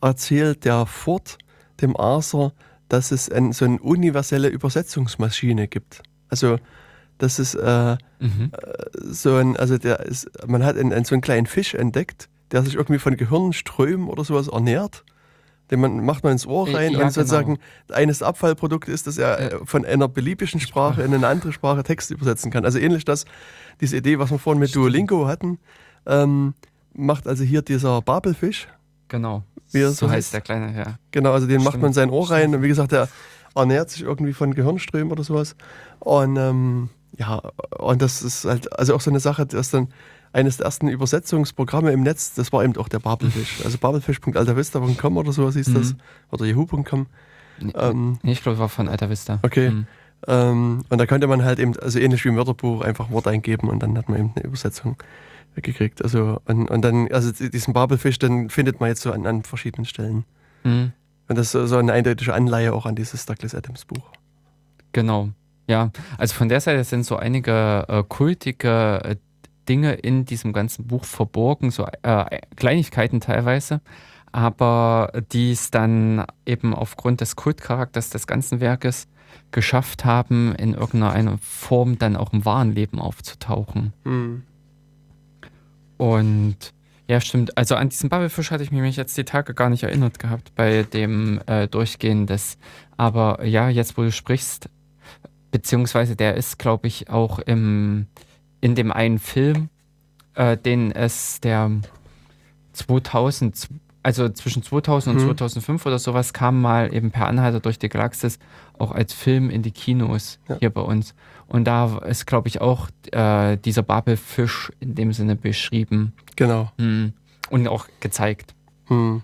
erzählt 0.03 0.65
der 0.67 0.85
Ford 0.87 1.39
dem 1.81 1.97
Arthur, 1.97 2.53
dass 2.91 3.11
es 3.11 3.31
ein, 3.31 3.53
so 3.53 3.65
eine 3.65 3.79
universelle 3.81 4.49
Übersetzungsmaschine 4.49 5.67
gibt. 5.67 6.03
Also, 6.29 6.59
das 7.19 7.39
ist 7.39 7.55
äh, 7.55 7.97
mhm. 8.21 8.51
so 9.03 9.37
ein, 9.37 9.57
also 9.57 9.79
der 9.79 10.01
ist, 10.01 10.29
man 10.47 10.63
hat 10.65 10.77
einen, 10.77 10.93
einen, 10.93 11.05
so 11.07 11.15
einen 11.15 11.23
kleinen 11.23 11.47
Fisch 11.47 11.75
entdeckt, 11.75 12.29
der 12.55 12.63
sich 12.63 12.75
irgendwie 12.77 13.01
von 13.01 13.17
Gehirnströmen 13.17 14.09
oder 14.09 14.25
sowas 14.25 14.47
ernährt. 14.47 15.05
Den 15.71 15.81
man, 15.81 16.05
macht 16.05 16.23
man 16.23 16.33
ins 16.33 16.47
Ohr 16.47 16.69
Äh, 16.69 16.77
rein 16.77 16.93
ja, 16.93 17.03
und 17.03 17.13
sozusagen 17.13 17.55
genau. 17.57 17.99
eines 17.99 18.21
der 18.21 18.29
Abfallprodukte 18.29 18.93
ist, 18.93 19.07
dass 19.09 19.19
er 19.19 19.41
äh, 19.41 19.59
von 19.65 19.85
einer 19.85 20.07
beliebigen 20.09 20.61
Sprache 20.61 21.03
in 21.03 21.13
eine 21.13 21.27
andere 21.27 21.53
Sprache 21.53 21.83
Text 21.83 22.11
übersetzen 22.13 22.53
kann. 22.53 22.65
Also 22.65 22.79
ähnlich 22.79 23.05
das, 23.05 23.25
diese 23.81 23.97
Idee, 23.97 24.19
was 24.19 24.31
wir 24.31 24.39
vorhin 24.39 24.61
mit 24.61 24.75
Duolingo 24.75 25.27
hatten, 25.27 25.59
ähm, 26.07 26.55
macht 26.93 27.27
also 27.27 27.43
hier 27.43 27.63
dieser 27.63 28.01
Babelfisch. 28.03 28.69
genau. 29.09 29.43
Wie 29.73 29.81
er 29.81 29.91
so 29.91 30.07
heißt 30.07 30.17
heißt. 30.17 30.35
der 30.35 30.41
kleine, 30.43 30.77
ja. 30.77 30.99
Genau, 31.11 31.33
also 31.33 31.49
den 31.49 31.59
macht 31.59 31.71
Stimmt. 31.71 31.83
man 31.83 31.89
in 31.91 31.95
sein 31.95 32.11
Ohr 32.11 32.31
rein 32.31 32.55
und 32.55 32.63
wie 32.63 32.69
gesagt, 32.69 32.93
der 32.93 33.09
ernährt 33.57 33.91
sich 33.91 34.03
irgendwie 34.03 34.33
von 34.33 34.55
Gehirnströmen 34.55 35.11
oder 35.11 35.25
sowas. 35.25 35.57
Und 35.99 36.37
ähm, 36.37 36.91
ja, 37.17 37.41
und 37.79 38.01
das 38.03 38.23
ist 38.23 38.45
halt 38.45 38.73
also 38.79 38.95
auch 38.95 39.01
so 39.01 39.11
eine 39.11 39.19
Sache, 39.21 39.47
dass 39.47 39.71
dann 39.71 39.89
eines 40.35 40.57
der 40.57 40.67
ersten 40.67 40.89
Übersetzungsprogramme 40.89 41.93
im 41.93 42.03
Netz, 42.03 42.35
das 42.35 42.53
war 42.53 42.65
eben 42.65 42.77
auch 42.77 42.89
der 42.89 42.99
Babelfisch. 42.99 43.65
Also 43.65 43.79
babelfisch.altavista.com 43.79 45.17
oder 45.17 45.33
sowas 45.33 45.55
hieß 45.55 45.73
das. 45.73 45.93
Mhm. 45.93 45.99
Oder 46.31 46.47
yahoo.com. 46.47 47.07
Ähm, 47.75 48.19
Nee, 48.23 48.33
ich 48.33 48.43
glaube, 48.43 48.59
war 48.59 48.69
von 48.69 48.89
Alta 48.89 49.09
Vista. 49.09 49.39
Okay. 49.43 49.71
Mhm. 49.71 49.87
ähm, 50.27 50.85
und 50.89 50.99
da 50.99 51.07
konnte 51.07 51.29
man 51.29 51.45
halt 51.45 51.61
eben, 51.61 51.79
also 51.79 52.01
ähnlich 52.01 52.25
wie 52.25 52.31
im 52.31 52.37
Wörterbuch, 52.37 52.83
einfach 52.83 53.11
Wort 53.11 53.29
eingeben 53.29 53.69
und 53.69 53.81
dann 53.83 53.97
hat 53.97 54.09
man 54.09 54.19
eben 54.19 54.33
eine 54.35 54.45
Übersetzung 54.45 54.97
gekriegt. 55.55 56.03
Also 56.03 56.41
und, 56.47 56.69
und 56.69 56.83
dann, 56.83 57.11
also 57.13 57.31
diesen 57.31 57.73
Babelfisch, 57.73 58.19
den 58.19 58.51
findet 58.51 58.81
man 58.81 58.89
jetzt 58.89 59.03
so 59.03 59.13
an, 59.13 59.27
an 59.27 59.45
verschiedenen 59.45 59.85
Stellen. 59.85 60.25
Mhm. 60.65 60.93
Und 61.29 61.39
das 61.39 61.47
ist 61.47 61.53
so 61.53 61.67
so 61.67 61.77
eine 61.77 61.93
eindeutige 61.93 62.35
Anleihe 62.35 62.73
auch 62.73 62.87
an 62.87 62.97
dieses 62.97 63.25
Douglas 63.25 63.55
Adams 63.55 63.85
Buch. 63.85 64.11
Genau. 64.93 65.31
Ja, 65.67 65.91
also 66.19 66.35
von 66.35 66.49
der 66.49 66.61
Seite 66.61 66.83
sind 66.85 67.05
so 67.05 67.17
einige 67.17 67.87
äh, 67.89 68.03
kultige 68.07 69.01
äh, 69.03 69.17
Dinge 69.69 69.95
in 69.95 70.25
diesem 70.25 70.53
ganzen 70.53 70.87
Buch 70.87 71.05
verborgen, 71.05 71.71
so 71.71 71.87
äh, 72.03 72.41
Kleinigkeiten 72.57 73.21
teilweise, 73.21 73.81
aber 74.33 75.13
die 75.33 75.53
es 75.53 75.71
dann 75.71 76.25
eben 76.47 76.75
aufgrund 76.75 77.21
des 77.21 77.37
Kultcharakters 77.37 78.11
des 78.11 78.27
ganzen 78.27 78.61
Werkes 78.61 79.09
geschafft 79.51 80.05
haben, 80.05 80.55
in 80.57 80.75
irgendeiner 80.75 81.39
Form 81.39 81.99
dann 81.99 82.17
auch 82.17 82.33
im 82.33 82.45
wahren 82.45 82.73
Leben 82.73 82.99
aufzutauchen. 82.99 83.93
Und 85.97 86.75
ja, 87.07 87.21
stimmt. 87.21 87.57
Also 87.59 87.77
an 87.77 87.91
diesen 87.91 88.09
Bubblefisch 88.09 88.51
hatte 88.51 88.63
ich 88.63 88.73
mich 88.73 88.97
jetzt 88.97 89.17
die 89.17 89.25
Tage 89.25 89.55
gar 89.55 89.69
nicht 89.69 89.83
erinnert 89.83 90.19
gehabt 90.19 90.53
bei 90.55 90.85
dem 90.85 91.41
äh, 91.47 91.69
Durchgehen 91.69 92.27
des. 92.27 92.57
Aber 92.97 93.45
ja, 93.45 93.69
jetzt 93.69 93.99
wo 93.99 94.03
du 94.03 94.11
sprichst, 94.11 94.71
beziehungsweise 95.51 96.17
der 96.17 96.35
ist, 96.35 96.59
glaube 96.59 96.89
ich, 96.89 97.11
auch 97.11 97.39
im, 97.41 98.07
in 98.65 98.75
dem 98.75 98.91
einen 98.91 99.19
Film, 99.19 99.69
äh, 100.37 100.57
den 100.57 100.91
es 100.91 101.39
der 101.43 101.71
2000, 102.73 103.69
also 104.03 104.29
zwischen 104.31 104.63
2000 104.63 105.17
und 105.17 105.23
Mhm. 105.23 105.27
2005 105.29 105.85
oder 105.85 105.99
sowas 105.99 106.33
kam 106.33 106.63
mal 106.63 106.93
eben 106.95 107.11
per 107.11 107.27
Anhalter 107.27 107.61
durch 107.61 107.79
die 107.79 107.91
Galaxis 107.91 108.39
auch 108.79 108.91
als 108.93 109.13
Film 109.13 109.51
in 109.51 109.61
die 109.63 109.71
Kinos 109.71 110.39
Ja. 110.49 110.57
hier 110.61 110.71
bei 110.71 110.81
uns. 110.81 111.15
Und 111.47 111.65
da 111.65 111.99
ist, 111.99 112.27
glaube 112.27 112.49
ich, 112.49 112.63
auch 112.63 112.89
äh, 113.13 113.59
dieser 113.59 113.83
Babelfisch 113.83 114.73
in 114.81 114.95
dem 114.95 115.13
Sinne 115.13 115.37
beschrieben 115.37 116.15
Genau. 116.37 116.73
hm. 116.79 117.13
und 117.51 117.69
auch 117.69 117.87
gezeigt. 118.01 118.55
Hm. 118.87 119.23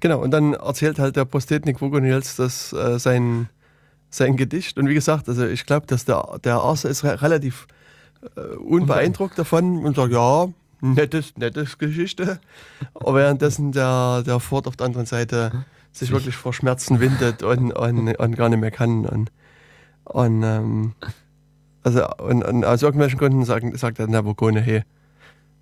Genau, 0.00 0.20
und 0.22 0.30
dann 0.30 0.54
erzählt 0.54 0.98
halt 0.98 1.16
der 1.16 1.26
Prostetnik 1.26 1.82
Vogonils 1.82 2.36
das 2.36 2.72
äh, 2.72 2.98
sein, 2.98 3.50
sein 4.10 4.36
Gedicht. 4.38 4.78
Und 4.78 4.88
wie 4.88 4.94
gesagt, 4.94 5.28
also 5.28 5.46
ich 5.46 5.66
glaube, 5.66 5.86
dass 5.86 6.06
der, 6.06 6.38
der 6.42 6.56
Arthur 6.56 6.90
ist 6.90 7.04
re 7.04 7.20
relativ 7.20 7.66
äh, 8.36 8.40
unbeeindruckt 8.56 9.38
davon 9.38 9.84
und 9.84 9.96
sagt, 9.96 10.12
ja, 10.12 10.48
nettes, 10.80 11.34
nettes 11.36 11.78
Geschichte. 11.78 12.40
Aber 12.94 13.14
währenddessen 13.14 13.72
der, 13.72 14.22
der 14.22 14.40
Ford 14.40 14.66
auf 14.66 14.76
der 14.76 14.86
anderen 14.86 15.06
Seite 15.06 15.64
sich 15.92 16.10
wirklich 16.10 16.36
vor 16.36 16.52
Schmerzen 16.52 17.00
windet 17.00 17.42
und, 17.42 17.72
und, 17.72 18.16
und 18.16 18.36
gar 18.36 18.48
nicht 18.48 18.60
mehr 18.60 18.70
kann. 18.70 19.06
Und, 19.06 19.30
und, 20.04 20.42
ähm, 20.42 20.94
also, 21.82 22.06
und, 22.18 22.42
und 22.44 22.64
aus 22.64 22.82
irgendwelchen 22.82 23.18
Gründen 23.18 23.44
sagen, 23.44 23.76
sagt 23.76 23.98
der 23.98 24.08
Nabokone, 24.08 24.60
hey, 24.60 24.82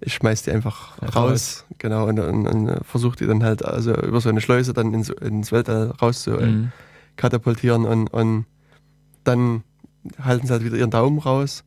ich 0.00 0.14
schmeiß 0.14 0.42
die 0.42 0.50
einfach 0.50 1.00
Ja, 1.02 1.08
raus. 1.10 1.64
Genau, 1.78 2.06
und, 2.08 2.18
und, 2.18 2.46
und 2.48 2.84
versucht 2.84 3.20
die 3.20 3.26
dann 3.26 3.44
halt 3.44 3.64
also 3.64 3.94
über 3.94 4.20
so 4.20 4.28
eine 4.28 4.40
Schleuse 4.40 4.72
dann 4.72 4.94
ins, 4.94 5.10
ins 5.10 5.52
Weltall 5.52 5.92
raus 6.00 6.22
zu 6.22 6.30
Mhm. 6.32 6.72
katapultieren 7.16 7.84
und, 7.84 8.08
und 8.08 8.46
dann 9.24 9.62
halten 10.20 10.46
sie 10.46 10.52
halt 10.52 10.64
wieder 10.64 10.76
ihren 10.76 10.90
Daumen 10.90 11.18
raus 11.18 11.62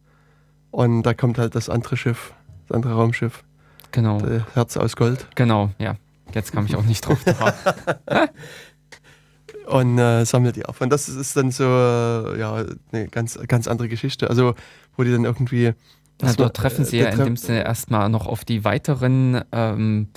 und 0.76 1.04
da 1.04 1.14
kommt 1.14 1.38
halt 1.38 1.56
das 1.56 1.70
andere 1.70 1.98
Schiff, 1.98 2.34
das 2.68 2.76
andere 2.76 2.94
Raumschiff, 2.94 3.44
Genau, 3.92 4.20
Herz 4.54 4.76
aus 4.78 4.96
Gold 4.96 5.28
genau, 5.36 5.72
ja. 5.80 5.96
Jetzt 6.34 6.52
kam 6.52 6.66
ich 6.66 6.76
auch 6.76 6.84
nicht 6.84 7.08
drauf. 7.08 7.20
und 9.68 9.98
äh, 9.98 10.26
sammelt 10.26 10.56
die 10.56 10.66
auf. 10.66 10.82
Und 10.82 10.90
das 10.90 11.08
ist 11.08 11.36
dann 11.38 11.52
so, 11.52 11.64
äh, 11.64 12.40
ja, 12.40 12.66
eine 12.92 13.08
ganz, 13.08 13.40
ganz 13.48 13.68
andere 13.68 13.88
Geschichte. 13.90 14.30
Also, 14.30 14.56
wo 14.98 15.04
die 15.04 15.12
dann 15.12 15.26
irgendwie. 15.26 15.74
Das 16.18 16.36
dort 16.36 16.50
war- 16.50 16.54
treffen 16.54 16.84
äh, 16.84 16.86
sie 16.86 16.98
der 16.98 17.10
ja 17.10 17.18
in 17.18 17.24
dem 17.26 17.38
Sinne 17.38 17.64
erstmal 17.64 18.10
noch 18.10 18.28
auf 18.28 18.46
die 18.46 18.64
weiteren, 18.64 19.44
ähm, 19.52 20.10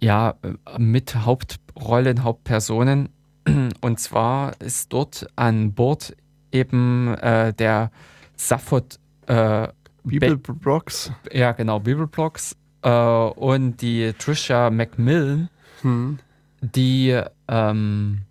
ja, 0.00 0.34
äh, 0.42 0.78
mit 0.78 1.14
Hauptrollen, 1.14 2.22
Hauptpersonen. 2.24 3.08
Und 3.80 4.00
zwar 4.00 4.60
ist 4.60 4.92
dort 4.92 5.26
an 5.36 5.72
Bord 5.72 6.14
eben 6.52 7.14
äh, 7.14 7.52
der 7.52 7.90
Safford, 8.36 8.98
äh, 9.26 9.68
Bibel 10.04 10.36
Be- 10.36 10.52
Brox. 10.54 11.12
ja 11.32 11.52
genau, 11.52 11.78
Bibelblocks 11.80 12.56
äh, 12.82 12.90
und 12.90 13.80
die 13.82 14.12
Trisha 14.18 14.70
Macmillan, 14.70 15.48
Hm. 15.82 16.18
die, 16.60 17.20
ähm, 17.48 18.22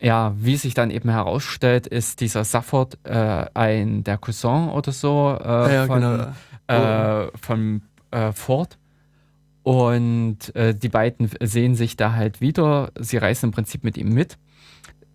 ja, 0.00 0.34
wie 0.36 0.56
sich 0.56 0.74
dann 0.74 0.90
eben 0.90 1.08
herausstellt, 1.10 1.86
ist 1.86 2.20
dieser 2.20 2.44
Safford 2.44 2.98
äh, 3.04 3.46
ein 3.54 4.04
der 4.04 4.18
Cousin 4.18 4.68
oder 4.68 4.92
so 4.92 5.38
äh, 5.42 5.74
ja, 5.74 5.86
von, 5.86 6.00
genau. 6.00 7.24
äh, 7.26 7.28
von 7.40 7.82
äh, 8.10 8.32
Ford. 8.32 8.78
Und 9.62 10.54
äh, 10.56 10.74
die 10.74 10.88
beiden 10.88 11.30
sehen 11.40 11.76
sich 11.76 11.96
da 11.96 12.12
halt 12.14 12.40
wieder. 12.40 12.90
Sie 12.98 13.16
reisen 13.16 13.46
im 13.46 13.52
Prinzip 13.52 13.84
mit 13.84 13.96
ihm 13.96 14.08
mit. 14.12 14.36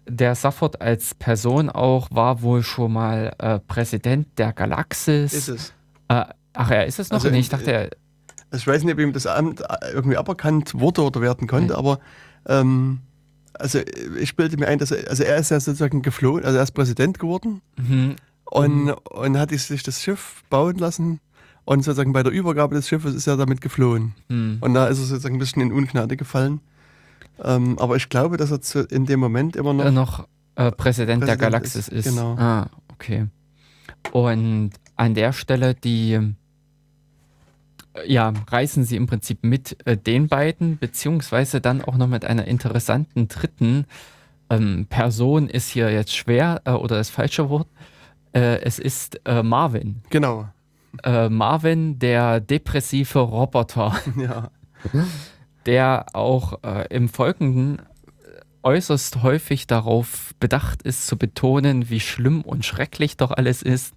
Der 0.07 0.35
Safford 0.35 0.81
als 0.81 1.13
Person 1.15 1.69
auch 1.69 2.07
war 2.11 2.41
wohl 2.41 2.63
schon 2.63 2.93
mal 2.93 3.33
äh, 3.39 3.59
Präsident 3.59 4.27
der 4.39 4.53
Galaxis. 4.53 5.33
Ist 5.33 5.49
es. 5.49 5.73
Äh, 6.09 6.25
ach, 6.53 6.71
er 6.71 6.85
ist 6.85 6.99
es 6.99 7.09
noch? 7.09 7.15
Also, 7.17 7.29
nee, 7.29 7.39
ich 7.39 7.49
dachte, 7.49 7.71
er, 7.71 7.89
Also 8.51 8.61
ich 8.63 8.67
weiß 8.67 8.83
nicht, 8.83 8.93
ob 8.93 8.99
ihm 8.99 9.13
das 9.13 9.27
Amt 9.27 9.61
irgendwie 9.93 10.17
aberkannt 10.17 10.73
wurde 10.79 11.01
oder 11.03 11.21
werden 11.21 11.47
konnte, 11.47 11.73
Mhm. 11.73 11.79
aber 11.79 11.99
ähm, 12.47 12.99
also 13.53 13.79
ich 14.19 14.35
bilde 14.35 14.57
mir 14.57 14.67
ein, 14.67 14.79
dass 14.79 14.91
er, 14.91 15.09
also 15.09 15.23
er 15.23 15.37
ist 15.37 15.49
ja 15.51 15.59
sozusagen 15.59 16.01
geflohen, 16.01 16.45
also 16.45 16.57
er 16.57 16.63
ist 16.63 16.71
Präsident 16.71 17.17
geworden 17.19 17.61
mhm, 17.77 18.15
und, 18.45 18.91
und 18.91 19.37
hat 19.37 19.49
sich 19.49 19.83
das 19.83 20.01
Schiff 20.01 20.43
bauen 20.49 20.77
lassen 20.77 21.19
und 21.65 21.83
sozusagen 21.83 22.13
bei 22.13 22.23
der 22.23 22.31
Übergabe 22.31 22.75
des 22.75 22.87
Schiffes 22.87 23.13
ist 23.15 23.27
er 23.27 23.35
damit 23.35 23.59
geflohen. 23.61 24.13
hm. 24.29 24.59
Und 24.61 24.73
da 24.75 24.85
ist 24.87 24.99
er 24.99 25.05
sozusagen 25.05 25.35
ein 25.35 25.39
bisschen 25.39 25.61
in 25.63 25.73
Ungnade 25.73 26.15
gefallen. 26.15 26.61
Ähm, 27.43 27.77
aber 27.79 27.97
ich 27.97 28.07
glaube, 28.09 28.37
dass 28.37 28.51
er 28.51 28.61
zu, 28.61 28.83
in 28.85 29.05
dem 29.05 29.19
Moment 29.19 29.55
immer 29.57 29.73
noch. 29.73 29.85
äh, 29.85 29.91
noch 29.91 30.27
äh, 30.55 30.71
Präsident, 30.71 31.21
der 31.23 31.27
Präsident 31.27 31.41
Galaxis 31.41 31.87
ist, 31.89 32.05
ist. 32.05 32.09
genau. 32.15 32.35
Ah, 32.37 32.69
okay. 32.93 33.27
Und 34.11 34.71
an 34.97 35.13
der 35.13 35.31
Stelle, 35.33 35.75
die 35.75 36.13
äh, 36.13 36.33
ja, 38.05 38.33
reisen 38.49 38.83
sie 38.83 38.95
im 38.95 39.07
Prinzip 39.07 39.43
mit 39.43 39.77
äh, 39.85 39.97
den 39.97 40.27
beiden, 40.27 40.77
beziehungsweise 40.77 41.61
dann 41.61 41.81
auch 41.83 41.95
noch 41.97 42.07
mit 42.07 42.25
einer 42.25 42.45
interessanten 42.45 43.27
dritten 43.27 43.85
ähm, 44.49 44.85
Person 44.89 45.49
ist 45.49 45.69
hier 45.69 45.91
jetzt 45.91 46.15
schwer 46.15 46.61
äh, 46.65 46.71
oder 46.71 46.97
das 46.97 47.09
falsche 47.09 47.49
Wort. 47.49 47.67
Äh, 48.33 48.61
es 48.61 48.79
ist 48.79 49.19
äh, 49.25 49.43
Marvin. 49.43 50.01
Genau. 50.09 50.47
Äh, 51.03 51.29
Marvin, 51.29 51.99
der 51.99 52.39
depressive 52.39 53.19
Roboter, 53.19 53.95
Ja. 54.17 54.49
der 55.65 56.05
auch 56.13 56.59
im 56.89 57.09
Folgenden 57.09 57.81
äußerst 58.63 59.21
häufig 59.23 59.67
darauf 59.67 60.33
bedacht 60.39 60.81
ist 60.83 61.07
zu 61.07 61.17
betonen, 61.17 61.89
wie 61.89 61.99
schlimm 61.99 62.41
und 62.41 62.65
schrecklich 62.65 63.17
doch 63.17 63.31
alles 63.31 63.61
ist 63.61 63.95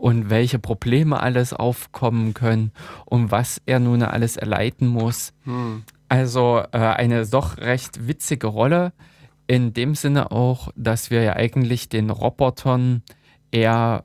und 0.00 0.30
welche 0.30 0.58
Probleme 0.58 1.20
alles 1.20 1.52
aufkommen 1.52 2.32
können 2.32 2.72
und 3.04 3.30
was 3.30 3.60
er 3.66 3.78
nun 3.80 4.02
alles 4.02 4.36
erleiden 4.36 4.88
muss. 4.88 5.34
Hm. 5.44 5.82
Also 6.08 6.62
äh, 6.72 6.78
eine 6.78 7.26
doch 7.26 7.58
recht 7.58 8.08
witzige 8.08 8.46
Rolle. 8.46 8.92
In 9.46 9.74
dem 9.74 9.94
Sinne 9.94 10.30
auch, 10.30 10.72
dass 10.74 11.10
wir 11.10 11.22
ja 11.22 11.34
eigentlich 11.34 11.88
den 11.88 12.08
Robotern 12.08 13.02
eher, 13.50 14.04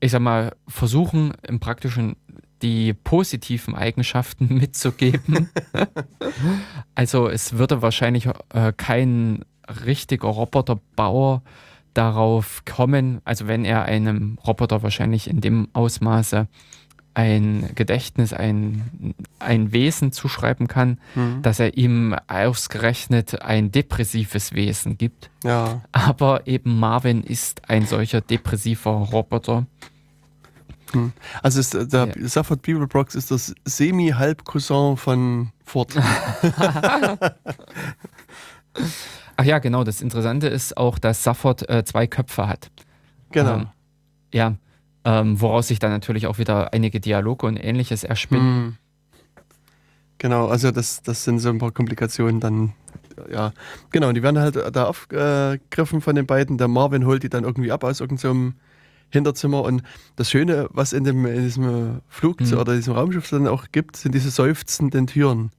ich 0.00 0.10
sag 0.10 0.20
mal, 0.20 0.54
versuchen 0.68 1.32
im 1.46 1.58
Praktischen 1.58 2.16
die 2.60 2.92
positiven 2.92 3.74
Eigenschaften 3.74 4.48
mitzugeben. 4.54 5.48
also 6.94 7.28
es 7.28 7.56
würde 7.56 7.80
wahrscheinlich 7.80 8.28
äh, 8.52 8.72
kein 8.76 9.44
richtiger 9.86 10.28
Roboterbauer 10.28 11.42
darauf 11.94 12.64
kommen, 12.64 13.20
also 13.24 13.46
wenn 13.46 13.64
er 13.64 13.84
einem 13.84 14.38
Roboter 14.46 14.82
wahrscheinlich 14.82 15.28
in 15.28 15.40
dem 15.40 15.68
Ausmaße 15.72 16.48
ein 17.16 17.70
Gedächtnis, 17.76 18.32
ein, 18.32 19.14
ein 19.38 19.72
Wesen 19.72 20.10
zuschreiben 20.10 20.66
kann, 20.66 20.98
Hm. 21.14 21.42
dass 21.42 21.60
er 21.60 21.76
ihm 21.76 22.16
ausgerechnet 22.26 23.40
ein 23.40 23.70
depressives 23.70 24.52
Wesen 24.52 24.98
gibt. 24.98 25.30
Ja. 25.44 25.82
Aber 25.92 26.48
eben 26.48 26.76
Marvin 26.80 27.22
ist 27.22 27.68
ein 27.70 27.86
solcher 27.86 28.20
depressiver 28.20 28.90
Roboter. 28.90 29.64
Also 31.42 31.58
ist, 31.60 31.74
der 31.74 32.08
Ja. 32.16 32.28
Safford 32.28 32.62
Beeblebrox 32.62 33.14
ist 33.16 33.30
das 33.30 33.54
Semi-Halb-Cousin 33.64 34.96
von 34.96 35.50
Ford. 35.64 35.94
Ach 39.36 39.44
ja, 39.44 39.58
genau. 39.58 39.84
Das 39.84 40.00
Interessante 40.00 40.46
ist 40.48 40.76
auch, 40.76 40.98
dass 40.98 41.22
Safford 41.24 41.68
äh, 41.68 41.84
zwei 41.84 42.06
Köpfe 42.06 42.46
hat. 42.48 42.70
Genau. 43.32 43.54
Ähm, 43.56 43.66
ja, 44.32 44.54
ähm, 45.04 45.40
woraus 45.40 45.68
sich 45.68 45.78
dann 45.78 45.90
natürlich 45.90 46.26
auch 46.26 46.38
wieder 46.38 46.72
einige 46.72 47.00
Dialoge 47.00 47.46
und 47.46 47.56
ähnliches 47.56 48.04
erspinnen. 48.04 48.64
Hm. 48.66 48.76
Genau, 50.18 50.46
also 50.46 50.70
das, 50.70 51.02
das 51.02 51.24
sind 51.24 51.40
so 51.40 51.50
ein 51.50 51.58
paar 51.58 51.72
Komplikationen 51.72 52.40
dann. 52.40 52.72
Ja, 53.30 53.52
genau, 53.90 54.12
die 54.12 54.22
werden 54.22 54.38
halt 54.38 54.56
da 54.74 54.86
aufgegriffen 54.86 56.00
von 56.00 56.14
den 56.16 56.26
beiden. 56.26 56.58
Der 56.58 56.68
Marvin 56.68 57.04
holt 57.06 57.22
die 57.22 57.28
dann 57.28 57.44
irgendwie 57.44 57.70
ab 57.72 57.84
aus 57.84 58.00
irgendeinem 58.00 58.54
Hinterzimmer. 59.10 59.62
Und 59.62 59.82
das 60.16 60.30
Schöne, 60.30 60.68
was 60.70 60.92
in, 60.92 61.04
dem, 61.04 61.24
in 61.26 61.42
diesem 61.42 62.00
Flugzeug 62.08 62.52
Mhm. 62.52 62.58
oder 62.60 62.74
diesem 62.74 62.94
Raumschiff 62.94 63.28
dann 63.30 63.46
auch 63.46 63.66
gibt, 63.70 63.96
sind 63.96 64.14
diese 64.14 64.30
seufzenden 64.30 65.06
Türen, 65.06 65.50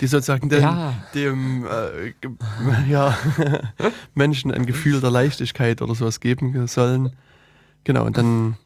die 0.00 0.06
sozusagen 0.06 0.48
den, 0.48 0.62
Ja. 0.62 0.94
dem 1.14 1.66
äh, 1.66 2.12
ja, 2.90 3.16
Menschen 4.14 4.50
ein 4.52 4.66
Gefühl 4.66 5.00
der 5.00 5.10
Leichtigkeit 5.10 5.82
oder 5.82 5.94
sowas 5.94 6.20
geben 6.20 6.66
sollen. 6.66 7.12
Genau, 7.84 8.04
und 8.04 8.16
dann 8.16 8.56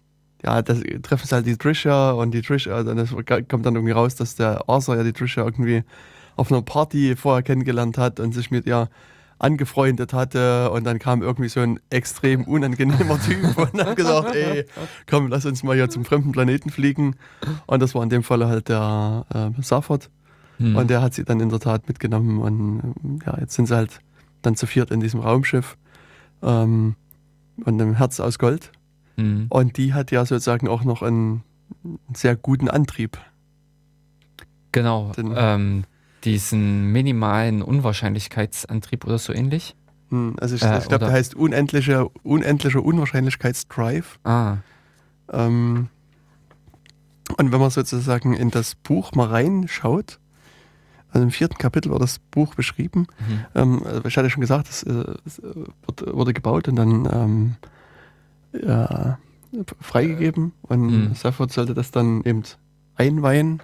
ja, 0.43 0.63
das 0.63 0.81
treffen 1.03 1.27
sie 1.27 1.35
halt 1.35 1.47
die 1.47 1.57
Trisha 1.57 2.13
und 2.13 2.31
die 2.33 2.41
Trisha, 2.41 2.83
dann 2.83 2.97
das 2.97 3.11
kommt 3.11 3.67
dann 3.67 3.75
irgendwie 3.75 3.93
raus, 3.93 4.15
dass 4.15 4.37
der 4.37 4.65
Arthur 4.69 4.97
ja 4.97 5.03
die 5.03 5.13
Trisha 5.13 5.43
irgendwie 5.43 5.85
auf 6.37 6.51
einer 6.51 6.63
Party 6.63 7.15
vorher 7.17 7.43
kennengelernt 7.43 7.99
hat 7.99 8.21
und 8.21 8.33
sich 8.33 8.51
mit 8.51 8.67
ihr 8.67 8.89
angefreundet 9.39 10.13
hatte 10.13 10.71
und 10.71 10.85
dann 10.85 10.99
kam 10.99 11.23
irgendwie 11.23 11.49
so 11.49 11.61
ein 11.61 11.81
extrem 11.91 12.45
unangenehmer 12.45 13.19
Typ 13.21 13.57
und 13.73 13.83
hat 13.85 13.97
gesagt, 13.97 14.35
ey, 14.35 14.65
komm, 15.09 15.29
lass 15.29 15.47
uns 15.47 15.63
mal 15.63 15.75
hier 15.77 15.89
zum 15.91 16.05
fremden 16.05 16.33
Planeten 16.33 16.71
fliegen 16.71 17.17
und 17.67 17.81
das 17.83 17.95
war 17.95 18.03
in 18.03 18.11
dem 18.11 18.23
Fall 18.23 18.47
halt 18.47 18.69
der 18.69 19.27
äh, 19.35 19.63
Safford 19.63 20.09
Hm. 20.61 20.77
und 20.77 20.91
der 20.91 21.01
hat 21.03 21.15
sie 21.15 21.25
dann 21.25 21.41
in 21.41 21.49
der 21.49 21.59
Tat 21.59 21.89
mitgenommen 21.89 22.39
und 22.41 22.95
ähm, 23.03 23.19
ja, 23.27 23.37
jetzt 23.41 23.55
sind 23.55 23.67
sie 23.67 23.75
halt 23.75 23.99
dann 24.43 24.55
zu 24.57 24.67
viert 24.67 24.91
in 24.91 25.01
diesem 25.01 25.21
Raumschiff 25.21 25.77
ähm, 26.43 26.95
und 27.65 27.81
einem 27.81 27.95
Herz 27.95 28.21
aus 28.21 28.39
Gold 28.39 28.71
Hm. 29.17 29.47
und 29.49 29.77
die 29.79 29.93
hat 29.95 30.11
ja 30.13 30.25
sozusagen 30.25 30.69
auch 30.69 30.85
noch 30.85 31.03
einen 31.03 31.43
sehr 32.15 32.37
guten 32.37 32.69
Antrieb. 32.69 33.19
Genau. 34.73 35.13
Den- 35.17 35.35
Ähm, 35.37 35.85
diesen 36.25 36.93
minimalen 36.93 37.63
Unwahrscheinlichkeitsantrieb 37.63 39.05
oder 39.07 39.19
so 39.19 39.33
ähnlich. 39.33 39.75
Hm, 40.11 40.37
Also 40.41 40.55
ich, 40.57 40.63
Äh, 40.63 40.79
ich 40.79 40.89
glaube, 40.89 41.07
der 41.07 41.15
heißt 41.15 41.35
unendlicher, 41.35 42.09
unendlicher 42.23 42.83
Unwahrscheinlichkeitsdrive. 42.85 44.19
Ah, 44.25 44.59
Ähm, 45.33 45.89
und 47.39 47.53
wenn 47.53 47.61
man 47.61 47.71
sozusagen 47.71 48.35
in 48.35 48.51
das 48.51 48.75
Buch 48.75 49.13
mal 49.13 49.29
reinschaut, 49.29 50.20
also 51.13 51.25
im 51.25 51.31
vierten 51.31 51.59
Kapitel 51.59 51.91
wird 51.91 52.03
das 52.03 52.19
Buch 52.19 52.55
beschrieben. 52.55 53.07
mhm. 53.19 53.47
Ähm, 53.55 53.83
also 53.85 54.05
ich 54.07 54.17
hatte 54.17 54.31
schon 54.31 54.41
gesagt, 54.41 54.69
es, 54.69 54.83
es 54.83 55.43
wird, 55.43 56.15
wurde 56.15 56.33
gebaut 56.33 56.69
und 56.69 56.77
dann 56.77 57.09
ähm, 57.13 57.57
ja, 58.53 59.19
freigegeben 59.81 60.53
und 60.63 61.09
Mhm. 61.11 61.15
Safford 61.15 61.53
sollte 61.53 61.75
das 61.75 61.91
dann 61.91 62.23
eben 62.25 62.43
einweihen. 62.97 63.63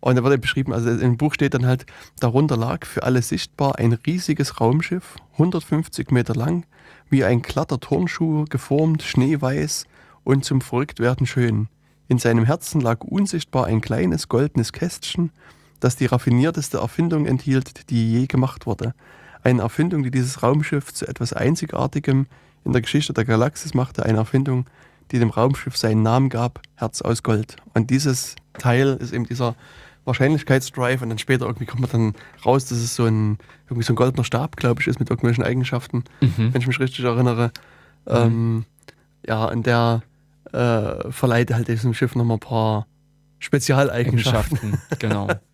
Und 0.00 0.16
da 0.16 0.24
wurde 0.24 0.38
beschrieben, 0.38 0.72
also 0.72 0.88
im 0.90 1.18
Buch 1.18 1.34
steht 1.34 1.52
dann 1.52 1.66
halt, 1.66 1.84
darunter 2.20 2.56
lag 2.56 2.86
für 2.86 3.02
alle 3.02 3.20
sichtbar 3.20 3.78
ein 3.78 3.92
riesiges 3.92 4.58
Raumschiff, 4.58 5.16
150 5.32 6.10
Meter 6.10 6.34
lang, 6.34 6.64
wie 7.10 7.22
ein 7.22 7.42
glatter 7.42 7.78
Turnschuh 7.78 8.46
geformt, 8.48 9.02
schneeweiß 9.02 9.84
und 10.24 10.44
zum 10.44 10.62
Verrücktwerden 10.62 11.26
schön. 11.26 11.68
In 12.08 12.16
seinem 12.18 12.46
Herzen 12.46 12.80
lag 12.80 13.02
unsichtbar 13.04 13.66
ein 13.66 13.82
kleines 13.82 14.28
goldenes 14.28 14.72
Kästchen, 14.72 15.32
das 15.80 15.96
die 15.96 16.06
raffinierteste 16.06 16.78
Erfindung 16.78 17.26
enthielt, 17.26 17.90
die 17.90 18.12
je 18.12 18.26
gemacht 18.26 18.66
wurde. 18.66 18.94
Eine 19.42 19.62
Erfindung, 19.62 20.02
die 20.02 20.10
dieses 20.10 20.42
Raumschiff 20.42 20.92
zu 20.92 21.06
etwas 21.08 21.32
Einzigartigem 21.32 22.26
in 22.64 22.72
der 22.72 22.82
Geschichte 22.82 23.12
der 23.14 23.24
Galaxis 23.24 23.72
machte. 23.74 24.04
Eine 24.04 24.18
Erfindung, 24.18 24.66
die 25.10 25.18
dem 25.18 25.30
Raumschiff 25.30 25.76
seinen 25.76 26.02
Namen 26.02 26.28
gab, 26.28 26.60
Herz 26.76 27.00
aus 27.00 27.22
Gold. 27.22 27.56
Und 27.74 27.90
dieses 27.90 28.36
Teil 28.58 28.96
ist 29.00 29.12
eben 29.12 29.24
dieser 29.26 29.56
Wahrscheinlichkeitsdrive 30.04 31.02
und 31.02 31.08
dann 31.10 31.18
später 31.18 31.46
irgendwie 31.46 31.66
kommt 31.66 31.80
man 31.82 31.90
dann 31.90 32.14
raus, 32.44 32.66
dass 32.66 32.78
es 32.78 32.94
so 32.96 33.04
ein, 33.06 33.38
irgendwie 33.66 33.82
so 33.84 33.92
ein 33.92 33.96
goldener 33.96 34.24
Stab, 34.24 34.56
glaube 34.56 34.80
ich, 34.80 34.86
ist 34.88 34.98
mit 35.00 35.08
irgendwelchen 35.10 35.44
Eigenschaften, 35.44 36.04
Mhm. 36.20 36.52
wenn 36.52 36.60
ich 36.60 36.66
mich 36.66 36.80
richtig 36.80 37.04
erinnere. 37.04 37.52
Ähm, 38.06 38.64
ja, 39.26 39.44
und 39.46 39.66
der 39.66 40.02
äh, 40.52 41.10
verleiht 41.10 41.52
halt 41.52 41.68
diesem 41.68 41.94
Schiff 41.94 42.14
nochmal 42.14 42.36
ein 42.36 42.40
paar 42.40 42.86
Spezialeigenschaften. 43.38 44.58
Eigenschaften. 44.58 44.96
genau. 44.98 45.28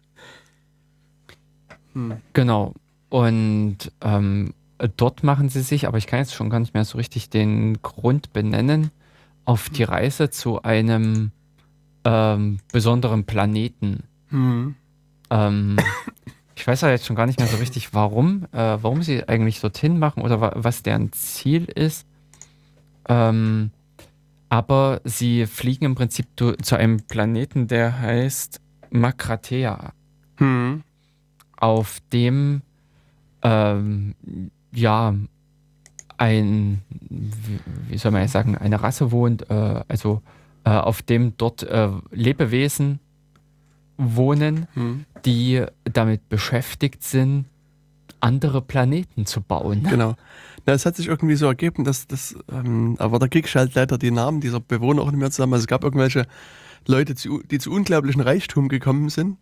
Hm. 1.96 2.18
Genau. 2.34 2.74
Und 3.08 3.78
ähm, 4.02 4.52
dort 4.96 5.22
machen 5.22 5.48
sie 5.48 5.62
sich, 5.62 5.88
aber 5.88 5.96
ich 5.96 6.06
kann 6.06 6.18
jetzt 6.18 6.34
schon 6.34 6.50
gar 6.50 6.60
nicht 6.60 6.74
mehr 6.74 6.84
so 6.84 6.98
richtig 6.98 7.30
den 7.30 7.80
Grund 7.80 8.34
benennen, 8.34 8.90
auf 9.46 9.70
die 9.70 9.84
Reise 9.84 10.28
zu 10.28 10.62
einem 10.62 11.30
ähm, 12.04 12.58
besonderen 12.70 13.24
Planeten. 13.24 14.02
Hm. 14.28 14.74
Ähm, 15.30 15.76
ich 16.54 16.66
weiß 16.66 16.82
ja 16.82 16.90
jetzt 16.90 17.06
schon 17.06 17.16
gar 17.16 17.26
nicht 17.26 17.38
mehr 17.38 17.48
so 17.48 17.56
richtig, 17.56 17.94
warum, 17.94 18.44
äh, 18.52 18.76
warum 18.82 19.02
sie 19.02 19.26
eigentlich 19.26 19.60
dorthin 19.60 19.98
machen 19.98 20.22
oder 20.22 20.40
wa 20.40 20.52
was 20.54 20.82
deren 20.82 21.12
Ziel 21.12 21.64
ist. 21.64 22.06
Ähm, 23.08 23.70
aber 24.50 25.00
sie 25.04 25.46
fliegen 25.46 25.86
im 25.86 25.94
Prinzip 25.94 26.26
zu 26.36 26.76
einem 26.76 27.00
Planeten, 27.02 27.68
der 27.68 27.98
heißt 27.98 28.60
Makratea, 28.90 29.92
Hm. 30.38 30.82
Auf 31.56 32.00
dem 32.12 32.62
ähm, 33.42 34.14
ja 34.72 35.14
ein, 36.18 36.82
wie, 37.88 37.98
soll 37.98 38.10
man 38.12 38.22
jetzt 38.22 38.32
sagen, 38.32 38.56
eine 38.56 38.82
Rasse 38.82 39.12
wohnt, 39.12 39.50
äh, 39.50 39.82
also 39.88 40.22
äh, 40.64 40.70
auf 40.70 41.02
dem 41.02 41.36
dort 41.36 41.62
äh, 41.62 41.90
Lebewesen 42.10 43.00
wohnen, 43.98 44.66
Hm. 44.74 45.04
die 45.24 45.64
damit 45.84 46.28
beschäftigt 46.28 47.02
sind, 47.02 47.46
andere 48.20 48.62
Planeten 48.62 49.26
zu 49.26 49.40
bauen. 49.40 49.84
Genau. 49.88 50.14
Na, 50.64 50.72
es 50.72 50.84
hat 50.86 50.96
sich 50.96 51.06
irgendwie 51.06 51.36
so 51.36 51.46
ergeben, 51.46 51.84
dass 51.84 52.06
das, 52.06 52.36
ähm, 52.50 52.96
aber 52.98 53.18
da 53.18 53.28
krieg 53.28 53.46
ich 53.46 53.54
halt 53.54 53.74
leider 53.74 53.98
die 53.98 54.10
Namen 54.10 54.40
dieser 54.40 54.60
Bewohner 54.60 55.02
auch 55.02 55.10
nicht 55.10 55.20
mehr 55.20 55.30
zusammen. 55.30 55.52
Also 55.52 55.64
es 55.64 55.68
gab 55.68 55.84
irgendwelche 55.84 56.26
Leute, 56.86 57.14
die 57.14 57.58
zu 57.58 57.70
unglaublichen 57.70 58.20
Reichtum 58.20 58.68
gekommen 58.68 59.08
sind. 59.08 59.38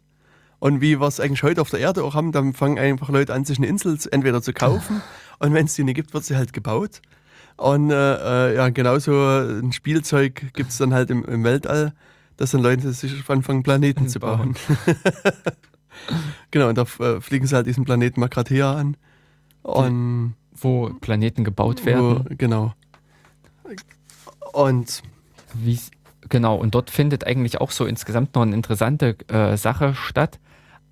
Und 0.65 0.81
wie 0.81 0.99
wir 0.99 1.07
es 1.07 1.21
eigentlich 1.21 1.43
heute 1.43 1.61
auf 1.61 1.69
der 1.69 1.81
Erde 1.81 2.03
auch 2.05 2.15
haben, 2.15 2.33
dann 2.33 2.55
fangen 2.55 2.79
einfach 2.79 3.11
Leute 3.11 3.35
an, 3.35 3.45
sich 3.45 3.59
eine 3.59 3.67
Insel 3.67 3.99
entweder 4.11 4.41
zu 4.41 4.55
kaufen 4.55 5.03
und 5.39 5.53
wenn 5.53 5.67
es 5.67 5.75
die 5.75 5.85
nicht 5.85 5.97
gibt, 5.97 6.15
wird 6.15 6.25
sie 6.25 6.37
halt 6.37 6.55
gebaut. 6.55 7.03
Und 7.59 7.91
äh, 7.91 8.53
äh, 8.53 8.57
ja, 8.57 8.71
genauso 8.71 9.13
ein 9.13 9.73
Spielzeug 9.73 10.55
gibt 10.55 10.71
es 10.71 10.79
dann 10.79 10.95
halt 10.95 11.11
im, 11.11 11.23
im 11.27 11.45
Weltall, 11.45 11.93
dass 12.39 12.53
dann 12.53 12.63
Leute 12.63 12.95
sich 12.95 13.29
anfangen, 13.29 13.63
Planeten 13.63 14.09
zu 14.09 14.21
bauen. 14.21 14.57
genau, 16.51 16.71
und 16.71 16.79
da 16.79 16.87
äh, 16.99 17.21
fliegen 17.21 17.47
sie 17.47 17.55
halt 17.55 17.67
diesen 17.67 17.85
Planeten 17.85 18.21
Makratea 18.21 18.75
an. 18.75 18.97
Und 19.61 20.35
wo 20.51 20.89
Planeten 20.99 21.45
gebaut 21.45 21.85
werden. 21.85 22.25
Wo, 22.25 22.37
genau. 22.39 22.73
Und 24.55 25.03
Wie, 25.53 25.79
genau, 26.31 26.57
und 26.57 26.75
dort 26.75 26.89
findet 26.89 27.27
eigentlich 27.27 27.61
auch 27.61 27.71
so 27.71 27.85
insgesamt 27.85 28.35
noch 28.35 28.41
eine 28.41 28.55
interessante 28.55 29.15
äh, 29.29 29.59
Sache 29.59 29.95
statt, 29.95 30.41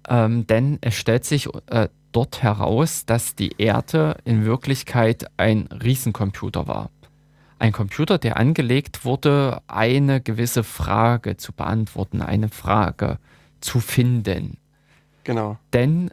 ähm, 0.08 0.46
denn 0.46 0.78
es 0.80 0.94
stellt 0.94 1.24
sich 1.24 1.48
äh, 1.66 1.88
dort 2.12 2.42
heraus, 2.42 3.06
dass 3.06 3.34
die 3.34 3.52
Erde 3.58 4.16
in 4.24 4.44
Wirklichkeit 4.44 5.26
ein 5.36 5.68
Riesencomputer 5.68 6.66
war. 6.66 6.90
Ein 7.58 7.72
Computer, 7.72 8.18
der 8.18 8.38
angelegt 8.38 9.04
wurde, 9.04 9.62
eine 9.68 10.20
gewisse 10.20 10.64
Frage 10.64 11.36
zu 11.36 11.52
beantworten, 11.52 12.20
eine 12.20 12.48
Frage 12.48 13.18
zu 13.60 13.78
finden. 13.78 14.58
genau. 15.24 15.58
Denn 15.72 16.10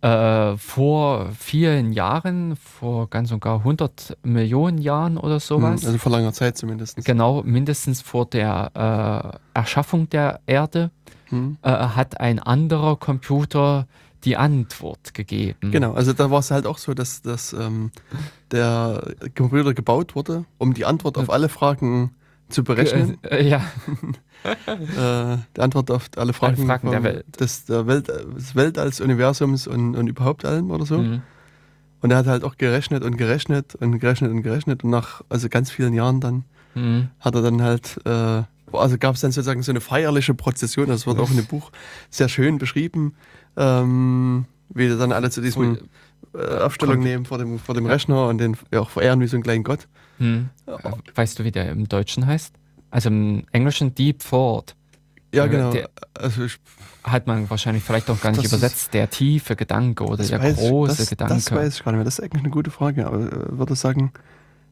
äh, 0.00 0.56
vor 0.56 1.30
vielen 1.38 1.92
Jahren, 1.92 2.56
vor 2.56 3.08
ganz 3.10 3.32
und 3.32 3.40
gar 3.40 3.58
100 3.58 4.16
Millionen 4.22 4.78
Jahren 4.78 5.16
oder 5.18 5.40
sowas, 5.40 5.84
Also 5.84 5.98
vor 5.98 6.12
langer 6.12 6.32
Zeit 6.32 6.56
zumindest. 6.56 7.04
genau 7.04 7.42
mindestens 7.42 8.00
vor 8.02 8.26
der 8.26 9.32
äh, 9.54 9.58
Erschaffung 9.58 10.08
der 10.10 10.40
Erde, 10.46 10.90
Hm. 11.30 11.58
äh, 11.62 11.68
hat 11.70 12.20
ein 12.20 12.38
anderer 12.38 12.96
Computer 12.96 13.86
die 14.24 14.36
Antwort 14.38 15.12
gegeben. 15.14 15.70
Genau, 15.72 15.92
also 15.92 16.12
da 16.14 16.30
war 16.30 16.38
es 16.38 16.50
halt 16.50 16.66
auch 16.66 16.78
so, 16.78 16.94
dass, 16.94 17.20
dass 17.22 17.52
ähm, 17.52 17.90
der 18.50 19.14
Computer 19.36 19.74
gebaut 19.74 20.14
wurde, 20.16 20.44
um 20.56 20.72
die 20.74 20.84
Antwort 20.86 21.18
auf 21.18 21.28
alle 21.30 21.48
Fragen 21.50 22.12
zu 22.48 22.64
berechnen. 22.64 23.18
Äh, 23.24 23.40
äh, 23.42 23.48
ja, 23.48 23.58
äh, 23.58 23.60
die 25.56 25.60
Antwort 25.60 25.90
auf 25.90 26.08
alle 26.16 26.32
Fragen, 26.32 26.66
Fragen 26.66 26.90
der 26.90 27.02
Welt. 27.02 27.40
Des, 27.40 27.64
der 27.64 27.86
Welt, 27.86 28.08
des 28.08 28.54
Weltalls, 28.54 29.00
Universums 29.00 29.66
und, 29.66 29.96
und 29.96 30.06
überhaupt 30.06 30.44
allem 30.44 30.70
oder 30.70 30.86
so. 30.86 30.98
mhm. 30.98 31.22
Und 32.00 32.12
er 32.12 32.18
hat 32.18 32.26
halt 32.26 32.44
auch 32.44 32.56
gerechnet 32.56 33.02
und 33.02 33.16
gerechnet 33.16 33.74
und 33.74 33.98
gerechnet 33.98 34.30
und 34.30 34.42
gerechnet 34.42 34.84
und 34.84 34.90
nach 34.90 35.22
also 35.28 35.48
ganz 35.48 35.70
vielen 35.70 35.94
Jahren 35.94 36.20
dann 36.20 36.44
Mhm. 36.74 37.08
hat 37.18 37.34
er 37.34 37.42
dann 37.42 37.62
halt, 37.62 37.98
äh, 38.04 38.42
also 38.72 38.98
gab 38.98 39.14
es 39.14 39.22
dann 39.22 39.32
sozusagen 39.32 39.62
so 39.62 39.72
eine 39.72 39.80
feierliche 39.80 40.34
Prozession, 40.34 40.86
das 40.86 41.06
wird 41.06 41.18
auch 41.18 41.30
in 41.30 41.36
dem 41.36 41.46
Buch 41.46 41.72
sehr 42.10 42.28
schön 42.28 42.58
beschrieben, 42.58 43.14
ähm, 43.56 44.44
wie 44.68 44.88
dann 44.88 45.10
alle 45.10 45.30
zu 45.30 45.40
diesem 45.40 45.78
äh, 46.34 46.58
Aufstellung 46.60 47.00
nehmen 47.00 47.24
vor 47.24 47.38
dem, 47.38 47.58
vor 47.58 47.74
dem 47.74 47.86
Rechner 47.86 48.28
und 48.28 48.38
den 48.38 48.56
ja, 48.72 48.80
auch 48.80 48.90
verehren 48.90 49.20
wie 49.20 49.26
so 49.26 49.36
einen 49.36 49.42
kleinen 49.42 49.64
Gott. 49.64 49.88
Mhm. 50.18 50.50
Äh, 50.66 50.72
Weißt 51.14 51.38
du, 51.38 51.44
wie 51.44 51.50
der 51.50 51.70
im 51.72 51.88
Deutschen 51.88 52.26
heißt? 52.26 52.54
Also 52.90 53.08
im 53.10 53.44
Englischen 53.52 53.94
Deep 53.94 54.20
Thought 54.20 54.74
Ja, 55.34 55.44
Äh, 55.44 55.48
genau. 55.50 55.70
der- 55.72 55.90
also 56.14 56.44
ich, 56.44 56.58
hat 57.04 57.26
man 57.26 57.48
wahrscheinlich 57.50 57.84
vielleicht 57.84 58.08
auch 58.08 58.18
gar 58.20 58.30
nicht 58.30 58.38
Das 58.44 58.46
ist- 58.52 58.58
übersetzt. 58.58 58.94
Der 58.94 59.10
tiefe 59.10 59.56
Gedanke 59.56 60.04
oder 60.04 60.24
der 60.24 60.40
weiß, 60.42 60.58
ich- 60.62 60.68
große 60.70 60.96
das, 60.96 61.10
Gedanke. 61.10 61.34
das 61.34 61.52
weiß 61.52 61.74
ich 61.76 61.84
gar 61.84 61.92
nicht 61.92 61.98
mehr. 61.98 62.04
Das 62.04 62.18
ist 62.18 62.24
eigentlich 62.24 62.42
eine 62.44 62.50
gute 62.50 62.70
Frage, 62.70 63.06
aber 63.06 63.18
äh, 63.18 63.58
würde 63.58 63.74
sagen, 63.74 64.12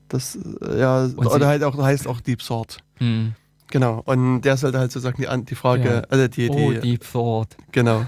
das, 0.09 0.36
äh, 0.62 0.80
ja, 0.80 1.02
Und 1.05 1.18
oder 1.26 1.40
sie- 1.40 1.44
halt 1.47 1.62
auch, 1.62 1.76
heißt 1.76 2.06
auch 2.09 2.20
Deep 2.22 2.38
Thought. 2.43 2.78
Mhm. 3.01 3.34
Genau. 3.70 4.01
Und 4.06 4.43
der 4.43 4.56
sollte 4.56 4.78
halt 4.78 4.93
sozusagen 4.93 5.20
die, 5.20 5.44
die 5.44 5.55
Frage, 5.56 5.88
Ja. 5.88 6.01
also 6.09 6.26
die, 6.28 6.48
Oh, 6.48 6.70
die, 6.72 6.80
Deep 6.80 7.05
Thought. 7.12 7.56
genau, 7.72 8.06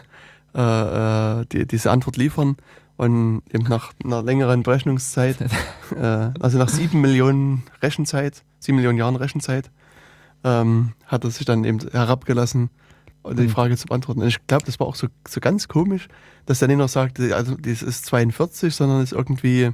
äh, 0.55 1.45
die, 1.53 1.67
diese 1.67 1.91
Antwort 1.91 2.17
liefern. 2.17 2.57
Und 2.97 3.43
eben 3.53 3.65
nach 3.69 3.93
einer 4.05 4.23
längeren 4.23 4.63
Berechnungszeit, 4.65 5.37
äh, 5.97 6.31
also 6.41 6.59
nach 6.59 6.69
sieben 6.69 7.01
Millionen 7.01 7.63
Rechenzeit, 7.83 8.43
sieben 8.59 8.77
Millionen 8.77 8.99
Jahren 8.99 9.15
Rechenzeit, 9.17 9.71
ähm, 10.45 10.93
hat 11.07 11.25
er 11.25 11.31
sich 11.31 11.45
dann 11.47 11.65
eben 11.65 11.79
herabgelassen, 11.91 12.71
die 13.33 13.43
Mhm. 13.43 13.49
Frage 13.51 13.77
zu 13.77 13.87
beantworten. 13.87 14.23
Und 14.23 14.29
ich 14.29 14.47
glaube, 14.47 14.65
das 14.65 14.79
war 14.81 14.87
auch 14.87 14.95
so, 14.95 15.09
so 15.27 15.41
ganz 15.41 15.69
komisch, 15.69 16.09
dass 16.47 16.61
der 16.61 16.69
nicht 16.69 16.79
noch 16.79 16.89
sagte, 16.89 17.35
also 17.37 17.55
das 17.57 17.83
ist 17.83 18.07
42, 18.07 18.75
sondern 18.75 19.03
ist 19.03 19.13
irgendwie 19.13 19.71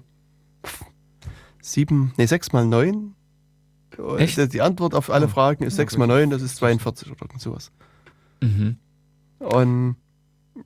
sieben, 1.60 2.12
nee, 2.16 2.26
sechs 2.26 2.52
mal 2.52 2.66
neun. 2.66 3.14
Echt? 4.18 4.52
Die- 4.52 4.60
Antwort 4.60 4.94
auf 4.94 5.08
alle 5.10 5.26
Oh. 5.26 5.28
Fragen 5.28 5.62
ist 5.64 5.74
Ja, 5.74 5.82
6 5.82 5.92
gut. 5.94 5.98
mal 6.00 6.06
9, 6.08 6.30
das 6.30 6.42
ist 6.42 6.56
42 6.56 7.10
oder 7.12 7.22
irgend 7.22 7.40
sowas. 7.40 7.70
Mhm. 8.42 8.76
Und 9.38 9.96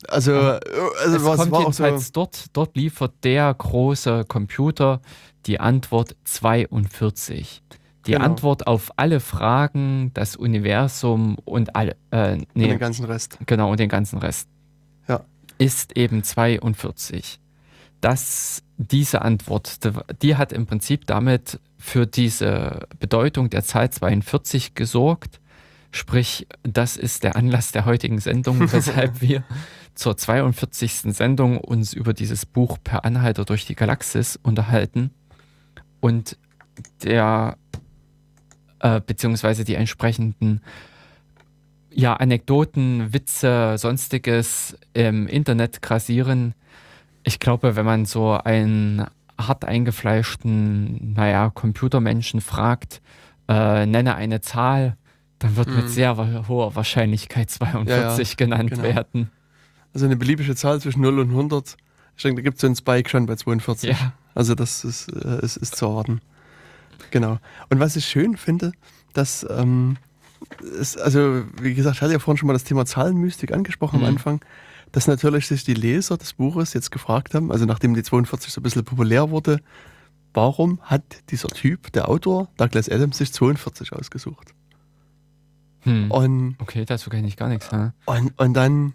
also, 0.08 0.32
also 0.34 1.16
es 1.16 1.24
was 1.24 1.38
kommt 1.38 1.52
war 1.52 1.58
auch 1.66 1.72
so. 1.72 1.84
jedenfalls 1.84 2.12
dort, 2.12 2.46
dort 2.54 2.76
liefert 2.76 3.14
der 3.24 3.52
große 3.54 4.24
Computer 4.28 5.00
die 5.46 5.60
Antwort 5.60 6.16
42. 6.24 7.62
Die 8.08 8.12
Genau. 8.14 8.24
Antwort 8.24 8.66
auf 8.66 8.90
alle 8.96 9.20
Fragen, 9.20 10.10
das 10.14 10.34
Universum 10.34 11.36
und 11.44 11.76
alle, 11.76 11.94
äh, 12.10 12.32
und 12.32 12.46
nee, 12.54 12.68
den 12.68 12.78
ganzen 12.78 13.04
Rest. 13.04 13.38
genau, 13.46 13.70
und 13.70 13.78
den 13.78 13.90
ganzen 13.90 14.18
Rest. 14.18 14.48
Ja. 15.08 15.20
Ist 15.58 15.96
eben 15.96 16.22
42. 16.24 17.38
Das, 18.00 18.62
diese 18.78 19.22
Antwort, 19.22 19.80
die 20.22 20.36
hat 20.36 20.52
im 20.52 20.64
Prinzip 20.66 21.06
damit 21.06 21.60
für 21.76 22.06
diese 22.06 22.86
Bedeutung 22.98 23.50
der 23.50 23.62
Zahl 23.62 23.90
42 23.90 24.74
gesorgt. 24.74 25.40
Sprich, 25.90 26.46
das 26.62 26.96
ist 26.96 27.24
der 27.24 27.36
Anlass 27.36 27.72
der 27.72 27.84
heutigen 27.84 28.20
Sendung, 28.20 28.60
weshalb 28.72 29.20
wir 29.20 29.44
zur 29.94 30.16
42. 30.16 31.14
Sendung 31.14 31.58
uns 31.58 31.92
über 31.92 32.14
dieses 32.14 32.46
Buch 32.46 32.78
Per 32.82 33.04
Anhalter 33.04 33.44
durch 33.44 33.66
die 33.66 33.74
Galaxis 33.74 34.38
unterhalten 34.42 35.10
und 36.00 36.38
der 37.02 37.58
äh, 38.80 39.00
beziehungsweise 39.04 39.64
die 39.64 39.74
entsprechenden 39.74 40.60
ja, 41.90 42.14
Anekdoten, 42.14 43.12
Witze, 43.12 43.76
sonstiges 43.78 44.76
im 44.92 45.26
Internet 45.26 45.82
grassieren. 45.82 46.54
Ich 47.24 47.40
glaube, 47.40 47.76
wenn 47.76 47.86
man 47.86 48.04
so 48.04 48.32
einen 48.32 49.06
hart 49.40 49.64
eingefleischten, 49.64 51.14
naja, 51.14 51.50
Computermenschen 51.50 52.40
fragt, 52.40 53.00
äh, 53.48 53.86
nenne 53.86 54.14
eine 54.16 54.40
Zahl, 54.40 54.96
dann 55.38 55.56
wird 55.56 55.68
mit 55.68 55.84
Mhm. 55.84 55.88
sehr 55.88 56.18
wa- 56.18 56.44
hoher 56.48 56.74
Wahrscheinlichkeit 56.76 57.50
42 57.50 58.36
genannt 58.36 58.70
genau. 58.70 58.82
werden. 58.82 59.30
Also 59.94 60.06
eine 60.06 60.16
beliebige 60.16 60.54
Zahl 60.54 60.80
zwischen 60.80 61.00
0 61.00 61.18
und 61.20 61.30
100. 61.32 61.76
Ich 62.16 62.22
denke, 62.22 62.42
da 62.42 62.44
gibt 62.44 62.56
es 62.56 62.60
so 62.60 62.66
einen 62.66 62.76
Spike 62.76 63.08
schon 63.08 63.26
bei 63.26 63.36
42. 63.36 63.90
Ja. 63.90 64.12
Also 64.34 64.54
das 64.54 64.84
ist, 64.84 65.08
äh, 65.08 65.40
ist, 65.42 65.56
ist 65.56 65.76
zu 65.76 65.86
erwarten. 65.86 66.20
Genau. 67.10 67.38
Und 67.70 67.80
was 67.80 67.96
ich 67.96 68.04
schön 68.06 68.36
finde, 68.36 68.72
dass, 69.14 69.46
ähm, 69.50 69.96
ist, 70.78 71.00
also 71.00 71.42
wie 71.60 71.74
gesagt, 71.74 71.96
ich 71.96 72.02
hatte 72.02 72.12
ja 72.12 72.18
vorhin 72.18 72.38
schon 72.38 72.46
mal 72.46 72.52
das 72.52 72.64
Thema 72.64 72.86
Zahlenmystik 72.86 73.52
angesprochen 73.52 73.98
Mhm. 74.00 74.04
am 74.04 74.10
Anfang, 74.12 74.40
dass 74.92 75.06
natürlich 75.06 75.46
sich 75.46 75.64
die 75.64 75.74
Leser 75.74 76.16
des 76.16 76.32
Buches 76.34 76.72
jetzt 76.74 76.90
gefragt 76.90 77.34
haben, 77.34 77.50
also 77.52 77.64
nachdem 77.66 77.94
die 77.94 78.02
42 78.02 78.52
so 78.52 78.60
ein 78.60 78.62
bisschen 78.62 78.84
populär 78.84 79.30
wurde, 79.30 79.60
warum 80.34 80.80
hat 80.82 81.02
dieser 81.30 81.48
Typ, 81.48 81.92
der 81.92 82.08
Autor, 82.08 82.48
Douglas 82.56 82.88
Adams, 82.88 83.18
sich 83.18 83.32
42 83.32 83.92
ausgesucht? 83.92 84.54
Hm. 85.80 86.10
Und 86.10 86.56
Okay, 86.58 86.84
dazu 86.84 87.10
kenne 87.10 87.26
ich 87.28 87.36
gar 87.36 87.48
nichts. 87.48 87.68
Ja? 87.70 87.92
und, 88.06 88.38
und 88.38 88.54
dann, 88.54 88.94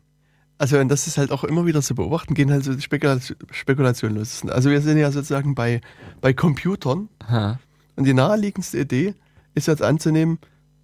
also 0.58 0.78
und 0.80 0.90
das 0.90 1.08
ist 1.08 1.18
halt 1.18 1.32
auch 1.32 1.44
immer 1.44 1.66
wieder 1.66 1.82
zu 1.82 1.96
beobachten, 1.96 2.34
gehen 2.34 2.52
halt 2.52 2.64
so 2.64 2.74
die 2.74 2.82
Spekulation, 2.82 3.38
Spekulationen 3.52 4.18
los. 4.18 4.44
Also 4.48 4.70
wir 4.70 4.82
sind 4.82 4.98
ja 4.98 5.12
sozusagen 5.12 5.56
bei, 5.56 5.82
bei 6.22 6.34
Computern 6.34 7.10
Ha. 7.28 7.60
Und 7.96 8.06
die 8.06 8.14
naheliegendste 8.14 8.80
Idee 8.80 9.16
ist 9.56 9.68
jetzt 9.68 9.82
anzunehmen, 9.82 10.40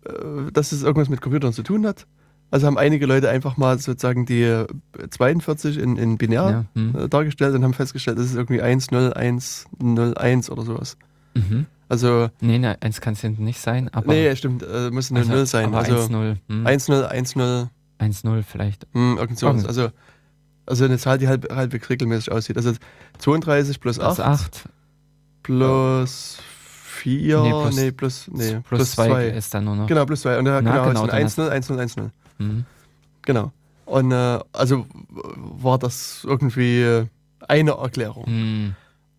äh, 0.06 0.52
dass 0.52 0.72
es 0.72 0.84
irgendwas 0.84 1.10
mit 1.10 1.22
Computern 1.22 1.54
zu 1.54 1.64
tun 1.64 1.86
hat. 1.86 2.06
Also 2.52 2.66
haben 2.66 2.78
einige 2.80 3.06
Leute 3.06 3.30
einfach 3.30 3.58
mal 3.58 3.78
sozusagen 3.78 4.26
die 4.26 4.42
äh, 4.42 4.66
42 5.10 5.78
in, 5.78 5.98
in 5.98 6.18
binär 6.18 6.66
Ja. 6.76 6.82
Hm. 6.82 6.96
äh, 6.96 7.08
dargestellt 7.10 7.54
und 7.56 7.64
haben 7.64 7.74
festgestellt, 7.74 8.18
das 8.18 8.26
ist 8.26 8.36
irgendwie 8.36 8.62
1, 8.62 8.92
0, 8.92 9.14
1, 9.14 9.68
0, 9.80 10.18
1 10.18 10.50
oder 10.50 10.64
sowas. 10.64 10.98
Mhm. 11.36 11.68
Also, 11.88 12.30
Nee, 12.40 12.60
ne, 12.60 12.78
eins 12.82 13.02
kann 13.02 13.14
es 13.14 13.22
hinten 13.22 13.44
nicht 13.44 13.60
sein, 13.60 13.90
aber. 13.92 14.14
nee, 14.14 14.36
stimmt, 14.36 14.62
äh, 14.64 14.92
muss 14.92 15.10
eine 15.10 15.22
also, 15.22 15.32
0 15.34 15.46
sein. 15.48 15.74
Also 15.74 15.96
1-0. 15.96 16.36
Hm. 16.48 16.68
1, 16.68 16.88
0, 16.88 17.06
1, 17.06 17.36
0, 17.36 17.70
1-0 18.00 18.44
vielleicht. 18.44 18.88
Hm, 18.94 19.18
irgend 19.18 19.40
sowas. 19.40 19.66
Also, 19.66 19.90
also 20.68 20.86
eine 20.86 21.00
Zahl, 21.00 21.18
die 21.18 21.28
halb, 21.28 21.52
halbwegs 21.52 21.90
regelmäßig 21.90 22.32
aussieht. 22.32 22.58
Also 22.58 22.74
32 23.18 23.80
plus 23.80 24.00
8 24.00 24.16
Plus 24.16 24.20
8. 24.20 24.70
plus 25.42 26.38
4, 27.02 27.42
Nee, 27.42 27.52
nee, 27.82 27.92
plus- 27.92 28.26
plus, 28.26 28.30
nee, 28.32 28.60
Plus 28.68 28.92
2 28.92 29.08
2. 29.08 29.28
ist 29.30 29.54
dann 29.54 29.66
nur 29.66 29.76
noch. 29.76 29.88
Genau, 29.88 30.06
plus 30.06 30.22
2. 30.22 30.38
Und 30.40 30.46
da, 30.46 30.62
Na, 30.62 30.72
genau, 30.72 30.72
genau, 30.88 30.90
genau 30.90 31.08
dann 31.08 31.16
1, 31.22 31.38
0, 31.38 31.50
1, 31.50 31.70
0, 31.70 31.80
1, 31.80 31.96
0. 31.98 32.12
Hm. 32.38 32.66
Genau. 33.24 33.52
Und 33.86 34.12
äh, 34.12 34.40
also 34.54 34.86
war 35.36 35.78
das 35.80 36.24
irgendwie 36.28 36.82
äh, 36.82 37.06
eine 37.48 37.72
Erklärung. 37.72 38.26
Hm. 38.26 38.76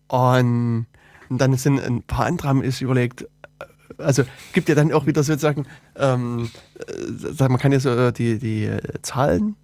Und, 0.07 0.85
und 1.29 1.37
dann 1.41 1.53
sind 1.55 1.79
ein 1.79 2.03
paar 2.03 2.25
andere 2.25 2.47
haben 2.47 2.61
sich 2.63 2.81
überlegt, 2.81 3.23
äh, 3.23 3.65
also 3.97 4.23
gibt 4.53 4.69
ja 4.69 4.75
dann 4.75 4.91
auch 4.93 5.05
wieder 5.05 5.23
sozusagen, 5.23 5.65
ähm, 5.95 6.49
äh, 6.87 7.47
man 7.47 7.57
kann 7.57 7.71
ja 7.71 7.79
so 7.79 8.11
die, 8.11 8.37
die 8.39 8.69
Zahlen, 9.01 9.55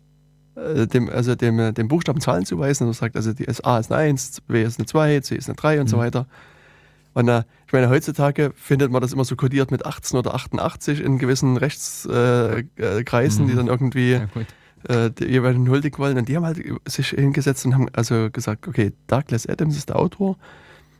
dem, 0.56 1.07
also 1.10 1.35
dem, 1.35 1.73
dem 1.76 1.88
Buchstaben 1.88 2.19
Zahlen 2.19 2.44
zuweisen 2.44 2.84
und 2.84 2.88
man 2.89 2.94
sagt, 2.95 3.15
also 3.15 3.31
die 3.31 3.44
ist 3.44 3.64
A 3.64 3.77
ist 3.77 3.91
eine 3.91 4.02
1, 4.02 4.41
B 4.48 4.64
ist 4.64 4.80
eine 4.80 4.88
2, 4.88 5.19
C 5.19 5.35
ist 5.35 5.48
eine 5.49 5.56
3 5.56 5.81
und 5.81 5.88
so 5.88 5.98
Mhm. 5.98 6.02
weiter. 6.02 6.26
Und 7.18 7.27
äh, 7.30 7.44
ich 7.65 7.73
meine, 7.73 7.89
heutzutage 7.89 8.52
findet 8.56 8.91
man 8.91 9.02
das 9.02 9.11
immer 9.11 9.26
so 9.26 9.35
kodiert 9.35 9.72
mit 9.72 9.88
18 9.88 10.19
oder 10.19 10.35
88 10.35 11.02
in 11.02 11.18
gewissen 11.18 11.57
Rechtskreisen, 11.57 12.76
äh, 12.77 13.48
die 13.48 13.53
Mhm. 13.53 13.57
dann 13.57 13.68
irgendwie 13.68 14.11
Ja, 14.11 14.27
äh, 15.06 15.10
die 15.10 15.26
jeweiligen 15.26 15.68
huldigen 15.68 15.98
wollen. 15.98 16.15
Und 16.19 16.30
die 16.30 16.35
haben 16.35 16.45
halt 16.45 16.61
sich 16.85 17.10
hingesetzt 17.10 17.65
und 17.65 17.73
haben 17.73 17.88
also 17.94 18.30
gesagt, 18.30 18.68
okay, 18.68 18.94
Douglas 19.07 19.48
Adams 19.48 19.76
ist 19.77 19.89
der 19.89 19.95
Autor. 19.95 20.38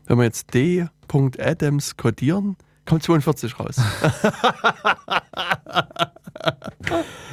wenn 0.06 0.18
wir 0.18 0.24
jetzt 0.24 0.52
D.Adams 0.54 1.96
kodieren, 1.96 2.56
kommt 2.84 3.04
42 3.04 3.60
raus. 3.60 3.76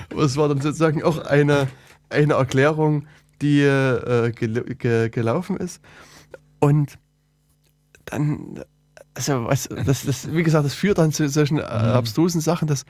Das 0.10 0.38
war 0.38 0.48
dann 0.48 0.62
sozusagen 0.62 1.02
auch 1.04 1.18
eine, 1.26 1.68
eine 2.10 2.34
Erklärung, 2.36 3.08
die 3.42 3.62
äh, 3.62 4.32
gel 4.32 4.64
ge 4.76 5.10
gelaufen 5.10 5.58
ist. 5.58 5.82
Und 6.60 7.00
dann, 8.06 8.64
also, 9.16 9.46
was, 9.46 9.70
das, 9.70 10.06
das, 10.06 10.34
wie 10.34 10.44
gesagt, 10.44 10.66
das 10.66 10.74
führt 10.74 10.98
dann 10.98 11.12
zu 11.12 11.28
solchen 11.30 11.58
äh, 11.58 11.62
abstrusen 11.62 12.42
Sachen, 12.42 12.68
dass, 12.68 12.86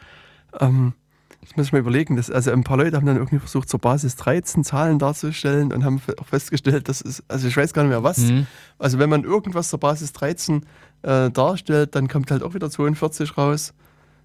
ähm, 0.60 0.94
das 1.42 1.56
muss 1.56 1.68
ich 1.68 1.72
mal 1.72 1.80
überlegen, 1.80 2.16
dass, 2.16 2.32
also 2.32 2.52
ein 2.52 2.64
paar 2.64 2.78
Leute 2.78 2.98
haben 2.98 3.06
dann 3.06 3.18
irgendwie 3.18 3.40
versucht, 3.40 3.70
zur 3.70 3.80
Basis 3.80 4.16
13 4.16 4.64
Zahlen 4.64 4.98
darzustellen 5.00 5.72
und 5.72 5.86
haben 5.86 6.02
auch 6.20 6.26
festgestellt, 6.26 6.90
dass 6.90 7.02
es, 7.02 7.24
also 7.28 7.48
ich 7.48 7.56
weiß 7.56 7.74
gar 7.74 7.84
nicht 7.84 7.92
mehr 7.92 8.04
was. 8.04 8.18
Mhm. 8.18 8.48
Also 8.80 8.98
wenn 8.98 9.10
man 9.10 9.24
irgendwas 9.24 9.70
zur 9.70 9.80
Basis 9.80 10.12
13 10.14 10.66
äh, 11.04 11.30
darstellt, 11.30 11.96
dann 11.96 12.08
kommt 12.08 12.32
halt 12.32 12.42
auch 12.42 12.56
wieder 12.56 12.70
42 12.70 13.38
raus. 13.38 13.74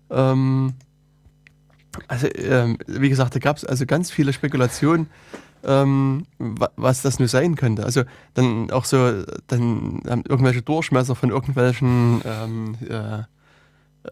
Ähm, 0.08 0.72
also, 2.08 2.28
ähm, 2.34 2.78
wie 2.86 3.08
gesagt, 3.08 3.34
da 3.34 3.38
gab 3.38 3.56
es 3.56 3.64
also 3.64 3.84
ganz 3.84 4.10
viele 4.10 4.32
Spekulationen, 4.32 5.08
ähm, 5.64 6.24
wa 6.38 6.70
was 6.76 7.02
das 7.02 7.18
nur 7.18 7.28
sein 7.28 7.54
könnte. 7.54 7.84
Also 7.84 8.02
dann 8.34 8.70
auch 8.70 8.84
so, 8.84 9.24
dann 9.46 10.00
haben 10.08 10.22
irgendwelche 10.28 10.62
Durchmesser 10.62 11.14
von 11.14 11.30
irgendwelchen 11.30 12.20
ähm, 12.24 12.74
äh, 12.88 13.22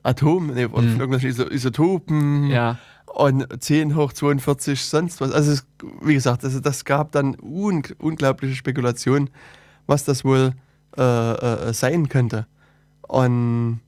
Atomen, 0.02 0.54
nee, 0.54 0.66
oder 0.66 0.82
Mhm. 0.82 0.90
von 0.92 1.00
irgendwelchen 1.00 1.30
Iso 1.30 1.48
Isotopen 1.48 2.48
Ja. 2.50 2.76
und 3.06 3.46
10 3.62 3.96
hoch 3.96 4.12
42, 4.12 4.82
sonst 4.82 5.20
was. 5.20 5.32
Also 5.32 5.52
es, 5.52 5.66
wie 6.02 6.14
gesagt, 6.14 6.44
also 6.44 6.60
das 6.60 6.84
gab 6.84 7.12
dann 7.12 7.36
un 7.40 7.82
unglaubliche 7.98 8.54
Spekulationen, 8.54 9.30
was 9.86 10.04
das 10.04 10.24
wohl 10.24 10.52
äh, 10.98 11.02
äh, 11.32 11.72
sein 11.72 12.08
könnte. 12.10 12.46
Und, 13.06 13.80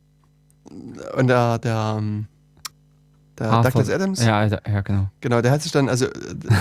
und 1.16 1.26
der, 1.26 1.58
der, 1.58 1.96
ähm, 1.98 2.26
der 3.40 3.50
Arthur- 3.50 3.70
Douglas 3.72 3.90
Adams, 3.90 4.22
Ja, 4.24 4.44
ja, 4.44 4.80
genau. 4.82 5.08
genau, 5.20 5.40
der 5.40 5.50
hat 5.50 5.62
sich 5.62 5.72
dann 5.72 5.88
also 5.88 6.06
äh, 6.06 6.10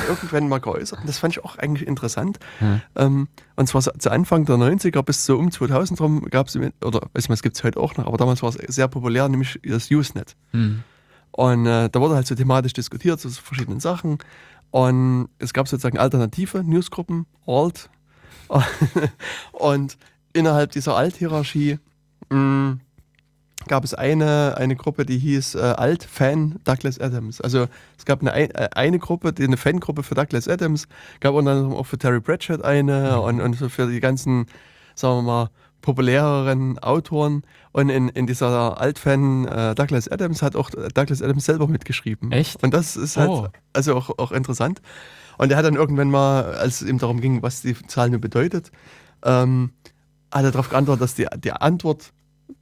irgendwann 0.08 0.48
mal 0.50 0.60
geäußert 0.60 1.00
und 1.02 1.08
das 1.10 1.20
fand 1.20 1.34
ich 1.36 1.44
auch 1.44 1.58
eigentlich 1.58 1.88
interessant. 1.88 2.40
Ja. 2.62 2.80
Ähm, 2.96 3.28
und 3.56 3.68
zwar 3.68 3.82
zu 3.82 4.10
Anfang 4.12 4.46
der 4.46 4.56
90er 4.56 5.02
bis 5.04 5.26
so 5.26 5.38
um 5.38 5.52
2000 5.52 6.00
rum 6.02 6.26
gab 6.30 6.48
es, 6.48 6.56
oder 6.56 7.02
weiß 7.14 7.30
man, 7.30 7.34
es 7.34 7.44
gibt 7.44 7.58
es 7.58 7.64
heute 7.64 7.80
auch 7.80 7.96
noch, 7.98 8.08
aber 8.08 8.18
damals 8.18 8.42
war 8.42 8.50
es 8.50 8.56
sehr 8.56 8.88
populär, 8.88 9.28
nämlich 9.30 9.60
das 9.64 9.92
Usenet. 9.92 10.36
Mhm. 10.54 10.84
Und 11.32 11.66
äh, 11.68 11.90
da 11.90 12.00
wurde 12.02 12.16
halt 12.16 12.26
so 12.28 12.34
thematisch 12.36 12.74
diskutiert 12.74 13.20
zu 13.20 13.30
so 13.30 13.40
verschiedenen 13.42 13.80
Sachen. 13.80 14.18
Und 14.72 15.30
es 15.40 15.54
gab 15.54 15.68
sozusagen 15.68 15.98
alternative 16.00 16.64
Newsgruppen, 16.64 17.26
Alt. 17.46 17.90
und 19.52 19.98
innerhalb 20.34 20.72
dieser 20.72 20.96
Alt-Hierarchie 20.96 21.80
mh, 22.30 22.78
gab 23.68 23.84
es 23.84 23.94
eine, 23.94 24.56
eine 24.58 24.76
Gruppe, 24.76 25.06
die 25.06 25.18
hieß 25.18 25.56
äh, 25.56 25.60
Alt-Fan 25.60 26.60
Douglas 26.64 27.00
Adams. 27.00 27.42
Also 27.42 27.68
es 27.98 28.06
gab 28.06 28.22
eine, 28.22 28.32
ein- 28.34 28.52
äh, 28.52 28.70
eine 28.74 29.00
Gruppe, 29.00 29.34
die 29.34 29.44
eine 29.44 29.58
Fangruppe 29.58 30.04
für 30.04 30.16
Douglas 30.16 30.48
Adams, 30.48 30.88
gab 31.20 31.34
unter 31.36 31.52
anderem 31.52 31.74
auch 31.74 31.86
für 31.86 31.98
Terry 31.98 32.22
Pratchett 32.22 32.64
eine 32.64 33.22
und, 33.22 33.42
und 33.42 33.54
so 33.58 33.70
für 33.70 33.88
die 33.88 34.00
ganzen, 34.00 34.46
sagen 34.96 35.18
wir 35.18 35.22
mal, 35.24 35.50
populäreren 35.82 36.80
Autoren. 36.80 37.44
Und 37.72 37.90
in, 37.90 38.10
in 38.10 38.28
dieser 38.28 38.80
Altfan 38.80 39.46
äh, 39.46 39.76
Douglas 39.76 40.08
Adams 40.08 40.42
hat 40.42 40.56
auch 40.56 40.70
Douglas 40.70 41.22
Adams 41.22 41.46
selber 41.46 41.68
mitgeschrieben. 41.68 42.32
Echt? 42.32 42.64
Und 42.64 42.74
das 42.74 42.96
ist 42.96 43.18
halt 43.18 43.30
Oh. 43.30 43.48
also 43.74 43.96
auch, 43.96 44.18
auch 44.18 44.32
interessant. 44.32 44.82
Und 45.38 45.52
er 45.52 45.58
hat 45.58 45.66
dann 45.66 45.76
irgendwann 45.76 46.10
mal, 46.12 46.56
als 46.56 46.82
es 46.82 46.88
ihm 46.90 46.98
darum 46.98 47.22
ging, 47.22 47.42
was 47.44 47.62
die 47.62 47.76
Zahl 47.88 48.10
nur 48.10 48.20
bedeutet, 48.20 48.72
ähm, 49.24 49.72
hat 50.34 50.44
er 50.44 50.52
darauf 50.52 50.70
geantwortet, 50.70 51.02
dass 51.02 51.16
die, 51.16 51.28
die 51.44 51.52
Antwort, 51.54 52.12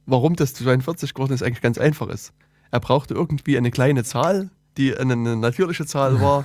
warum 0.08 0.34
das 0.34 0.54
42 0.54 1.14
geworden 1.14 1.32
ist, 1.32 1.42
eigentlich 1.42 1.60
ganz 1.60 1.78
einfach 1.78 2.08
ist. 2.08 2.32
Er 2.70 2.80
brauchte 2.80 3.14
irgendwie 3.14 3.56
eine 3.56 3.70
kleine 3.70 4.04
Zahl, 4.04 4.50
die 4.76 4.96
eine, 4.96 5.14
natürliche 5.36 5.86
Zahl 5.86 6.20
war. 6.20 6.44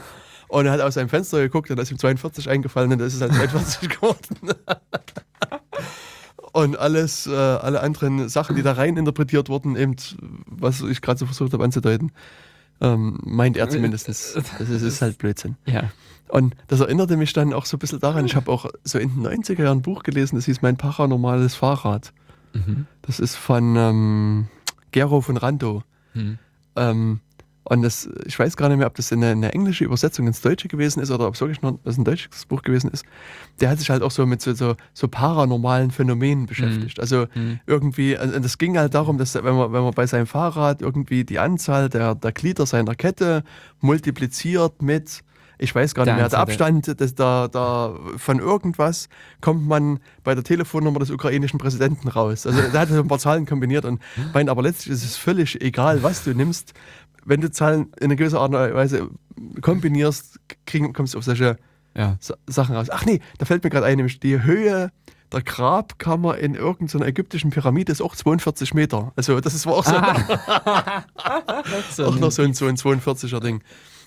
Und 0.49 0.68
er 0.68 0.73
hat 0.73 0.81
aus 0.81 0.94
seinem 0.95 1.10
Fenster 1.10 1.41
geguckt 1.41 1.72
und 1.72 1.77
da 1.77 1.84
ist 1.84 1.91
ihm 1.91 1.98
42 1.98 2.48
eingefallen 2.48 2.91
und 2.91 2.99
da 2.99 3.06
ist 3.06 3.15
es 3.15 3.22
halt 3.22 3.34
42 3.34 3.90
geworden. 4.02 4.53
Und 6.52 6.77
alles, 6.77 7.26
äh, 7.26 7.34
alle 7.34 7.81
anderen 7.81 8.30
Sachen, 8.30 8.56
die 8.56 8.61
da 8.61 8.73
rein 8.73 8.98
interpretiert 8.98 9.49
wurden, 9.49 9.76
eben, 9.76 9.95
was 10.45 10.81
ich 10.81 11.02
gerade 11.02 11.18
so 11.18 11.26
versucht 11.26 11.53
habe 11.53 11.64
anzudeuten, 11.64 12.11
ähm, 12.81 13.18
meint 13.23 13.57
er 13.57 13.69
zumindest. 13.69 14.07
Das 14.07 14.35
ist, 14.35 14.69
ist 14.69 15.02
halt 15.02 15.18
Blödsinn. 15.18 15.56
Ja. 15.65 15.90
Und 16.27 16.56
das 16.68 16.81
erinnerte 16.81 17.18
mich 17.18 17.34
dann 17.34 17.53
auch 17.53 17.65
so 17.65 17.77
ein 17.77 17.80
bisschen 17.80 17.99
daran, 17.99 18.26
ich 18.26 18.35
habe 18.35 18.52
auch 18.52 18.69
so 18.84 18.99
in 18.99 19.10
den 19.10 19.26
90er 19.26 19.64
Jahren 19.64 19.80
ein 19.80 19.81
Buch 19.81 20.03
gelesen, 20.03 20.35
das 20.35 20.45
hieß 20.45 20.61
Mein 20.61 20.77
paranormales 20.77 21.56
Fahrrad. 21.56 22.14
Mhm. 22.53 22.85
Das 23.01 23.19
ist 23.19 23.35
von 23.35 23.75
ähm, 23.75 24.47
Gero 24.91 25.21
von 25.21 25.38
Randow. 25.38 25.84
Mhm. 26.13 26.38
Ähm, 26.75 27.19
und 27.65 27.81
das, 27.81 28.09
ich 28.25 28.38
weiß 28.38 28.57
gar 28.57 28.67
nicht 28.67 28.77
mehr, 28.77 28.88
ob 28.88 28.95
das 28.95 29.13
eine, 29.13 29.27
eine 29.27 29.53
englische 29.53 29.85
Übersetzung 29.85 30.27
ins 30.27 30.41
Deutsche 30.41 30.67
gewesen 30.67 30.99
ist 30.99 31.11
oder 31.11 31.27
ob 31.27 31.35
es 31.35 31.39
wirklich 31.39 31.61
noch 31.61 31.80
das 31.85 31.97
ein 31.97 32.03
deutsches 32.03 32.45
Buch 32.45 32.61
gewesen 32.61 32.91
ist. 32.91 33.05
Der 33.61 33.69
hat 33.69 33.80
sich 33.80 33.89
halt 33.89 34.03
auch 34.03 34.11
so 34.11 34.25
mit 34.25 34.41
so, 34.41 34.53
so, 34.53 34.75
so 34.93 35.07
paranormalen 35.07 35.91
Phänomenen 35.91 36.45
beschäftigt. 36.45 36.99
Also 36.99 37.27
Mhm. 37.35 37.61
irgendwie, 37.65 38.17
also 38.17 38.38
das 38.38 38.57
ging 38.57 38.77
halt 38.77 38.93
darum, 38.93 39.17
dass 39.17 39.34
wenn 39.35 39.55
man, 39.55 39.71
wenn 39.71 39.81
man 39.81 39.93
bei 39.93 40.05
seinem 40.07 40.27
Fahrrad 40.27 40.81
irgendwie 40.81 41.23
die 41.23 41.39
Anzahl 41.39 41.88
der, 41.88 42.15
der 42.15 42.34
Glieder 42.34 42.65
seiner 42.65 42.95
Kette 42.95 43.43
multipliziert 43.80 44.81
mit, 44.81 45.23
ich 45.64 45.73
weiß 45.73 45.95
gar 45.95 46.06
nicht 46.06 46.15
mehr, 46.15 46.30
der 46.30 46.40
Abstand 46.40 46.99
des, 46.99 47.15
da, 47.15 47.48
da, 47.48 47.95
von 48.18 48.40
irgendwas, 48.40 49.07
kommt 49.41 49.68
man 49.68 49.99
bei 50.23 50.35
der 50.35 50.44
Telefonnummer 50.44 50.99
des 50.99 51.10
ukrainischen 51.10 51.57
Präsidenten 51.60 52.07
raus. 52.10 52.45
Also 52.45 52.61
der 52.61 52.81
hat 52.81 52.90
so 52.90 52.99
ein 52.99 53.07
paar 53.07 53.19
Zahlen 53.19 53.45
kombiniert 53.45 53.85
und 53.85 54.02
meint, 54.34 54.49
aber 54.49 54.61
letztlich 54.61 54.94
ist 54.94 55.03
es 55.03 55.15
völlig 55.15 55.61
egal, 55.61 56.03
was 56.03 56.23
du 56.23 56.34
nimmst. 56.35 56.73
Wenn 57.26 57.41
du 57.41 57.49
Zahlen 57.49 57.88
in 57.99 58.06
einer 58.06 58.15
gewissen 58.18 58.38
Art 58.38 58.53
und 58.53 58.73
Weise 58.76 59.10
kombinierst, 59.61 60.40
kriegen, 60.65 60.94
kommst 60.94 61.14
du 61.14 61.18
auf 61.18 61.23
solche 61.23 61.57
Ja. 61.95 62.18
Sa- 62.19 62.35
Sachen 62.48 62.76
raus. 62.76 62.88
Ach 62.91 63.06
nee, 63.06 63.22
da 63.38 63.45
fällt 63.45 63.64
mir 63.64 63.69
gerade 63.69 63.85
ein, 63.85 63.98
nämlich 63.98 64.19
die 64.19 64.44
Höhe 64.44 64.91
der 65.31 65.41
Grabkammer 65.41 66.38
in 66.38 66.53
irgendeiner 66.53 67.07
ägyptischen 67.07 67.49
Pyramide 67.49 67.91
ist 67.91 68.02
auch 68.02 68.15
42 68.15 68.76
Meter. 68.76 69.14
Also 69.15 69.40
das 69.40 69.56
ist 69.56 69.65
war 69.65 69.73
auch, 69.73 69.85
so, 71.91 72.06
auch 72.06 72.19
noch 72.19 72.31
so 72.31 72.44
ein, 72.44 72.53
so 72.53 72.68
ein 72.68 72.77
42er 72.77 73.40
Ding. 73.40 73.61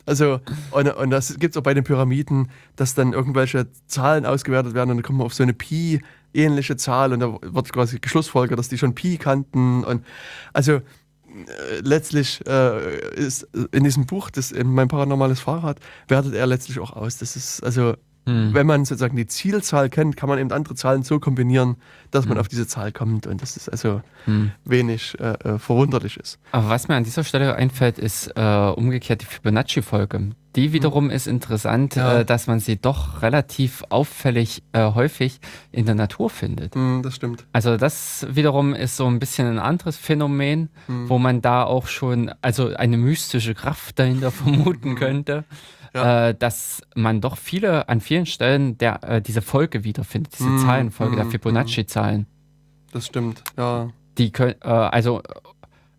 Also, 0.06 0.40
und, 0.70 0.88
und 0.88 1.10
das 1.10 1.36
gibt 1.38 1.54
es 1.54 1.58
auch 1.58 1.64
bei 1.64 1.74
den 1.74 1.84
Pyramiden, 1.84 2.48
dass 2.76 2.94
dann 2.94 3.12
irgendwelche 3.12 3.66
Zahlen 3.88 4.24
ausgewertet 4.24 4.72
werden 4.74 4.90
und 4.90 4.98
dann 4.98 5.04
kommt 5.04 5.18
man 5.18 5.26
auf 5.26 5.34
so 5.34 5.42
eine 5.42 5.52
Pi-ähnliche 5.52 6.76
Zahl 6.76 7.12
und 7.12 7.20
da 7.20 7.38
wird 7.42 7.72
quasi 7.72 7.98
geschlussfolgert, 7.98 8.58
dass 8.58 8.68
die 8.68 8.78
schon 8.78 8.94
Pi 8.94 9.18
kannten. 9.18 9.84
Und 9.84 10.04
also 10.52 10.74
äh, 10.74 10.80
letztlich 11.80 12.40
äh, 12.46 13.14
ist 13.16 13.48
in 13.72 13.82
diesem 13.82 14.06
Buch, 14.06 14.30
das 14.30 14.52
in 14.52 14.72
mein 14.72 14.88
paranormales 14.88 15.40
Fahrrad, 15.40 15.80
wertet 16.08 16.34
er 16.34 16.46
letztlich 16.46 16.78
auch 16.78 16.92
aus. 16.92 17.18
Das 17.18 17.34
ist 17.34 17.62
also 17.64 17.94
Hm. 18.26 18.52
wenn 18.54 18.66
man 18.66 18.84
sozusagen 18.84 19.16
die 19.16 19.26
Zielzahl 19.28 19.88
kennt, 19.88 20.16
kann 20.16 20.28
man 20.28 20.38
eben 20.38 20.50
andere 20.52 20.74
Zahlen 20.74 21.02
so 21.04 21.20
kombinieren, 21.20 21.76
dass 22.10 22.24
Hm. 22.24 22.30
man 22.30 22.38
auf 22.38 22.48
diese 22.48 22.66
Zahl 22.66 22.90
kommt 22.92 23.26
und 23.26 23.40
das 23.40 23.56
ist 23.56 23.68
also 23.68 24.02
wenig 24.64 25.18
äh, 25.20 25.32
äh, 25.54 25.58
verwunderlich 25.58 26.16
ist. 26.16 26.38
Aber 26.52 26.68
was 26.68 26.88
mir 26.88 26.96
an 26.96 27.04
dieser 27.04 27.22
Stelle 27.24 27.54
einfällt, 27.54 27.98
ist 27.98 28.32
äh, 28.36 28.40
umgekehrt 28.74 29.22
die 29.22 29.26
Fibonacci-Folge. 29.26 30.30
Die 30.56 30.72
wiederum 30.72 31.10
ist 31.10 31.26
interessant, 31.26 31.96
Ja. 31.96 32.20
äh, 32.20 32.24
dass 32.24 32.46
man 32.46 32.60
sie 32.60 32.76
doch 32.80 33.20
relativ 33.22 33.84
auffällig 33.90 34.62
äh, 34.72 34.90
häufig 34.94 35.38
in 35.70 35.84
der 35.86 35.94
Natur 35.94 36.30
findet. 36.30 36.74
Hm, 36.74 37.02
das 37.02 37.14
stimmt. 37.14 37.44
Also 37.52 37.76
das 37.76 38.26
wiederum 38.30 38.74
ist 38.74 38.96
so 38.96 39.06
ein 39.06 39.18
bisschen 39.18 39.46
ein 39.46 39.58
anderes 39.58 39.96
Phänomen, 39.96 40.70
Hm. 40.86 41.08
wo 41.08 41.18
man 41.18 41.42
da 41.42 41.62
auch 41.64 41.86
schon, 41.86 42.32
also 42.42 42.74
eine 42.74 42.96
mystische 42.96 43.54
Kraft 43.54 43.98
dahinter 43.98 44.30
vermuten 44.32 44.94
könnte, 44.96 45.44
Ja. 45.96 46.28
äh, 46.28 46.34
dass 46.34 46.82
man 46.94 47.20
doch 47.20 47.36
viele, 47.36 47.88
an 47.88 48.00
vielen 48.00 48.26
Stellen 48.26 48.78
der, 48.78 49.02
äh, 49.02 49.22
diese 49.22 49.42
Folge 49.42 49.82
wiederfindet, 49.84 50.34
diese 50.38 50.48
Hm, 50.50 50.58
Zahlenfolge 50.58 51.16
der 51.16 51.24
hm, 51.24 51.30
Fibonacci-Zahlen. 51.32 52.26
Das 52.92 53.06
stimmt. 53.06 53.42
Ja. 53.56 53.90
Die 54.18 54.30
können, 54.30 54.54
äh, 54.62 54.68
also 54.68 55.22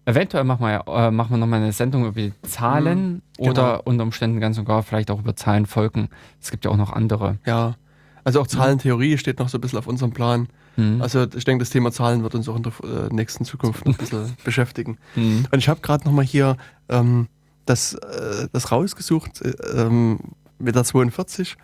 eventuell 0.06 0.44
machen 0.44 0.62
wir, 0.62 0.72
ja, 0.72 1.08
äh, 1.08 1.12
machen 1.12 1.32
wir 1.32 1.38
nochmal 1.38 1.62
eine 1.62 1.72
Sendung 1.72 2.06
über 2.06 2.22
die 2.22 2.34
Zahlen 2.44 3.22
genau. 3.38 3.52
oder 3.52 3.88
unter 3.88 4.04
Umständen 4.04 4.40
ganz 4.40 4.58
und 4.58 4.66
gar 4.66 4.84
vielleicht 4.84 5.12
auch 5.12 5.20
über 5.20 5.36
Zahlenfolgen. 5.36 6.10
Es 6.42 6.52
gibt 6.52 6.66
ja 6.66 6.72
auch 6.72 6.78
noch 6.78 6.94
andere. 6.94 7.38
ja. 7.46 7.76
Also 8.24 8.42
auch 8.42 8.48
Zahlentheorie 8.48 9.18
steht 9.18 9.40
noch 9.40 9.48
so 9.48 9.58
ein 9.58 9.62
bisschen 9.62 9.80
auf 9.80 9.88
unserem 9.88 10.12
Plan. 10.12 10.50
Hm. 10.76 11.02
Also 11.02 11.28
ich 11.34 11.46
denke, 11.46 11.62
das 11.62 11.70
Thema 11.70 11.94
Zahlen 11.94 12.24
wird 12.24 12.36
uns 12.36 12.50
auch 12.50 12.58
in 12.58 12.64
der 12.64 12.74
äh, 12.84 13.08
nächsten 13.10 13.46
Zukunft 13.46 13.88
ein 13.88 13.94
bisschen 13.94 14.36
beschäftigen. 14.44 14.98
Und 15.16 15.48
ich 15.54 15.70
habe 15.70 15.80
gerade 15.80 16.04
nochmal 16.04 16.26
hier 16.26 16.58
ähm, 16.90 17.30
das, 17.68 17.94
äh, 17.94 18.48
das 18.52 18.72
rausgesucht 18.72 19.42
äh, 19.42 19.50
ähm, 19.76 20.20
mit 20.60 20.76
der 20.76 20.84
42. 20.84 21.56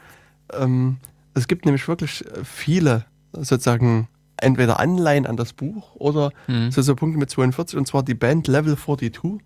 Ähm, 0.54 0.98
es 1.34 1.48
gibt 1.48 1.66
nämlich 1.66 1.88
wirklich 1.88 2.24
viele 2.44 3.06
sozusagen 3.32 4.08
entweder 4.38 4.80
Anleihen 4.80 5.26
an 5.26 5.38
das 5.38 5.54
Buch 5.54 5.96
oder 5.96 6.32
Hm. 6.46 6.72
so, 6.72 6.82
so 6.82 6.96
Punkte 6.96 7.18
mit 7.18 7.30
42 7.30 7.78
und 7.78 7.88
zwar 7.88 8.04
die 8.04 8.14
Band 8.14 8.48
Level 8.48 8.78
42. 8.78 9.42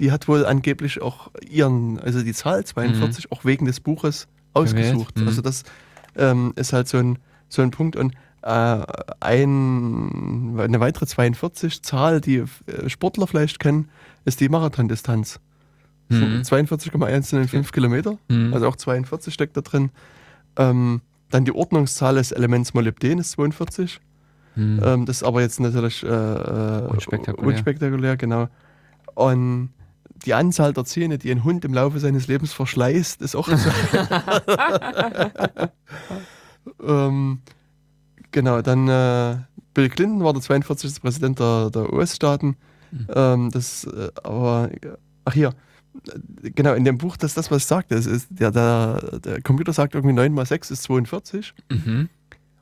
Die 0.00 0.12
hat 0.12 0.28
wohl 0.28 0.46
angeblich 0.46 1.02
auch 1.02 1.30
ihren, 1.48 1.98
also 1.98 2.22
die 2.22 2.32
Zahl 2.32 2.64
42 2.64 3.30
auch 3.32 3.44
wegen 3.44 3.66
des 3.66 3.80
Buches 3.80 4.28
ausgesucht. 4.54 5.18
Mhm. 5.18 5.26
Also 5.26 5.42
das 5.42 5.64
ähm, 6.16 6.52
ist 6.56 6.72
halt 6.72 6.88
so 6.88 6.98
ein, 6.98 7.18
so 7.48 7.62
ein 7.62 7.72
Punkt. 7.72 7.96
Und 7.96 8.14
äh, 8.42 8.82
ein, 9.20 10.58
eine 10.58 10.80
weitere 10.80 11.06
42 11.06 11.82
Zahl, 11.82 12.20
die 12.20 12.44
äh, 12.66 12.88
Sportler 12.88 13.26
vielleicht 13.26 13.58
kennen, 13.58 13.88
ist 14.24 14.40
die 14.40 14.48
Marathondistanz. 14.48 15.40
Mhm. 16.08 16.18
sind 16.20 16.46
42,105 16.46 17.72
Kilometer, 17.72 18.16
Mhm. 18.28 18.54
also 18.54 18.68
auch 18.68 18.76
42 18.76 19.34
steckt 19.34 19.56
da 19.56 19.60
drin. 19.60 19.90
Ähm, 20.56 21.02
dann 21.30 21.44
die 21.44 21.52
Ordnungszahl 21.52 22.14
des 22.14 22.32
Elements 22.32 22.72
Molybden 22.74 23.18
ist 23.18 23.32
42. 23.32 24.00
Hm. 24.54 24.80
Ähm, 24.82 25.06
das 25.06 25.18
ist 25.18 25.22
aber 25.22 25.40
jetzt 25.42 25.60
natürlich 25.60 26.02
äh, 26.02 26.06
äh, 26.08 26.86
Unspektakulär. 26.88 27.48
unspektakulär, 27.48 28.16
genau. 28.16 28.48
Und 29.14 29.70
die 30.24 30.34
Anzahl 30.34 30.72
der 30.72 30.84
Zähne, 30.84 31.18
die 31.18 31.30
ein 31.30 31.44
Hund 31.44 31.64
im 31.64 31.74
Laufe 31.74 32.00
seines 32.00 32.26
Lebens 32.26 32.52
verschleißt, 32.54 33.22
ist 33.22 33.36
auch 33.36 33.46
so. 33.48 33.56
ähm, 36.82 37.40
genau, 38.30 38.62
dann 38.62 38.88
äh, 38.88 39.36
Bill 39.74 39.88
Clinton 39.90 40.24
war 40.24 40.32
der 40.32 40.42
42. 40.42 41.02
Präsident 41.02 41.38
der, 41.38 41.70
der 41.70 41.92
US-Staaten. 41.92 42.56
Mhm. 42.90 43.06
Ähm, 43.14 43.50
das, 43.50 43.84
äh, 43.84 44.08
aber, 44.22 44.70
ach 45.24 45.34
hier, 45.34 45.52
genau, 46.54 46.74
in 46.74 46.84
dem 46.84 46.98
Buch, 46.98 47.16
das 47.16 47.32
ist 47.32 47.36
das, 47.36 47.50
was 47.50 47.58
ich 47.62 47.66
sagte. 47.66 47.94
Das 47.94 48.06
ist, 48.06 48.28
der, 48.30 48.50
der, 48.50 49.18
der 49.22 49.42
Computer 49.42 49.72
sagt 49.72 49.94
irgendwie 49.94 50.14
9 50.14 50.32
mal 50.32 50.46
6 50.46 50.70
ist 50.70 50.82
42. 50.84 51.54
Mhm. 51.70 52.08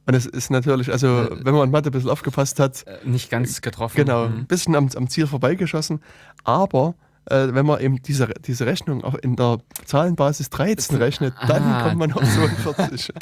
Und 0.08 0.12
das 0.14 0.24
ist 0.26 0.50
natürlich, 0.50 0.92
also 0.92 1.06
Äh, 1.22 1.44
wenn 1.44 1.54
man 1.54 1.64
in 1.64 1.70
Mathe 1.72 1.88
ein 1.90 1.92
bisschen 1.92 2.10
aufgepasst 2.10 2.60
hat, 2.60 2.84
Äh, 2.86 2.98
Nicht 3.08 3.28
ganz 3.30 3.60
getroffen. 3.60 3.96
genau, 3.96 4.28
Mhm. 4.28 4.36
ein 4.40 4.46
bisschen 4.46 4.74
am, 4.76 4.88
am 4.94 5.08
Ziel 5.08 5.26
vorbeigeschossen. 5.26 6.00
Aber 6.44 6.94
äh, 7.28 7.48
wenn 7.52 7.66
man 7.66 7.80
eben 7.80 8.00
diese, 8.02 8.28
diese 8.46 8.66
Rechnung 8.66 9.02
auch 9.02 9.14
in 9.16 9.34
der 9.34 9.58
Zahlenbasis 9.84 10.48
13 10.50 10.96
rechnet, 10.98 11.34
dann 11.48 11.62
Ah. 11.64 11.82
kommt 11.82 11.98
man 11.98 12.12
auf 12.12 12.22
42. 12.34 13.12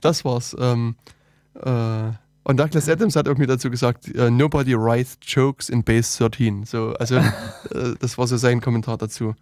das 0.00 0.24
war's. 0.24 0.56
Ähm, 0.58 0.96
äh, 1.62 2.10
und 2.42 2.56
Douglas 2.58 2.88
Adams 2.88 3.16
hat 3.16 3.26
irgendwie 3.26 3.46
dazu 3.46 3.70
gesagt, 3.70 4.08
äh, 4.14 4.30
nobody 4.30 4.74
writes 4.74 5.18
jokes 5.26 5.68
in 5.68 5.84
base 5.84 6.16
13. 6.18 6.64
So, 6.64 6.94
also 6.98 7.16
äh, 7.74 7.94
das 8.00 8.16
war 8.16 8.26
so 8.26 8.38
sein 8.38 8.62
Kommentar 8.62 8.96
dazu. 8.96 9.34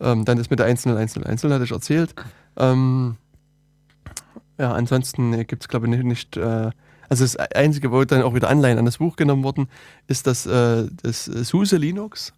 Ähm, 0.00 0.24
dann 0.24 0.38
das 0.38 0.50
mit 0.50 0.58
der 0.58 0.66
101010 0.66 1.52
hatte 1.52 1.64
ich 1.64 1.72
erzählt. 1.72 2.14
Ähm, 2.56 3.16
ja, 4.58 4.72
ansonsten 4.72 5.46
gibt 5.46 5.62
es, 5.62 5.68
glaube 5.68 5.86
ich, 5.86 5.90
nicht, 5.90 6.04
nicht 6.04 6.36
äh, 6.36 6.70
also 7.08 7.24
das 7.24 7.36
Einzige, 7.36 7.90
wo 7.90 8.04
dann 8.04 8.22
auch 8.22 8.34
wieder 8.34 8.48
Anleihen 8.48 8.78
an 8.78 8.84
das 8.84 8.98
Buch 8.98 9.16
genommen 9.16 9.42
wurden, 9.42 9.68
ist 10.06 10.26
das, 10.26 10.46
äh, 10.46 10.86
das 11.02 11.24
SUSE 11.24 11.76
Linux. 11.76 12.32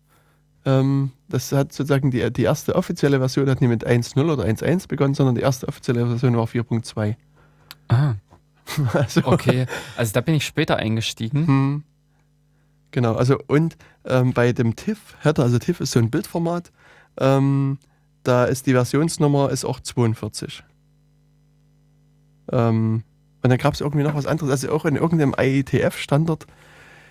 Ähm, 0.64 1.12
das 1.28 1.52
hat 1.52 1.72
sozusagen 1.72 2.10
die, 2.10 2.32
die 2.32 2.44
erste 2.44 2.74
offizielle 2.74 3.18
Version 3.18 3.50
hat 3.50 3.60
nicht 3.60 3.68
mit 3.68 3.86
1.0 3.86 4.32
oder 4.32 4.44
1.1 4.44 4.88
begonnen, 4.88 5.14
sondern 5.14 5.34
die 5.34 5.42
erste 5.42 5.68
offizielle 5.68 6.06
Version 6.06 6.36
war 6.36 6.46
4.2. 6.46 7.16
Ah, 7.88 8.14
Also, 8.94 9.24
okay. 9.24 9.66
Also 9.96 10.12
da 10.12 10.20
bin 10.20 10.34
ich 10.34 10.46
später 10.46 10.76
eingestiegen. 10.76 11.46
hm, 11.46 11.84
genau, 12.92 13.14
also 13.14 13.38
und 13.48 13.76
ähm, 14.04 14.32
bei 14.32 14.52
dem 14.52 14.76
TIFF, 14.76 15.16
also 15.22 15.58
TIFF 15.58 15.80
ist 15.80 15.92
so 15.92 15.98
ein 15.98 16.10
Bildformat, 16.10 16.72
ähm, 17.18 17.78
da 18.24 18.44
ist 18.44 18.66
die 18.66 18.72
Versionsnummer 18.72 19.50
ist 19.50 19.64
auch 19.64 19.80
42. 19.80 20.62
Ähm, 22.50 23.02
und 23.42 23.50
dann 23.50 23.58
gab 23.58 23.74
es 23.74 23.80
irgendwie 23.80 24.04
noch 24.04 24.14
was 24.14 24.26
anderes, 24.26 24.50
also 24.50 24.70
auch 24.72 24.84
in 24.84 24.96
irgendeinem 24.96 25.34
IETF-Standard 25.38 26.46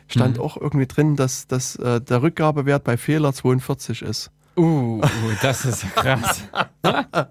stand 0.07 0.37
Mhm. 0.37 0.43
auch 0.43 0.57
irgendwie 0.57 0.87
drin, 0.87 1.15
dass, 1.15 1.47
dass 1.47 1.75
äh, 1.77 1.99
der 2.01 2.21
Rückgabewert 2.21 2.83
bei 2.83 2.97
Fehler 2.97 3.33
42 3.33 4.01
ist. 4.01 4.31
Uh, 4.57 4.99
uh, 4.99 5.01
das 5.41 5.65
ist 5.65 5.83
krass. 5.95 6.43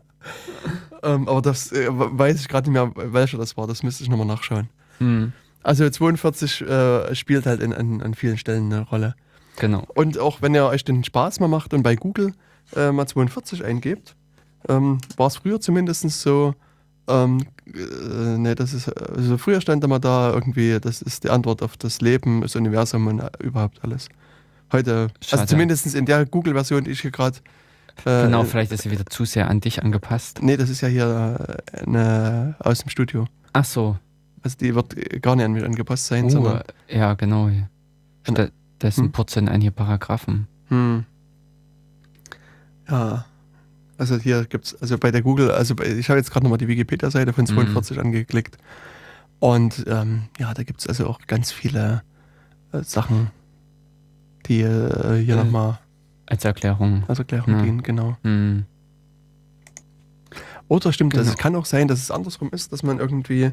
Ähm, 1.03 1.29
aber 1.29 1.41
das 1.41 1.73
äh, 1.73 1.87
weiß 1.91 2.41
ich 2.43 2.49
gerade 2.49 2.71
nicht 2.71 2.75
mehr, 2.79 2.93
welcher 3.15 3.39
das 3.39 3.57
war. 3.57 3.67
Das 3.67 3.83
müsste 3.83 4.03
ich 4.05 4.11
nochmal 4.11 4.27
nachschauen. 4.27 4.69
Hm, 4.99 5.33
Also 5.63 5.89
42 5.89 6.61
äh, 6.61 7.15
spielt 7.15 7.47
halt 7.47 7.63
in, 7.63 7.73
an, 7.73 8.03
an 8.03 8.13
vielen 8.15 8.37
Stellen 8.37 8.71
eine 8.71 8.83
Rolle. 8.83 9.15
genau. 9.59 9.87
Und 9.95 10.19
auch 10.19 10.43
wenn 10.43 10.55
ihr 10.55 10.67
euch 10.67 10.85
den 10.85 11.03
Spaß 11.03 11.41
mal 11.41 11.49
macht 11.49 11.73
und 11.73 11.83
bei 11.83 11.97
Google 11.97 12.35
äh, 12.77 12.93
mal 12.93 13.07
42 13.07 13.65
eingebt, 13.65 14.15
ähm, 14.69 14.99
war 15.17 15.27
es 15.29 15.37
früher 15.37 15.61
zumindest 15.61 16.09
so, 16.11 16.55
ähm, 17.09 17.45
äh, 17.67 18.39
ne, 18.39 18.55
das 18.55 18.73
ist, 18.75 18.89
also 18.89 19.39
früher 19.39 19.61
stand 19.61 19.83
immer 19.85 19.99
da 19.99 20.33
irgendwie, 20.33 20.79
das 20.81 21.03
ist 21.03 21.25
die 21.25 21.31
Antwort 21.31 21.63
auf 21.63 21.77
das 21.77 22.01
Leben, 22.01 22.43
das 22.43 22.57
Universum 22.57 23.07
und 23.07 23.21
äh, 23.21 23.31
überhaupt 23.43 23.83
alles. 23.83 24.09
Heute, 24.73 25.09
Schade. 25.21 25.43
also 25.43 25.51
zumindest 25.53 25.95
in 25.95 26.07
der 26.07 26.27
Google-Version, 26.27 26.85
die 26.85 26.91
ich 26.93 27.01
hier 27.01 27.11
gerade. 27.11 27.39
Äh, 28.05 28.25
Genau, 28.27 28.45
vielleicht 28.45 28.71
ist 28.73 28.83
sie 28.83 28.91
wieder 28.91 29.05
zu 29.07 29.25
sehr 29.25 29.49
an 29.51 29.61
dich 29.61 29.83
angepasst. 29.83 30.41
Nee, 30.43 30.57
das 30.57 30.71
ist 30.71 30.81
ja 30.81 30.89
hier 30.89 31.61
äh, 31.75 31.83
eine, 31.85 32.55
aus 32.61 32.79
dem 32.79 32.89
Studio. 32.89 33.27
Ach 33.53 33.65
so. 33.65 33.97
Also 34.43 34.57
die 34.59 34.75
wird 34.75 34.97
äh, 34.97 35.19
gar 35.19 35.35
nicht 35.37 35.45
an 35.45 35.53
mich 35.53 35.65
angepasst 35.65 36.07
sein, 36.07 36.27
Uh, 36.27 36.31
sondern. 36.31 36.63
ja, 36.89 37.15
genau. 37.15 37.51
Stattdessen 38.23 39.05
Hm? 39.07 39.13
purzeln 39.13 39.49
einige 39.49 39.73
Paragraphen. 39.73 40.47
Hm. 40.69 41.05
Ja. 42.91 43.25
Also 43.99 44.17
hier 44.17 44.45
gibt's, 44.47 44.75
also 44.81 44.97
bei 44.99 45.11
der 45.11 45.21
Google, 45.23 45.51
also 45.51 45.75
bei, 45.75 45.85
ich 45.87 46.09
habe 46.09 46.19
jetzt 46.19 46.31
gerade 46.31 46.45
nochmal 46.45 46.59
die 46.59 46.69
Wikipedia-Seite 46.69 47.33
von 47.35 47.47
42 47.47 47.99
angeklickt. 48.01 48.57
Und 49.41 49.85
ähm, 49.87 50.25
ja, 50.39 50.55
da 50.55 50.63
gibt 50.63 50.81
es 50.81 50.87
also 50.87 51.07
auch 51.07 51.21
ganz 51.27 51.53
viele 51.53 52.03
äh, 52.73 52.83
Sachen, 52.83 53.31
die 54.47 54.63
äh, 54.63 55.23
hier 55.23 55.35
Äh. 55.35 55.45
nochmal 55.45 55.79
Als 56.27 56.45
Erklärung. 56.45 57.05
als 57.09 57.19
Erklärung 57.19 57.55
Ja. 57.59 57.63
dienen, 57.63 57.83
genau. 57.83 58.17
Hm. 58.23 58.65
Oder 60.69 60.93
stimmt, 60.93 61.15
also 61.15 61.25
Genau. 61.25 61.33
es 61.35 61.39
kann 61.39 61.57
auch 61.57 61.65
sein, 61.67 61.89
dass 61.89 61.99
es 62.01 62.11
andersrum 62.11 62.49
ist, 62.53 62.73
dass 62.73 62.83
man 62.83 62.99
irgendwie 63.01 63.51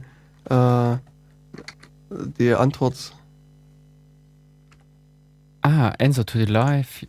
äh, 0.50 0.98
die 2.40 2.54
Antwort 2.54 3.14
Ah, 5.62 5.90
Answer 6.00 6.26
to 6.26 6.38
the 6.38 6.46
Life. 6.46 7.06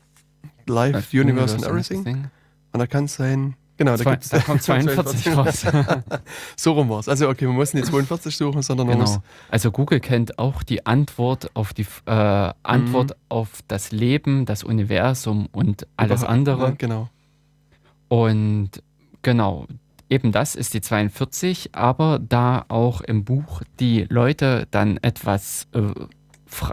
Life, 0.68 1.16
äh, 1.16 1.20
Universe 1.20 1.54
and 1.54 1.64
Everything. 1.66 2.28
Und 2.72 2.80
da 2.80 2.86
kann 2.86 3.04
es 3.06 3.14
sein, 3.14 3.54
genau, 3.78 3.96
da, 3.96 4.10
gibt's, 4.10 4.28
da 4.28 4.40
kommt 4.40 4.62
42 4.64 5.36
raus. 5.36 5.66
So 6.56 6.72
rum 6.72 6.88
war's. 6.90 7.08
Also 7.08 7.28
okay, 7.28 7.46
man 7.46 7.56
muss 7.56 7.72
nicht 7.74 7.86
42 7.86 8.36
suchen, 8.36 8.62
sondern 8.62 8.86
man 8.88 8.98
muss 8.98 9.12
genau. 9.14 9.22
Also 9.50 9.70
Google 9.70 10.00
kennt 10.00 10.38
auch 10.38 10.62
die 10.62 10.84
Antwort 10.86 11.50
auf 11.54 11.72
die 11.72 11.86
äh, 12.06 12.52
Antwort 12.62 13.10
Mhm. 13.10 13.14
auf 13.30 13.48
das 13.68 13.90
Leben, 13.92 14.44
das 14.44 14.62
Universum 14.64 15.48
und 15.52 15.86
alles 15.96 16.22
Überha- 16.22 16.26
andere. 16.26 16.62
Ja, 16.68 16.74
genau. 16.76 17.08
Und 18.08 18.70
genau, 19.22 19.66
eben 20.10 20.32
das 20.32 20.54
ist 20.54 20.74
die 20.74 20.80
42, 20.80 21.70
aber 21.74 22.18
da 22.18 22.64
auch 22.68 23.00
im 23.02 23.24
Buch 23.24 23.62
die 23.80 24.06
Leute 24.08 24.66
dann 24.70 24.96
etwas 24.98 25.66
äh, 25.74 25.82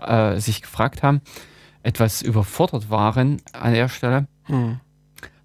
äh, 0.06 0.40
sich 0.40 0.62
gefragt 0.62 1.04
haben, 1.04 1.22
etwas 1.86 2.22
überfordert 2.22 2.90
waren 2.90 3.42
an 3.54 3.74
der 3.74 3.88
Stelle, 3.90 4.28
Hm. 4.44 4.80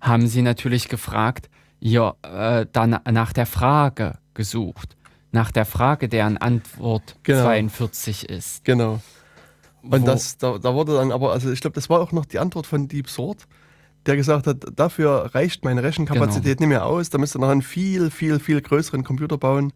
haben 0.00 0.26
sie 0.26 0.42
natürlich 0.42 0.88
gefragt, 0.88 1.48
ja, 1.80 2.14
äh, 2.22 2.66
dann 2.72 2.98
nach 3.10 3.32
der 3.32 3.46
Frage 3.46 4.18
gesucht. 4.34 4.96
Nach 5.32 5.50
der 5.50 5.64
Frage, 5.64 6.08
deren 6.08 6.36
Antwort 6.38 7.16
Genau. 7.22 7.42
42 7.44 8.28
ist. 8.28 8.64
Genau. 8.64 9.00
Und 9.82 10.02
Wo- 10.02 10.06
das, 10.06 10.36
da, 10.38 10.58
da 10.58 10.74
wurde 10.74 10.94
dann 10.96 11.12
aber, 11.12 11.32
also 11.32 11.50
ich 11.52 11.60
glaube, 11.60 11.74
das 11.74 11.88
war 11.88 12.00
auch 12.00 12.12
noch 12.12 12.26
die 12.26 12.38
Antwort 12.38 12.66
von 12.66 12.88
Deep 12.88 13.08
Sort, 13.08 13.46
der 14.06 14.16
gesagt 14.16 14.46
hat, 14.46 14.64
dafür 14.76 15.30
reicht 15.34 15.64
meine 15.64 15.82
Rechenkapazität 15.82 16.58
Genau. 16.58 16.68
nicht 16.68 16.68
mehr 16.68 16.86
aus, 16.86 17.10
da 17.10 17.18
müsst 17.18 17.36
ihr 17.36 17.38
noch 17.38 17.48
einen 17.50 17.62
viel, 17.62 18.10
viel, 18.10 18.38
viel 18.40 18.60
größeren 18.60 19.04
Computer 19.04 19.38
bauen, 19.38 19.72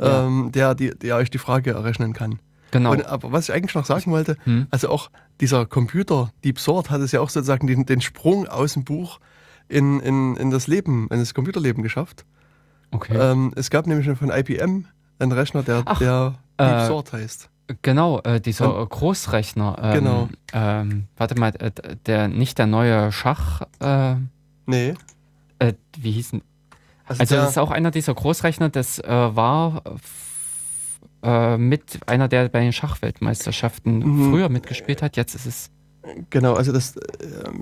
Ja. 0.00 0.26
ähm, 0.26 0.50
der, 0.52 0.74
die, 0.74 0.90
der 0.90 1.16
euch 1.16 1.30
die 1.30 1.38
Frage 1.38 1.70
errechnen 1.72 2.12
kann. 2.14 2.38
Genau. 2.74 2.90
Und, 2.92 3.06
aber 3.06 3.32
was 3.32 3.48
ich 3.48 3.54
eigentlich 3.54 3.74
noch 3.74 3.84
sagen 3.86 4.10
wollte, 4.10 4.36
Hm? 4.44 4.66
also 4.70 4.88
auch 4.90 5.10
dieser 5.40 5.64
Computer, 5.64 6.30
Deep 6.44 6.58
Sort, 6.58 6.90
hat 6.90 7.00
es 7.00 7.12
ja 7.12 7.20
auch 7.20 7.30
sozusagen 7.30 7.66
den, 7.66 7.86
den 7.86 8.00
Sprung 8.00 8.46
aus 8.48 8.74
dem 8.74 8.84
Buch 8.84 9.20
in, 9.68 10.00
in, 10.00 10.36
in 10.36 10.50
das 10.50 10.66
Leben, 10.66 11.08
in 11.10 11.20
das 11.20 11.34
Computerleben 11.34 11.82
geschafft. 11.82 12.24
Okay. 12.90 13.16
Ähm, 13.16 13.52
es 13.56 13.70
gab 13.70 13.86
nämlich 13.86 14.06
schon 14.06 14.16
von 14.16 14.30
IBM 14.30 14.86
einen 15.18 15.32
Rechner, 15.32 15.62
der, 15.62 15.82
Ach, 15.84 15.98
der 15.98 16.34
Deep 16.60 16.68
äh, 16.68 16.86
Sort 16.86 17.12
heißt. 17.12 17.48
Genau, 17.82 18.20
äh, 18.20 18.40
dieser 18.40 18.82
äh, 18.82 18.86
Großrechner. 18.86 19.78
Ähm, 19.80 19.92
Genau. 19.94 20.28
Ähm, 20.52 21.06
warte 21.16 21.34
mal, 21.38 21.52
äh, 21.60 21.70
der 22.06 22.28
nicht 22.28 22.58
der 22.58 22.66
neue 22.66 23.10
Schach. 23.12 23.62
Äh, 23.80 24.16
Nee. 24.66 24.94
äh, 25.60 25.72
wie 25.98 26.10
hießen? 26.12 26.42
Also, 27.06 27.20
Also 27.20 27.34
das 27.36 27.50
ist 27.50 27.58
auch 27.58 27.70
einer 27.70 27.90
dieser 27.90 28.14
Großrechner. 28.14 28.68
Das 28.70 28.98
äh, 28.98 29.08
war 29.08 29.82
äh, 31.24 31.56
mit 31.58 32.00
einer, 32.06 32.28
der 32.28 32.48
bei 32.48 32.60
den 32.60 32.72
Schachweltmeisterschaften 32.72 33.98
Mhm. 33.98 34.30
früher 34.30 34.48
mitgespielt 34.48 35.02
hat. 35.02 35.16
Jetzt 35.16 35.34
ist 35.34 35.46
es 35.46 35.70
genau, 36.30 36.54
also 36.54 36.72
das, 36.72 36.96
äh, 36.96 37.02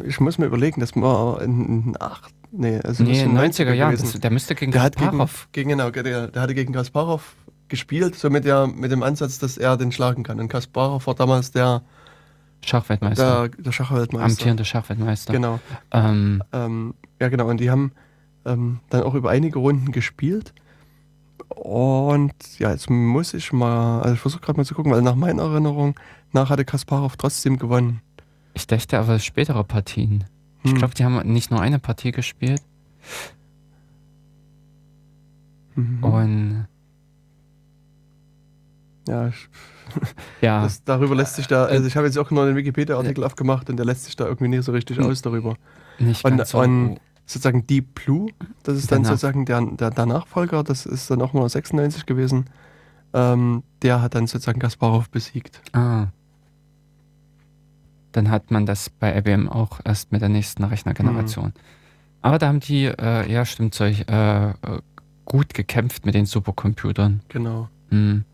ich 0.06 0.20
muss 0.20 0.39
mir 0.39 0.47
überlegen, 0.47 0.80
das 0.80 0.94
war 0.97 1.40
in, 1.43 1.84
in 1.86 1.97
acht, 2.01 2.34
nee, 2.51 2.80
also 2.82 3.05
nee, 3.05 3.12
ist 3.12 3.22
in 3.22 3.39
90er 3.39 3.72
Jahren. 3.72 3.97
Das, 3.97 4.12
der 4.18 4.30
müsste 4.30 4.55
gegen 4.55 4.72
der 4.72 4.82
hat 4.82 4.97
gegen, 4.97 5.06
Kasparov. 5.10 5.48
gegen, 5.52 5.70
genau, 5.70 5.90
der, 5.90 6.28
der 6.28 6.43
hatte 6.43 6.55
gegen 6.55 6.72
Kasparov 6.72 7.36
gespielt, 7.68 8.16
so 8.16 8.28
mit, 8.30 8.44
der, 8.44 8.66
mit 8.66 8.90
dem 8.90 9.02
Ansatz, 9.02 9.39
dass 9.39 9.56
er 9.56 9.76
den 9.76 9.93
schlagen 9.93 10.24
kann. 10.24 10.40
Und 10.40 10.48
Kasparov 10.48 11.06
war 11.06 11.14
damals 11.14 11.52
der, 11.52 11.82
Schachweltmeister. 12.64 13.48
der, 13.48 13.62
der 13.62 13.72
Schachweltmeister. 13.72 14.26
Amtierender 14.30 14.64
Schachweltmeister. 14.64 15.32
Genau. 15.32 15.59
Ähm, 15.90 16.43
Ähm, 16.52 16.94
ja, 17.20 17.28
genau. 17.28 17.48
Und 17.48 17.59
die 17.60 17.70
haben 17.70 17.93
ähm, 18.44 18.80
dann 18.90 19.02
auch 19.02 19.14
über 19.14 19.30
einige 19.30 19.59
Runden 19.59 19.93
gespielt. 19.93 20.52
Und 21.48 22.32
ja, 22.59 22.70
jetzt 22.70 22.90
muss 22.90 23.35
ich 23.35 23.52
mal, 23.52 24.01
also 24.02 24.14
ich 24.14 24.20
versuche 24.20 24.40
gerade 24.43 24.59
mal 24.59 24.64
zu 24.64 24.74
gucken, 24.74 24.93
weil 24.93 25.02
nach 25.02 25.14
meiner 25.14 25.43
Erinnerung, 25.43 25.94
nach 26.32 26.51
hatte 26.51 26.64
Kasparov 26.64 27.16
trotzdem 27.16 27.59
gewonnen. 27.59 28.01
Ich 28.55 28.66
dachte 28.66 28.98
aber 28.98 29.19
spätere 29.19 29.64
Partien. 29.64 30.24
Ich 30.64 30.70
Hm. 30.73 30.78
glaube, 30.78 30.94
die 30.94 31.05
haben 31.05 31.16
nicht 31.32 31.51
nur 31.51 31.60
eine 31.60 31.78
Partie 31.78 32.12
gespielt. 32.12 32.62
Mhm. 35.74 36.05
Und 36.05 36.66
ja, 39.09 39.28
ich, 39.28 39.48
ja, 40.40 40.62
das, 40.62 40.85
darüber 40.85 41.14
lässt 41.16 41.36
sich 41.36 41.47
da, 41.47 41.64
also 41.64 41.86
ich 41.86 41.97
habe 41.97 42.06
jetzt 42.06 42.19
auch 42.19 42.31
noch 42.31 42.43
einen 42.43 42.56
Wikipedia-Artikel 42.56 43.24
aufgemacht 43.24 43.69
und 43.70 43.77
der 43.77 43.86
lässt 43.86 44.05
sich 44.05 44.16
da 44.16 44.27
irgendwie 44.27 44.48
nicht 44.48 44.64
so 44.64 44.73
richtig 44.73 45.01
aus 45.01 45.23
darüber. 45.23 45.56
nicht 45.98 46.24
Und, 46.24 46.36
ganz 46.36 46.51
so. 46.51 46.59
und 46.60 46.98
sozusagen 47.26 47.66
Deep 47.66 47.94
Blue, 47.94 48.28
das 48.62 48.76
ist 48.78 48.90
dann 48.92 49.02
Danach. 49.02 49.18
sozusagen 49.18 49.44
der, 49.46 49.60
der, 49.62 49.90
der 49.90 50.06
Nachfolger, 50.06 50.62
das 50.64 50.86
ist 50.86 51.10
dann 51.10 51.22
auch 51.22 51.32
mal 51.32 51.48
96 51.48 52.06
gewesen. 52.06 52.46
Ähm, 53.14 53.62
der 53.82 54.00
hat 54.02 54.14
dann 54.14 54.26
sozusagen 54.26 54.60
Kasparov 54.60 55.10
besiegt. 55.10 55.60
ah. 55.72 56.06
Dann 58.12 58.30
hat 58.30 58.50
man 58.50 58.66
das 58.66 58.90
bei 58.90 59.16
IBM 59.16 59.48
auch 59.48 59.80
erst 59.84 60.12
mit 60.12 60.20
der 60.20 60.28
nächsten 60.28 60.64
Rechnergeneration. 60.64 61.46
Hm. 61.46 61.52
Aber 62.20 62.38
da 62.38 62.48
haben 62.48 62.60
die, 62.60 62.84
äh, 62.84 63.30
ja, 63.32 63.46
stimmt, 63.46 63.74
solch, 63.74 64.04
äh, 64.06 64.50
äh, 64.50 64.54
gut 65.24 65.54
gekämpft 65.54 66.04
mit 66.04 66.14
den 66.14 66.26
Supercomputern. 66.26 67.22
Genau. 67.28 67.68
Hm. 67.88 68.24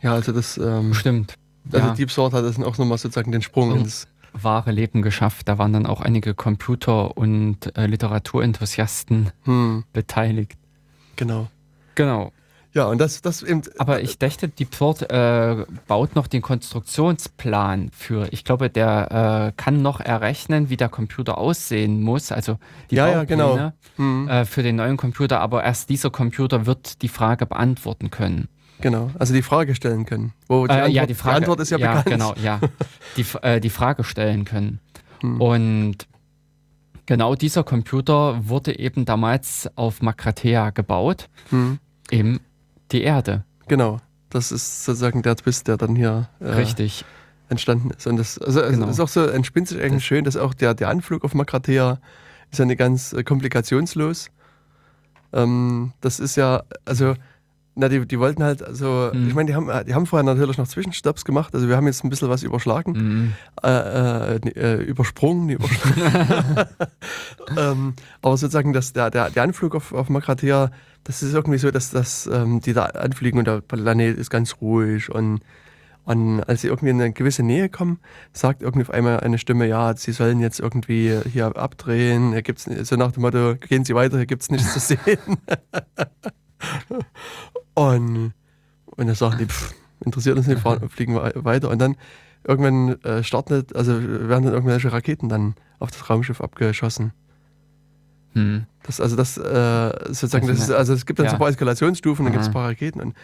Ja, 0.00 0.12
also 0.14 0.32
das, 0.32 0.56
ähm, 0.56 0.94
Stimmt. 0.94 1.34
also 1.70 1.86
ja. 1.88 1.94
Deep 1.94 2.10
Sword 2.10 2.32
hat 2.32 2.44
das 2.44 2.58
auch 2.58 2.78
nochmal 2.78 2.96
sozusagen 2.98 3.30
den 3.30 3.42
Sprung 3.42 3.70
So. 3.72 3.76
ins, 3.76 4.08
wahre 4.42 4.72
Leben 4.72 5.02
geschafft. 5.02 5.48
Da 5.48 5.58
waren 5.58 5.72
dann 5.72 5.86
auch 5.86 6.00
einige 6.00 6.34
Computer- 6.34 7.16
und 7.16 7.76
äh, 7.76 7.86
Literatuenthusiasten 7.86 9.30
hm, 9.44 9.84
beteiligt. 9.92 10.56
genau. 11.16 11.48
Genau. 11.94 12.32
Ja, 12.74 12.84
und 12.84 12.98
das, 12.98 13.22
das 13.22 13.42
eben, 13.42 13.62
Aber 13.78 14.02
ich 14.02 14.18
dachte, 14.18 14.48
Deep 14.48 14.70
Thought 14.72 15.10
äh, 15.10 15.64
baut 15.88 16.14
noch 16.14 16.26
den 16.26 16.42
Konstruktionsplan 16.42 17.90
für. 17.90 18.28
Ich 18.32 18.44
glaube, 18.44 18.68
der 18.68 19.46
äh, 19.48 19.52
kann 19.56 19.80
noch 19.80 20.00
errechnen, 20.00 20.68
wie 20.68 20.76
der 20.76 20.90
Computer 20.90 21.38
aussehen 21.38 22.02
muss. 22.02 22.32
Also 22.32 22.58
die 22.90 22.96
Ja, 22.96 23.08
ja, 23.08 23.18
Baupläne 23.24 23.72
hm, 23.96 24.28
äh, 24.28 24.44
für 24.44 24.62
den 24.62 24.76
neuen 24.76 24.98
Computer. 24.98 25.40
Aber 25.40 25.64
erst 25.64 25.88
dieser 25.88 26.10
Computer 26.10 26.66
wird 26.66 27.00
die 27.00 27.08
Frage 27.08 27.46
beantworten 27.46 28.10
können. 28.10 28.48
Genau, 28.80 29.10
also 29.18 29.32
die 29.34 29.42
Frage 29.42 29.74
stellen 29.74 30.04
können. 30.06 30.32
Wo 30.48 30.66
die, 30.66 30.72
Äh, 30.72 30.76
Antwort, 30.76 30.92
ja, 30.92 31.06
die 31.06 31.14
Frage. 31.14 31.36
Antwort 31.36 31.60
ist 31.60 31.70
ja, 31.70 31.78
ja 31.78 31.88
bekannt. 32.02 32.06
genau, 32.06 32.34
ja. 32.42 32.60
Die, 33.16 33.24
äh, 33.42 33.60
die 33.60 33.70
Frage 33.70 34.04
stellen 34.04 34.44
können. 34.44 34.80
Hm. 35.20 35.40
Und 35.40 35.96
genau 37.06 37.34
dieser 37.34 37.64
Computer 37.64 38.48
wurde 38.48 38.78
eben 38.78 39.04
damals 39.04 39.68
auf 39.76 40.02
Makratea 40.02 40.70
gebaut, 40.70 41.28
Hm, 41.50 41.78
eben 42.10 42.40
die 42.92 43.02
Erde. 43.02 43.44
genau. 43.68 43.98
Das 44.28 44.50
ist 44.52 44.84
sozusagen 44.84 45.22
der 45.22 45.36
Twist, 45.36 45.68
der 45.68 45.76
dann 45.76 45.94
hier 45.94 46.28
äh, 46.40 46.48
Richtig. 46.48 47.04
entstanden 47.48 47.90
ist. 47.90 48.06
Und 48.08 48.16
das 48.16 48.36
also, 48.38 48.60
Genau. 48.60 48.86
es 48.86 48.94
ist 48.94 49.00
auch 49.00 49.08
so, 49.08 49.24
entspinnt 49.24 49.68
sich 49.68 49.78
eigentlich 49.80 49.94
Das- 49.94 50.02
schön, 50.04 50.24
dass 50.24 50.36
auch 50.36 50.52
der, 50.52 50.74
der 50.74 50.88
Anflug 50.88 51.24
auf 51.24 51.32
Makratea 51.32 52.00
ist 52.50 52.58
ja 52.58 52.64
eine 52.64 52.74
ganz 52.76 53.12
äh, 53.12 53.22
komplikationslos. 53.22 54.30
Ähm, 55.32 55.92
das 56.00 56.18
ist 56.20 56.36
ja, 56.36 56.64
also, 56.84 57.14
na, 57.78 57.88
die, 57.90 58.06
die 58.06 58.18
wollten 58.18 58.42
halt, 58.42 58.62
also, 58.62 59.10
Mhm. 59.12 59.28
ich 59.28 59.34
meine, 59.34 59.46
die 59.48 59.54
haben, 59.54 59.70
die 59.86 59.94
haben 59.94 60.06
vorher 60.06 60.24
natürlich 60.24 60.56
noch 60.58 60.66
Zwischenstopps 60.66 61.24
gemacht, 61.24 61.54
also 61.54 61.68
wir 61.68 61.76
haben 61.76 61.86
jetzt 61.86 62.02
ein 62.04 62.10
bisschen 62.10 62.28
was 62.30 62.42
überschlagen, 62.42 62.92
Mhm. 62.92 63.32
äh, 63.62 64.36
äh, 64.36 64.36
äh, 64.56 64.82
übersprungen, 64.82 65.50
übersprungen. 65.50 65.96
ähm, 67.56 67.94
aber 68.22 68.36
sozusagen 68.36 68.72
das, 68.72 68.92
der, 68.94 69.10
der, 69.10 69.30
der 69.30 69.42
Anflug 69.42 69.74
auf, 69.74 69.92
auf 69.92 70.08
Makratea, 70.08 70.70
das 71.04 71.22
ist 71.22 71.34
irgendwie 71.34 71.58
so, 71.58 71.70
dass, 71.70 71.90
dass 71.90 72.26
ähm, 72.26 72.60
die 72.60 72.72
da 72.72 72.86
anfliegen 72.86 73.38
und 73.38 73.46
der 73.46 73.60
Planet 73.60 74.16
ist 74.18 74.30
ganz 74.30 74.56
ruhig 74.60 75.10
und, 75.10 75.40
und 76.04 76.40
als 76.48 76.62
sie 76.62 76.68
irgendwie 76.68 76.90
in 76.90 77.00
eine 77.00 77.12
gewisse 77.12 77.42
Nähe 77.42 77.68
kommen, 77.68 78.00
sagt 78.32 78.62
irgendwie 78.62 78.86
auf 78.86 78.90
einmal 78.90 79.20
eine 79.20 79.38
Stimme, 79.38 79.66
ja, 79.68 79.94
sie 79.96 80.12
sollen 80.12 80.40
jetzt 80.40 80.60
irgendwie 80.60 81.14
hier 81.30 81.56
abdrehen, 81.56 82.32
hier 82.32 82.42
gibt's, 82.42 82.64
so 82.64 82.96
nach 82.96 83.12
dem 83.12 83.22
Motto, 83.22 83.54
gehen 83.56 83.84
Sie 83.84 83.94
weiter, 83.94 84.16
hier 84.16 84.26
gibt 84.26 84.42
es 84.42 84.50
nichts 84.50 84.72
zu 84.72 84.80
sehen. 84.80 84.98
und, 87.76 88.32
und 88.86 89.06
dann 89.06 89.14
sagen 89.14 89.36
die, 89.38 89.46
pff, 89.46 89.74
interessiert 90.04 90.36
uns 90.36 90.46
nicht, 90.46 90.60
fahren, 90.60 90.88
fliegen 90.88 91.14
wir 91.14 91.32
weiter. 91.36 91.68
Und 91.68 91.78
dann 91.78 91.96
irgendwann 92.42 93.00
äh, 93.02 93.22
startet, 93.22 93.76
also 93.76 93.92
werden 94.02 94.44
dann 94.44 94.54
irgendwelche 94.54 94.90
Raketen 94.90 95.28
dann 95.28 95.54
auf 95.78 95.90
das 95.90 96.08
Raumschiff 96.08 96.40
abgeschossen. 96.40 97.12
Hm. 98.32 98.64
Das, 98.82 99.00
also 99.00 99.14
das 99.14 99.36
äh, 99.36 99.92
sozusagen, 100.06 100.46
das 100.46 100.58
ist, 100.60 100.70
also 100.70 100.94
es 100.94 101.04
gibt 101.04 101.18
dann 101.18 101.26
so 101.26 101.32
ein 101.32 101.34
Ja. 101.34 101.38
paar 101.38 101.48
Eskalationsstufen, 101.48 102.24
dann 102.24 102.32
gibt 102.32 102.42
es 102.42 102.48
ein 102.48 102.54
Aha. 102.54 102.60
paar 102.60 102.68
Raketen. 102.70 103.00
Und 103.00 103.14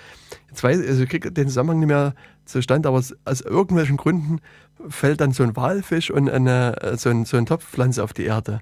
jetzt 0.51 0.63
weiß 0.63 0.81
ich, 0.81 0.89
also 0.89 1.03
ich 1.03 1.09
kriege 1.09 1.33
den 1.33 1.49
Zusammenhang 1.49 1.79
nicht 1.79 1.89
mehr 1.89 2.15
zustande, 2.45 2.89
aber 2.89 2.99
es, 2.99 3.17
aus 3.25 3.41
irgendwelchen 3.41 3.97
Gründen 3.97 4.41
fällt 4.89 5.23
dann 5.23 5.33
so 5.33 5.45
ein 5.45 5.57
Walfisch 5.57 6.11
und 6.11 6.29
eine, 6.29 6.77
äh, 6.83 6.97
so, 6.99 7.09
ein, 7.09 7.25
so 7.25 7.39
eine 7.39 7.47
Topfpflanze 7.47 8.05
auf 8.05 8.13
die 8.13 8.25
Erde. 8.25 8.61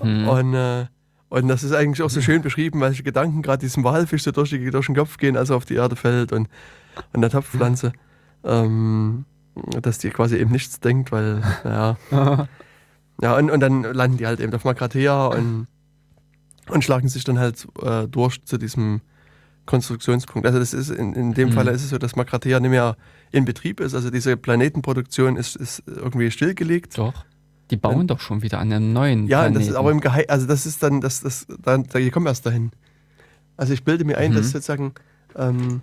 Hm. 0.00 0.28
Und, 0.28 0.54
äh, 0.54 0.86
und 1.28 1.48
das 1.48 1.62
ist 1.62 1.72
eigentlich 1.72 2.02
auch 2.02 2.10
so 2.10 2.20
schön 2.20 2.42
beschrieben, 2.42 2.80
welche 2.80 3.02
Gedanken 3.02 3.42
gerade 3.42 3.60
diesem 3.60 3.84
Walfisch 3.84 4.22
so 4.22 4.30
durch, 4.32 4.50
die, 4.50 4.70
durch 4.70 4.86
den 4.86 4.96
Kopf 4.96 5.16
gehen, 5.18 5.36
als 5.36 5.50
er 5.50 5.56
auf 5.56 5.64
die 5.64 5.74
Erde 5.74 5.96
fällt 5.96 6.32
und, 6.32 6.48
und 7.12 7.20
der 7.20 7.30
Topfpflanze. 7.30 7.92
Ähm, 8.44 9.24
dass 9.82 9.98
die 9.98 10.10
quasi 10.10 10.36
eben 10.36 10.52
nichts 10.52 10.80
denkt, 10.80 11.10
weil, 11.12 11.42
ja. 11.64 11.96
Ja, 13.20 13.36
und, 13.36 13.50
und 13.50 13.58
dann 13.58 13.82
landen 13.82 14.16
die 14.18 14.26
halt 14.28 14.38
eben 14.38 14.54
auf 14.54 14.64
Makratea 14.64 15.26
und, 15.26 15.66
und 16.68 16.84
schlagen 16.84 17.08
sich 17.08 17.24
dann 17.24 17.40
halt 17.40 17.66
äh, 17.82 18.06
durch 18.06 18.44
zu 18.44 18.58
diesem 18.58 19.00
Konstruktionspunkt. 19.66 20.46
Also 20.46 20.60
das 20.60 20.72
ist 20.72 20.88
in, 20.90 21.14
in 21.14 21.34
dem 21.34 21.48
Mhm. 21.48 21.52
Fall 21.52 21.66
ist 21.66 21.82
es 21.82 21.90
so, 21.90 21.98
dass 21.98 22.14
Makratea 22.14 22.60
nicht 22.60 22.70
mehr 22.70 22.96
in 23.32 23.44
Betrieb 23.44 23.80
ist. 23.80 23.94
Also 23.94 24.10
diese 24.10 24.36
Planetenproduktion 24.36 25.36
ist, 25.36 25.56
ist 25.56 25.82
irgendwie 25.86 26.30
stillgelegt. 26.30 26.96
Doch. 26.96 27.24
Die 27.70 27.76
bauen 27.76 28.06
doch 28.06 28.20
schon 28.20 28.42
wieder 28.42 28.58
an 28.58 28.72
einem 28.72 28.92
neuen 28.92 29.26
Ja, 29.26 29.40
Planeten. 29.40 29.60
das 29.60 29.68
ist 29.68 29.74
aber 29.74 29.90
im 29.90 30.00
Geheim, 30.00 30.24
also 30.28 30.46
das 30.46 30.64
ist 30.66 30.82
dann, 30.82 31.00
das, 31.00 31.20
das, 31.20 31.46
dann, 31.62 31.84
da 31.84 31.98
ich 31.98 32.10
komme 32.12 32.28
erst 32.30 32.46
dahin. 32.46 32.70
Also 33.56 33.72
ich 33.72 33.84
bilde 33.84 34.04
mir 34.04 34.16
ein, 34.18 34.30
Mhm. 34.32 34.36
dass 34.36 34.50
sozusagen, 34.50 34.92
ähm, 35.36 35.80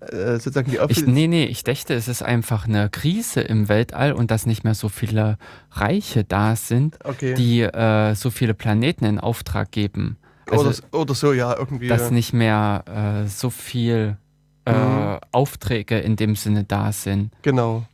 äh, 0.00 0.34
sozusagen 0.38 0.70
die 0.70 0.76
ich, 0.76 0.80
Office. 0.82 1.06
nee, 1.06 1.26
nee, 1.26 1.44
ich 1.44 1.64
dachte, 1.64 1.94
es 1.94 2.08
ist 2.08 2.22
einfach 2.22 2.66
eine 2.66 2.88
Krise 2.88 3.40
im 3.40 3.68
Weltall 3.68 4.12
und 4.12 4.30
dass 4.30 4.46
nicht 4.46 4.64
mehr 4.64 4.74
so 4.74 4.88
viele 4.88 5.36
Reiche 5.72 6.24
da 6.24 6.56
sind, 6.56 6.98
okay. 7.04 7.34
die 7.34 7.60
äh, 7.62 8.14
so 8.14 8.30
viele 8.30 8.54
Planeten 8.54 9.04
in 9.04 9.18
Auftrag 9.20 9.72
geben. 9.72 10.16
Also, 10.50 10.68
oder, 10.92 11.00
oder 11.00 11.14
so, 11.14 11.32
ja, 11.32 11.56
irgendwie. 11.58 11.88
dass 11.88 12.10
nicht 12.12 12.32
mehr 12.32 12.84
äh, 13.24 13.28
so 13.28 13.50
viel 13.50 14.16
äh, 14.64 14.72
Mhm. 14.72 15.18
Aufträge 15.32 15.98
in 15.98 16.16
dem 16.16 16.34
Sinne 16.36 16.64
da 16.64 16.90
sind. 16.92 17.32
Genau. 17.42 17.84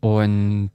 Und 0.00 0.70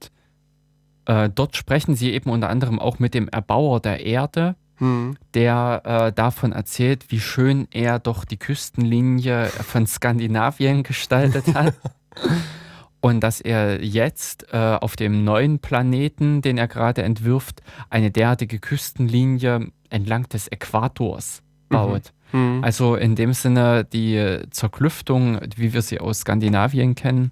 äh, 1.06 1.30
dort 1.34 1.56
sprechen 1.56 1.94
sie 1.94 2.12
eben 2.12 2.30
unter 2.30 2.48
anderem 2.48 2.78
auch 2.78 2.98
mit 2.98 3.14
dem 3.14 3.28
Erbauer 3.28 3.80
der 3.80 4.04
Erde, 4.04 4.56
Hm. 4.78 5.16
der 5.34 5.82
äh, 5.84 6.12
davon 6.12 6.50
erzählt, 6.50 7.12
wie 7.12 7.20
schön 7.20 7.68
er 7.70 8.00
doch 8.00 8.24
die 8.24 8.38
Küstenlinie 8.38 9.46
von 9.46 9.86
Skandinavien 9.86 10.82
gestaltet 10.82 11.54
hat. 11.54 11.74
Und 13.00 13.20
dass 13.20 13.40
er 13.40 13.84
jetzt 13.84 14.46
äh, 14.52 14.56
auf 14.56 14.96
dem 14.96 15.22
neuen 15.24 15.60
Planeten, 15.60 16.42
den 16.42 16.58
er 16.58 16.66
gerade 16.66 17.02
entwirft, 17.02 17.62
eine 17.88 18.10
derartige 18.10 18.58
Küstenlinie 18.58 19.68
entlang 19.90 20.28
des 20.28 20.48
Äquators 20.48 21.42
baut. 21.68 22.12
Hm. 22.32 22.64
Also 22.64 22.96
in 22.96 23.14
dem 23.14 23.32
Sinne 23.32 23.84
die 23.84 24.40
Zerklüftung, 24.50 25.38
wie 25.54 25.72
wir 25.72 25.82
sie 25.82 26.00
aus 26.00 26.20
Skandinavien 26.20 26.96
kennen 26.96 27.30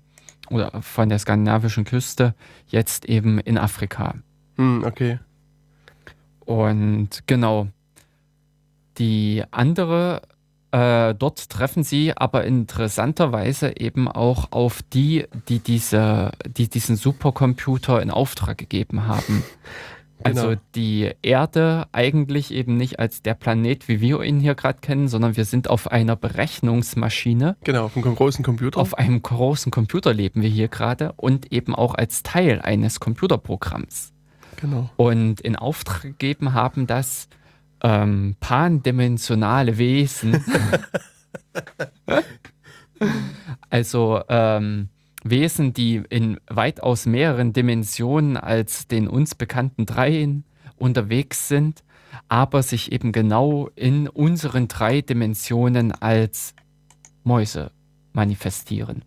oder 0.53 0.83
von 0.83 1.09
der 1.09 1.19
skandinavischen 1.19 1.85
Küste, 1.85 2.35
jetzt 2.67 3.07
eben 3.07 3.39
in 3.39 3.59
Afrika. 3.59 4.15
Hm, 4.57 4.85
okay. 4.85 5.19
Und 6.41 7.27
genau, 7.27 7.69
die 8.99 9.43
andere, 9.51 10.23
äh, 10.71 11.15
dort 11.15 11.49
treffen 11.49 11.83
sie 11.83 12.17
aber 12.17 12.45
interessanterweise 12.45 13.77
eben 13.79 14.09
auch 14.09 14.53
auf 14.53 14.83
die, 14.83 15.27
die, 15.49 15.61
diese, 15.61 16.33
die 16.47 16.69
diesen 16.69 16.97
Supercomputer 16.97 18.03
in 18.03 18.11
Auftrag 18.11 18.59
gegeben 18.59 19.07
haben. 19.07 19.43
Also 20.25 20.49
Genau. 20.49 20.61
die 20.75 21.11
Erde 21.23 21.87
eigentlich 21.93 22.53
eben 22.53 22.77
nicht 22.77 22.99
als 22.99 23.23
der 23.23 23.35
Planet, 23.35 23.89
wie 23.89 24.01
wir 24.01 24.23
ihn 24.23 24.41
hier 24.41 24.55
gerade 24.55 24.79
kennen, 24.81 25.09
sondern 25.09 25.37
wir 25.37 25.45
sind 25.45 25.69
auf 25.69 25.91
einer 25.91 26.17
Berechnungsmaschine. 26.17 27.57
Genau, 27.65 27.87
auf 27.87 27.97
einem 27.97 28.15
großen 28.15 28.45
Computer. 28.45 28.81
Auf 28.81 28.95
einem 28.95 29.21
großen 29.23 29.71
Computer 29.73 30.13
leben 30.13 30.43
wir 30.43 30.49
hier 30.49 30.69
gerade 30.69 31.13
und 31.17 31.53
eben 31.53 31.75
auch 31.75 31.95
als 31.95 32.23
Teil 32.23 32.61
eines 32.61 33.01
Computerprogramms 33.01 34.13
genau. 34.57 34.91
und 34.97 35.41
in 35.41 35.57
Auftrag 35.57 36.03
gegeben 36.03 36.53
haben, 36.53 36.87
dass 36.87 37.29
ähm, 37.83 38.37
pandimensionale 38.41 39.77
Wesen, 39.79 40.45
also 43.71 44.23
ähm, 44.29 44.89
Wesen, 45.25 45.73
die 45.73 46.03
in 46.09 46.39
weitaus 46.49 47.07
mehreren 47.07 47.53
Dimensionen 47.53 48.37
als 48.37 48.89
den 48.89 49.09
uns 49.09 49.35
bekannten 49.35 49.87
dreien 49.87 50.45
unterwegs 50.77 51.49
sind, 51.49 51.85
aber 52.29 52.63
sich 52.63 52.93
eben 52.93 53.13
genau 53.13 53.69
in 53.75 54.09
unseren 54.09 54.69
drei 54.69 55.01
Dimensionen 55.01 55.93
als 55.93 56.55
Mäuse 57.25 57.71
manifestieren. 58.13 59.05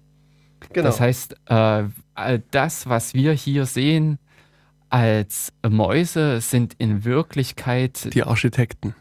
Genau. 0.74 0.88
Das 0.88 1.00
heißt, 1.00 1.36
äh, 1.48 1.84
all 2.14 2.40
das, 2.52 2.88
was 2.88 3.14
wir 3.14 3.34
hier 3.34 3.66
sehen 3.66 4.20
als 4.90 5.52
Mäuse, 5.68 6.42
sind 6.42 6.74
in 6.78 7.04
Wirklichkeit 7.04 8.14
die 8.14 8.24
Architekten. 8.24 8.96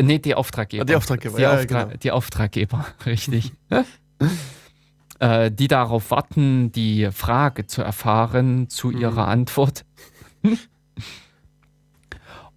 Nee, 0.00 0.18
die 0.18 0.34
Auftraggeber. 0.34 0.84
Die 0.84 0.96
Auftraggeber, 0.96 1.36
Die, 1.36 1.42
ja, 1.42 1.54
Auftra 1.54 1.84
genau. 1.84 1.96
die 1.96 2.10
Auftraggeber, 2.10 2.86
richtig. 3.06 3.52
äh, 5.20 5.50
die 5.50 5.68
darauf 5.68 6.10
warten, 6.10 6.72
die 6.72 7.10
Frage 7.12 7.66
zu 7.66 7.82
erfahren 7.82 8.68
zu 8.68 8.88
Mhm. 8.88 8.98
ihrer 9.00 9.28
Antwort. 9.28 9.84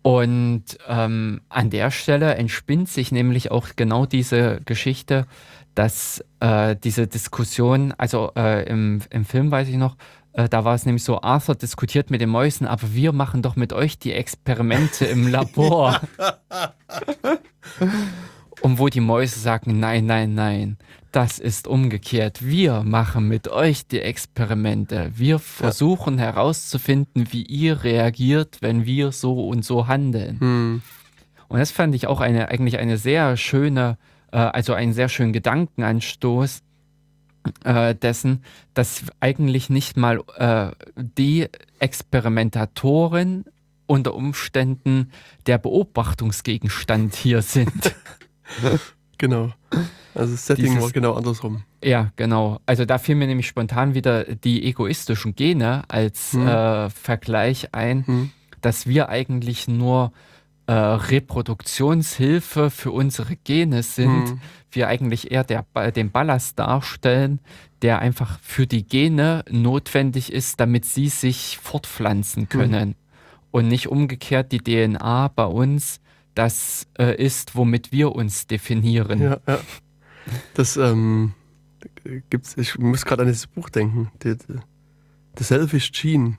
Und 0.04 0.64
ähm, 0.88 1.42
an 1.50 1.70
der 1.70 1.92
Stelle 1.92 2.34
entspinnt 2.36 2.90
sich 2.90 3.12
nämlich 3.12 3.52
auch 3.52 3.68
genau 3.76 4.06
diese 4.06 4.62
Geschichte, 4.66 5.28
dass 5.76 6.24
äh, 6.40 6.76
diese 6.76 7.08
Diskussion, 7.08 7.94
also 7.98 8.32
äh, 8.36 8.68
im, 8.68 9.02
im 9.12 9.26
Film 9.26 9.52
weiß 9.52 9.68
ich 9.70 9.76
noch, 9.78 9.96
äh, 10.34 10.50
da 10.50 10.66
war 10.66 10.74
es 10.74 10.86
nämlich 10.86 11.04
so, 11.04 11.22
Arthur 11.22 11.56
diskutiert 11.56 12.10
mit 12.10 12.20
den 12.20 12.30
Mäusen, 12.30 12.66
aber 12.66 12.94
wir 12.94 13.12
machen 13.14 13.42
doch 13.42 13.56
mit 13.56 13.74
euch 13.74 14.00
die 14.00 14.14
Experimente 14.14 15.06
im 15.06 15.28
Labor. 15.32 16.02
Und 18.62 18.78
wo 18.78 18.88
die 18.90 19.00
Mäuse 19.00 19.40
sagen, 19.40 19.80
nein, 19.80 20.06
nein, 20.06 20.36
nein, 20.36 20.78
das 21.12 21.40
ist 21.40 21.68
umgekehrt. 21.68 22.46
Wir 22.46 22.84
machen 22.84 23.28
mit 23.28 23.48
euch 23.48 23.88
die 23.88 24.00
Experimente. 24.00 25.12
Wir 25.16 25.40
versuchen 25.40 26.18
herauszufinden, 26.20 27.28
wie 27.32 27.44
ihr 27.44 27.84
reagiert, 27.84 28.58
wenn 28.62 28.86
wir 28.86 29.12
so 29.12 29.48
und 29.48 29.66
so 29.66 29.88
handeln. 29.88 30.40
Hm. 30.40 30.82
Und 31.48 31.60
das 31.60 31.72
fand 31.72 31.96
ich 31.96 32.08
auch 32.08 32.22
eine, 32.22 32.50
eigentlich 32.50 32.78
eine 32.78 32.98
sehr 32.98 33.36
schöne, 33.36 33.98
äh, 34.32 34.38
also 34.38 34.74
einen 34.74 34.94
sehr 34.94 35.10
schönen 35.10 35.34
Gedankenanstoß 35.34 36.62
äh, 37.66 37.96
dessen, 37.96 38.44
dass 38.74 39.04
eigentlich 39.20 39.70
nicht 39.70 39.98
mal 39.98 40.22
äh, 40.38 40.72
die 40.96 41.50
Experimentatoren 41.80 43.46
unter 43.86 44.14
Umständen 44.14 45.12
der 45.46 45.58
Beobachtungsgegenstand 45.58 47.16
hier 47.16 47.42
sind. 47.42 47.96
Genau. 49.18 49.52
Also 50.16 50.34
das 50.34 50.48
Setting 50.48 50.66
Dieses- 50.66 50.82
war 50.82 50.90
genau 50.92 51.14
andersrum. 51.14 51.62
Ja, 51.84 52.12
genau. 52.16 52.60
Also 52.66 52.86
da 52.86 52.98
fiel 52.98 53.14
mir 53.14 53.28
nämlich 53.28 53.48
spontan 53.48 53.94
wieder 53.94 54.24
die 54.24 54.66
egoistischen 54.66 55.36
Gene 55.36 55.84
als 55.90 56.34
Hm. 56.34 56.48
äh, 56.48 56.90
Vergleich 56.90 57.70
ein, 57.76 58.08
Hm. 58.08 58.32
dass 58.62 58.88
wir 58.88 59.10
eigentlich 59.10 59.68
nur 59.68 60.12
äh, 60.68 60.74
Reproduktionshilfe 60.74 62.70
für 62.70 62.92
unsere 62.92 63.36
Gene 63.36 63.84
sind. 63.84 64.30
Hm. 64.30 64.42
Wir 64.72 64.88
eigentlich 64.88 65.32
eher 65.32 65.44
der, 65.44 65.66
den 65.92 66.12
Ballast 66.12 66.58
darstellen, 66.60 67.40
der 67.82 68.00
einfach 68.00 68.40
für 68.42 68.68
die 68.68 68.84
Gene 68.88 69.44
notwendig 69.50 70.32
ist, 70.32 70.60
damit 70.60 70.86
sie 70.86 71.10
sich 71.10 71.60
fortpflanzen 71.62 72.48
können. 72.50 72.96
Und 73.52 73.68
nicht 73.68 73.88
umgekehrt 73.88 74.52
die 74.52 74.60
DNA 74.60 75.28
bei 75.30 75.46
uns 75.46 76.00
das 76.36 76.88
äh, 76.98 77.16
ist, 77.24 77.56
womit 77.56 77.92
wir 77.92 78.14
uns 78.16 78.48
definieren. 78.48 79.22
Ja, 79.22 79.38
ja. 79.48 79.60
Das 80.54 80.78
ähm, 80.78 81.34
gibt's, 82.30 82.56
ich 82.58 82.78
muss 82.78 83.06
gerade 83.06 83.24
an 83.24 83.28
dieses 83.28 83.48
Buch 83.48 83.70
denken. 83.70 84.12
The, 84.24 84.36
the, 85.38 85.44
Selfish 85.44 85.92
Gene. 85.92 86.38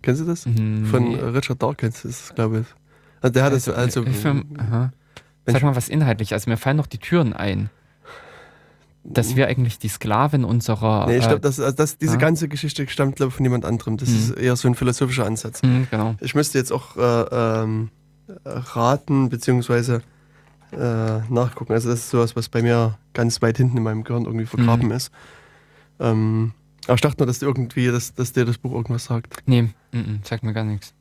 Kennst 0.00 0.20
du 0.22 0.24
das? 0.24 0.46
Mhm, 0.46 0.86
Von 0.86 1.10
nee. 1.10 1.14
äh, 1.16 1.24
Richard 1.26 1.62
Dawkins 1.62 2.04
ist 2.04 2.24
es, 2.24 2.34
glaube 2.34 2.60
ich. 2.60 2.66
Also 3.20 3.32
der 3.34 3.44
hat 3.44 3.52
also. 3.52 4.02
Hilfe, 4.02 4.42
aha. 4.58 4.92
wenn 5.44 5.52
Sag 5.52 5.56
ich- 5.60 5.62
mal 5.62 5.76
was 5.76 5.88
inhaltlich. 5.88 6.32
Also 6.32 6.50
mir 6.50 6.56
fallen 6.56 6.76
noch 6.76 6.86
die 6.88 6.98
Türen 6.98 7.32
ein. 7.32 7.70
Dass 9.04 9.34
wir 9.34 9.48
eigentlich 9.48 9.80
die 9.80 9.88
Sklaven 9.88 10.44
unserer. 10.44 11.06
Nee, 11.06 11.16
ich 11.18 11.24
äh, 11.24 11.28
glaube, 11.28 11.40
das, 11.40 11.58
also 11.58 11.74
das, 11.76 11.98
diese 11.98 12.14
ah. 12.14 12.18
ganze 12.18 12.48
Geschichte 12.48 12.86
stammt, 12.88 13.16
glaube 13.16 13.30
ich, 13.30 13.34
von 13.36 13.44
jemand 13.44 13.64
anderem. 13.64 13.96
Das 13.96 14.08
Mhm. 14.08 14.16
ist 14.16 14.30
eher 14.30 14.54
so 14.54 14.68
ein 14.68 14.76
philosophischer 14.76 15.26
Ansatz. 15.26 15.60
hm, 15.62 15.88
genau. 15.90 16.14
Ich 16.20 16.36
müsste 16.36 16.58
jetzt 16.58 16.72
auch 16.72 16.96
äh, 16.96 17.62
ähm, 17.62 17.90
raten, 18.44 19.28
beziehungsweise 19.28 20.02
äh, 20.72 21.18
nachgucken. 21.28 21.72
Also, 21.72 21.90
das 21.90 22.00
ist 22.00 22.10
sowas, 22.10 22.34
was 22.36 22.48
bei 22.48 22.62
mir 22.62 22.98
ganz 23.12 23.42
weit 23.42 23.56
hinten 23.58 23.76
in 23.76 23.82
meinem 23.82 24.04
Gehirn 24.04 24.24
irgendwie 24.24 24.46
vergraben 24.46 24.86
Mhm. 24.88 24.92
ist. 24.92 25.10
Ähm, 26.00 26.52
aber 26.86 26.94
ich 26.94 27.00
dachte 27.00 27.18
nur, 27.18 27.26
dass, 27.26 27.38
du 27.38 27.46
irgendwie, 27.46 27.86
dass, 27.88 28.14
dass 28.14 28.32
dir 28.32 28.44
das 28.44 28.58
Buch 28.58 28.72
irgendwas 28.72 29.04
sagt. 29.04 29.42
Nee, 29.46 29.62
mm, 29.62 29.98
mm, 29.98 30.20
sagt 30.24 30.42
mir 30.42 30.52
gar 30.52 30.64
nichts. 30.64 30.94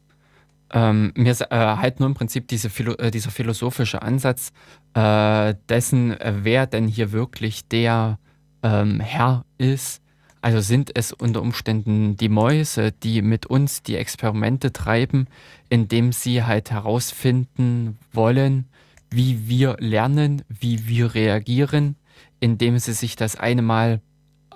Ähm, 0.73 1.11
mir 1.15 1.31
ist 1.31 1.41
äh, 1.41 1.47
halt 1.49 1.99
nur 1.99 2.07
im 2.07 2.13
Prinzip 2.15 2.47
diese 2.47 2.69
Philo 2.69 2.93
äh, 2.93 3.11
dieser 3.11 3.31
philosophische 3.31 4.01
Ansatz 4.01 4.51
äh, 4.93 5.55
dessen, 5.69 6.11
äh, 6.19 6.33
wer 6.43 6.65
denn 6.67 6.87
hier 6.87 7.11
wirklich 7.11 7.67
der 7.67 8.19
ähm, 8.63 8.99
Herr 8.99 9.43
ist. 9.57 10.01
Also 10.41 10.59
sind 10.59 10.95
es 10.95 11.13
unter 11.13 11.41
Umständen 11.41 12.17
die 12.17 12.29
Mäuse, 12.29 12.91
die 12.91 13.21
mit 13.21 13.45
uns 13.45 13.83
die 13.83 13.95
Experimente 13.95 14.73
treiben, 14.73 15.27
indem 15.69 16.11
sie 16.11 16.43
halt 16.43 16.71
herausfinden 16.71 17.99
wollen, 18.11 18.65
wie 19.11 19.47
wir 19.47 19.77
lernen, 19.79 20.41
wie 20.47 20.87
wir 20.87 21.13
reagieren, 21.13 21.95
indem 22.39 22.79
sie 22.79 22.93
sich 22.93 23.15
das 23.15 23.35
eine 23.35 23.61
Mal 23.61 24.01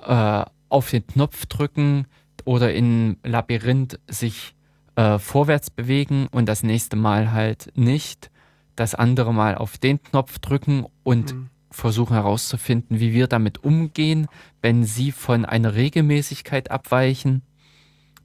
äh, 0.04 0.44
auf 0.70 0.90
den 0.90 1.06
Knopf 1.06 1.46
drücken 1.46 2.08
oder 2.46 2.74
im 2.74 3.18
Labyrinth 3.24 4.00
sich 4.08 4.56
äh, 4.96 5.20
vorwärts 5.20 5.70
bewegen 5.70 6.28
und 6.32 6.48
das 6.48 6.64
nächste 6.64 6.96
Mal 6.96 7.32
halt 7.32 7.72
nicht, 7.76 8.32
das 8.76 8.96
andere 8.96 9.34
Mal 9.34 9.56
auf 9.56 9.78
den 9.78 10.02
Knopf 10.02 10.40
drücken 10.40 10.86
und 11.04 11.34
Mhm. 11.34 11.50
Versuchen 11.76 12.14
herauszufinden, 12.14 13.00
wie 13.00 13.14
wir 13.14 13.28
damit 13.28 13.64
umgehen, 13.64 14.28
wenn 14.62 14.86
sie 14.86 15.12
von 15.12 15.46
einer 15.46 15.76
Regelmäßigkeit 15.76 16.72
abweichen. 16.72 17.42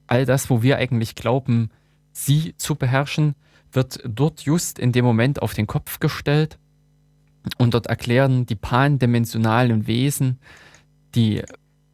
All 0.07 0.25
das, 0.25 0.49
wo 0.49 0.63
wir 0.63 0.77
eigentlich 0.77 1.15
glauben, 1.15 1.69
sie 2.13 2.55
zu 2.57 2.75
beherrschen, 2.75 3.35
wird 3.71 3.99
dort 4.05 4.41
just 4.41 4.79
in 4.79 4.91
dem 4.91 5.05
Moment 5.05 5.41
auf 5.41 5.53
den 5.53 5.67
Kopf 5.67 5.99
gestellt 5.99 6.57
und 7.57 7.73
dort 7.73 7.87
erklären 7.87 8.45
die 8.45 8.55
pandimensionalen 8.55 9.85
Wesen, 9.87 10.39
die 11.15 11.43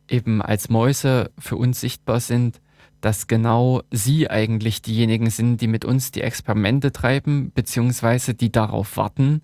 eben 0.07 0.41
als 0.41 0.69
Mäuse 0.69 1.31
für 1.39 1.55
uns 1.55 1.81
sichtbar 1.81 2.19
sind, 2.19 2.61
dass 3.01 3.27
genau 3.27 3.81
sie 3.91 4.29
eigentlich 4.29 4.81
diejenigen 4.81 5.29
sind, 5.29 5.61
die 5.61 5.67
mit 5.67 5.85
uns 5.85 6.11
die 6.11 6.21
Experimente 6.21 6.91
treiben, 6.91 7.51
beziehungsweise 7.53 8.33
die 8.33 8.51
darauf 8.51 8.97
warten, 8.97 9.41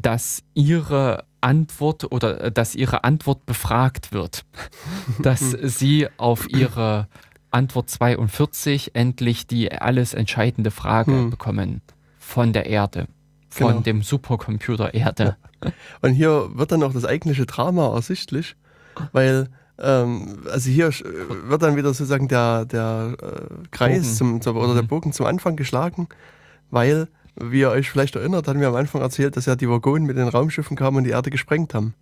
dass 0.00 0.42
ihre 0.54 1.24
Antwort 1.40 2.10
oder 2.12 2.40
äh, 2.40 2.52
dass 2.52 2.74
ihre 2.74 3.04
Antwort 3.04 3.46
befragt 3.46 4.12
wird. 4.12 4.44
dass 5.22 5.50
sie 5.50 6.08
auf 6.16 6.48
ihre 6.50 7.08
Antwort 7.50 7.88
42 7.88 8.94
endlich 8.94 9.46
die 9.46 9.72
alles 9.72 10.12
entscheidende 10.14 10.70
Frage 10.70 11.12
Hm. 11.12 11.30
bekommen 11.30 11.80
von 12.18 12.52
der 12.52 12.66
Erde, 12.66 13.06
von 13.48 13.68
Genau. 13.68 13.80
dem 13.80 14.02
Supercomputer 14.02 14.92
Erde. 14.94 15.36
Und 16.02 16.12
hier 16.12 16.50
wird 16.54 16.72
dann 16.72 16.82
auch 16.82 16.92
das 16.92 17.04
eigentliche 17.06 17.46
Drama 17.46 17.94
ersichtlich, 17.94 18.56
weil 19.12 19.48
ähm, 19.78 20.40
also 20.50 20.68
hier 20.70 20.90
wird 20.90 21.62
dann 21.62 21.76
wieder 21.76 21.88
sozusagen 21.94 22.28
der, 22.28 22.64
der 22.66 23.16
äh, 23.22 23.66
Kreis 23.70 24.02
Bogen. 24.02 24.14
zum, 24.14 24.40
zum, 24.42 24.56
oder 24.56 24.74
der 24.74 24.82
Mhm. 24.82 24.88
Bogen 24.88 25.12
zum 25.12 25.26
Anfang 25.26 25.56
geschlagen, 25.56 26.08
weil, 26.70 27.08
wie 27.40 27.60
ihr 27.60 27.70
euch 27.70 27.90
vielleicht 27.90 28.16
erinnert, 28.16 28.48
hatten 28.48 28.60
wir 28.60 28.68
am 28.68 28.74
Anfang 28.76 29.00
erzählt, 29.02 29.36
dass 29.36 29.46
ja 29.46 29.56
die 29.56 29.68
Waggonen 29.68 30.04
mit 30.06 30.16
den 30.16 30.28
Raumschiffen 30.28 30.76
kamen 30.76 30.98
und 30.98 31.04
die 31.04 31.10
Erde 31.10 31.30
gesprengt 31.30 31.74
haben. 31.74 31.94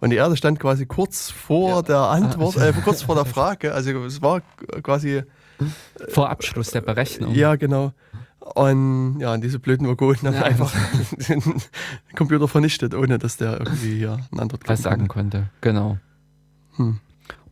Und 0.00 0.10
die 0.10 0.16
Erde 0.16 0.36
stand 0.36 0.58
quasi 0.58 0.86
kurz 0.86 1.30
vor 1.30 1.68
Ja. 1.76 1.82
der 1.82 1.98
Antwort, 1.98 2.56
Ah, 2.56 2.68
äh, 2.68 2.72
kurz 2.72 3.02
vor 3.02 3.14
der 3.14 3.24
Frage. 3.36 3.74
Also 3.74 3.90
es 4.04 4.22
war 4.22 4.40
quasi, 4.82 5.22
Vor 6.08 6.30
Abschluss 6.30 6.70
der 6.70 6.80
Berechnung. 6.80 7.34
ja 7.34 7.56
genau. 7.56 7.92
Und 8.54 9.20
ja, 9.20 9.34
und 9.34 9.42
diese 9.44 9.58
blöden 9.58 9.86
Waggonen 9.86 10.16
haben 10.26 10.34
Ja, 10.34 10.42
einfach 10.44 10.72
den 11.28 11.42
Computer 12.16 12.48
vernichtet, 12.48 12.94
ohne 12.94 13.18
dass 13.18 13.36
der 13.36 13.58
irgendwie 13.60 13.98
hier 13.98 14.18
eine 14.32 14.40
Antwort 14.42 14.62
was 14.66 14.80
sagen 14.82 15.06
konnte. 15.08 15.38
konnte. 15.40 15.50
Genau. 15.60 15.98
Hm. 16.76 16.98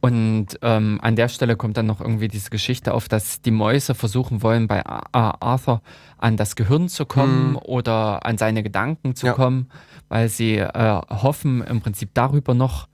Und 0.01 0.47
ähm, 0.63 1.01
an 1.03 1.17
der 1.17 1.29
Stelle 1.29 1.57
kommt 1.57 1.77
dann 1.77 1.87
noch 1.87 2.01
irgendwie 2.01 2.29
diese 2.29 2.51
Geschichte 2.51 2.95
auf, 2.95 3.09
dass 3.09 3.43
die 3.43 3.51
Mäuse 3.51 3.95
versuchen 3.97 4.43
wollen, 4.43 4.69
bei 4.69 4.85
Arthur 4.87 5.83
an 6.19 6.37
das 6.37 6.55
Gehirn 6.55 6.89
zu 6.89 7.05
kommen 7.05 7.55
Hm. 7.55 7.63
oder 7.65 8.25
an 8.25 8.39
seine 8.39 8.63
Gedanken 8.63 9.17
zu 9.17 9.27
Ja. 9.27 9.33
kommen, 9.33 9.69
weil 10.09 10.29
sie 10.29 10.57
äh, 10.59 11.01
hoffen, 11.11 11.63
im 11.63 11.81
Prinzip 11.81 12.11
darüber 12.15 12.55
noch 12.55 12.87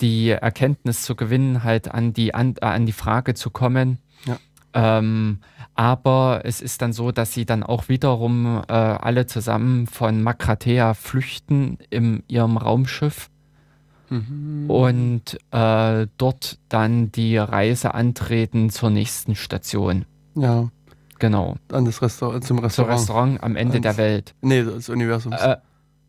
die 0.00 0.30
Erkenntnis 0.30 1.02
zu 1.02 1.16
gewinnen, 1.16 1.64
halt 1.64 1.90
an 1.92 2.12
die, 2.12 2.32
an, 2.34 2.54
äh, 2.60 2.64
an 2.66 2.86
die 2.86 2.92
Frage 2.92 3.34
zu 3.34 3.50
kommen. 3.50 3.98
Ja. 4.24 4.36
Ähm, 4.74 5.40
aber 5.74 6.42
es 6.44 6.60
ist 6.60 6.80
dann 6.80 6.92
so, 6.92 7.10
dass 7.12 7.34
sie 7.34 7.44
dann 7.44 7.62
auch 7.62 7.88
wiederum 7.88 8.62
äh, 8.68 8.72
alle 8.72 9.26
zusammen 9.26 9.86
von 9.88 10.22
Makratea 10.22 10.94
flüchten 10.94 11.78
in 11.90 12.22
ihrem 12.28 12.56
Raumschiff 12.56 13.30
Mhm. 14.12 14.70
und 14.70 15.38
äh, 15.52 16.06
dort 16.18 16.58
dann 16.68 17.10
die 17.12 17.36
Reise 17.38 17.94
antreten 17.94 18.68
zur 18.70 18.90
nächsten 18.90 19.34
Station. 19.34 20.04
Ja, 20.36 20.68
Genau. 21.18 21.54
An 21.70 21.84
das 21.84 22.02
Restaurant, 22.02 22.42
zum 22.44 22.56
Zum 22.56 22.64
Restaurant. 22.64 22.98
Restaurant 22.98 23.42
am 23.44 23.54
Ende 23.54 23.74
Ans- 23.74 23.82
der 23.82 23.96
Welt. 23.96 24.34
Nee, 24.40 24.64
des 24.64 24.88
Universums. 24.88 25.40
Äh, 25.40 25.56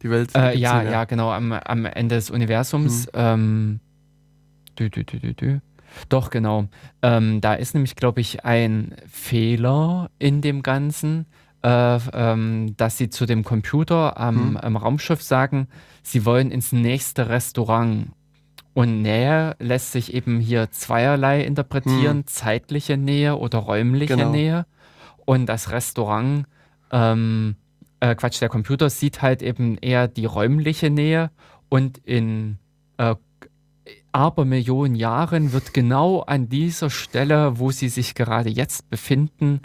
die 0.02 0.10
Welt. 0.10 0.32
Äh, 0.36 0.58
ja, 0.58 0.82
ja, 0.82 1.04
genau, 1.06 1.30
am, 1.32 1.52
am 1.52 1.86
Ende 1.86 2.16
des 2.16 2.32
Universums. 2.32 3.06
Mhm. 3.06 3.12
Ähm, 3.14 3.80
dü, 4.80 4.90
dü, 4.90 5.04
dü. 5.06 5.60
Doch, 6.10 6.32
genau. 6.32 6.66
Ähm, 7.04 7.42
da 7.42 7.54
ist 7.54 7.76
nämlich, 7.76 7.96
glaube 7.96 8.22
ich, 8.22 8.44
ein 8.44 8.96
Fehler 9.08 10.10
in 10.18 10.42
dem 10.42 10.64
Ganzen, 10.64 11.28
äh, 11.64 11.98
ähm, 12.14 12.76
dass 12.78 12.98
sie 12.98 13.10
zu 13.10 13.26
dem 13.26 13.44
Computer 13.44 14.18
am, 14.20 14.52
Mhm. 14.52 14.58
am 14.58 14.76
Raumschiff 14.76 15.22
sagen, 15.22 15.68
sie 16.02 16.26
wollen 16.26 16.52
ins 16.52 16.72
nächste 16.72 17.30
Restaurant. 17.30 18.08
Und 18.76 19.02
Nähe 19.04 19.56
lässt 19.60 19.92
sich 19.92 20.14
eben 20.14 20.40
hier 20.40 20.72
zweierlei 20.72 21.44
interpretieren, 21.44 22.26
zeitliche 22.26 22.98
Nähe 22.98 23.38
oder 23.38 23.60
räumliche. 23.60 24.16
Genau. 24.18 24.32
Nähe. 24.32 24.66
Und 25.26 25.46
das 25.46 25.72
Restaurant, 25.72 26.46
ähm, 26.92 27.56
äh, 28.00 28.16
Quatsch, 28.16 28.42
der 28.42 28.50
Computer 28.50 28.90
sieht 28.90 29.22
halt 29.22 29.42
eben 29.44 29.78
eher 29.78 30.08
die 30.08 30.26
räumliche 30.26 30.90
Nähe 30.90 31.30
und 31.70 32.00
in 32.00 32.58
äh, 32.98 33.16
Abermillionen 34.12 34.96
Jahren 34.96 35.54
wird 35.54 35.74
genau 35.74 36.22
an 36.22 36.50
dieser 36.50 36.90
Stelle, 36.90 37.60
wo 37.60 37.72
sie 37.72 37.90
sich 37.90 38.16
gerade 38.16 38.50
jetzt 38.50 38.90
befinden, 38.90 39.62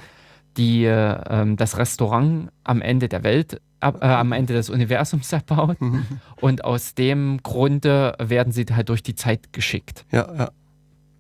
die, 0.59 0.85
äh, 0.85 1.19
ähm, 1.31 1.57
das 1.57 1.79
Restaurant 1.79 2.51
am 2.65 2.83
Ende 2.83 3.09
der 3.09 3.23
Welt, 3.25 3.61
äh, 3.81 3.87
am 3.87 4.33
Ende 4.33 4.53
des 4.55 4.69
Universums 4.69 5.33
erbaut. 5.33 5.81
Mhm. 5.81 6.05
Und 6.41 6.65
aus 6.65 6.95
dem 6.95 7.41
Grunde 7.43 8.15
werden 8.19 8.53
sie 8.53 8.67
halt 8.71 8.89
durch 8.91 9.03
die 9.03 9.15
Zeit 9.15 9.53
geschickt. 9.55 10.05
Ja, 10.13 10.29
ja, 10.37 10.51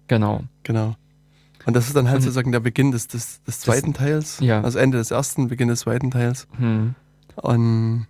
Genau. 0.08 0.42
genau. 0.64 0.94
Und 1.66 1.74
das 1.74 1.86
ist 1.86 1.96
dann 1.96 2.06
halt 2.08 2.16
Und- 2.16 2.22
sozusagen 2.22 2.50
der 2.52 2.60
Beginn 2.60 2.90
des, 2.92 3.08
des, 3.08 3.42
des 3.44 3.60
zweiten 3.60 3.92
Teils. 3.94 4.40
ja. 4.40 4.60
Also 4.62 4.78
Ende 4.78 4.98
des 4.98 5.10
ersten, 5.10 5.48
Beginn 5.48 5.68
des 5.68 5.80
zweiten 5.80 6.10
Teils. 6.10 6.46
Hm. 6.58 6.94
Und 7.36 8.06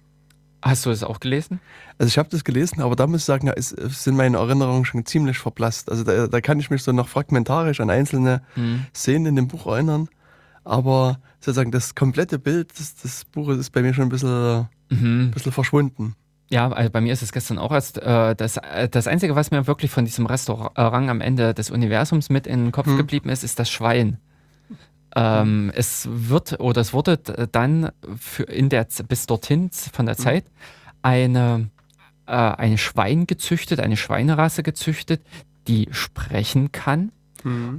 Hast 0.63 0.87
du 0.87 0.91
es 0.91 1.05
auch 1.05 1.21
gelesen? 1.21 1.61
also 1.99 2.09
ich 2.09 2.19
habe 2.19 2.29
das 2.31 2.43
gelesen, 2.43 2.81
aber 2.83 2.97
da 2.97 3.07
muss 3.07 3.21
ich 3.21 3.25
sagen, 3.25 3.47
da 3.47 3.53
ist, 3.53 3.71
sind 3.71 4.17
meine 4.17 4.39
Erinnerungen 4.39 4.85
schon 4.85 5.05
ziemlich 5.07 5.39
verblasst. 5.39 5.91
Also 5.91 6.03
da, 6.05 6.27
da 6.27 6.41
kann 6.41 6.59
ich 6.59 6.71
mich 6.71 6.83
so 6.83 6.91
noch 6.93 7.09
fragmentarisch 7.09 7.81
an 7.81 7.91
einzelne 7.91 8.43
Hm. 8.55 8.87
Szenen 8.95 9.27
in 9.27 9.37
dem 9.37 9.49
Buch 9.49 9.67
erinnern. 9.67 10.09
Aber 10.69 11.19
sozusagen 11.41 11.71
das 11.71 11.95
komplette 11.95 12.39
Bild 12.39 12.79
des, 12.79 12.95
des 12.97 13.25
Buches 13.25 13.57
ist 13.59 13.71
bei 13.71 13.81
mir 13.81 13.95
schon 13.95 14.05
ein 14.05 14.09
bisschen, 14.11 14.29
ein 14.31 14.69
Mhm. 14.91 15.31
bisschen 15.31 15.51
verschwunden. 15.53 16.15
Ja, 16.51 16.71
also 16.71 16.91
bei 16.91 17.01
mir 17.01 17.13
ist 17.13 17.23
es 17.23 17.33
gestern 17.33 17.59
auch 17.59 17.73
erst 17.73 17.99
äh, 17.99 18.35
das, 18.35 18.59
äh, 18.59 18.89
das 18.89 19.07
Einzige, 19.07 19.35
was 19.35 19.51
mir 19.51 19.67
wirklich 19.67 19.91
von 19.91 20.05
diesem 20.05 20.27
Restaurant 20.27 21.11
am 21.11 21.21
Ende 21.23 21.55
des 21.55 21.71
Universums 21.71 22.29
mit 22.29 22.47
in 22.47 22.65
den 22.67 22.73
Kopf 22.73 22.87
Hm. 22.87 22.99
geblieben 22.99 23.31
ist, 23.31 23.45
ist 23.45 23.59
das 23.59 23.71
Schwein. 23.71 24.19
Ähm, 25.17 25.73
es 25.75 26.07
wird 26.11 26.61
oder 26.61 26.83
es 26.83 26.93
wurde 26.93 27.17
dann 27.51 27.91
in 28.47 28.69
der 28.69 28.87
bis 29.09 29.25
dorthin 29.27 29.71
von 29.71 30.05
der 30.05 30.17
Hm. 30.17 30.23
Zeit 30.23 30.45
eine, 31.01 31.71
äh, 32.27 32.33
eine 32.33 32.77
Schwein 32.77 33.27
gezüchtet, 33.27 33.81
eine 33.81 33.97
Schweinerasse 33.97 34.63
gezüchtet, 34.63 35.23
die 35.67 35.89
sprechen 35.93 36.73
kann 36.73 37.11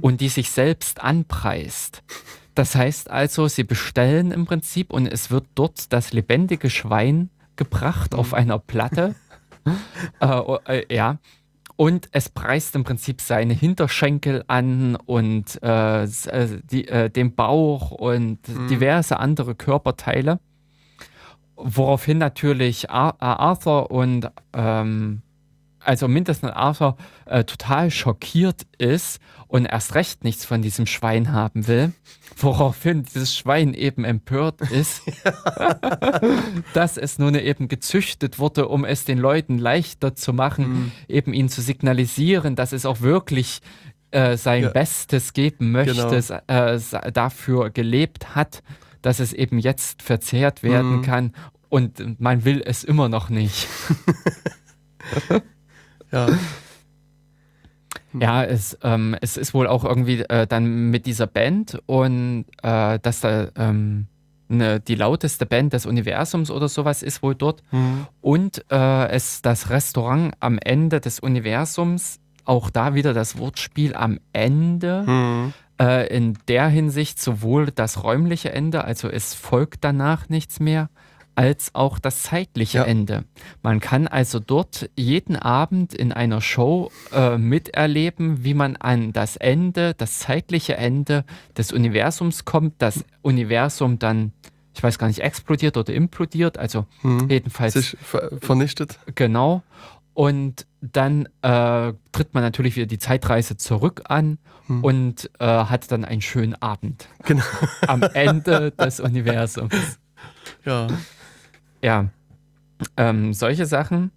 und 0.00 0.20
die 0.20 0.28
sich 0.30 0.50
selbst 0.50 1.02
anpreist. 1.02 2.02
Das 2.54 2.74
heißt 2.74 3.10
also, 3.10 3.48
sie 3.48 3.64
bestellen 3.64 4.32
im 4.32 4.46
Prinzip 4.46 4.92
und 4.92 5.06
es 5.06 5.30
wird 5.30 5.46
dort 5.54 5.92
das 5.92 6.12
lebendige 6.12 6.70
Schwein 6.70 7.30
gebracht 7.56 8.14
auf 8.14 8.34
einer 8.34 8.58
Platte. 8.58 9.14
äh, 10.20 10.26
oh, 10.26 10.58
äh, 10.66 10.82
ja. 10.94 11.18
Und 11.76 12.08
es 12.12 12.28
preist 12.28 12.74
im 12.76 12.84
Prinzip 12.84 13.22
seine 13.22 13.54
Hinterschenkel 13.54 14.44
an 14.48 14.96
und 14.96 15.62
äh, 15.62 16.04
äh, 16.04 16.60
die, 16.70 16.86
äh, 16.88 17.08
den 17.08 17.34
Bauch 17.34 17.90
und 17.90 18.38
diverse 18.68 19.18
andere 19.18 19.54
Körperteile. 19.54 20.40
Woraufhin 21.56 22.18
natürlich 22.18 22.90
Ar 22.90 23.16
äh, 23.20 23.24
Arthur 23.24 23.90
und 23.90 24.30
ähm, 24.52 25.22
also 25.84 26.08
mindestens 26.08 26.50
Arthur 26.52 26.96
äh, 27.26 27.44
total 27.44 27.90
schockiert 27.90 28.66
ist 28.78 29.20
und 29.48 29.64
erst 29.64 29.94
recht 29.94 30.24
nichts 30.24 30.44
von 30.44 30.62
diesem 30.62 30.86
Schwein 30.86 31.32
haben 31.32 31.66
will, 31.66 31.92
woraufhin 32.36 33.02
dieses 33.04 33.36
Schwein 33.36 33.74
eben 33.74 34.04
empört 34.04 34.60
ist, 34.60 35.02
dass 36.74 36.96
es 36.96 37.18
nun 37.18 37.34
eben 37.34 37.68
gezüchtet 37.68 38.38
wurde, 38.38 38.68
um 38.68 38.84
es 38.84 39.04
den 39.04 39.18
Leuten 39.18 39.58
leichter 39.58 40.14
zu 40.14 40.32
machen, 40.32 40.92
eben 41.08 41.32
ihnen 41.32 41.48
zu 41.48 41.62
signalisieren, 41.62 42.56
dass 42.56 42.72
es 42.72 42.86
auch 42.86 43.00
wirklich 43.00 43.60
äh, 44.12 44.36
sein 44.36 44.64
Ja. 44.64 44.68
Bestes 44.70 45.32
geben 45.32 45.70
möchte, 45.72 45.94
Genau. 45.94 46.40
äh, 46.48 46.78
dafür 47.12 47.70
gelebt 47.70 48.34
hat, 48.34 48.62
dass 49.02 49.18
es 49.20 49.32
eben 49.32 49.58
jetzt 49.58 50.02
verzehrt 50.02 50.62
werden 50.62 50.96
Mhm. 50.98 51.02
kann 51.02 51.32
und 51.68 52.20
man 52.20 52.44
will 52.44 52.62
es 52.64 52.84
immer 52.84 53.08
noch 53.08 53.30
nicht. 53.30 53.66
Ja, 56.12 56.28
Ja, 58.18 58.42
es, 58.42 58.76
ähm, 58.82 59.16
es 59.20 59.36
ist 59.36 59.54
wohl 59.54 59.66
auch 59.66 59.84
irgendwie 59.84 60.20
äh, 60.22 60.46
dann 60.46 60.90
mit 60.90 61.06
dieser 61.06 61.26
Band 61.26 61.80
und 61.86 62.44
äh, 62.62 62.98
dass 62.98 63.20
da 63.20 63.48
ähm, 63.56 64.06
ne, 64.48 64.80
die 64.80 64.96
lauteste 64.96 65.46
Band 65.46 65.72
des 65.72 65.86
Universums 65.86 66.50
oder 66.50 66.68
sowas 66.68 67.02
ist 67.02 67.22
wohl 67.22 67.34
dort. 67.34 67.62
Mhm. 67.70 68.06
Und 68.20 68.64
äh, 68.70 69.08
es 69.08 69.42
das 69.42 69.70
Restaurant 69.70 70.34
am 70.40 70.58
Ende 70.58 71.00
des 71.00 71.20
Universums, 71.20 72.18
auch 72.44 72.70
da 72.70 72.94
wieder 72.94 73.14
das 73.14 73.38
Wortspiel 73.38 73.94
am 73.94 74.18
Ende. 74.32 75.04
Mhm. 75.06 75.52
Äh, 75.80 76.14
in 76.14 76.36
der 76.48 76.68
Hinsicht 76.68 77.20
sowohl 77.20 77.70
das 77.70 78.02
räumliche 78.02 78.52
Ende, 78.52 78.84
also 78.84 79.08
es 79.08 79.34
folgt 79.34 79.84
danach 79.84 80.28
nichts 80.28 80.60
mehr, 80.60 80.90
als 81.40 81.74
auch 81.74 81.98
das 81.98 82.22
zeitliche 82.24 82.78
Ja. 82.78 82.84
Ende. 82.84 83.24
Man 83.62 83.80
kann 83.80 84.06
also 84.06 84.40
dort 84.40 84.90
jeden 84.94 85.36
Abend 85.36 85.94
in 85.94 86.12
einer 86.12 86.42
Show 86.42 86.90
äh, 87.14 87.38
miterleben, 87.38 88.44
wie 88.44 88.52
man 88.52 88.76
an 88.76 89.14
das 89.14 89.36
Ende, 89.36 89.94
das 89.94 90.18
zeitliche 90.18 90.76
Ende 90.76 91.24
des 91.56 91.72
Universums 91.72 92.44
kommt, 92.44 92.74
das 92.82 93.04
Universum 93.22 93.98
dann, 93.98 94.32
ich 94.74 94.82
weiß 94.82 94.98
gar 94.98 95.06
nicht, 95.06 95.20
explodiert 95.20 95.78
oder 95.78 95.94
implodiert, 95.94 96.58
also 96.58 96.84
Mhm. 97.02 97.30
jedenfalls 97.30 97.72
sich 97.72 97.96
ver 98.02 98.30
vernichtet. 98.42 98.98
Genau. 99.14 99.62
Und 100.12 100.66
dann 100.82 101.26
äh, 101.40 101.94
tritt 102.12 102.34
man 102.34 102.42
natürlich 102.42 102.76
wieder 102.76 102.86
die 102.86 102.98
Zeitreise 102.98 103.56
zurück 103.56 104.02
an 104.04 104.36
Hm. 104.66 104.84
und 104.84 105.30
äh, 105.38 105.46
hat 105.46 105.90
dann 105.90 106.04
einen 106.04 106.20
schönen 106.20 106.54
Abend 106.60 107.08
Genau. 107.24 107.42
am 107.86 108.02
Ende 108.02 108.72
des 108.72 109.00
Universums. 109.08 109.72
Ja. 110.66 110.88
Ja, 111.82 112.08
ähm, 112.96 113.32
solche 113.32 113.66
Sachen. 113.66 114.10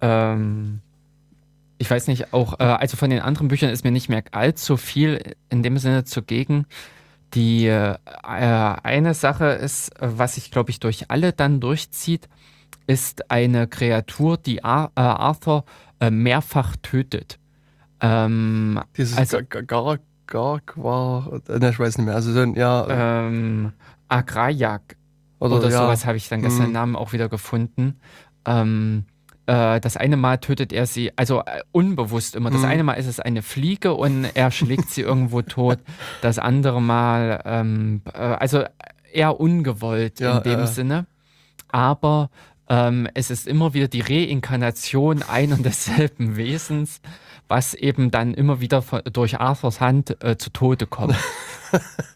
Ähm, 0.00 0.80
ich 1.78 1.90
weiß 1.90 2.06
nicht, 2.08 2.32
auch, 2.32 2.58
äh, 2.60 2.64
also 2.64 2.96
von 2.96 3.10
den 3.10 3.20
anderen 3.20 3.48
Büchern 3.48 3.70
ist 3.70 3.84
mir 3.84 3.90
nicht 3.90 4.08
mehr 4.08 4.22
allzu 4.32 4.76
viel 4.76 5.34
in 5.50 5.62
dem 5.62 5.76
Sinne 5.78 6.04
zugegen. 6.04 6.66
Die 7.34 7.66
äh, 7.66 7.96
eine 8.22 9.14
Sache 9.14 9.46
ist, 9.46 9.88
äh, 10.00 10.08
was 10.18 10.36
sich, 10.36 10.50
glaube 10.50 10.70
ich, 10.70 10.80
durch 10.80 11.10
alle 11.10 11.32
dann 11.32 11.60
durchzieht, 11.60 12.28
ist 12.86 13.30
eine 13.30 13.66
Kreatur, 13.66 14.36
die 14.36 14.62
Ar 14.62 14.92
äh, 14.94 15.00
Arthur 15.00 15.64
äh, 16.00 16.10
mehrfach 16.10 16.76
tötet. 16.82 17.38
Ähm, 18.00 18.80
Dieses 18.96 19.16
Also- 19.16 19.38
Gar, 19.48 19.62
Gar, 19.64 19.98
Garg 20.26 20.74
war, 20.76 21.40
äh, 21.48 21.58
ne, 21.58 21.70
ich 21.70 21.78
weiß 21.78 21.98
nicht 21.98 22.06
mehr. 22.06 22.14
Also 22.14 22.32
so 22.32 22.40
ein, 22.40 22.54
ja, 22.54 22.86
ähm, 23.26 23.72
Agrajak 24.08 24.96
oder, 25.38 25.56
oder 25.56 25.70
ja, 25.70 25.78
sowas 25.78 26.06
habe 26.06 26.16
ich 26.16 26.28
dann 26.28 26.42
gestern 26.42 26.66
den 26.66 26.72
Namen 26.72 26.96
auch 26.96 27.12
wieder 27.12 27.28
gefunden. 27.28 27.98
Ähm, 28.46 29.04
äh, 29.46 29.80
das 29.80 29.96
eine 29.96 30.16
Mal 30.16 30.38
tötet 30.38 30.72
er 30.72 30.86
sie, 30.86 31.12
also 31.16 31.40
äh, 31.40 31.60
unbewusst 31.72 32.34
immer. 32.34 32.50
Das 32.50 32.60
Mhm. 32.60 32.66
eine 32.66 32.84
Mal 32.84 32.94
ist 32.94 33.06
es 33.06 33.20
eine 33.20 33.42
Fliege 33.42 33.94
und 33.94 34.24
er 34.34 34.50
schlägt 34.50 34.90
sie 34.90 35.02
irgendwo 35.02 35.42
tot. 35.42 35.78
Das 36.22 36.38
andere 36.38 36.80
Mal, 36.80 37.42
ähm, 37.44 38.02
äh, 38.12 38.18
also 38.18 38.64
eher 39.12 39.38
ungewollt 39.38 40.20
Ja, 40.20 40.38
in 40.38 40.42
dem 40.44 40.60
ja. 40.60 40.66
Sinne. 40.66 41.06
Aber 41.68 42.30
ähm, 42.68 43.06
es 43.14 43.30
ist 43.30 43.46
immer 43.46 43.74
wieder 43.74 43.88
die 43.88 44.00
Reinkarnation 44.00 45.22
ein 45.22 45.52
und 45.52 45.64
desselben 45.66 46.36
Wesens, 46.36 47.00
was 47.46 47.74
eben 47.74 48.10
dann 48.10 48.32
immer 48.32 48.60
wieder 48.60 48.80
von, 48.80 49.02
durch 49.12 49.38
Arthurs 49.40 49.80
Hand 49.80 50.22
äh, 50.24 50.38
zu 50.38 50.50
Tode 50.50 50.86
kommt. 50.86 51.16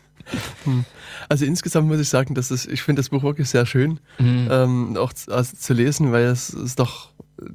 Also 1.29 1.45
insgesamt 1.45 1.89
muss 1.89 2.01
ich 2.01 2.09
sagen, 2.09 2.35
dass 2.35 2.51
es, 2.51 2.67
ich 2.67 2.83
finde 2.83 3.01
das 3.01 3.09
Buch 3.11 3.23
wirklich 3.23 3.49
sehr 3.49 3.67
schön, 3.67 4.01
Mhm. 4.19 4.49
ähm, 4.51 4.97
auch 4.97 5.13
zu, 5.13 5.33
also 5.33 5.57
zu 5.57 5.73
lesen, 5.75 6.13
weil 6.13 6.25
es 6.27 6.51
ist 6.51 6.79
doch, 6.79 7.11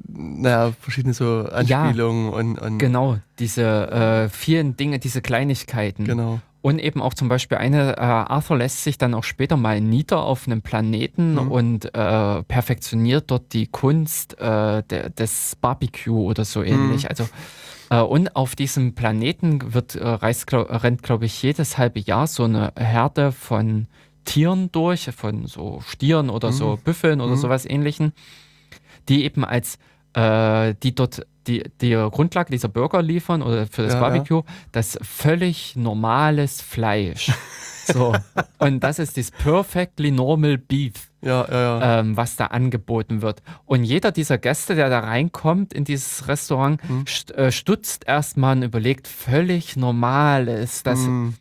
naja, 0.08 0.72
verschiedene 0.80 1.14
so 1.14 1.46
Anspielungen 1.50 2.32
und, 2.32 2.58
und 2.58 2.78
Genau, 2.78 3.18
diese 3.38 3.62
äh, 3.90 4.28
vielen 4.28 4.76
Dinge, 4.76 4.98
diese 4.98 5.22
Kleinigkeiten. 5.22 6.04
genau. 6.04 6.40
Und 6.62 6.78
eben 6.78 7.02
auch 7.02 7.12
zum 7.12 7.28
Beispiel 7.28 7.58
eine, 7.58 7.98
äh, 7.98 8.00
Arthur 8.00 8.56
lässt 8.56 8.84
sich 8.84 8.96
dann 8.96 9.12
auch 9.12 9.24
später 9.24 9.58
mal 9.58 9.82
nieder 9.82 10.22
auf 10.22 10.46
einem 10.46 10.62
Planeten 10.62 11.34
Mhm. 11.34 11.50
und 11.50 11.94
äh, 11.94 12.42
perfektioniert 12.44 13.24
dort 13.30 13.52
die 13.52 13.66
Kunst 13.66 14.38
äh, 14.40 14.82
der, 14.82 15.10
des 15.10 15.56
Barbecue 15.60 16.18
oder 16.24 16.46
so 16.46 16.62
ähnlich. 16.62 17.02
Mhm. 17.02 17.08
Also 17.10 17.28
und 18.00 18.34
auf 18.34 18.56
diesem 18.56 18.94
Planeten 18.94 19.74
wird, 19.74 19.94
äh, 19.94 20.06
reist, 20.06 20.46
glaub, 20.46 20.70
rennt, 20.82 21.02
glaube 21.02 21.26
ich, 21.26 21.42
jedes 21.42 21.76
halbe 21.78 22.00
Jahr 22.00 22.26
so 22.26 22.44
eine 22.44 22.72
Herde 22.78 23.30
von 23.32 23.86
Tieren 24.24 24.72
durch, 24.72 25.10
von 25.14 25.46
so 25.46 25.80
Stieren 25.86 26.30
oder 26.30 26.50
so 26.52 26.78
Büffeln 26.82 27.20
oder 27.20 27.32
Mhm. 27.32 27.40
sowas 27.40 27.66
ähnlichen, 27.66 28.12
die 29.08 29.24
eben 29.24 29.44
als 29.44 29.78
äh, 30.14 30.74
die 30.82 30.94
dort 30.94 31.26
die, 31.46 31.64
die 31.80 31.92
Grundlage 32.10 32.50
dieser 32.50 32.68
Burger 32.68 33.02
liefern 33.02 33.42
oder 33.42 33.66
für 33.66 33.82
das 33.82 33.94
Ja, 33.94 34.00
Barbecue, 34.00 34.42
das 34.72 34.98
völlig 35.02 35.76
normales 35.76 36.60
Fleisch. 36.60 37.30
So. 37.86 38.14
Und 38.60 38.80
das 38.80 38.98
ist 38.98 39.18
das 39.18 39.30
Perfectly 39.30 40.10
Normal 40.10 40.56
Beef 40.56 41.10
Ja, 41.20 41.46
ja, 41.46 41.78
ja. 41.80 42.00
ähm, 42.00 42.16
was 42.16 42.34
da 42.34 42.46
angeboten 42.46 43.20
wird. 43.20 43.42
Und 43.66 43.84
jeder 43.84 44.10
dieser 44.10 44.38
Gäste, 44.38 44.74
der 44.74 44.88
da 44.88 45.00
reinkommt 45.00 45.74
in 45.74 45.84
dieses 45.84 46.26
Restaurant, 46.26 46.80
Mhm. 46.88 47.04
äh, 47.36 47.52
stutzt 47.52 48.06
erstmal 48.08 48.56
und 48.56 48.62
überlegt, 48.62 49.06
völlig 49.06 49.76
normal 49.76 50.48
ist 50.48 50.86
das. 50.86 51.00
Mhm. 51.00 51.34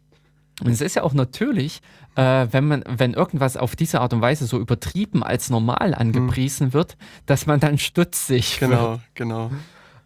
Und 0.61 0.71
es 0.71 0.81
ist 0.81 0.97
ja 0.97 1.03
auch 1.03 1.13
natürlich, 1.13 1.79
äh, 2.15 2.45
wenn 2.51 2.67
man, 2.67 2.83
wenn 2.89 3.13
irgendwas 3.13 3.55
auf 3.55 3.77
diese 3.77 4.01
Art 4.01 4.11
und 4.13 4.19
Weise 4.19 4.45
so 4.45 4.59
übertrieben 4.59 5.23
als 5.23 5.49
normal 5.49 5.95
angepriesen 5.95 6.73
wird, 6.73 6.97
dass 7.25 7.45
man 7.45 7.61
dann 7.61 7.77
stutzig 7.77 8.59
wird. 8.59 8.69
Mhm. 8.71 8.75
Genau, 8.75 8.99
genau. 9.15 9.51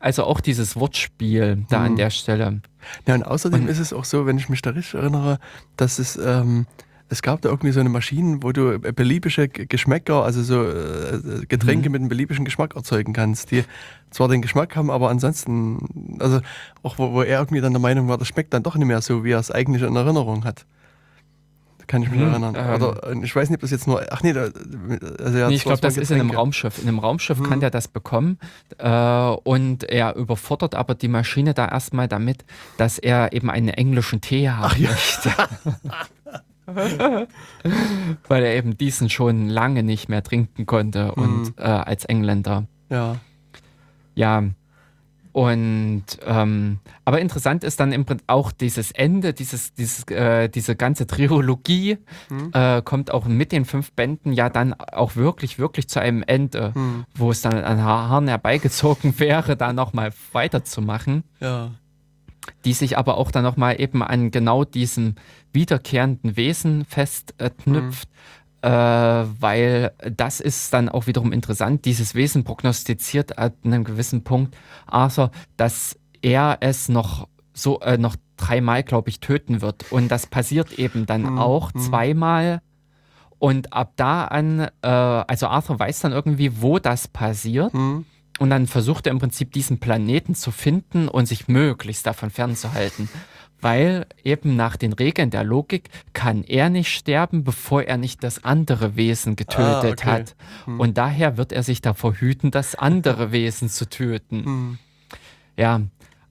Also 0.08 0.24
auch 0.24 0.40
dieses 0.40 0.78
Wortspiel 0.78 1.66
da 1.70 1.84
an 1.84 1.92
Mhm. 1.92 1.96
der 1.98 2.10
Stelle. 2.12 2.62
Ja, 3.06 3.16
und 3.16 3.24
außerdem 3.24 3.64
Und- 3.64 3.68
ist 3.68 3.80
es 3.80 3.92
auch 3.92 4.06
so, 4.06 4.26
wenn 4.26 4.38
ich 4.38 4.48
mich 4.48 4.62
da 4.62 4.70
richtig 4.70 4.94
erinnere, 4.94 5.38
dass 5.76 6.00
es, 6.00 6.16
ähm, 6.16 6.66
es 7.10 7.22
gab 7.22 7.42
da 7.42 7.50
irgendwie 7.50 7.74
so 7.74 7.82
eine 7.82 7.90
Maschine, 7.90 8.38
wo 8.42 8.54
du 8.54 8.80
beliebige 8.80 9.50
G- 9.50 9.66
Geschmäcker, 9.66 10.24
also 10.24 10.42
so 10.44 10.64
äh, 10.64 11.46
Getränke 11.50 11.90
Mhm. 11.90 11.92
mit 11.92 12.00
einem 12.04 12.08
beliebigen 12.10 12.46
Geschmack 12.46 12.78
erzeugen 12.78 13.12
kannst, 13.12 13.52
die 13.52 13.66
zwar 14.10 14.30
den 14.30 14.42
Geschmack 14.42 14.78
haben, 14.78 14.90
aber 14.90 15.10
ansonsten, 15.10 16.16
also 16.20 16.40
auch 16.84 16.98
wo, 16.98 17.12
wo 17.12 17.22
er 17.22 17.40
irgendwie 17.40 17.60
dann 17.60 17.74
der 17.74 17.82
Meinung 17.82 18.08
war, 18.08 18.18
das 18.18 18.30
schmeckt 18.30 18.54
dann 18.54 18.64
doch 18.64 18.76
nicht 18.78 18.88
mehr 18.88 19.02
so, 19.02 19.26
wie 19.26 19.32
er 19.32 19.40
es 19.40 19.52
eigentlich 19.52 19.84
in 19.84 19.94
Erinnerung 19.98 20.46
hat. 20.46 20.66
Kann 21.88 22.02
ich 22.04 22.10
mich 22.12 22.20
Mhm, 22.20 22.28
erinnern. 22.32 22.56
ähm. 22.58 22.76
Oder 22.76 23.08
äh, 23.12 23.24
ich 23.24 23.34
weiß 23.36 23.50
nicht, 23.50 23.58
ob 23.58 23.62
das 23.62 23.72
jetzt 23.72 23.88
nur, 23.88 24.04
ach 24.12 24.22
nee, 24.22 24.34
da, 24.34 24.50
also 25.24 25.38
ja, 25.38 25.48
Nee, 25.48 25.56
ich 25.56 25.64
glaube, 25.64 25.80
das 25.80 25.96
ist 25.98 26.12
in 26.12 26.20
einem. 26.20 26.32
Raumschiff. 26.32 26.78
In 26.80 26.88
einem 26.88 27.00
Raumschiff 27.00 27.40
Mhm. 27.40 27.44
kann 27.44 27.60
der 27.62 27.70
das 27.70 27.88
bekommen 27.88 28.38
äh, 28.78 28.90
und 28.90 29.84
er 29.86 30.16
überfordert 30.16 30.76
aber 30.76 30.96
die 30.96 31.08
Maschine 31.08 31.54
da 31.54 31.66
erstmal 31.68 32.08
damit, 32.10 32.44
dass 32.78 32.98
er 33.00 33.32
eben 33.32 33.50
einen 33.50 33.70
englischen 33.70 34.20
Tee 34.22 34.50
haben 34.50 34.82
möchte. 34.82 35.32
Weil 38.28 38.44
er 38.44 38.56
eben 38.56 38.78
diesen 38.78 39.10
schon 39.10 39.48
lange 39.48 39.84
nicht 39.84 40.10
mehr 40.10 40.22
trinken 40.24 40.66
konnte 40.66 41.14
und 41.16 41.54
äh, 41.58 41.62
als 41.64 42.04
Engländer. 42.06 42.66
Ja, 42.90 43.16
Ja. 44.16 44.44
Und 45.38 46.04
ähm, 46.26 46.80
aber 47.06 47.22
interessant 47.22 47.64
ist 47.64 47.80
dann 47.80 47.92
im 47.92 48.06
Prinzip 48.06 48.24
auch 48.26 48.52
dieses 48.52 48.90
Ende, 48.92 49.36
dieses, 49.36 49.72
dieses, 49.76 50.04
äh, 50.08 50.50
diese 50.50 50.76
ganze 50.76 51.06
Trilogie 51.06 52.00
Mhm. 52.32 52.50
äh, 52.56 52.82
kommt 52.82 53.12
auch 53.12 53.26
mit 53.26 53.52
den 53.52 53.64
fünf 53.66 53.92
Bänden 53.92 54.34
ja 54.34 54.50
dann 54.50 54.74
auch 54.74 55.16
wirklich, 55.16 55.60
wirklich 55.60 55.88
zu 55.90 56.00
einem 56.02 56.24
Ende, 56.26 56.74
Hm. 56.74 57.06
wo 57.14 57.30
es 57.30 57.42
dann 57.44 57.54
an 57.54 57.84
Ha- 57.84 58.10
Haaren 58.10 58.28
herbeigezogen 58.28 59.20
wäre, 59.20 59.56
da 59.56 59.74
nochmal 59.74 60.12
weiterzumachen, 60.32 61.24
ja, 61.40 61.70
die 62.66 62.74
sich 62.74 62.98
aber 62.98 63.18
auch 63.18 63.30
dann 63.30 63.44
nochmal 63.44 63.80
eben 63.80 64.02
an 64.02 64.32
genau 64.32 64.64
diesem 64.64 65.14
wiederkehrenden 65.54 66.36
Wesen 66.36 66.84
festknüpft. 66.86 68.10
Äh, 68.10 68.12
weil 68.70 69.92
das 70.16 70.40
ist 70.40 70.74
dann 70.74 70.90
auch 70.90 71.08
wiederum 71.08 71.32
interessant. 71.32 71.86
Dieses 71.86 72.16
Wesen 72.16 72.44
prognostiziert 72.44 73.38
an 73.38 73.54
einem 73.64 73.84
gewissen 73.84 74.24
Punkt 74.24 74.56
Arthur, 74.86 75.32
dass 75.58 75.98
er 76.22 76.58
es 76.62 76.90
noch 76.90 77.28
so 77.54 77.80
äh, 77.82 77.98
noch 77.98 78.16
dreimal, 78.38 78.84
glaube 78.84 79.10
ich, 79.10 79.20
töten 79.20 79.62
wird. 79.62 79.92
Und 79.92 80.10
das 80.10 80.28
passiert 80.28 80.74
eben 80.80 81.06
dann 81.06 81.26
Hm, 81.26 81.38
auch 81.40 81.74
hm. 81.74 81.82
zweimal. 81.82 82.62
Und 83.40 83.74
ab 83.74 83.94
da 83.96 84.26
an, 84.26 84.68
äh, 84.82 84.88
also 84.88 85.48
Arthur 85.48 85.80
weiß 85.80 86.00
dann 86.02 86.12
irgendwie, 86.12 86.62
wo 86.62 86.80
das 86.80 87.08
passiert. 87.08 87.74
hm, 87.74 88.06
Und 88.40 88.50
dann 88.50 88.68
versucht 88.68 89.08
er 89.08 89.12
im 89.12 89.20
Prinzip 89.20 89.52
diesen 89.54 89.80
Planeten 89.80 90.36
zu 90.36 90.52
finden 90.52 91.08
und 91.08 91.28
sich 91.28 91.48
möglichst 91.48 92.06
davon 92.06 92.30
fernzuhalten. 92.30 93.10
Weil 93.60 94.06
eben 94.24 94.56
nach 94.56 94.76
den 94.76 94.94
Regeln 94.94 95.32
der 95.32 95.44
Logik 95.44 95.90
kann 96.14 96.44
er 96.44 96.70
nicht 96.70 96.90
sterben, 96.94 97.44
bevor 97.44 97.84
er 97.84 97.98
nicht 97.98 98.24
das 98.24 98.44
andere 98.44 98.96
Wesen 98.96 99.36
getötet 99.36 99.84
Ah, 99.84 99.90
okay. 99.90 100.06
hat. 100.12 100.36
Und 100.68 100.98
daher 100.98 101.38
wird 101.38 101.52
er 101.52 101.64
sich 101.64 101.82
davor 101.82 102.14
hüten, 102.14 102.52
das 102.52 102.76
andere 102.76 103.32
Wesen 103.32 103.68
zu 103.70 103.90
töten. 103.90 104.46
hm, 104.46 104.78
Ja, 105.58 105.82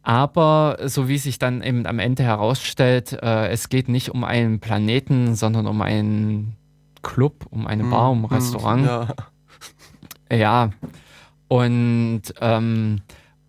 aber 0.02 0.78
so 0.84 1.08
wie 1.08 1.18
sich 1.18 1.40
dann 1.40 1.62
eben 1.62 1.84
am 1.86 1.98
Ende 1.98 2.22
herausstellt, 2.22 3.12
äh, 3.12 3.48
es 3.48 3.68
geht 3.68 3.88
nicht 3.88 4.10
um 4.10 4.22
einen 4.22 4.60
Planeten, 4.60 5.34
sondern 5.34 5.66
um 5.66 5.82
einen 5.82 6.54
Club, 7.02 7.46
um 7.50 7.66
eine 7.66 7.82
Bar, 7.84 8.12
um 8.12 8.24
ein 8.24 8.30
hm, 8.30 8.36
Restaurant. 8.36 8.84
Ja, 8.86 9.08
Ja, 10.32 10.70
und 11.48 12.22
ähm, 12.40 13.00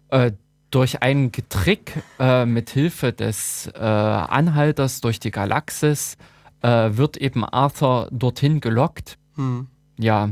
äh, 0.09 0.31
durch 0.71 1.01
einen 1.01 1.31
Trick 1.49 1.93
äh, 2.19 2.45
mit 2.45 2.69
Hilfe 2.69 3.13
des 3.13 3.67
äh, 3.73 3.79
Anhalters 3.79 5.01
durch 5.01 5.19
die 5.19 5.31
Galaxis 5.31 6.17
äh, 6.61 6.89
wird 6.91 7.17
eben 7.17 7.45
Arthur 7.45 8.07
dorthin 8.11 8.59
gelockt. 8.59 9.17
hm, 9.35 9.67
Ja. 9.97 10.29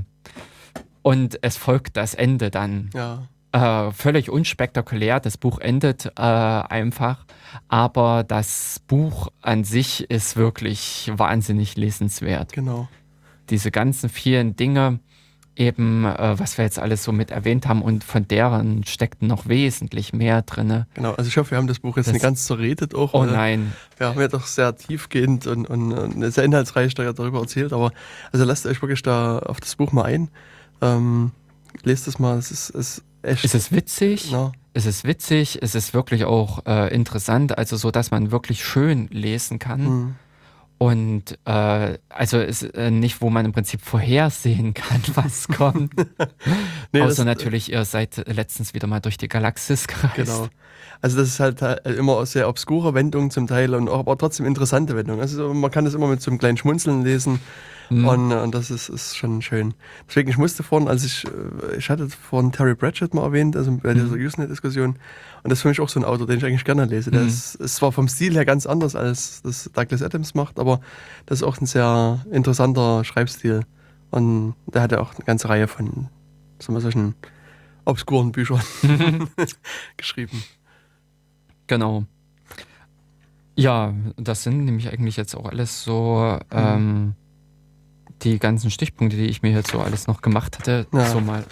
Und 1.01 1.37
es 1.43 1.55
folgt 1.55 1.97
das 1.97 2.15
Ende 2.15 2.49
dann. 2.49 2.89
ja, 2.93 3.27
Äh, 3.51 3.91
völlig 3.91 4.29
unspektakulär. 4.29 5.19
Das 5.21 5.37
Buch 5.37 5.59
endet 5.59 6.07
äh, 6.17 6.21
einfach. 6.21 7.25
Aber 7.69 8.23
das 8.23 8.81
Buch 8.87 9.29
an 9.41 9.63
sich 9.63 10.09
ist 10.09 10.35
wirklich 10.35 11.09
wahnsinnig 11.15 11.77
lesenswert 11.77 12.51
genau. 12.51 12.89
diese 13.49 13.71
ganzen 13.71 14.09
vielen 14.09 14.57
Dinge, 14.57 14.99
eben, 15.55 16.05
äh, 16.05 16.37
was 16.39 16.57
wir 16.57 16.65
jetzt 16.65 16.79
alles 16.79 17.03
so 17.03 17.11
mit 17.11 17.31
erwähnt 17.31 17.67
haben, 17.67 17.81
und 17.81 18.03
von 18.03 18.27
deren 18.27 18.83
steckt 18.85 19.21
noch 19.21 19.47
wesentlich 19.47 20.13
mehr 20.13 20.41
drin. 20.41 20.85
Genau, 20.93 21.11
also 21.13 21.27
ich 21.27 21.37
hoffe, 21.37 21.51
wir 21.51 21.57
haben 21.57 21.67
das 21.67 21.79
Buch 21.79 21.97
jetzt 21.97 22.07
Das- 22.07 22.13
nicht 22.13 22.21
ganz 22.23 22.45
zerredet 22.45 22.93
auch. 22.95 23.13
Oh 23.13 23.23
nein. 23.23 23.73
Wir 23.97 24.07
haben 24.07 24.19
ja 24.19 24.27
doch 24.27 24.45
sehr 24.45 24.75
tiefgehend 24.75 25.47
und, 25.47 25.65
und, 25.69 25.93
und 25.93 26.31
sehr 26.31 26.43
inhaltsreich 26.43 26.93
da- 26.95 27.13
darüber 27.13 27.39
erzählt, 27.39 27.73
aber 27.73 27.91
also 28.31 28.43
lasst 28.45 28.65
euch 28.65 28.81
wirklich 28.81 29.01
da 29.03 29.39
auf 29.39 29.59
das 29.59 29.75
Buch 29.75 29.91
mal 29.91 30.03
ein. 30.03 30.29
Ähm, 30.81 31.31
lest 31.83 32.07
es 32.07 32.19
mal, 32.19 32.37
es 32.37 32.51
ist, 32.51 32.69
es 32.71 32.97
ist 32.97 33.03
echt. 33.21 33.45
Es 33.45 33.55
ist 33.55 33.71
witzig, 33.71 34.29
na, 34.31 34.51
es 34.73 34.85
ist 34.85 35.05
witzig, 35.05 35.59
es 35.61 35.73
ist 35.73 35.93
wirklich 35.93 36.25
auch 36.25 36.65
äh, 36.65 36.93
interessant, 36.93 37.57
also 37.57 37.77
so, 37.77 37.91
dass 37.91 38.11
man 38.11 38.31
wirklich 38.31 38.63
schön 38.65 39.07
lesen 39.09 39.57
kann. 39.57 39.85
hm, 39.85 40.15
Und 40.77 41.39
äh, 41.45 41.97
also 42.09 42.39
ist 42.39 42.63
äh, 42.63 42.91
nicht, 42.91 43.21
wo 43.21 43.29
man 43.29 43.45
im 43.45 43.53
Prinzip 43.53 43.81
vorhersehen 43.81 44.73
kann, 44.73 45.01
was 45.15 45.47
kommt. 45.47 45.93
Nee, 46.91 47.01
Außer 47.01 47.25
natürlich, 47.25 47.71
ihr 47.71 47.83
seid 47.83 48.23
letztens 48.27 48.73
wieder 48.73 48.87
mal 48.87 49.01
durch 49.01 49.17
die 49.17 49.27
Galaxis 49.27 49.87
gereist. 49.87 50.15
Genau. 50.15 50.47
Also 51.01 51.17
das 51.17 51.27
ist 51.27 51.39
halt 51.39 51.61
äh, 51.61 51.75
immer 51.93 52.25
sehr 52.25 52.47
obskure 52.47 52.93
Wendungen 52.93 53.31
zum 53.31 53.47
Teil 53.47 53.75
und 53.75 53.89
auch, 53.89 53.99
aber 53.99 54.17
trotzdem 54.17 54.45
interessante 54.45 54.95
Wendungen. 54.95 55.21
Also 55.21 55.53
man 55.53 55.71
kann 55.71 55.83
das 55.83 55.93
immer 55.93 56.07
mit 56.07 56.21
so 56.21 56.31
einem 56.31 56.39
kleinen 56.39 56.57
Schmunzeln 56.57 57.03
lesen 57.03 57.41
Mhm. 57.89 58.07
und, 58.07 58.31
äh, 58.31 58.35
und 58.41 58.55
das 58.55 58.71
ist, 58.71 58.89
ist 58.89 59.15
schon 59.17 59.41
schön. 59.41 59.73
Deswegen, 60.07 60.29
ich 60.29 60.37
musste 60.37 60.63
vorhin, 60.63 60.87
als 60.87 61.03
ich, 61.03 61.25
äh, 61.25 61.75
ich 61.77 61.89
hatte 61.89 62.09
vorhin 62.09 62.51
Terry 62.51 62.75
Pratchett 62.75 63.13
mal 63.13 63.23
erwähnt, 63.23 63.55
also 63.55 63.71
bei 63.81 63.93
dieser 63.93 64.13
Usenet-Diskussion 64.15 64.91
und 65.43 65.49
das 65.49 65.59
ist 65.59 65.61
für 65.63 65.67
mich 65.69 65.79
auch 65.79 65.89
so 65.89 65.99
ein 65.99 66.03
Autor, 66.05 66.25
den 66.27 66.37
ich 66.37 66.45
eigentlich 66.45 66.65
gerne 66.65 66.85
lese. 66.85 67.11
Der 67.11 67.21
Mhm. 67.21 67.27
ist, 67.27 67.55
ist 67.55 67.75
zwar 67.75 67.91
vom 67.91 68.07
Stil 68.07 68.33
her 68.33 68.45
ganz 68.45 68.65
anders, 68.65 68.95
als 68.95 69.41
das 69.43 69.69
Douglas 69.73 70.01
Adams 70.01 70.33
macht, 70.33 70.59
aber 70.59 70.79
das 71.25 71.39
ist 71.39 71.43
auch 71.43 71.59
ein 71.59 71.65
sehr 71.67 72.25
interessanter 72.31 73.03
Schreibstil 73.03 73.61
und 74.11 74.55
der 74.67 74.81
hat 74.81 74.91
ja 74.91 74.99
auch 74.99 75.13
eine 75.15 75.25
ganze 75.25 75.49
Reihe 75.49 75.67
von 75.67 76.07
sagen 76.59 76.73
wir, 76.73 76.81
solchen 76.81 77.15
obskuren 77.85 78.31
Büchern 78.31 78.61
geschrieben. 79.97 80.43
Genau. 81.67 82.05
Ja, 83.55 83.93
das 84.17 84.43
sind 84.43 84.65
nämlich 84.65 84.91
eigentlich 84.91 85.15
jetzt 85.17 85.35
auch 85.35 85.45
alles 85.47 85.83
so 85.83 86.37
ähm, 86.51 87.13
die 88.25 88.39
ganzen 88.39 88.71
Stichpunkte, 88.71 89.15
die 89.15 89.27
ich 89.27 89.41
mir 89.41 89.51
jetzt 89.51 89.71
so 89.71 89.79
alles 89.79 90.07
noch 90.07 90.21
gemacht 90.21 90.59
hatte. 90.59 90.87
Ja. 90.91 91.05
So 91.05 91.21
mal. 91.21 91.45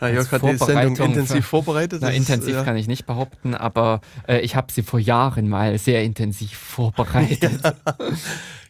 Ja, 0.00 0.08
Jörg 0.08 0.30
hat 0.30 0.42
die 0.42 0.56
Sendung 0.58 0.96
intensiv 0.96 1.46
vorbereitet. 1.46 2.00
Na, 2.02 2.08
Das 2.08 2.16
ist, 2.16 2.28
intensiv 2.28 2.54
ja, 2.54 2.64
kann 2.64 2.76
ich 2.76 2.86
nicht 2.86 3.06
behaupten, 3.06 3.54
aber 3.54 4.02
äh, 4.28 4.40
ich 4.40 4.54
habe 4.54 4.70
sie 4.70 4.82
vor 4.82 5.00
Jahren 5.00 5.48
mal 5.48 5.78
sehr 5.78 6.04
intensiv 6.04 6.52
vorbereitet. 6.58 7.60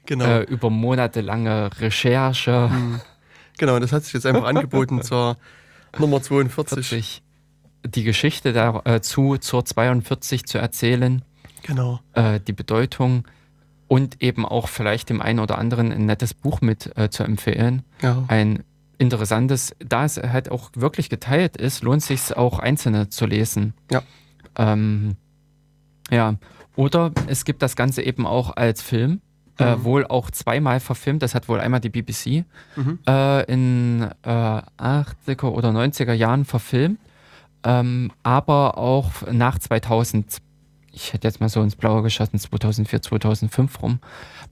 Genau, 0.06 0.24
äh, 0.24 0.42
über 0.42 0.70
monatelange 0.70 1.70
Recherche. 1.80 2.70
genau, 3.58 3.78
das 3.80 3.90
hat 3.90 4.04
sich 4.04 4.12
jetzt 4.12 4.26
einfach 4.26 4.44
angeboten 4.44 5.02
zur 5.02 5.36
Nummer 5.98 6.22
42. 6.22 6.86
40. 6.86 7.22
Die 7.86 8.04
Geschichte 8.04 8.52
dazu 8.52 9.36
zur 9.38 9.64
42 9.64 10.46
zu 10.46 10.58
erzählen. 10.58 11.22
Genau. 11.62 11.98
äh, 12.12 12.38
die 12.38 12.52
Bedeutung 12.52 13.24
und 13.88 14.22
eben 14.22 14.44
auch 14.44 14.68
vielleicht 14.68 15.08
dem 15.10 15.20
einen 15.22 15.38
oder 15.38 15.58
anderen 15.58 15.92
ein 15.92 16.06
nettes 16.06 16.34
Buch 16.34 16.60
mit 16.60 16.96
äh, 16.96 17.08
zu 17.10 17.22
empfehlen. 17.24 17.82
Ja. 18.02 18.24
Ein 18.28 18.64
interessantes, 18.98 19.74
da 19.78 20.04
es 20.04 20.16
halt 20.16 20.50
auch 20.50 20.70
wirklich 20.74 21.10
geteilt 21.10 21.56
ist, 21.56 21.82
lohnt 21.82 22.02
sich 22.02 22.36
auch 22.36 22.58
einzelne 22.58 23.08
zu 23.10 23.26
lesen. 23.26 23.74
Ja. 23.90 24.02
Ähm, 24.56 25.16
ja. 26.10 26.34
Oder 26.76 27.12
es 27.26 27.44
gibt 27.44 27.62
das 27.62 27.76
Ganze 27.76 28.02
eben 28.02 28.26
auch 28.26 28.56
als 28.56 28.82
Film. 28.82 29.20
Äh, 29.58 29.76
Mhm. 29.76 29.84
wohl 29.84 30.06
auch 30.06 30.30
zweimal 30.30 30.80
verfilmt. 30.80 31.22
Das 31.22 31.34
hat 31.34 31.48
wohl 31.48 31.60
einmal 31.60 31.80
die 31.80 31.88
BBC 31.88 32.44
Mhm. 32.76 32.98
äh, 33.08 33.42
in 33.50 34.02
äh, 34.22 34.28
80er 34.76 35.46
oder 35.46 35.70
90er 35.72 36.12
Jahren 36.12 36.44
verfilmt, 36.44 36.98
ähm, 37.64 38.12
aber 38.22 38.76
auch 38.76 39.12
nach 39.32 39.58
2000, 39.58 40.42
ich 40.96 41.12
hätte 41.12 41.28
jetzt 41.28 41.40
mal 41.40 41.48
so 41.50 41.62
ins 41.62 41.76
Blaue 41.76 42.02
geschossen, 42.02 42.38
2004, 42.38 43.02
2005 43.02 43.82
rum, 43.82 44.00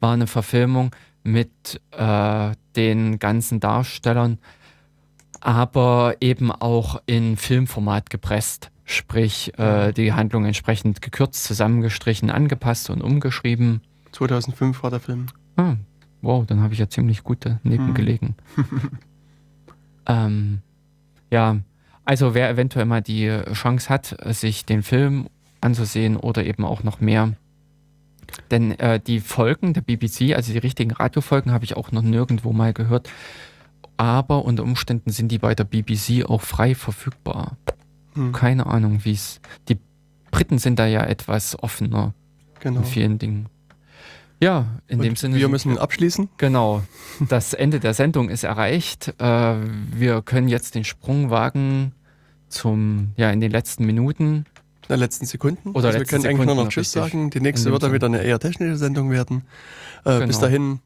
war 0.01 0.13
eine 0.13 0.27
Verfilmung 0.27 0.95
mit 1.23 1.81
äh, 1.93 2.53
den 2.77 3.19
ganzen 3.19 3.61
Darstellern, 3.61 4.39
aber 5.41 6.17
eben 6.21 6.53
auch 6.53 7.01
in 7.07 7.37
Filmformat 7.39 8.11
gepresst. 8.11 8.71
Sprich, 8.85 9.59
äh, 9.59 9.93
die 9.93 10.13
Handlung 10.13 10.45
entsprechend 10.45 11.01
gekürzt, 11.01 11.45
zusammengestrichen, 11.45 12.29
angepasst 12.31 12.91
und 12.91 13.01
umgeschrieben. 13.03 13.81
2005 14.13 14.83
war 14.83 14.91
der 14.91 15.01
Film. 15.01 15.27
Ah, 15.57 15.77
wow, 16.21 16.45
dann 16.45 16.61
habe 16.61 16.75
ich 16.75 16.81
ja 16.81 16.91
ziemlich 16.91 17.25
gut 17.25 17.39
daneben 17.41 17.89
Hm. 17.89 17.95
gelegen. 17.95 18.35
ähm, 20.07 20.61
ja, 21.31 21.57
also 22.05 22.35
wer 22.35 22.51
eventuell 22.51 22.85
mal 22.85 23.01
die 23.01 23.35
Chance 23.55 23.89
hat, 23.89 24.15
sich 24.35 24.67
den 24.67 24.83
Film 24.83 25.29
anzusehen 25.65 26.17
oder 26.17 26.45
eben 26.45 26.65
auch 26.65 26.83
noch 26.83 27.01
mehr. 27.01 27.33
Denn 28.51 28.79
äh, 28.79 29.01
die 29.01 29.21
Folgen 29.21 29.75
der 29.75 29.81
BBC, 29.81 30.35
also 30.35 30.53
die 30.53 30.59
richtigen 30.59 30.93
Radiofolgen, 30.93 31.53
habe 31.53 31.65
ich 31.65 31.77
auch 31.77 31.93
noch 31.93 32.03
nirgendwo 32.03 32.53
mal 32.53 32.73
gehört. 32.73 33.11
Aber 33.97 34.45
unter 34.45 34.63
Umständen 34.65 35.11
sind 35.11 35.31
die 35.31 35.39
bei 35.39 35.55
der 35.55 35.65
BBC 35.65 36.25
auch 36.29 36.41
frei 36.43 36.75
verfügbar. 36.75 37.57
Hm. 38.15 38.33
Keine 38.33 38.67
Ahnung, 38.67 39.05
wie 39.05 39.13
es. 39.13 39.41
Die 39.69 39.79
Briten 40.31 40.59
sind 40.59 40.79
da 40.79 40.87
ja 40.87 41.05
etwas 41.05 41.61
offener 41.63 42.13
Genau. 42.61 42.81
in 42.81 42.87
vielen 42.87 43.19
Dingen. 43.19 43.47
Ja, 44.41 44.67
in 44.89 44.99
dem 45.01 45.11
Und 45.11 45.19
Sinne. 45.19 45.37
wir 45.37 45.49
müssen 45.49 45.79
abschließen. 45.79 46.29
Genau. 46.39 46.83
Das 47.29 47.55
Ende 47.55 47.79
der 47.79 47.95
Sendung 47.95 48.29
ist 48.29 48.43
erreicht. 48.43 49.15
Äh, 49.21 49.55
wir 49.93 50.23
können 50.23 50.49
jetzt 50.49 50.75
den 50.75 50.83
Sprung 50.85 51.31
wagen 51.31 51.93
zum, 52.49 53.13
ja, 53.17 53.31
in 53.31 53.39
den 53.41 53.53
letzten 53.53 53.87
Minuten. 53.87 54.47
In 54.89 54.95
den 54.95 55.01
letzten 55.01 55.25
Sekunden. 55.27 55.71
Oder 55.71 55.87
also 55.89 55.99
wir 55.99 56.07
können 56.07 56.25
eigentlich 56.27 56.37
nur 56.37 56.45
Sekunden, 56.47 56.65
noch 56.65 56.69
Tschüss 56.73 56.93
sagen. 56.93 57.31
Die 57.31 57.41
nächste 57.41 57.73
wird 57.73 57.83
dann 57.83 57.93
wieder 57.93 58.07
eine 58.07 58.23
eher 58.23 58.39
technische 58.39 58.77
Sendung 58.77 59.11
werden. 59.11 59.43
Äh, 60.05 60.19
Bis 60.27 60.37
Genau. 60.37 60.41
dahin 60.41 60.81